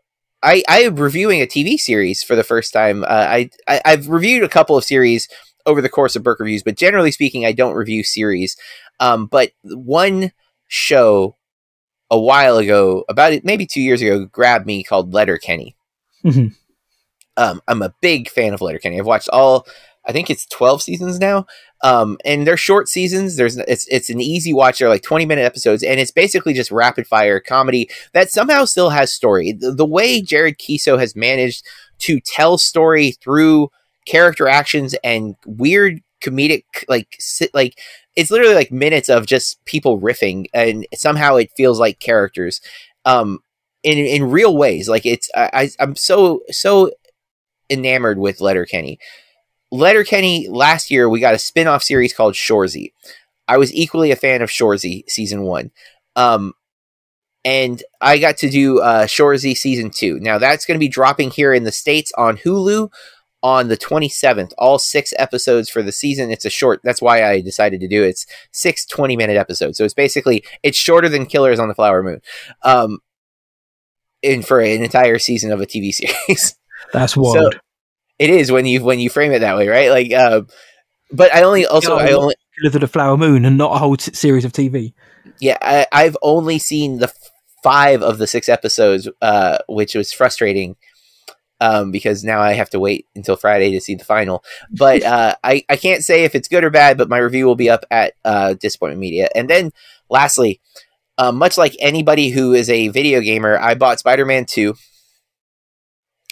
I, 0.45 0.63
I 0.69 0.81
am 0.81 0.95
reviewing 0.95 1.41
a 1.41 1.47
TV 1.47 1.77
series 1.77 2.21
for 2.23 2.35
the 2.35 2.43
first 2.43 2.71
time. 2.71 3.03
Uh, 3.03 3.07
I, 3.07 3.49
I 3.67 3.81
have 3.85 4.07
reviewed 4.07 4.43
a 4.43 4.49
couple 4.49 4.77
of 4.77 4.83
series 4.83 5.27
over 5.65 5.81
the 5.81 5.89
course 5.89 6.15
of 6.15 6.21
Berk 6.23 6.39
reviews, 6.39 6.61
but 6.61 6.77
generally 6.77 7.11
speaking, 7.11 7.45
I 7.45 7.51
don't 7.51 7.73
review 7.73 8.03
series. 8.03 8.55
Um, 8.99 9.25
but 9.25 9.51
one 9.63 10.31
show 10.67 11.35
a 12.11 12.19
while 12.19 12.57
ago, 12.57 13.03
about 13.09 13.33
it, 13.33 13.43
maybe 13.43 13.65
two 13.65 13.81
years 13.81 14.01
ago, 14.01 14.25
grabbed 14.25 14.67
me 14.67 14.83
called 14.83 15.13
Letterkenny. 15.13 15.75
Mhm. 16.23 16.55
Um, 17.37 17.61
I'm 17.67 17.81
a 17.81 17.93
big 18.01 18.29
fan 18.29 18.53
of 18.53 18.61
Letterkenny. 18.61 18.99
I've 18.99 19.05
watched 19.07 19.29
all, 19.29 19.67
I 20.05 20.11
think 20.11 20.29
it's 20.29 20.45
12 20.45 20.81
seasons 20.83 21.19
now. 21.19 21.47
Um, 21.84 22.17
and 22.26 22.47
they're 22.47 22.57
short 22.57 22.88
seasons. 22.88 23.36
There's 23.36 23.57
it's 23.57 23.88
it's 23.89 24.09
an 24.09 24.21
easy 24.21 24.53
watch. 24.53 24.80
They're 24.80 24.89
like 24.89 25.03
20 25.03 25.26
minute 25.26 25.43
episodes, 25.43 25.84
and 25.84 25.99
it's 25.99 26.11
basically 26.11 26.53
just 26.53 26.71
rapid 26.71 27.05
fire 27.05 27.39
comedy 27.39 27.89
that 28.13 28.32
somehow 28.32 28.65
still 28.65 28.89
has 28.89 29.13
story. 29.13 29.51
The, 29.51 29.71
the 29.71 29.86
way 29.86 30.21
Jared 30.21 30.57
Keeso 30.57 30.99
has 30.99 31.15
managed 31.15 31.65
to 31.99 32.19
tell 32.19 32.57
story 32.57 33.11
through 33.11 33.69
character 34.05 34.47
actions 34.47 34.95
and 35.03 35.36
weird 35.45 36.01
comedic 36.21 36.63
like 36.88 37.19
like 37.53 37.80
it's 38.15 38.32
literally 38.32 38.55
like 38.55 38.71
minutes 38.71 39.09
of 39.09 39.26
just 39.26 39.63
people 39.65 39.99
riffing 39.99 40.45
and 40.53 40.88
somehow 40.93 41.36
it 41.36 41.51
feels 41.57 41.80
like 41.80 41.99
characters 41.99 42.61
um 43.03 43.39
in 43.84 43.97
in 43.97 44.30
real 44.30 44.55
ways 44.55 44.88
like 44.88 45.05
it's 45.05 45.30
i, 45.36 45.69
i'm 45.80 45.95
so 45.95 46.41
so 46.49 46.91
enamored 47.69 48.17
with 48.17 48.41
Letter 48.41 48.59
letterkenny 48.59 48.99
letterkenny 49.72 50.47
last 50.49 50.89
year 50.91 51.09
we 51.09 51.20
got 51.20 51.34
a 51.34 51.39
spin-off 51.39 51.84
series 51.84 52.13
called 52.13 52.34
shoresy 52.34 52.91
i 53.47 53.57
was 53.57 53.74
equally 53.74 54.11
a 54.11 54.16
fan 54.16 54.41
of 54.41 54.49
shoresy 54.49 55.03
season 55.07 55.43
one 55.43 55.72
um 56.16 56.53
and 57.45 57.84
I 58.01 58.18
got 58.18 58.38
to 58.38 58.49
do 58.49 58.80
uh, 58.80 59.05
Shoresy 59.05 59.55
season 59.55 59.91
two. 59.91 60.20
Now 60.20 60.39
that's 60.39 60.66
going 60.66 60.76
to 60.76 60.84
be 60.84 60.89
dropping 60.89 61.30
here 61.30 61.53
in 61.53 61.63
the 61.63 61.72
states 61.72 62.11
on 62.18 62.38
Hulu 62.38 62.91
on 63.43 63.68
the 63.68 63.78
27th. 63.78 64.53
All 64.57 64.80
six 64.80 65.13
episodes 65.20 65.70
for 65.70 65.84
the 65.84 65.91
season. 65.91 66.32
It's 66.32 66.45
a 66.45 66.49
short. 66.49 66.82
That's 66.84 67.01
why 67.01 67.24
I 67.24 67.41
decided 67.41 67.80
to 67.82 67.88
do 67.88 68.03
it. 68.03 68.07
It's 68.07 68.26
six 68.51 68.86
20 68.88 69.16
minute 69.16 69.38
episodes. 69.38 69.78
So 69.78 69.86
it's 69.86 69.93
basically 69.93 70.43
it's 70.63 70.78
shorter 70.78 71.07
than 71.07 71.28
Killers 71.28 71.59
on 71.59 71.68
the 71.68 71.76
Flower 71.76 72.01
Moon. 72.01 72.22
Um, 72.63 72.97
in 74.24 74.41
for 74.41 74.59
an 74.59 74.82
entire 74.82 75.20
season 75.20 75.51
of 75.51 75.61
a 75.61 75.68
TV 75.68 75.93
series. 76.28 76.55
That's 76.91 77.16
wild. 77.16 77.59
It 78.20 78.30
is 78.30 78.51
when 78.51 78.66
you 78.66 78.84
when 78.84 78.99
you 78.99 79.09
frame 79.09 79.32
it 79.32 79.39
that 79.39 79.57
way, 79.57 79.68
right? 79.68 79.89
Like, 79.89 80.11
uh, 80.11 80.41
but 81.11 81.34
I 81.34 81.43
only 81.43 81.66
also 81.66 81.95
I 81.95 82.11
only 82.11 82.36
of 82.66 82.74
the 82.74 82.88
Flower 82.88 83.18
Moon 83.18 83.45
and 83.45 83.57
not 83.57 83.76
a 83.76 83.80
whole 83.80 83.97
t- 83.97 84.13
series 84.13 84.45
of 84.45 84.53
TV. 84.53 84.93
yeah 85.39 85.57
I, 85.61 85.86
I've 85.91 86.18
only 86.22 86.57
seen 86.57 86.99
the 86.99 87.07
f- 87.07 87.32
five 87.63 88.01
of 88.01 88.18
the 88.18 88.28
six 88.28 88.47
episodes, 88.47 89.09
uh, 89.22 89.59
which 89.68 89.95
was 89.95 90.13
frustrating. 90.13 90.76
Um, 91.61 91.89
because 91.89 92.22
now 92.26 92.41
I 92.41 92.51
have 92.51 92.70
to 92.72 92.82
wait 92.82 93.07
until 93.16 93.38
Friday 93.38 93.72
to 93.72 93.80
see 93.80 93.95
the 93.95 94.03
final. 94.03 94.43
But 94.70 95.03
uh, 95.05 95.36
I, 95.41 95.63
I 95.70 95.78
can't 95.78 96.03
say 96.03 96.26
if 96.26 96.36
it's 96.36 96.49
good 96.49 96.66
or 96.66 96.70
bad, 96.70 96.97
but 96.97 97.07
my 97.07 97.18
review 97.18 97.45
will 97.45 97.55
be 97.55 97.70
up 97.70 97.86
at 97.89 98.13
uh, 98.26 98.55
Disappointment 98.55 98.99
Media. 98.99 99.30
And 99.34 99.49
then 99.49 99.72
lastly, 100.09 100.59
uh, 101.18 101.32
much 101.32 101.57
like 101.57 101.74
anybody 101.80 102.30
who 102.30 102.53
is 102.53 102.70
a 102.70 102.89
video 102.89 103.22
gamer, 103.22 103.57
I 103.57 103.76
bought 103.76 103.99
Spider 103.99 104.26
Man 104.26 104.45
2 104.45 104.76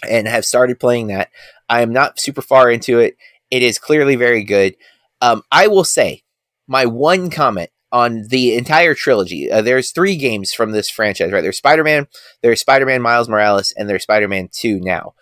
and 0.08 0.28
have 0.28 0.44
started 0.44 0.80
playing 0.80 1.08
that. 1.08 1.30
I 1.68 1.82
am 1.82 1.92
not 1.92 2.20
super 2.20 2.42
far 2.42 2.70
into 2.70 2.98
it. 2.98 3.16
It 3.50 3.62
is 3.62 3.78
clearly 3.78 4.16
very 4.16 4.44
good. 4.44 4.76
Um, 5.20 5.42
I 5.50 5.66
will 5.68 5.84
say 5.84 6.22
my 6.66 6.86
one 6.86 7.30
comment 7.30 7.70
on 7.92 8.26
the 8.28 8.56
entire 8.56 8.94
trilogy. 8.94 9.50
Uh, 9.50 9.62
there's 9.62 9.92
three 9.92 10.16
games 10.16 10.52
from 10.52 10.72
this 10.72 10.90
franchise, 10.90 11.30
right? 11.30 11.42
There's 11.42 11.58
Spider 11.58 11.84
Man, 11.84 12.08
there's 12.42 12.60
Spider 12.60 12.86
Man 12.86 13.00
Miles 13.00 13.28
Morales, 13.28 13.72
and 13.76 13.88
there's 13.88 14.02
Spider 14.02 14.28
Man 14.28 14.48
2 14.52 14.80
now. 14.80 15.14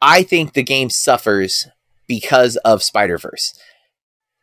I 0.00 0.24
think 0.24 0.52
the 0.52 0.64
game 0.64 0.90
suffers 0.90 1.68
because 2.08 2.56
of 2.58 2.82
Spider 2.82 3.18
Verse. 3.18 3.54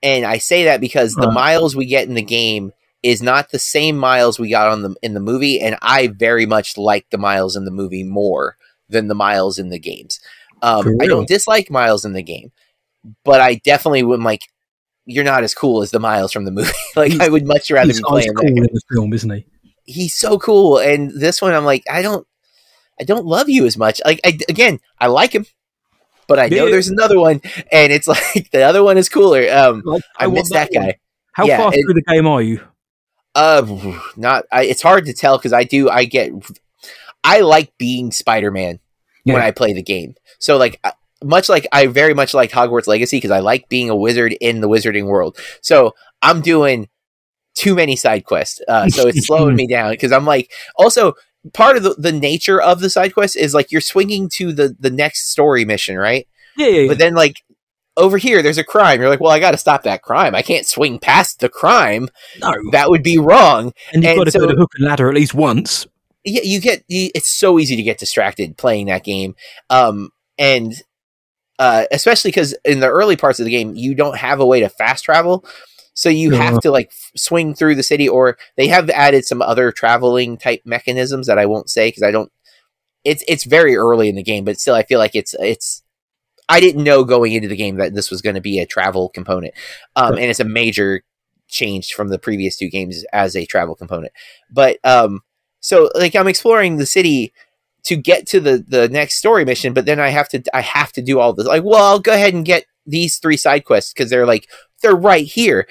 And 0.01 0.25
I 0.25 0.37
say 0.37 0.63
that 0.63 0.79
because 0.79 1.13
the 1.13 1.29
miles 1.29 1.75
we 1.75 1.85
get 1.85 2.07
in 2.07 2.13
the 2.13 2.21
game 2.21 2.71
is 3.03 3.21
not 3.21 3.51
the 3.51 3.59
same 3.59 3.97
miles 3.97 4.39
we 4.39 4.49
got 4.49 4.71
on 4.71 4.81
the 4.81 4.95
in 5.01 5.13
the 5.13 5.19
movie, 5.19 5.59
and 5.59 5.77
I 5.81 6.07
very 6.07 6.45
much 6.45 6.77
like 6.77 7.09
the 7.09 7.17
miles 7.17 7.57
in 7.57 7.65
the 7.65 7.71
movie 7.71 8.05
more 8.05 8.55
than 8.89 9.07
the 9.07 9.15
miles 9.15 9.57
in 9.59 9.69
the 9.69 9.79
games. 9.79 10.19
Um, 10.61 10.97
I 11.01 11.05
don't 11.07 11.27
dislike 11.27 11.69
miles 11.71 12.03
in 12.05 12.13
the 12.13 12.23
game, 12.23 12.51
but 13.23 13.39
I 13.41 13.55
definitely 13.55 14.03
would 14.03 14.19
like. 14.21 14.41
You're 15.05 15.23
not 15.23 15.43
as 15.43 15.55
cool 15.55 15.81
as 15.81 15.89
the 15.91 15.99
miles 15.99 16.31
from 16.31 16.45
the 16.45 16.51
movie. 16.51 16.71
like 16.95 17.11
He's- 17.13 17.21
I 17.25 17.29
would 17.29 17.47
much 17.47 17.71
rather 17.71 17.91
be 17.93 17.99
playing 18.03 18.33
cool 18.33 18.43
that. 18.45 18.57
in 18.57 18.63
the 18.73 18.81
film, 18.93 19.13
isn't 19.13 19.29
he? 19.31 19.45
He's 19.85 20.13
so 20.13 20.37
cool, 20.37 20.77
and 20.77 21.09
this 21.19 21.41
one 21.41 21.53
I'm 21.53 21.65
like, 21.65 21.83
I 21.89 22.01
don't, 22.03 22.27
I 22.99 23.05
don't 23.05 23.25
love 23.25 23.49
you 23.49 23.65
as 23.65 23.75
much. 23.77 23.99
Like 24.05 24.19
I, 24.23 24.37
again, 24.47 24.79
I 24.99 25.07
like 25.07 25.33
him, 25.33 25.45
but 26.27 26.37
I 26.37 26.47
know 26.47 26.65
Yeah. 26.65 26.71
there's 26.71 26.89
another 26.89 27.19
one, 27.19 27.41
and 27.71 27.91
it's 27.91 28.07
like 28.35 28.51
the 28.51 28.61
other 28.63 28.83
one 28.83 28.97
is 28.99 29.09
cooler. 29.09 29.49
Um, 29.51 29.81
Like, 29.85 30.03
I, 30.17 30.27
want 30.27 30.39
miss 30.39 30.49
that 30.51 30.69
one. 30.71 30.83
guy. 30.85 30.99
How 31.31 31.45
Yeah, 31.47 31.57
far 31.57 31.73
it- 31.73 31.81
through 31.83 31.93
the 31.95 32.03
game 32.03 32.27
are 32.27 32.41
you? 32.41 32.61
Uh, 33.33 33.95
not. 34.17 34.45
I, 34.51 34.63
it's 34.65 34.81
hard 34.81 35.05
to 35.05 35.13
tell 35.13 35.37
because 35.37 35.53
I 35.53 35.63
do. 35.63 35.89
I 35.89 36.05
get. 36.05 36.31
I 37.23 37.41
like 37.41 37.77
being 37.77 38.11
Spider 38.11 38.51
Man 38.51 38.79
when 39.23 39.41
I 39.41 39.51
play 39.51 39.73
the 39.73 39.83
game. 39.83 40.15
So 40.39 40.57
like. 40.57 40.79
Much 41.21 41.49
like 41.49 41.67
I 41.73 41.87
very 41.87 42.13
much 42.13 42.33
like 42.33 42.49
Hogwarts 42.49 42.87
Legacy 42.87 43.17
because 43.17 43.29
I 43.31 43.39
like 43.39 43.67
being 43.67 43.89
a 43.89 43.95
wizard 43.95 44.37
in 44.39 44.61
the 44.61 44.69
wizarding 44.69 45.05
world. 45.07 45.37
So 45.61 45.93
I'm 46.21 46.39
doing 46.39 46.87
too 47.55 47.75
many 47.75 47.97
side 47.97 48.23
quests. 48.23 48.61
Uh, 48.65 48.87
so 48.87 49.09
it's 49.09 49.27
slowing 49.27 49.57
me 49.57 49.67
down 49.69 49.91
because 49.91 50.13
I'm 50.13 50.23
like, 50.25 50.49
also 50.77 51.15
part 51.53 51.75
of 51.75 51.83
the, 51.83 51.93
the 51.97 52.13
nature 52.13 52.61
of 52.61 52.79
the 52.79 52.89
side 52.89 53.13
quest 53.13 53.35
is 53.35 53.53
like 53.53 53.69
you're 53.69 53.81
swinging 53.81 54.29
to 54.35 54.53
the 54.53 54.77
the 54.79 54.89
next 54.89 55.29
story 55.29 55.65
mission, 55.65 55.97
right? 55.97 56.25
Yeah, 56.55 56.67
yeah, 56.67 56.79
yeah. 56.83 56.87
But 56.87 56.99
then 56.99 57.15
like 57.15 57.43
over 57.97 58.17
here, 58.17 58.41
there's 58.41 58.57
a 58.57 58.63
crime. 58.63 59.01
You're 59.01 59.09
like, 59.09 59.19
well, 59.19 59.33
I 59.33 59.39
got 59.39 59.51
to 59.51 59.57
stop 59.57 59.83
that 59.83 60.01
crime. 60.01 60.35
I 60.35 60.41
can't 60.41 60.65
swing 60.65 60.99
past 60.99 61.41
the 61.41 61.49
crime. 61.49 62.07
no. 62.39 62.53
That 62.71 62.89
would 62.89 63.03
be 63.03 63.17
wrong. 63.17 63.73
And 63.91 64.03
you've 64.03 64.11
and 64.11 64.19
got 64.19 64.23
to 64.23 64.31
so- 64.31 64.39
go 64.39 64.47
to 64.47 64.55
hook 64.55 64.71
and 64.77 64.85
ladder 64.87 65.09
at 65.09 65.15
least 65.15 65.33
once. 65.33 65.85
Yeah, 66.23 66.41
you 66.43 66.59
get. 66.59 66.83
It's 66.89 67.29
so 67.29 67.59
easy 67.59 67.75
to 67.75 67.83
get 67.83 67.97
distracted 67.97 68.57
playing 68.57 68.87
that 68.87 69.03
game. 69.03 69.35
Um, 69.69 70.09
and 70.37 70.73
uh, 71.59 71.85
especially 71.91 72.31
because 72.31 72.55
in 72.65 72.79
the 72.79 72.87
early 72.89 73.15
parts 73.15 73.39
of 73.39 73.45
the 73.45 73.51
game, 73.51 73.75
you 73.75 73.93
don't 73.95 74.17
have 74.17 74.39
a 74.39 74.45
way 74.45 74.61
to 74.61 74.69
fast 74.69 75.03
travel. 75.03 75.45
So 75.93 76.07
you 76.09 76.31
Yeah. 76.31 76.37
have 76.43 76.59
to 76.61 76.71
like 76.71 76.87
f- 76.87 77.11
swing 77.17 77.53
through 77.53 77.75
the 77.75 77.83
city, 77.83 78.07
or 78.07 78.37
they 78.55 78.67
have 78.67 78.89
added 78.89 79.25
some 79.25 79.41
other 79.41 79.71
traveling 79.71 80.37
type 80.37 80.61
mechanisms 80.65 81.27
that 81.27 81.37
I 81.37 81.45
won't 81.45 81.69
say 81.69 81.89
because 81.89 82.03
I 82.03 82.11
don't. 82.11 82.31
It's 83.03 83.23
it's 83.27 83.43
very 83.45 83.75
early 83.75 84.09
in 84.09 84.15
the 84.15 84.23
game, 84.23 84.45
but 84.45 84.59
still, 84.59 84.75
I 84.75 84.83
feel 84.83 84.99
like 84.99 85.15
it's 85.15 85.33
it's. 85.39 85.83
I 86.47 86.59
didn't 86.59 86.83
know 86.83 87.03
going 87.03 87.33
into 87.33 87.47
the 87.47 87.55
game 87.55 87.77
that 87.77 87.93
this 87.93 88.09
was 88.09 88.21
going 88.21 88.35
to 88.35 88.41
be 88.41 88.59
a 88.59 88.65
travel 88.65 89.09
component, 89.09 89.53
um, 89.95 90.13
and 90.13 90.25
it's 90.25 90.39
a 90.39 90.45
major 90.45 91.03
change 91.47 91.93
from 91.93 92.09
the 92.09 92.19
previous 92.19 92.57
two 92.57 92.69
games 92.69 93.03
as 93.13 93.35
a 93.35 93.45
travel 93.45 93.75
component. 93.75 94.13
But 94.51 94.77
um, 94.83 95.21
so 95.59 95.89
like 95.95 96.15
I'm 96.15 96.27
exploring 96.27 96.77
the 96.77 96.85
city 96.85 97.33
to 97.85 97.95
get 97.95 98.27
to 98.27 98.39
the 98.39 98.63
the 98.67 98.89
next 98.89 99.15
story 99.15 99.45
mission, 99.45 99.73
but 99.73 99.85
then 99.85 99.99
I 99.99 100.09
have 100.09 100.29
to 100.29 100.43
I 100.53 100.61
have 100.61 100.91
to 100.93 101.01
do 101.01 101.19
all 101.19 101.33
this. 101.33 101.47
Like, 101.47 101.63
well, 101.63 101.83
I'll 101.83 101.99
go 101.99 102.13
ahead 102.13 102.33
and 102.33 102.45
get 102.45 102.65
these 102.85 103.17
three 103.17 103.37
side 103.37 103.65
quests 103.65 103.93
because 103.93 104.09
they're 104.09 104.25
like 104.25 104.47
they're 104.81 104.95
right 104.95 105.25
here, 105.25 105.67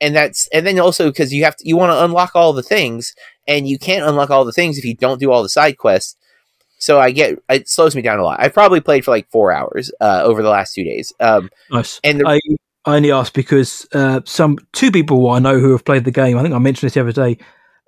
and 0.00 0.14
that's 0.14 0.48
and 0.52 0.66
then 0.66 0.78
also 0.78 1.08
because 1.10 1.32
you 1.32 1.44
have 1.44 1.56
to 1.56 1.68
you 1.68 1.76
want 1.76 1.90
to 1.90 2.04
unlock 2.04 2.32
all 2.34 2.52
the 2.52 2.62
things, 2.62 3.14
and 3.46 3.68
you 3.68 3.78
can't 3.78 4.08
unlock 4.08 4.30
all 4.30 4.44
the 4.44 4.52
things 4.52 4.78
if 4.78 4.84
you 4.84 4.94
don't 4.94 5.20
do 5.20 5.30
all 5.30 5.42
the 5.42 5.48
side 5.48 5.78
quests. 5.78 6.16
So 6.78 7.00
I 7.00 7.10
get 7.10 7.38
it 7.48 7.68
slows 7.68 7.96
me 7.96 8.02
down 8.02 8.18
a 8.18 8.22
lot. 8.22 8.40
I've 8.40 8.54
probably 8.54 8.80
played 8.80 9.04
for 9.04 9.10
like 9.10 9.30
four 9.30 9.50
hours 9.50 9.90
uh, 10.00 10.22
over 10.24 10.42
the 10.42 10.50
last 10.50 10.74
two 10.74 10.84
days. 10.84 11.12
Um, 11.20 11.50
Nice. 11.70 12.00
and 12.04 12.20
the, 12.20 12.28
I, 12.28 12.40
I 12.84 12.96
only 12.96 13.12
asked 13.12 13.34
because 13.34 13.86
uh, 13.92 14.20
some 14.24 14.58
two 14.72 14.90
people 14.90 15.28
I 15.30 15.38
know 15.38 15.58
who 15.58 15.72
have 15.72 15.84
played 15.84 16.04
the 16.04 16.10
game. 16.10 16.36
I 16.36 16.42
think 16.42 16.54
I 16.54 16.58
mentioned 16.58 16.86
this 16.86 16.94
the 16.94 17.00
other 17.00 17.12
day. 17.12 17.38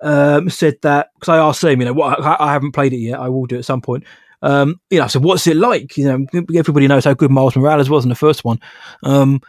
Um, 0.01 0.49
said 0.49 0.77
that 0.83 1.09
because 1.15 1.29
I 1.29 1.37
asked 1.37 1.61
them, 1.61 1.79
you 1.79 1.85
know, 1.85 1.93
what 1.93 2.21
I, 2.23 2.37
I 2.39 2.53
haven't 2.53 2.71
played 2.71 2.93
it 2.93 2.99
yet. 2.99 3.19
I 3.19 3.27
will 3.29 3.45
do 3.45 3.55
it 3.55 3.59
at 3.59 3.65
some 3.65 3.81
point. 3.81 4.05
Um, 4.41 4.79
you 4.89 4.99
know, 4.99 5.03
I 5.03 5.07
said, 5.07 5.23
"What's 5.23 5.45
it 5.47 5.57
like?" 5.57 5.97
You 5.97 6.05
know, 6.05 6.25
everybody 6.55 6.87
knows 6.87 7.03
how 7.03 7.13
good 7.13 7.31
Miles 7.31 7.55
Morales 7.55 7.89
was 7.89 8.05
in 8.05 8.09
the 8.09 8.15
first 8.15 8.45
one, 8.45 8.61
um, 9.03 9.41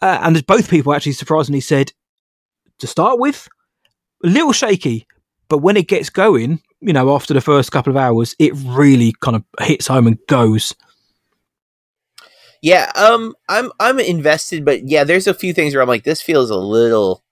uh, 0.00 0.20
and 0.22 0.46
both 0.46 0.70
people 0.70 0.94
actually 0.94 1.12
surprisingly 1.12 1.60
said 1.60 1.92
to 2.78 2.86
start 2.86 3.18
with 3.18 3.48
a 4.24 4.28
little 4.28 4.52
shaky, 4.52 5.06
but 5.48 5.58
when 5.58 5.76
it 5.76 5.88
gets 5.88 6.10
going, 6.10 6.60
you 6.80 6.92
know, 6.92 7.14
after 7.14 7.34
the 7.34 7.40
first 7.40 7.72
couple 7.72 7.90
of 7.90 7.96
hours, 7.96 8.34
it 8.38 8.52
really 8.56 9.14
kind 9.20 9.36
of 9.36 9.44
hits 9.60 9.86
home 9.86 10.06
and 10.06 10.18
goes. 10.26 10.74
Yeah, 12.62 12.90
um, 12.94 13.34
I'm 13.48 13.72
I'm 13.80 13.98
invested, 13.98 14.64
but 14.64 14.88
yeah, 14.88 15.04
there's 15.04 15.26
a 15.26 15.34
few 15.34 15.52
things 15.52 15.74
where 15.74 15.82
I'm 15.82 15.88
like, 15.88 16.04
this 16.04 16.22
feels 16.22 16.50
a 16.50 16.56
little, 16.56 17.22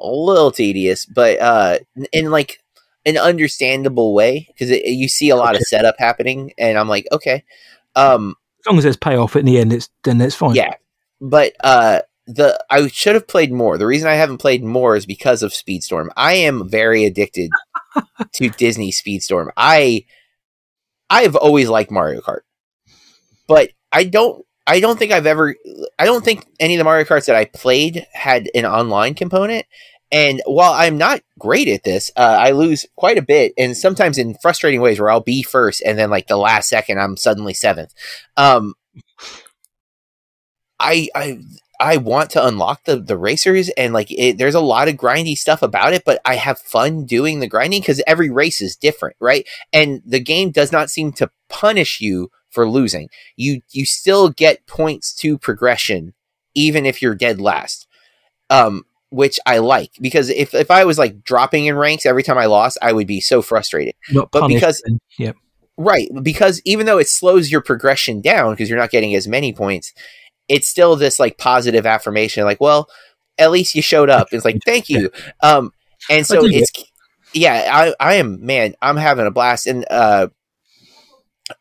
a 0.00 0.06
little 0.06 0.50
tedious, 0.50 1.04
but 1.06 1.40
uh, 1.40 1.78
in 2.12 2.30
like 2.30 2.62
an 3.04 3.16
understandable 3.16 4.14
way 4.14 4.46
because 4.48 4.70
you 4.70 5.08
see 5.08 5.30
a 5.30 5.36
lot 5.36 5.56
of 5.56 5.62
setup 5.62 5.96
happening, 5.98 6.52
and 6.58 6.78
I'm 6.78 6.88
like, 6.88 7.06
okay, 7.12 7.44
um, 7.96 8.34
As 8.60 8.66
long 8.66 8.78
as 8.78 8.84
there's 8.84 8.96
payoff 8.96 9.36
in 9.36 9.44
the 9.46 9.58
end, 9.58 9.72
it's 9.72 9.90
then 10.04 10.20
it's 10.20 10.34
fine. 10.34 10.54
yeah, 10.54 10.74
but 11.20 11.52
uh, 11.60 12.00
the 12.26 12.62
I 12.70 12.86
should 12.88 13.14
have 13.14 13.26
played 13.26 13.52
more. 13.52 13.78
The 13.78 13.86
reason 13.86 14.08
I 14.08 14.14
haven't 14.14 14.38
played 14.38 14.62
more 14.62 14.96
is 14.96 15.06
because 15.06 15.42
of 15.42 15.52
Speedstorm. 15.52 16.08
I 16.16 16.34
am 16.34 16.68
very 16.68 17.04
addicted 17.04 17.50
to 18.34 18.48
Disney 18.50 18.92
Speedstorm. 18.92 19.48
I 19.56 20.04
I 21.10 21.22
have 21.22 21.36
always 21.36 21.68
liked 21.68 21.90
Mario 21.90 22.20
Kart, 22.20 22.40
but 23.46 23.70
I 23.90 24.04
don't. 24.04 24.44
I 24.68 24.80
don't 24.80 24.98
think 24.98 25.12
I've 25.12 25.26
ever. 25.26 25.56
I 25.98 26.04
don't 26.04 26.22
think 26.22 26.46
any 26.60 26.74
of 26.74 26.78
the 26.78 26.84
Mario 26.84 27.06
Karts 27.06 27.26
that 27.26 27.34
I 27.34 27.46
played 27.46 28.06
had 28.12 28.50
an 28.54 28.66
online 28.66 29.14
component. 29.14 29.64
And 30.12 30.42
while 30.46 30.72
I'm 30.72 30.96
not 30.98 31.22
great 31.38 31.68
at 31.68 31.84
this, 31.84 32.10
uh, 32.16 32.36
I 32.40 32.52
lose 32.52 32.86
quite 32.96 33.18
a 33.18 33.22
bit, 33.22 33.52
and 33.58 33.76
sometimes 33.76 34.18
in 34.18 34.36
frustrating 34.40 34.80
ways 34.80 35.00
where 35.00 35.10
I'll 35.10 35.20
be 35.20 35.42
first, 35.42 35.82
and 35.84 35.98
then 35.98 36.10
like 36.10 36.28
the 36.28 36.36
last 36.36 36.68
second, 36.68 37.00
I'm 37.00 37.16
suddenly 37.16 37.54
seventh. 37.54 37.92
Um, 38.36 38.74
I 40.78 41.08
I 41.14 41.38
I 41.80 41.96
want 41.98 42.30
to 42.30 42.46
unlock 42.46 42.84
the 42.84 42.96
the 42.96 43.16
racers, 43.16 43.70
and 43.70 43.92
like 43.92 44.10
it, 44.10 44.38
there's 44.38 44.54
a 44.54 44.60
lot 44.60 44.88
of 44.88 44.96
grindy 44.96 45.36
stuff 45.36 45.62
about 45.62 45.92
it, 45.92 46.02
but 46.04 46.20
I 46.24 46.36
have 46.36 46.58
fun 46.58 47.04
doing 47.04 47.40
the 47.40 47.48
grinding 47.48 47.80
because 47.80 48.02
every 48.06 48.30
race 48.30 48.60
is 48.60 48.76
different, 48.76 49.16
right? 49.20 49.46
And 49.72 50.02
the 50.04 50.20
game 50.20 50.50
does 50.50 50.72
not 50.72 50.90
seem 50.90 51.12
to 51.14 51.30
punish 51.48 52.00
you 52.00 52.30
for 52.58 52.68
losing. 52.68 53.08
You 53.36 53.60
you 53.70 53.86
still 53.86 54.30
get 54.30 54.66
points 54.66 55.14
to 55.20 55.38
progression 55.38 56.12
even 56.56 56.84
if 56.86 57.00
you're 57.00 57.14
dead 57.14 57.40
last. 57.40 57.86
Um 58.50 58.84
which 59.10 59.38
I 59.46 59.58
like 59.58 59.92
because 60.00 60.28
if, 60.28 60.54
if 60.54 60.70
I 60.70 60.84
was 60.84 60.98
like 60.98 61.22
dropping 61.22 61.66
in 61.66 61.76
ranks 61.76 62.04
every 62.04 62.24
time 62.24 62.36
I 62.36 62.46
lost, 62.46 62.78
I 62.82 62.92
would 62.92 63.06
be 63.06 63.20
so 63.20 63.40
frustrated. 63.42 63.94
Not 64.10 64.32
But 64.32 64.48
because- 64.48 64.82
yeah, 65.18 65.32
Right, 65.76 66.08
because 66.24 66.60
even 66.64 66.86
though 66.86 66.98
it 66.98 67.08
slows 67.08 67.52
your 67.52 67.60
progression 67.60 68.20
down 68.20 68.52
because 68.52 68.68
you're 68.68 68.80
not 68.80 68.90
getting 68.90 69.14
as 69.14 69.28
many 69.28 69.52
points, 69.52 69.94
it's 70.48 70.66
still 70.68 70.96
this 70.96 71.20
like 71.20 71.38
positive 71.38 71.86
affirmation 71.86 72.42
like, 72.42 72.60
well, 72.60 72.88
at 73.38 73.52
least 73.52 73.76
you 73.76 73.82
showed 73.82 74.10
up. 74.10 74.26
It's 74.32 74.44
like, 74.44 74.58
thank 74.66 74.88
you. 74.88 75.10
Um 75.42 75.72
and 76.10 76.26
so 76.26 76.40
it's 76.44 76.72
yeah, 77.32 77.68
I 77.72 77.94
I 78.00 78.14
am 78.14 78.44
man, 78.44 78.74
I'm 78.82 78.96
having 78.96 79.26
a 79.26 79.30
blast 79.30 79.68
and 79.68 79.86
uh 79.90 80.28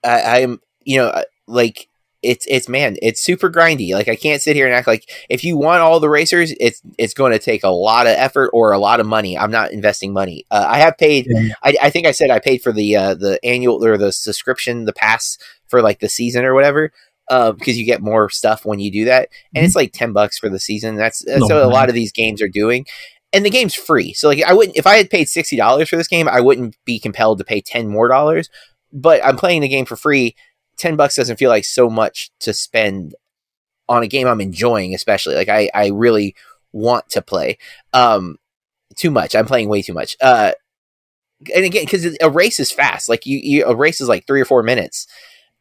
I 0.03 0.41
I'm 0.41 0.60
you 0.88 0.97
know, 0.97 1.07
uh, 1.07 1.23
like 1.47 1.89
it's 2.23 2.47
it's 2.49 2.68
man, 2.68 2.95
it's 3.01 3.22
super 3.22 3.49
grindy. 3.49 3.93
Like 3.93 4.07
I 4.07 4.15
can't 4.15 4.41
sit 4.41 4.55
here 4.55 4.65
and 4.65 4.73
act 4.73 4.88
like 4.88 5.09
if 5.30 5.43
you 5.43 5.57
want 5.57 5.81
all 5.81 5.99
the 5.99 6.09
racers, 6.09 6.53
it's 6.59 6.81
it's 6.97 7.14
going 7.14 7.34
to 7.34 7.39
take 7.39 7.64
a 7.64 7.69
lot 7.69 8.07
of 8.07 8.14
effort 8.14 8.49
or 8.53 8.72
a 8.72 8.80
lot 8.80 8.99
of 8.99 9.05
money. 9.05 9.38
I'm 9.38 9.51
not 9.51 9.72
investing 9.72 10.14
money. 10.14 10.45
Uh, 10.49 10.65
I 10.68 10.80
have 10.80 10.97
paid. 10.97 11.27
Yeah. 11.30 11.53
I, 11.61 11.76
I 11.84 11.89
think 11.89 12.07
I 12.07 12.11
said 12.11 12.31
I 12.31 12.39
paid 12.39 12.61
for 12.64 12.72
the 12.72 12.95
uh, 12.95 13.14
the 13.14 13.39
annual 13.43 13.84
or 13.84 13.97
the 13.97 14.11
subscription, 14.11 14.85
the 14.85 14.93
pass 14.93 15.38
for 15.68 15.81
like 15.81 15.99
the 15.99 16.09
season 16.09 16.45
or 16.45 16.53
whatever. 16.53 16.91
Uh, 17.30 17.51
because 17.51 17.77
you 17.77 17.85
get 17.85 18.01
more 18.01 18.30
stuff 18.30 18.65
when 18.65 18.80
you 18.80 18.89
do 18.89 19.03
that, 19.03 19.27
and 19.53 19.65
it's 19.65 19.76
like 19.76 19.91
ten 19.91 20.14
bucks 20.14 20.39
for 20.39 20.47
the 20.47 20.61
season. 20.61 20.95
That's, 20.95 21.26
that's 21.26 21.41
Not 21.41 21.49
what 21.49 21.64
a 21.64 21.68
lot 21.68 21.89
of 21.89 21.95
these 21.95 22.14
games 22.14 22.41
are 22.41 22.47
doing, 22.47 22.85
and 23.34 23.45
the 23.45 23.49
game's 23.49 23.76
free. 23.76 24.14
So 24.14 24.30
like, 24.30 24.41
I 24.43 24.53
wouldn't 24.53 24.77
if 24.77 24.88
I 24.88 24.95
had 24.95 25.09
paid 25.09 25.27
sixty 25.27 25.57
dollars 25.57 25.89
for 25.89 25.97
this 25.97 26.07
game, 26.07 26.30
I 26.30 26.39
wouldn't 26.39 26.77
be 26.85 27.01
compelled 27.01 27.39
to 27.39 27.43
pay 27.43 27.59
ten 27.59 27.89
more 27.89 28.07
dollars. 28.07 28.49
But 28.93 29.23
I'm 29.26 29.35
playing 29.35 29.61
the 29.61 29.68
game 29.68 29.85
for 29.85 29.97
free. 29.97 30.38
Ten 30.78 30.95
bucks 30.95 31.16
doesn't 31.16 31.38
feel 31.38 31.49
like 31.49 31.66
so 31.66 31.90
much 31.90 32.32
to 32.40 32.54
spend 32.54 33.16
on 33.90 34.04
a 34.04 34.08
game 34.08 34.28
I'm 34.28 34.41
enjoying, 34.41 34.94
especially 34.94 35.36
like 35.36 35.49
I 35.49 35.70
I 35.74 35.88
really 35.88 36.36
want 36.72 37.10
to 37.12 37.22
play. 37.22 37.58
Um, 37.94 38.38
too 38.95 39.12
much. 39.12 39.36
I'm 39.36 39.45
playing 39.45 39.70
way 39.70 39.82
too 39.82 39.94
much. 39.94 40.18
Uh, 40.22 40.52
and 41.54 41.66
again, 41.66 41.86
because 41.86 42.18
a 42.20 42.30
race 42.30 42.60
is 42.60 42.72
fast. 42.72 43.10
Like 43.10 43.26
you, 43.26 43.38
you, 43.38 43.66
a 43.66 43.76
race 43.76 44.02
is 44.02 44.10
like 44.10 44.26
three 44.26 44.41
or 44.41 44.45
four 44.45 44.64
minutes. 44.64 45.08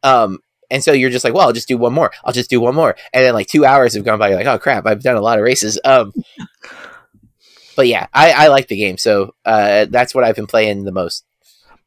Um, 0.03 0.39
and 0.69 0.83
so 0.83 0.91
you're 0.91 1.09
just 1.09 1.23
like, 1.23 1.33
well, 1.33 1.47
I'll 1.47 1.53
just 1.53 1.67
do 1.67 1.77
one 1.77 1.93
more. 1.93 2.11
I'll 2.25 2.33
just 2.33 2.49
do 2.49 2.59
one 2.59 2.75
more. 2.75 2.95
And 3.13 3.23
then 3.23 3.33
like 3.33 3.47
two 3.47 3.63
hours 3.63 3.93
have 3.93 4.03
gone 4.03 4.19
by. 4.19 4.29
You're 4.29 4.37
like, 4.37 4.47
oh 4.47 4.59
crap, 4.59 4.85
I've 4.85 5.03
done 5.03 5.15
a 5.15 5.21
lot 5.21 5.37
of 5.37 5.43
races. 5.43 5.79
Um, 5.85 6.13
but 7.75 7.87
yeah, 7.87 8.07
I, 8.13 8.31
I 8.31 8.47
like 8.47 8.67
the 8.67 8.75
game. 8.75 8.97
So 8.97 9.33
uh, 9.45 9.85
that's 9.89 10.13
what 10.13 10.23
I've 10.23 10.35
been 10.35 10.47
playing 10.47 10.83
the 10.83 10.91
most. 10.91 11.23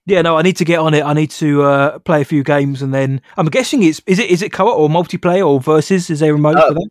Yeah. 0.07 0.23
No, 0.23 0.37
I 0.37 0.43
need 0.43 0.57
to 0.57 0.65
get 0.65 0.79
on 0.79 0.95
it. 0.95 1.05
I 1.05 1.13
need 1.13 1.31
to 1.33 1.63
uh, 1.63 1.99
play 2.01 2.23
a 2.23 2.25
few 2.25 2.43
games, 2.43 2.83
and 2.83 2.93
then 2.93 3.21
I'm 3.37 3.47
guessing 3.47 3.83
it's 3.83 4.01
is 4.07 4.19
it 4.19 4.31
is 4.31 4.43
it 4.43 4.53
co-op 4.53 4.77
or 4.77 4.89
multiplayer 4.89 5.47
or 5.47 5.61
versus? 5.61 6.11
Is 6.11 6.21
there 6.21 6.31
a 6.31 6.35
remote 6.35 6.57
Uh, 6.57 6.69
for 6.69 6.75
that? 6.75 6.91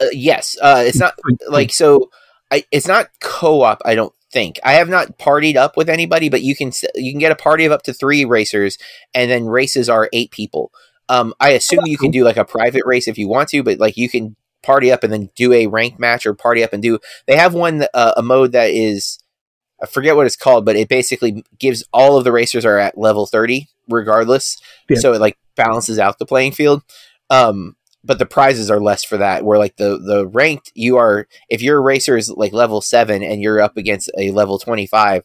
Uh, 0.00 0.06
yes, 0.12 0.56
uh, 0.60 0.82
it's 0.86 0.98
not 0.98 1.14
like 1.48 1.72
so. 1.72 2.10
I, 2.50 2.64
it's 2.72 2.88
not 2.88 3.08
co-op. 3.20 3.80
I 3.84 3.94
don't 3.94 4.12
think 4.32 4.58
I 4.64 4.72
have 4.72 4.88
not 4.88 5.18
partied 5.18 5.56
up 5.56 5.76
with 5.76 5.88
anybody, 5.88 6.28
but 6.28 6.42
you 6.42 6.54
can 6.54 6.72
you 6.94 7.12
can 7.12 7.20
get 7.20 7.32
a 7.32 7.36
party 7.36 7.64
of 7.64 7.72
up 7.72 7.82
to 7.84 7.92
three 7.92 8.24
racers, 8.24 8.78
and 9.14 9.30
then 9.30 9.46
races 9.46 9.88
are 9.88 10.08
eight 10.12 10.30
people. 10.30 10.72
Um, 11.08 11.34
I 11.40 11.50
assume 11.50 11.86
you 11.86 11.98
can 11.98 12.12
do 12.12 12.24
like 12.24 12.36
a 12.36 12.44
private 12.44 12.82
race 12.86 13.08
if 13.08 13.18
you 13.18 13.28
want 13.28 13.48
to, 13.50 13.62
but 13.62 13.78
like 13.78 13.96
you 13.96 14.08
can 14.08 14.36
party 14.62 14.92
up 14.92 15.02
and 15.02 15.12
then 15.12 15.30
do 15.34 15.52
a 15.52 15.66
rank 15.66 15.98
match 15.98 16.26
or 16.26 16.34
party 16.34 16.62
up 16.62 16.72
and 16.72 16.82
do. 16.82 16.98
They 17.26 17.36
have 17.36 17.54
one 17.54 17.84
uh, 17.94 18.12
a 18.16 18.22
mode 18.22 18.52
that 18.52 18.70
is 18.70 19.18
I 19.82 19.86
forget 19.86 20.16
what 20.16 20.26
it's 20.26 20.36
called, 20.36 20.64
but 20.64 20.76
it 20.76 20.88
basically 20.88 21.44
gives 21.58 21.84
all 21.92 22.16
of 22.16 22.24
the 22.24 22.32
racers 22.32 22.64
are 22.64 22.78
at 22.78 22.98
level 22.98 23.26
thirty 23.26 23.68
regardless, 23.88 24.60
Yeah. 24.88 24.98
so 24.98 25.12
it 25.12 25.20
like 25.20 25.36
balances 25.56 25.98
out 25.98 26.18
the 26.18 26.26
playing 26.26 26.52
field. 26.52 26.82
Um, 27.30 27.76
but 28.04 28.18
the 28.18 28.26
prizes 28.26 28.70
are 28.70 28.80
less 28.80 29.04
for 29.04 29.16
that. 29.18 29.44
Where 29.44 29.58
like 29.58 29.76
the 29.76 29.98
the 29.98 30.26
ranked, 30.26 30.72
you 30.74 30.96
are 30.96 31.26
if 31.48 31.62
your 31.62 31.80
racer 31.82 32.16
is 32.16 32.30
like 32.30 32.52
level 32.52 32.80
seven 32.80 33.22
and 33.22 33.42
you're 33.42 33.60
up 33.60 33.76
against 33.76 34.10
a 34.18 34.30
level 34.30 34.58
twenty 34.58 34.86
five, 34.86 35.22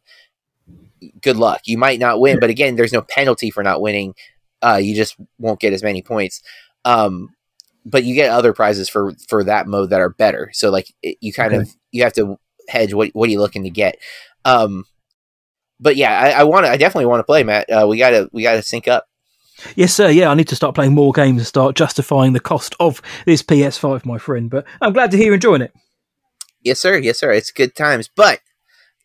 good 1.21 1.37
luck. 1.37 1.61
You 1.65 1.77
might 1.77 1.99
not 1.99 2.19
win, 2.19 2.39
but 2.39 2.49
again, 2.49 2.75
there's 2.75 2.93
no 2.93 3.01
penalty 3.01 3.49
for 3.49 3.63
not 3.63 3.81
winning. 3.81 4.13
Uh, 4.61 4.79
you 4.81 4.95
just 4.95 5.15
won't 5.39 5.59
get 5.59 5.73
as 5.73 5.83
many 5.83 6.01
points. 6.01 6.41
Um, 6.85 7.29
but 7.85 8.03
you 8.03 8.15
get 8.15 8.31
other 8.31 8.53
prizes 8.53 8.89
for 8.89 9.13
for 9.27 9.43
that 9.43 9.67
mode 9.67 9.91
that 9.91 10.01
are 10.01 10.09
better. 10.09 10.49
So 10.53 10.69
like 10.71 10.91
it, 11.03 11.17
you 11.21 11.31
kind 11.33 11.53
Okay. 11.53 11.61
of 11.61 11.75
you 11.91 12.03
have 12.03 12.13
to 12.13 12.39
hedge 12.67 12.93
what 12.93 13.11
what 13.13 13.29
are 13.29 13.31
you 13.31 13.39
looking 13.39 13.63
to 13.63 13.69
get. 13.69 13.97
Um, 14.45 14.85
but 15.79 15.97
yeah, 15.97 16.17
I, 16.17 16.29
I 16.29 16.43
want 16.43 16.65
to. 16.65 16.71
I 16.71 16.77
definitely 16.77 17.07
want 17.07 17.19
to 17.19 17.25
play, 17.25 17.43
Matt. 17.43 17.69
Uh, 17.69 17.85
we 17.87 17.97
gotta 17.97 18.29
we 18.31 18.43
gotta 18.43 18.61
sync 18.61 18.87
up. 18.87 19.05
Yes, 19.75 19.93
sir. 19.93 20.09
Yeah, 20.09 20.29
I 20.29 20.33
need 20.35 20.47
to 20.49 20.55
start 20.55 20.75
playing 20.75 20.93
more 20.93 21.11
games 21.11 21.39
and 21.39 21.47
start 21.47 21.75
justifying 21.75 22.33
the 22.33 22.39
cost 22.39 22.75
of 22.79 23.01
this 23.25 23.41
PS5, 23.41 24.05
my 24.05 24.17
friend. 24.17 24.49
But 24.49 24.65
I'm 24.81 24.93
glad 24.93 25.11
to 25.11 25.17
hear 25.17 25.27
you're 25.27 25.35
enjoying 25.35 25.61
it. 25.61 25.73
Yes, 26.61 26.79
sir. 26.79 26.97
Yes, 26.97 27.19
sir. 27.19 27.31
It's 27.31 27.51
good 27.51 27.75
times. 27.75 28.09
But 28.13 28.39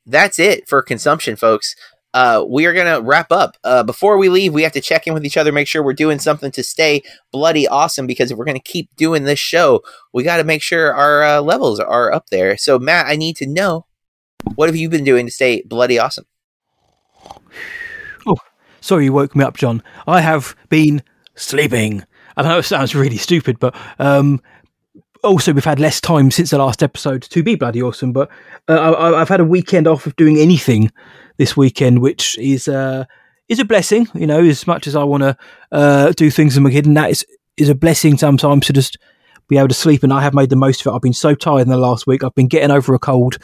that's 0.07 0.39
it 0.39 0.69
for 0.69 0.83
consumption, 0.83 1.37
folks. 1.37 1.75
Uh, 2.13 2.45
we 2.49 2.67
are 2.67 2.73
gonna 2.73 3.01
wrap 3.01 3.31
up. 3.31 3.57
Uh, 3.63 3.83
before 3.83 4.19
we 4.19 4.29
leave, 4.29 4.53
we 4.53 4.63
have 4.63 4.73
to 4.73 4.81
check 4.81 5.07
in 5.07 5.15
with 5.15 5.25
each 5.25 5.37
other, 5.37 5.53
make 5.53 5.69
sure 5.69 5.83
we're 5.83 5.93
doing 5.93 6.19
something 6.19 6.51
to 6.51 6.63
stay 6.63 7.03
bloody 7.33 7.69
awesome. 7.69 8.07
Because 8.07 8.31
if 8.31 8.39
we're 8.39 8.45
gonna 8.45 8.59
keep 8.59 8.95
doing 8.97 9.25
this 9.25 9.39
show, 9.39 9.83
we 10.13 10.23
got 10.25 10.39
to 10.39 10.45
make 10.45 10.63
sure 10.63 10.93
our 10.93 11.23
uh, 11.23 11.41
levels 11.41 11.79
are 11.79 12.13
up 12.13 12.27
there. 12.31 12.57
So, 12.57 12.79
Matt, 12.79 13.07
I 13.07 13.17
need 13.17 13.37
to 13.37 13.47
know 13.47 13.87
what 14.55 14.69
have 14.69 14.77
you 14.77 14.89
been 14.89 15.05
doing 15.05 15.27
to 15.27 15.33
stay 15.33 15.63
bloody 15.63 15.99
awesome? 15.99 16.27
Oh, 18.27 18.37
sorry 18.81 19.05
you 19.05 19.13
woke 19.13 19.35
me 19.35 19.45
up, 19.45 19.57
Jon. 19.57 19.83
I 20.07 20.21
have 20.21 20.57
been 20.69 21.03
sleeping. 21.35 22.05
I 22.37 22.43
know 22.43 22.59
it 22.59 22.65
sounds 22.65 22.95
really 22.95 23.17
stupid, 23.17 23.59
but 23.59 23.75
um, 23.99 24.41
also 25.23 25.53
we've 25.53 25.65
had 25.65 25.81
less 25.81 26.01
time 26.01 26.31
since 26.31 26.51
the 26.51 26.59
last 26.59 26.83
episode 26.83 27.23
to 27.23 27.43
be 27.43 27.55
bloody 27.55 27.83
awesome. 27.83 28.13
But 28.13 28.31
uh, 28.69 28.93
I, 28.93 29.21
I've 29.21 29.29
had 29.29 29.41
a 29.41 29.45
weekend 29.45 29.87
off 29.87 30.07
of 30.07 30.17
doing 30.17 30.39
anything 30.39 30.91
this 31.37 31.57
weekend, 31.57 32.01
which 32.01 32.39
is 32.39 32.69
uh, 32.69 33.05
is 33.49 33.59
a 33.59 33.65
blessing. 33.65 34.09
You 34.15 34.27
know, 34.27 34.43
as 34.43 34.67
much 34.67 34.87
as 34.87 34.97
I 34.97 35.05
want 35.05 35.23
to 35.23 35.37
uh, 35.73 36.13
do 36.13 36.31
things 36.31 36.57
in 36.57 36.63
my 36.63 36.71
kid, 36.71 36.87
and 36.87 36.97
that 36.97 37.11
is 37.11 37.27
is 37.57 37.69
a 37.69 37.75
blessing 37.75 38.17
sometimes 38.17 38.67
to 38.67 38.73
just 38.73 38.97
be 39.49 39.59
able 39.59 39.69
to 39.69 39.75
sleep. 39.75 40.03
And 40.03 40.13
I 40.13 40.23
have 40.23 40.35
made 40.35 40.51
the 40.51 40.57
most 40.57 40.81
of 40.81 40.87
it. 40.93 40.95
I've 40.95 41.03
been 41.03 41.13
so 41.13 41.35
tired 41.35 41.63
in 41.63 41.69
the 41.69 41.77
last 41.77 42.07
week. 42.07 42.25
I've 42.25 42.35
been 42.35 42.49
getting 42.49 42.71
over 42.71 42.95
a 42.95 42.99
cold. 42.99 43.39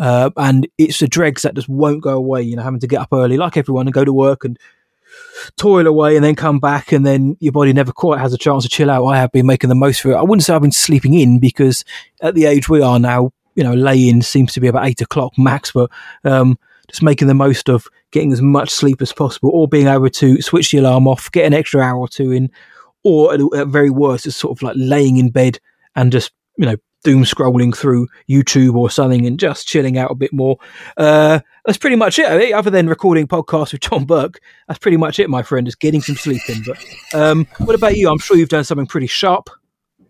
Uh, 0.00 0.30
and 0.36 0.66
it's 0.78 0.98
the 0.98 1.06
dregs 1.06 1.42
that 1.42 1.54
just 1.54 1.68
won't 1.68 2.02
go 2.02 2.14
away. 2.14 2.42
You 2.42 2.56
know, 2.56 2.62
having 2.62 2.80
to 2.80 2.88
get 2.88 3.00
up 3.00 3.12
early, 3.12 3.36
like 3.36 3.56
everyone, 3.56 3.86
and 3.86 3.94
go 3.94 4.04
to 4.04 4.12
work 4.12 4.44
and 4.44 4.58
toil 5.56 5.86
away 5.86 6.16
and 6.16 6.24
then 6.24 6.34
come 6.34 6.58
back 6.58 6.92
and 6.92 7.04
then 7.04 7.36
your 7.40 7.52
body 7.52 7.72
never 7.72 7.92
quite 7.92 8.20
has 8.20 8.32
a 8.32 8.38
chance 8.38 8.62
to 8.62 8.68
chill 8.68 8.90
out. 8.90 9.06
I 9.06 9.18
have 9.18 9.32
been 9.32 9.46
making 9.46 9.68
the 9.68 9.74
most 9.74 10.04
of 10.04 10.10
it. 10.10 10.14
I 10.14 10.22
wouldn't 10.22 10.42
say 10.42 10.54
I've 10.54 10.62
been 10.62 10.72
sleeping 10.72 11.14
in 11.14 11.38
because 11.38 11.84
at 12.22 12.34
the 12.34 12.46
age 12.46 12.68
we 12.68 12.82
are 12.82 12.98
now, 12.98 13.32
you 13.54 13.64
know, 13.64 13.74
lay 13.74 14.08
in 14.08 14.22
seems 14.22 14.52
to 14.54 14.60
be 14.60 14.68
about 14.68 14.86
eight 14.86 15.00
o'clock 15.00 15.32
max, 15.36 15.72
but 15.72 15.90
um, 16.24 16.58
just 16.88 17.02
making 17.02 17.28
the 17.28 17.34
most 17.34 17.68
of 17.68 17.86
getting 18.10 18.32
as 18.32 18.42
much 18.42 18.70
sleep 18.70 19.02
as 19.02 19.12
possible 19.12 19.50
or 19.52 19.68
being 19.68 19.86
able 19.86 20.10
to 20.10 20.40
switch 20.40 20.70
the 20.70 20.78
alarm 20.78 21.06
off, 21.06 21.30
get 21.32 21.46
an 21.46 21.54
extra 21.54 21.80
hour 21.80 21.98
or 21.98 22.08
two 22.08 22.32
in, 22.32 22.50
or 23.02 23.34
at, 23.34 23.68
very 23.68 23.90
worst, 23.90 24.24
just 24.24 24.38
sort 24.38 24.56
of 24.56 24.62
like 24.62 24.76
laying 24.78 25.16
in 25.16 25.30
bed 25.30 25.58
and 25.94 26.12
just, 26.12 26.32
you 26.56 26.66
know, 26.66 26.76
doom 27.02 27.24
scrolling 27.24 27.74
through 27.76 28.06
YouTube 28.28 28.74
or 28.74 28.90
something 28.90 29.26
and 29.26 29.38
just 29.38 29.66
chilling 29.66 29.98
out 29.98 30.10
a 30.10 30.14
bit 30.14 30.32
more. 30.32 30.56
Uh, 30.96 31.40
that's 31.64 31.78
pretty 31.78 31.96
much 31.96 32.18
it. 32.18 32.26
I 32.26 32.38
mean, 32.38 32.54
Other 32.54 32.70
than 32.70 32.88
recording 32.88 33.26
podcasts 33.26 33.72
with 33.72 33.82
Jon 33.82 34.04
Berk, 34.04 34.40
that's 34.68 34.78
pretty 34.78 34.96
much 34.96 35.18
it, 35.18 35.30
my 35.30 35.42
friend. 35.42 35.66
Is 35.68 35.74
getting 35.74 36.00
some 36.02 36.16
sleep 36.16 36.42
in. 36.48 36.62
But 36.64 36.84
um, 37.18 37.46
what 37.58 37.74
about 37.74 37.96
you? 37.96 38.10
I'm 38.10 38.18
sure 38.18 38.36
you've 38.36 38.48
done 38.48 38.64
something 38.64 38.86
pretty 38.86 39.06
sharp. 39.06 39.48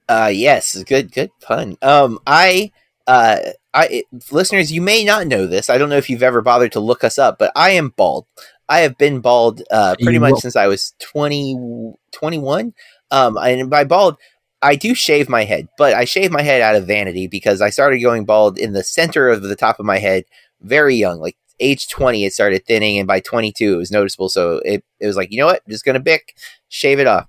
Uh, 0.09 0.31
yes, 0.33 0.83
good, 0.85 1.13
good 1.13 1.31
pun. 1.41 1.77
Um, 1.83 2.19
I, 2.27 2.73
uh, 3.07 3.39
I, 3.73 4.03
listeners, 4.33 4.73
you 4.73 4.83
may 4.83 5.05
not 5.05 5.29
know 5.29 5.47
this. 5.47 5.71
I 5.71 5.79
don't 5.79 5.89
know 5.89 5.97
if 5.97 6.11
you've 6.11 6.23
ever 6.25 6.43
bothered 6.43 6.73
to 6.73 6.81
look 6.81 7.05
us 7.05 7.17
up, 7.19 7.39
but 7.39 7.53
I 7.55 7.71
am 7.71 7.91
bald. 7.91 8.27
I 8.69 8.81
have 8.81 8.99
been 8.99 9.21
bald, 9.21 9.63
uh, 9.71 9.95
pretty 9.97 10.15
You 10.15 10.21
much 10.21 10.33
will. 10.33 10.41
since 10.41 10.57
I 10.57 10.67
was 10.67 10.95
20, 11.01 11.93
21. 12.13 12.73
Um, 13.13 13.37
and 13.39 13.71
by 13.71 13.85
bald, 13.85 14.17
I 14.63 14.77
do 14.77 14.95
shave 14.95 15.29
my 15.29 15.45
head, 15.45 15.69
but 15.79 15.95
I 15.95 16.05
shave 16.05 16.31
my 16.31 16.43
head 16.43 16.61
out 16.61 16.77
of 16.77 16.87
vanity 16.87 17.27
because 17.27 17.61
I 17.63 17.71
started 17.71 18.01
going 18.01 18.25
bald 18.27 18.59
in 18.59 18.73
the 18.73 18.85
center 18.85 19.29
of 19.29 19.43
the 19.43 19.57
top 19.57 19.81
of 19.81 19.87
my 19.87 19.99
head 19.99 20.25
very 20.61 20.95
young, 20.95 21.19
like 21.19 21.37
age 21.61 21.89
20, 21.89 22.25
it 22.25 22.33
started 22.33 22.67
thinning. 22.67 22.99
And 22.99 23.07
by 23.07 23.21
22, 23.21 23.75
it 23.75 23.77
was 23.77 23.91
noticeable. 23.91 24.29
So 24.29 24.61
it, 24.65 24.85
it 24.99 25.07
was 25.07 25.17
like, 25.17 25.31
you 25.31 25.39
know 25.39 25.47
what? 25.47 25.63
I'm 25.67 25.71
just 25.71 25.85
to 25.85 26.01
bick, 26.01 26.37
shave 26.69 26.99
it 26.99 27.07
off. 27.07 27.27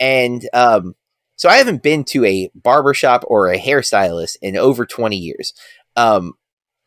And, 0.00 0.46
um, 0.52 0.94
so 1.36 1.48
I 1.48 1.56
haven't 1.56 1.82
been 1.82 2.04
to 2.04 2.24
a 2.24 2.50
barbershop 2.54 3.24
or 3.26 3.48
a 3.48 3.58
hairstylist 3.58 4.36
in 4.40 4.56
over 4.56 4.86
20 4.86 5.16
years. 5.16 5.52
Um, 5.96 6.34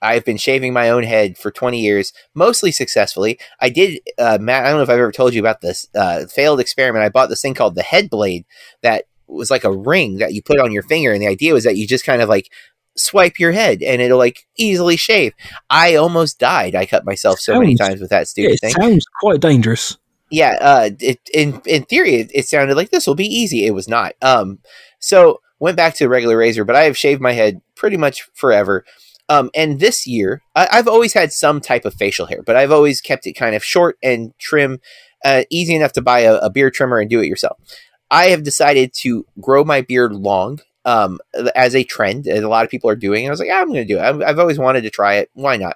I've 0.02 0.26
been 0.26 0.38
shaving 0.38 0.74
my 0.74 0.90
own 0.90 1.04
head 1.04 1.38
for 1.38 1.52
20 1.52 1.82
years, 1.82 2.14
mostly 2.36 2.72
successfully. 2.72 3.40
I 3.60 3.70
did, 3.70 4.00
uh, 4.18 4.38
Matt, 4.40 4.66
I 4.66 4.70
don't 4.70 4.78
know 4.78 4.84
if 4.84 4.90
I've 4.90 5.00
ever 5.00 5.12
told 5.12 5.34
you 5.34 5.40
about 5.40 5.62
this 5.62 5.88
uh, 5.96 6.28
failed 6.28 6.60
experiment. 6.60 7.04
I 7.04 7.10
bought 7.10 7.30
this 7.30 7.42
thing 7.42 7.56
called 7.56 7.76
the 7.76 7.84
head 7.84 8.10
blade 8.10 8.46
that 8.84 9.06
was 9.28 9.52
like 9.52 9.64
a 9.64 9.72
ring 9.76 10.18
that 10.18 10.34
you 10.34 10.42
put 10.42 10.60
on 10.60 10.72
your 10.72 10.84
finger. 10.84 11.12
And 11.14 11.22
the 11.22 11.28
idea 11.28 11.54
was 11.54 11.64
that 11.66 11.78
you 11.78 11.88
just 11.88 12.06
kind 12.06 12.22
of 12.22 12.30
like 12.30 12.52
swipe 12.96 13.40
your 13.40 13.52
head 13.52 13.84
and 13.84 14.02
it'll 14.02 14.18
like 14.18 14.48
easily 14.58 14.98
shave. 14.98 15.34
I 15.70 15.96
almost 15.96 16.40
died. 16.40 16.76
I 16.76 16.86
cut 16.86 17.06
myself 17.06 17.40
so 17.40 17.60
many 17.60 17.76
times 17.76 18.02
with 18.02 18.10
that 18.10 18.20
Yeah, 18.20 18.24
stupid 18.26 18.52
it 18.54 18.60
thing. 18.62 18.72
sounds 18.72 19.06
quite 19.22 19.40
dangerous. 19.40 19.98
yeah, 20.32 20.58
uh, 20.60 20.90
it, 21.00 21.20
in 21.34 21.62
in 21.66 21.84
theory, 21.84 22.16
it, 22.16 22.32
it 22.34 22.48
sounded 22.48 22.76
like 22.76 22.90
this 22.90 23.06
will 23.08 23.16
be 23.16 23.28
easy. 23.28 23.66
It 23.66 23.72
was 23.72 23.88
not. 23.88 24.14
Um, 24.22 24.60
so 25.00 25.42
went 25.60 25.78
back 25.78 25.94
to 25.96 26.04
the 26.06 26.10
regular 26.10 26.38
razor, 26.38 26.66
but 26.66 26.76
I 26.76 26.84
have 26.84 26.98
shaved 26.98 27.22
my 27.22 27.34
head 27.34 27.62
pretty 27.76 27.98
much 27.98 28.24
forever. 28.34 28.84
Um, 29.30 29.50
and 29.54 29.80
this 29.80 30.08
year, 30.08 30.42
I, 30.56 30.68
I've 30.72 30.88
always 30.88 31.14
had 31.14 31.32
some 31.34 31.60
type 31.62 31.84
of 31.86 31.94
facial 31.94 32.26
hair, 32.28 32.42
but 32.44 32.56
I've 32.56 32.72
always 32.72 33.02
kept 33.02 33.28
it 33.28 33.34
kind 33.34 33.56
of 33.56 33.64
short 33.64 33.98
and 34.02 34.34
trim, 34.40 34.80
uh, 35.26 35.44
easy 35.50 35.76
enough 35.76 35.92
to 35.94 36.02
buy 36.02 36.20
a, 36.22 36.36
a 36.36 36.50
beard 36.50 36.74
trimmer 36.74 37.00
and 37.00 37.10
do 37.10 37.20
it 37.20 37.28
yourself. 37.28 37.58
I 38.10 38.26
have 38.28 38.44
decided 38.44 38.94
to 39.00 39.26
grow 39.42 39.64
my 39.64 39.82
beard 39.82 40.14
long. 40.14 40.60
Um, 40.86 41.20
as 41.54 41.76
a 41.76 41.84
trend, 41.84 42.28
as 42.28 42.44
a 42.44 42.48
lot 42.48 42.64
of 42.64 42.72
people 42.72 42.90
are 42.90 42.96
doing, 42.96 43.28
I 43.28 43.30
was 43.30 43.42
like, 43.42 43.50
"Ah, 43.52 43.60
I'm 43.60 43.68
going 43.68 43.86
to 43.86 43.94
do 43.94 44.00
it. 44.00 44.04
I've, 44.04 44.22
I've 44.22 44.40
always 44.40 44.58
wanted 44.58 44.84
to 44.84 44.90
try 44.90 45.16
it. 45.16 45.30
Why 45.34 45.58
not? 45.58 45.76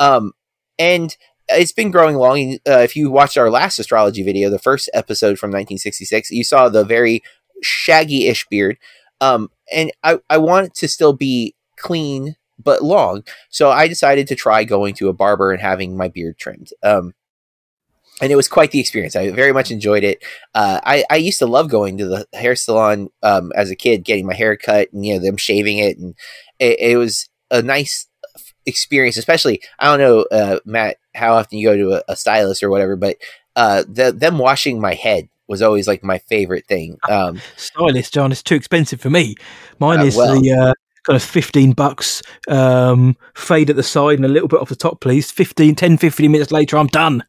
Um, 0.00 0.32
and 0.80 1.16
it's 1.48 1.72
been 1.72 1.92
growing 1.92 2.16
long. 2.16 2.54
Uh, 2.66 2.78
if 2.78 2.96
you 2.96 3.10
watched 3.10 3.38
our 3.38 3.50
last 3.50 3.78
astrology 3.78 4.24
video, 4.24 4.50
the 4.50 4.58
first 4.58 4.90
episode 4.92 5.38
from 5.38 5.50
1966, 5.50 6.30
you 6.32 6.42
saw 6.42 6.68
the 6.68 6.84
very 6.84 7.22
shaggy-ish 7.62 8.46
beard. 8.48 8.78
Um, 9.20 9.50
and 9.72 9.92
I, 10.02 10.18
I 10.28 10.38
want 10.38 10.66
it 10.66 10.74
to 10.76 10.88
still 10.88 11.12
be 11.12 11.54
clean 11.76 12.36
but 12.58 12.82
long. 12.82 13.24
So 13.50 13.70
I 13.70 13.88
decided 13.88 14.26
to 14.28 14.34
try 14.34 14.64
going 14.64 14.94
to 14.94 15.08
a 15.08 15.12
barber 15.12 15.52
and 15.52 15.60
having 15.60 15.96
my 15.96 16.08
beard 16.08 16.38
trimmed. 16.38 16.70
Um, 16.82 17.14
and 18.20 18.32
it 18.32 18.36
was 18.36 18.48
quite 18.48 18.70
the 18.70 18.80
experience. 18.80 19.14
I 19.16 19.30
very 19.30 19.52
much 19.52 19.70
enjoyed 19.70 20.04
it. 20.04 20.22
Uh, 20.54 20.80
I, 20.84 21.04
I 21.10 21.16
used 21.16 21.38
to 21.38 21.46
love 21.46 21.68
going 21.70 21.98
to 21.98 22.06
the 22.06 22.26
hair 22.32 22.56
salon 22.56 23.08
um, 23.22 23.52
as 23.54 23.70
a 23.70 23.76
kid, 23.76 24.04
getting 24.04 24.26
my 24.26 24.34
hair 24.34 24.56
cut 24.56 24.92
and 24.92 25.04
you 25.06 25.14
know 25.14 25.20
them 25.20 25.36
shaving 25.36 25.78
it, 25.78 25.98
and 25.98 26.14
it, 26.58 26.78
it 26.80 26.96
was 26.96 27.28
a 27.50 27.62
nice 27.62 28.06
experience. 28.66 29.16
Especially, 29.16 29.60
I 29.78 29.86
don't 29.86 30.00
know, 30.00 30.26
uh, 30.36 30.58
Matt, 30.64 30.96
how 31.14 31.34
often 31.34 31.58
you 31.58 31.68
go 31.68 31.76
to 31.76 31.92
a, 31.98 32.12
a 32.12 32.16
stylist 32.16 32.62
or 32.62 32.70
whatever, 32.70 32.96
but 32.96 33.16
uh, 33.56 33.84
the, 33.88 34.12
them 34.12 34.38
washing 34.38 34.80
my 34.80 34.94
head 34.94 35.28
was 35.46 35.62
always 35.62 35.88
like 35.88 36.04
my 36.04 36.18
favorite 36.18 36.66
thing. 36.66 36.98
Um, 37.10 37.40
Stylist, 37.56 38.12
Jon, 38.14 38.32
it's 38.32 38.42
too 38.42 38.54
expensive 38.54 39.00
for 39.00 39.10
me. 39.10 39.34
Mine 39.78 40.00
Uh, 40.00 40.04
is 40.04 40.16
well- 40.16 40.40
the 40.40 40.52
uh, 40.52 40.72
kind 41.06 41.16
of 41.16 41.22
15 41.22 41.72
bucks 41.72 42.20
um, 42.48 43.16
fade 43.34 43.70
at 43.70 43.76
the 43.76 43.82
side 43.82 44.18
and 44.18 44.26
a 44.26 44.28
little 44.28 44.46
bit 44.48 44.60
off 44.60 44.68
the 44.68 44.76
top, 44.76 45.00
please. 45.00 45.30
15, 45.30 45.74
10, 45.74 45.96
15 45.96 46.30
minutes 46.30 46.52
later, 46.52 46.76
I'm 46.76 46.86
done. 46.88 47.24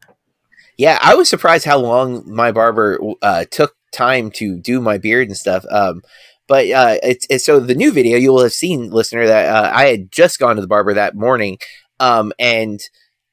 Yeah, 0.80 0.98
I 1.02 1.16
was 1.16 1.28
surprised 1.28 1.66
how 1.66 1.78
long 1.78 2.24
my 2.26 2.54
barber 2.54 2.98
uh, 3.22 3.44
took 3.52 3.76
time 3.92 4.32
to 4.32 4.58
do 4.58 4.80
my 4.80 4.98
beard 4.98 5.28
and 5.28 5.36
stuff. 5.36 5.66
Um, 5.70 6.02
but 6.48 6.72
uh, 6.72 6.96
it's, 7.04 7.28
it's 7.30 7.44
so 7.44 7.60
the 7.60 7.76
new 7.76 7.92
video 7.92 8.18
you 8.18 8.32
will 8.32 8.44
have 8.44 8.54
seen, 8.54 8.90
listener, 8.90 9.28
that 9.28 9.50
uh, 9.54 9.72
I 9.76 9.88
had 9.88 10.10
just 10.10 10.40
gone 10.40 10.56
to 10.56 10.62
the 10.62 10.70
barber 10.70 10.94
that 10.94 11.16
morning, 11.18 11.58
um, 12.00 12.32
and 12.40 12.80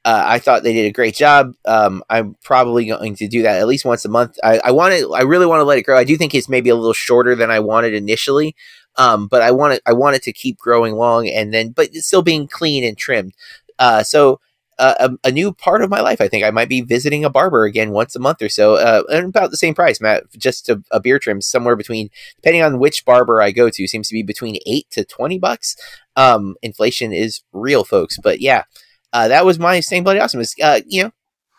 uh, 0.04 0.24
I 0.26 0.40
thought 0.40 0.64
they 0.64 0.72
did 0.72 0.86
a 0.86 0.92
great 0.92 1.14
job. 1.14 1.52
Um, 1.64 2.02
I'm 2.10 2.34
probably 2.42 2.84
going 2.84 3.14
to 3.14 3.28
do 3.28 3.42
that 3.42 3.60
at 3.60 3.68
least 3.68 3.84
once 3.84 4.04
a 4.04 4.08
month. 4.08 4.36
I, 4.42 4.58
I 4.64 4.70
want 4.72 4.94
I 5.14 5.22
really 5.22 5.46
want 5.46 5.60
to 5.60 5.64
let 5.64 5.78
it 5.78 5.82
grow. 5.86 5.96
I 5.96 6.02
do 6.04 6.16
think 6.16 6.34
it's 6.34 6.48
maybe 6.48 6.70
a 6.70 6.74
little 6.74 6.92
shorter 6.94 7.36
than 7.36 7.52
I 7.52 7.60
wanted 7.60 7.94
initially, 7.94 8.56
um, 8.96 9.28
but 9.28 9.42
I 9.42 9.52
want 9.52 9.74
it, 9.74 9.82
I 9.86 9.92
want 9.92 10.16
it 10.16 10.24
to 10.24 10.32
keep 10.32 10.58
growing 10.58 10.96
long 10.96 11.28
and 11.28 11.54
then, 11.54 11.70
but 11.70 11.94
still 11.94 12.22
being 12.22 12.48
clean 12.48 12.82
and 12.82 12.98
trimmed. 12.98 13.34
Uh, 13.78 14.02
so 14.02 14.40
a, 14.78 15.10
a 15.24 15.32
new 15.32 15.52
part 15.52 15.82
of 15.82 15.90
my 15.90 16.00
life. 16.00 16.20
I 16.20 16.28
think 16.28 16.44
I 16.44 16.50
might 16.50 16.68
be 16.68 16.80
visiting 16.80 17.24
a 17.24 17.30
barber 17.30 17.64
again 17.64 17.90
once 17.90 18.14
a 18.14 18.18
month 18.20 18.42
or 18.42 18.48
so, 18.48 18.74
uh, 18.74 19.02
and 19.10 19.26
about 19.26 19.50
the 19.50 19.56
same 19.56 19.74
price, 19.74 20.00
Matt. 20.00 20.24
Just 20.36 20.68
a, 20.68 20.82
a 20.90 21.00
beer 21.00 21.18
trim, 21.18 21.40
somewhere 21.40 21.76
between, 21.76 22.10
depending 22.36 22.62
on 22.62 22.78
which 22.78 23.04
barber 23.04 23.40
I 23.40 23.52
go 23.52 23.70
to, 23.70 23.88
seems 23.88 24.08
to 24.08 24.14
be 24.14 24.22
between 24.22 24.58
eight 24.66 24.86
to 24.90 25.04
twenty 25.04 25.38
bucks. 25.38 25.76
Um, 26.16 26.56
inflation 26.62 27.12
is 27.12 27.42
real, 27.52 27.84
folks. 27.84 28.18
But 28.22 28.40
yeah, 28.40 28.64
uh, 29.12 29.28
that 29.28 29.44
was 29.44 29.58
my 29.58 29.80
same 29.80 30.04
bloody 30.04 30.20
awesome. 30.20 30.40
Is 30.40 30.54
uh, 30.62 30.80
you 30.86 31.04
know, 31.04 31.12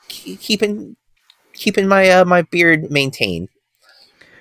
keeping 0.08 0.96
keeping 1.54 1.88
my 1.88 2.10
uh, 2.10 2.26
my 2.26 2.44
beard 2.44 2.92
maintained. 2.92 3.50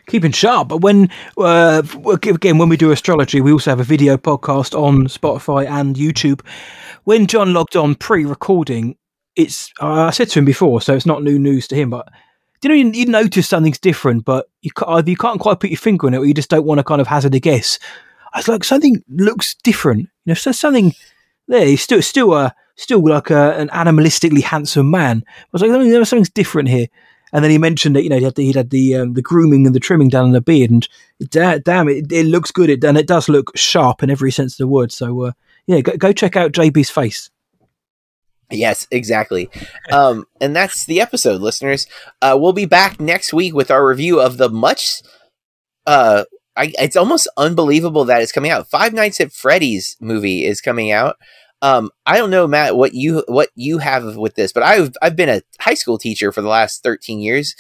Keeping 0.06 0.32
sharp. 0.32 0.68
But 0.68 0.78
when 0.82 1.10
uh, 1.36 1.82
again, 2.10 2.58
when 2.58 2.68
we 2.68 2.76
do 2.76 2.92
astrology, 2.92 3.40
we 3.40 3.52
also 3.52 3.70
have 3.70 3.80
a 3.80 3.84
video 3.84 4.16
podcast 4.16 4.78
on 4.78 5.06
Spotify 5.08 5.68
and 5.68 5.96
YouTube. 5.96 6.46
When 7.04 7.26
Jon 7.26 7.52
logged 7.52 7.76
on 7.76 7.96
pre-recording, 7.96 8.96
it's 9.34 9.72
uh, 9.80 10.04
I 10.04 10.10
said 10.10 10.28
to 10.30 10.38
him 10.38 10.44
before, 10.44 10.80
so 10.80 10.94
it's 10.94 11.06
not 11.06 11.22
new 11.22 11.38
news 11.38 11.66
to 11.68 11.74
him. 11.74 11.90
But 11.90 12.08
you 12.62 12.68
know 12.68 12.74
you, 12.74 12.90
you 12.92 13.06
notice 13.06 13.48
something's 13.48 13.78
different, 13.78 14.24
but 14.24 14.48
you 14.62 14.70
either 14.86 15.10
you 15.10 15.16
can't 15.16 15.40
quite 15.40 15.60
put 15.60 15.70
your 15.70 15.78
finger 15.78 16.06
on 16.06 16.14
it, 16.14 16.18
or 16.18 16.24
you 16.24 16.34
just 16.34 16.50
don't 16.50 16.64
want 16.64 16.78
to 16.78 16.84
kind 16.84 17.00
of 17.00 17.08
hazard 17.08 17.34
a 17.34 17.40
guess. 17.40 17.78
I 18.32 18.38
was 18.38 18.48
like, 18.48 18.64
something 18.64 19.02
looks 19.08 19.54
different. 19.62 20.00
You 20.00 20.30
know, 20.30 20.34
so 20.34 20.52
something 20.52 20.92
there. 21.48 21.66
He's 21.66 21.82
still 21.82 22.02
still 22.02 22.32
a 22.34 22.54
still 22.76 23.02
like 23.02 23.30
a, 23.30 23.54
an 23.54 23.68
animalistically 23.68 24.42
handsome 24.42 24.90
man. 24.90 25.24
I 25.26 25.44
was 25.52 25.62
like, 25.62 25.70
something, 25.70 26.04
something's 26.04 26.30
different 26.30 26.68
here. 26.68 26.86
And 27.36 27.44
then 27.44 27.50
he 27.50 27.58
mentioned 27.58 27.94
that 27.94 28.02
you 28.02 28.08
know 28.08 28.16
he 28.16 28.24
had 28.24 28.34
the, 28.34 28.44
he 28.46 28.52
had 28.54 28.70
the 28.70 28.96
um, 28.96 29.12
the 29.12 29.20
grooming 29.20 29.66
and 29.66 29.74
the 29.74 29.80
trimming 29.80 30.08
done 30.08 30.24
on 30.24 30.32
the 30.32 30.40
beard, 30.40 30.70
and 30.70 30.88
da- 31.28 31.58
damn 31.58 31.86
it, 31.86 32.10
it 32.10 32.24
looks 32.24 32.50
good. 32.50 32.70
It 32.70 32.82
and 32.82 32.96
it 32.96 33.06
does 33.06 33.28
look 33.28 33.54
sharp 33.54 34.02
in 34.02 34.08
every 34.08 34.32
sense 34.32 34.54
of 34.54 34.56
the 34.56 34.66
word. 34.66 34.90
So 34.90 35.20
uh, 35.20 35.32
yeah, 35.66 35.82
go, 35.82 35.98
go 35.98 36.12
check 36.14 36.34
out 36.34 36.52
JB's 36.52 36.88
face. 36.88 37.28
Yes, 38.50 38.86
exactly. 38.90 39.50
Um, 39.92 40.24
and 40.40 40.56
that's 40.56 40.86
the 40.86 41.02
episode, 41.02 41.42
listeners. 41.42 41.86
Uh, 42.22 42.38
we'll 42.40 42.54
be 42.54 42.64
back 42.64 42.98
next 42.98 43.34
week 43.34 43.52
with 43.54 43.70
our 43.70 43.86
review 43.86 44.18
of 44.18 44.38
the 44.38 44.48
much. 44.48 45.02
Uh, 45.86 46.24
I, 46.56 46.72
it's 46.78 46.96
almost 46.96 47.28
unbelievable 47.36 48.06
that 48.06 48.22
it's 48.22 48.32
coming 48.32 48.50
out. 48.50 48.70
Five 48.70 48.94
Nights 48.94 49.20
at 49.20 49.30
Freddy's 49.30 49.98
movie 50.00 50.46
is 50.46 50.62
coming 50.62 50.90
out. 50.90 51.16
Um, 51.62 51.90
I 52.04 52.18
don't 52.18 52.30
know, 52.30 52.46
Matt, 52.46 52.76
what 52.76 52.94
you 52.94 53.24
what 53.28 53.48
you 53.54 53.78
have 53.78 54.16
with 54.16 54.34
this, 54.34 54.52
but 54.52 54.62
I've 54.62 54.94
I've 55.00 55.16
been 55.16 55.28
a 55.28 55.42
high 55.58 55.74
school 55.74 55.98
teacher 55.98 56.32
for 56.32 56.42
the 56.42 56.48
last 56.48 56.82
thirteen 56.82 57.18
years, 57.18 57.54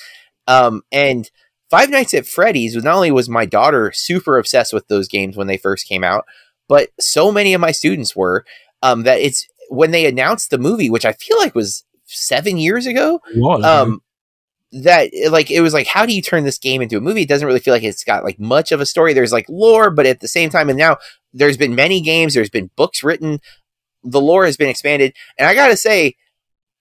um, 0.46 0.82
and 0.92 1.30
Five 1.70 1.90
Nights 1.90 2.14
at 2.14 2.26
Freddy's 2.26 2.74
was 2.74 2.84
not 2.84 2.94
only 2.94 3.10
was 3.10 3.28
my 3.28 3.44
daughter 3.46 3.90
super 3.92 4.38
obsessed 4.38 4.72
with 4.72 4.86
those 4.88 5.08
games 5.08 5.36
when 5.36 5.48
they 5.48 5.56
first 5.56 5.88
came 5.88 6.04
out, 6.04 6.24
but 6.68 6.90
so 7.00 7.32
many 7.32 7.54
of 7.54 7.60
my 7.60 7.72
students 7.72 8.14
were 8.14 8.44
um, 8.82 9.02
that 9.02 9.20
it's 9.20 9.46
when 9.68 9.90
they 9.90 10.06
announced 10.06 10.50
the 10.50 10.58
movie, 10.58 10.90
which 10.90 11.04
I 11.04 11.12
feel 11.12 11.38
like 11.38 11.54
was 11.54 11.84
seven 12.04 12.56
years 12.56 12.86
ago, 12.86 13.20
um, 13.64 14.02
that 14.72 15.10
like 15.30 15.50
it 15.50 15.60
was 15.60 15.74
like, 15.74 15.88
how 15.88 16.06
do 16.06 16.14
you 16.14 16.22
turn 16.22 16.44
this 16.44 16.58
game 16.58 16.82
into 16.82 16.98
a 16.98 17.00
movie? 17.00 17.22
It 17.22 17.28
doesn't 17.28 17.46
really 17.46 17.60
feel 17.60 17.74
like 17.74 17.82
it's 17.82 18.04
got 18.04 18.24
like 18.24 18.38
much 18.38 18.70
of 18.70 18.80
a 18.80 18.86
story. 18.86 19.12
There's 19.12 19.32
like 19.32 19.46
lore, 19.48 19.90
but 19.90 20.06
at 20.06 20.20
the 20.20 20.28
same 20.28 20.50
time, 20.50 20.68
and 20.68 20.78
now 20.78 20.98
there's 21.32 21.56
been 21.56 21.74
many 21.74 22.00
games, 22.00 22.34
there's 22.34 22.50
been 22.50 22.70
books 22.76 23.02
written, 23.02 23.40
the 24.06 24.20
lore 24.20 24.46
has 24.46 24.56
been 24.56 24.68
expanded, 24.68 25.14
and 25.38 25.46
I 25.48 25.54
gotta 25.54 25.76
say, 25.76 26.16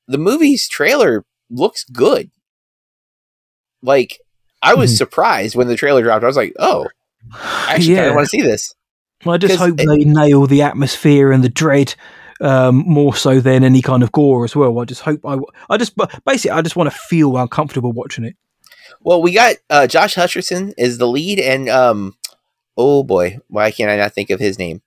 the 0.08 0.18
movie's 0.18 0.68
trailer 0.68 1.26
looks 1.50 1.84
good. 1.84 2.30
Like, 3.82 4.20
I 4.62 4.74
was 4.74 4.94
Mhm. 4.94 4.98
surprised 4.98 5.56
when 5.56 5.68
the 5.68 5.76
trailer 5.76 6.02
dropped. 6.04 6.24
I 6.24 6.28
was 6.28 6.38
like, 6.38 6.54
oh, 6.60 6.88
I 7.34 7.74
actually 7.76 7.96
kind 7.96 8.06
yeah. 8.06 8.10
of 8.10 8.16
want 8.16 8.26
to 8.26 8.30
see 8.30 8.42
this. 8.42 8.74
Well, 9.24 9.36
I 9.36 9.38
just 9.38 9.56
hope 9.58 9.80
it- 9.80 9.88
they 9.88 10.04
nail 10.06 10.46
the 10.48 10.62
atmosphere 10.62 11.32
and 11.32 11.44
the 11.44 11.50
dread 11.50 11.96
um, 12.42 12.84
more 12.86 13.16
so 13.16 13.40
than 13.40 13.64
any 13.64 13.82
kind 13.82 14.04
of 14.04 14.12
gore 14.12 14.44
as 14.44 14.56
well. 14.58 14.78
I 14.80 14.84
just 14.84 15.02
hope 15.02 15.22
I, 15.26 15.38
I 15.70 15.78
just 15.78 15.96
but 15.96 16.12
basically 16.26 16.52
I 16.52 16.62
just 16.62 16.76
want 16.76 16.92
to 16.92 16.98
feel 16.98 17.38
uncomfortable 17.38 17.94
watching 17.94 18.26
it. 18.26 18.36
Well, 19.00 19.22
we 19.22 19.32
got 19.32 19.56
uh, 19.70 19.88
Josh 19.88 20.16
Hutcherson 20.16 20.74
is 20.78 20.98
the 20.98 21.08
lead, 21.08 21.40
and 21.40 21.70
um, 21.70 22.18
oh 22.76 23.04
boy, 23.04 23.38
why 23.48 23.72
can't 23.72 23.90
I 23.90 23.96
not 23.96 24.12
think 24.14 24.32
of 24.32 24.42
his 24.42 24.60
name? 24.60 24.82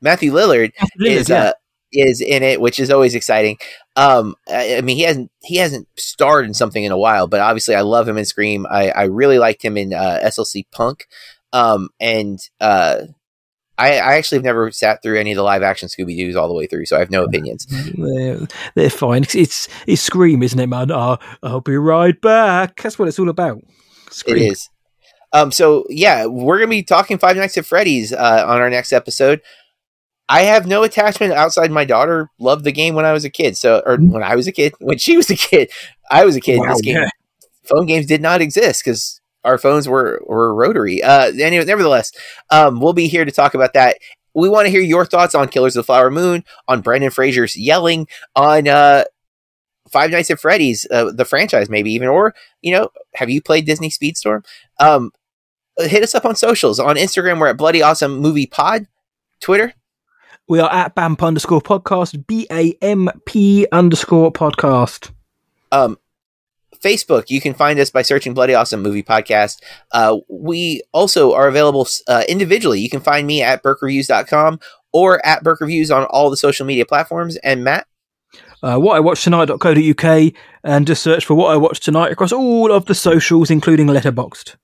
Matthew 0.00 0.32
Lillard, 0.32 0.72
is 0.98 1.30
uh, 1.30 1.52
is 1.92 2.20
in 2.20 2.42
it, 2.42 2.60
which 2.60 2.78
is 2.78 2.90
always 2.90 3.14
exciting. 3.14 3.58
Um, 3.96 4.34
I, 4.48 4.76
I 4.76 4.80
mean, 4.80 4.96
he 4.96 5.02
hasn't 5.02 5.30
he 5.42 5.56
hasn't 5.56 5.88
starred 5.96 6.46
in 6.46 6.54
something 6.54 6.82
in 6.82 6.92
a 6.92 6.98
while, 6.98 7.26
but 7.26 7.40
obviously, 7.40 7.74
I 7.74 7.80
love 7.82 8.08
him 8.08 8.18
in 8.18 8.24
Scream. 8.24 8.66
I, 8.68 8.90
I 8.90 9.04
really 9.04 9.38
liked 9.38 9.64
him 9.64 9.76
in 9.76 9.92
uh, 9.92 10.20
SLC 10.24 10.64
Punk, 10.72 11.06
um, 11.52 11.88
and 12.00 12.38
uh, 12.60 13.02
I, 13.78 13.98
I 13.98 14.14
actually 14.16 14.38
have 14.38 14.44
never 14.44 14.70
sat 14.70 15.02
through 15.02 15.18
any 15.18 15.32
of 15.32 15.36
the 15.36 15.42
live 15.42 15.62
action 15.62 15.88
Scooby 15.88 16.16
Doo's 16.16 16.36
all 16.36 16.48
the 16.48 16.54
way 16.54 16.66
through, 16.66 16.86
so 16.86 16.96
I 16.96 17.00
have 17.00 17.10
no 17.10 17.24
opinions. 17.24 17.66
They're, 17.66 18.46
they're 18.74 18.90
fine. 18.90 19.22
It's, 19.22 19.34
it's 19.34 19.68
it's 19.86 20.02
Scream, 20.02 20.42
isn't 20.42 20.58
it, 20.58 20.66
man? 20.66 20.90
Oh, 20.90 21.18
I'll 21.42 21.60
be 21.60 21.76
right 21.76 22.18
back. 22.20 22.80
That's 22.82 22.98
what 22.98 23.08
it's 23.08 23.18
all 23.18 23.28
about. 23.28 23.62
Scream. 24.10 24.36
It 24.36 24.52
is. 24.52 24.68
Um, 25.32 25.52
so 25.52 25.84
yeah, 25.90 26.26
we're 26.26 26.58
gonna 26.58 26.70
be 26.70 26.82
talking 26.82 27.18
Five 27.18 27.36
Nights 27.36 27.58
at 27.58 27.66
Freddy's 27.66 28.12
uh, 28.12 28.44
on 28.46 28.60
our 28.60 28.70
next 28.70 28.92
episode. 28.92 29.42
I 30.28 30.42
have 30.42 30.66
no 30.66 30.82
attachment 30.82 31.32
outside 31.32 31.70
my 31.70 31.84
daughter 31.84 32.30
loved 32.38 32.64
the 32.64 32.72
game 32.72 32.94
when 32.94 33.04
I 33.04 33.12
was 33.12 33.24
a 33.24 33.30
kid. 33.30 33.56
So 33.56 33.82
or 33.86 33.96
when 33.96 34.22
I 34.22 34.34
was 34.34 34.46
a 34.46 34.52
kid, 34.52 34.74
when 34.80 34.98
she 34.98 35.16
was 35.16 35.30
a 35.30 35.36
kid, 35.36 35.70
I 36.10 36.24
was 36.24 36.36
a 36.36 36.40
kid. 36.40 36.58
Wow, 36.58 36.72
this 36.72 36.80
game 36.80 36.96
yeah. 36.96 37.08
phone 37.64 37.86
games 37.86 38.06
did 38.06 38.20
not 38.20 38.40
exist 38.40 38.82
because 38.84 39.20
our 39.44 39.58
phones 39.58 39.88
were 39.88 40.22
were 40.26 40.54
rotary. 40.54 41.02
Uh, 41.02 41.32
anyway, 41.38 41.64
nevertheless, 41.64 42.12
um, 42.50 42.80
we'll 42.80 42.92
be 42.92 43.08
here 43.08 43.24
to 43.24 43.32
talk 43.32 43.54
about 43.54 43.74
that. 43.74 43.98
We 44.34 44.48
want 44.48 44.66
to 44.66 44.70
hear 44.70 44.80
your 44.80 45.06
thoughts 45.06 45.34
on 45.34 45.48
Killers 45.48 45.76
of 45.76 45.80
the 45.80 45.86
Flower 45.86 46.10
Moon, 46.10 46.44
on 46.68 46.82
Brendan 46.82 47.10
Fraser's 47.10 47.56
yelling, 47.56 48.06
on 48.34 48.68
uh, 48.68 49.04
Five 49.90 50.10
Nights 50.10 50.30
at 50.30 50.40
Freddy's, 50.40 50.86
uh, 50.90 51.10
the 51.12 51.24
franchise, 51.24 51.70
maybe 51.70 51.92
even, 51.92 52.08
or 52.08 52.34
you 52.60 52.72
know, 52.72 52.90
have 53.14 53.30
you 53.30 53.40
played 53.40 53.64
Disney 53.64 53.88
Speedstorm? 53.88 54.44
Um, 54.78 55.12
hit 55.78 56.02
us 56.02 56.14
up 56.14 56.24
on 56.24 56.36
socials 56.36 56.80
on 56.80 56.96
Instagram. 56.96 57.38
We're 57.38 57.48
at 57.48 57.56
Bloody 57.56 57.80
Awesome 57.80 58.18
Movie 58.18 58.46
Pod. 58.46 58.88
Twitter, 59.40 59.74
We 60.48 60.60
are 60.60 60.72
at 60.72 60.94
BAMP 60.94 61.22
underscore 61.22 61.60
podcast, 61.60 62.26
B 62.26 62.46
A 62.50 62.72
M 62.80 63.10
P 63.26 63.66
underscore 63.72 64.32
podcast. 64.32 65.10
um, 65.72 65.98
Facebook. 66.82 67.30
You 67.30 67.40
can 67.40 67.54
find 67.54 67.78
us 67.80 67.90
by 67.90 68.02
searching 68.02 68.32
Bloody 68.34 68.54
Awesome 68.54 68.82
Movie 68.82 69.02
Podcast. 69.02 69.60
Uh, 69.92 70.18
we 70.28 70.82
also 70.92 71.32
are 71.32 71.48
available 71.48 71.88
uh, 72.06 72.22
individually. 72.28 72.80
You 72.80 72.90
can 72.90 73.00
find 73.00 73.26
me 73.26 73.42
at 73.42 73.62
berkreviews.com 73.62 74.60
or 74.92 75.24
at 75.26 75.42
Berk 75.42 75.60
Reviews 75.60 75.90
on 75.90 76.04
all 76.04 76.30
the 76.30 76.36
social 76.36 76.64
media 76.66 76.84
platforms. 76.86 77.36
And 77.36 77.64
Matt, 77.64 77.86
Uh, 78.62 78.76
what 78.76 78.94
I 78.94 79.00
watched 79.00 79.24
tonight.co.uk 79.24 80.32
and 80.62 80.86
just 80.86 81.02
search 81.02 81.24
for 81.24 81.34
what 81.34 81.50
I 81.52 81.56
watched 81.56 81.82
tonight 81.82 82.12
across 82.12 82.30
all 82.32 82.70
of 82.70 82.84
the 82.84 82.94
socials, 82.94 83.50
including 83.50 83.86
Letterboxd. 83.88 84.54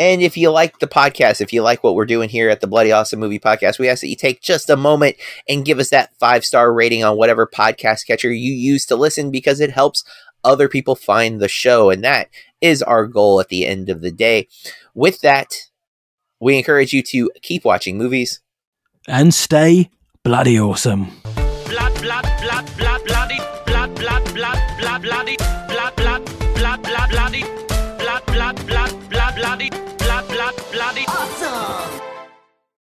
And 0.00 0.22
if 0.22 0.34
you 0.38 0.50
like 0.50 0.78
the 0.78 0.88
podcast, 0.88 1.42
if 1.42 1.52
you 1.52 1.60
like 1.60 1.84
what 1.84 1.94
we're 1.94 2.06
doing 2.06 2.30
here 2.30 2.48
at 2.48 2.62
the 2.62 2.66
Bloody 2.66 2.90
Awesome 2.90 3.20
Movie 3.20 3.38
Podcast, 3.38 3.78
we 3.78 3.86
ask 3.86 4.00
that 4.00 4.08
you 4.08 4.16
take 4.16 4.40
just 4.40 4.70
a 4.70 4.76
moment 4.76 5.16
and 5.46 5.62
give 5.62 5.78
us 5.78 5.90
that 5.90 6.16
five 6.18 6.42
star 6.42 6.72
rating 6.72 7.04
on 7.04 7.18
whatever 7.18 7.46
podcast 7.46 8.06
catcher 8.06 8.32
you 8.32 8.54
use 8.54 8.86
to 8.86 8.96
listen 8.96 9.30
because 9.30 9.60
it 9.60 9.70
helps 9.70 10.02
other 10.42 10.70
people 10.70 10.94
find 10.94 11.38
the 11.38 11.48
show. 11.48 11.90
And 11.90 12.02
that 12.02 12.30
is 12.62 12.82
our 12.82 13.06
goal 13.06 13.40
at 13.40 13.48
the 13.48 13.66
end 13.66 13.90
of 13.90 14.00
the 14.00 14.10
day. 14.10 14.48
With 14.94 15.20
that, 15.20 15.52
we 16.40 16.56
encourage 16.56 16.94
you 16.94 17.02
to 17.02 17.30
keep 17.42 17.66
watching 17.66 17.98
movies. 17.98 18.40
And 19.06 19.34
stay 19.34 19.90
bloody 20.24 20.58
awesome. 20.58 21.10
blood, 21.66 22.00
blood, 22.00 22.24
blood, 22.40 22.76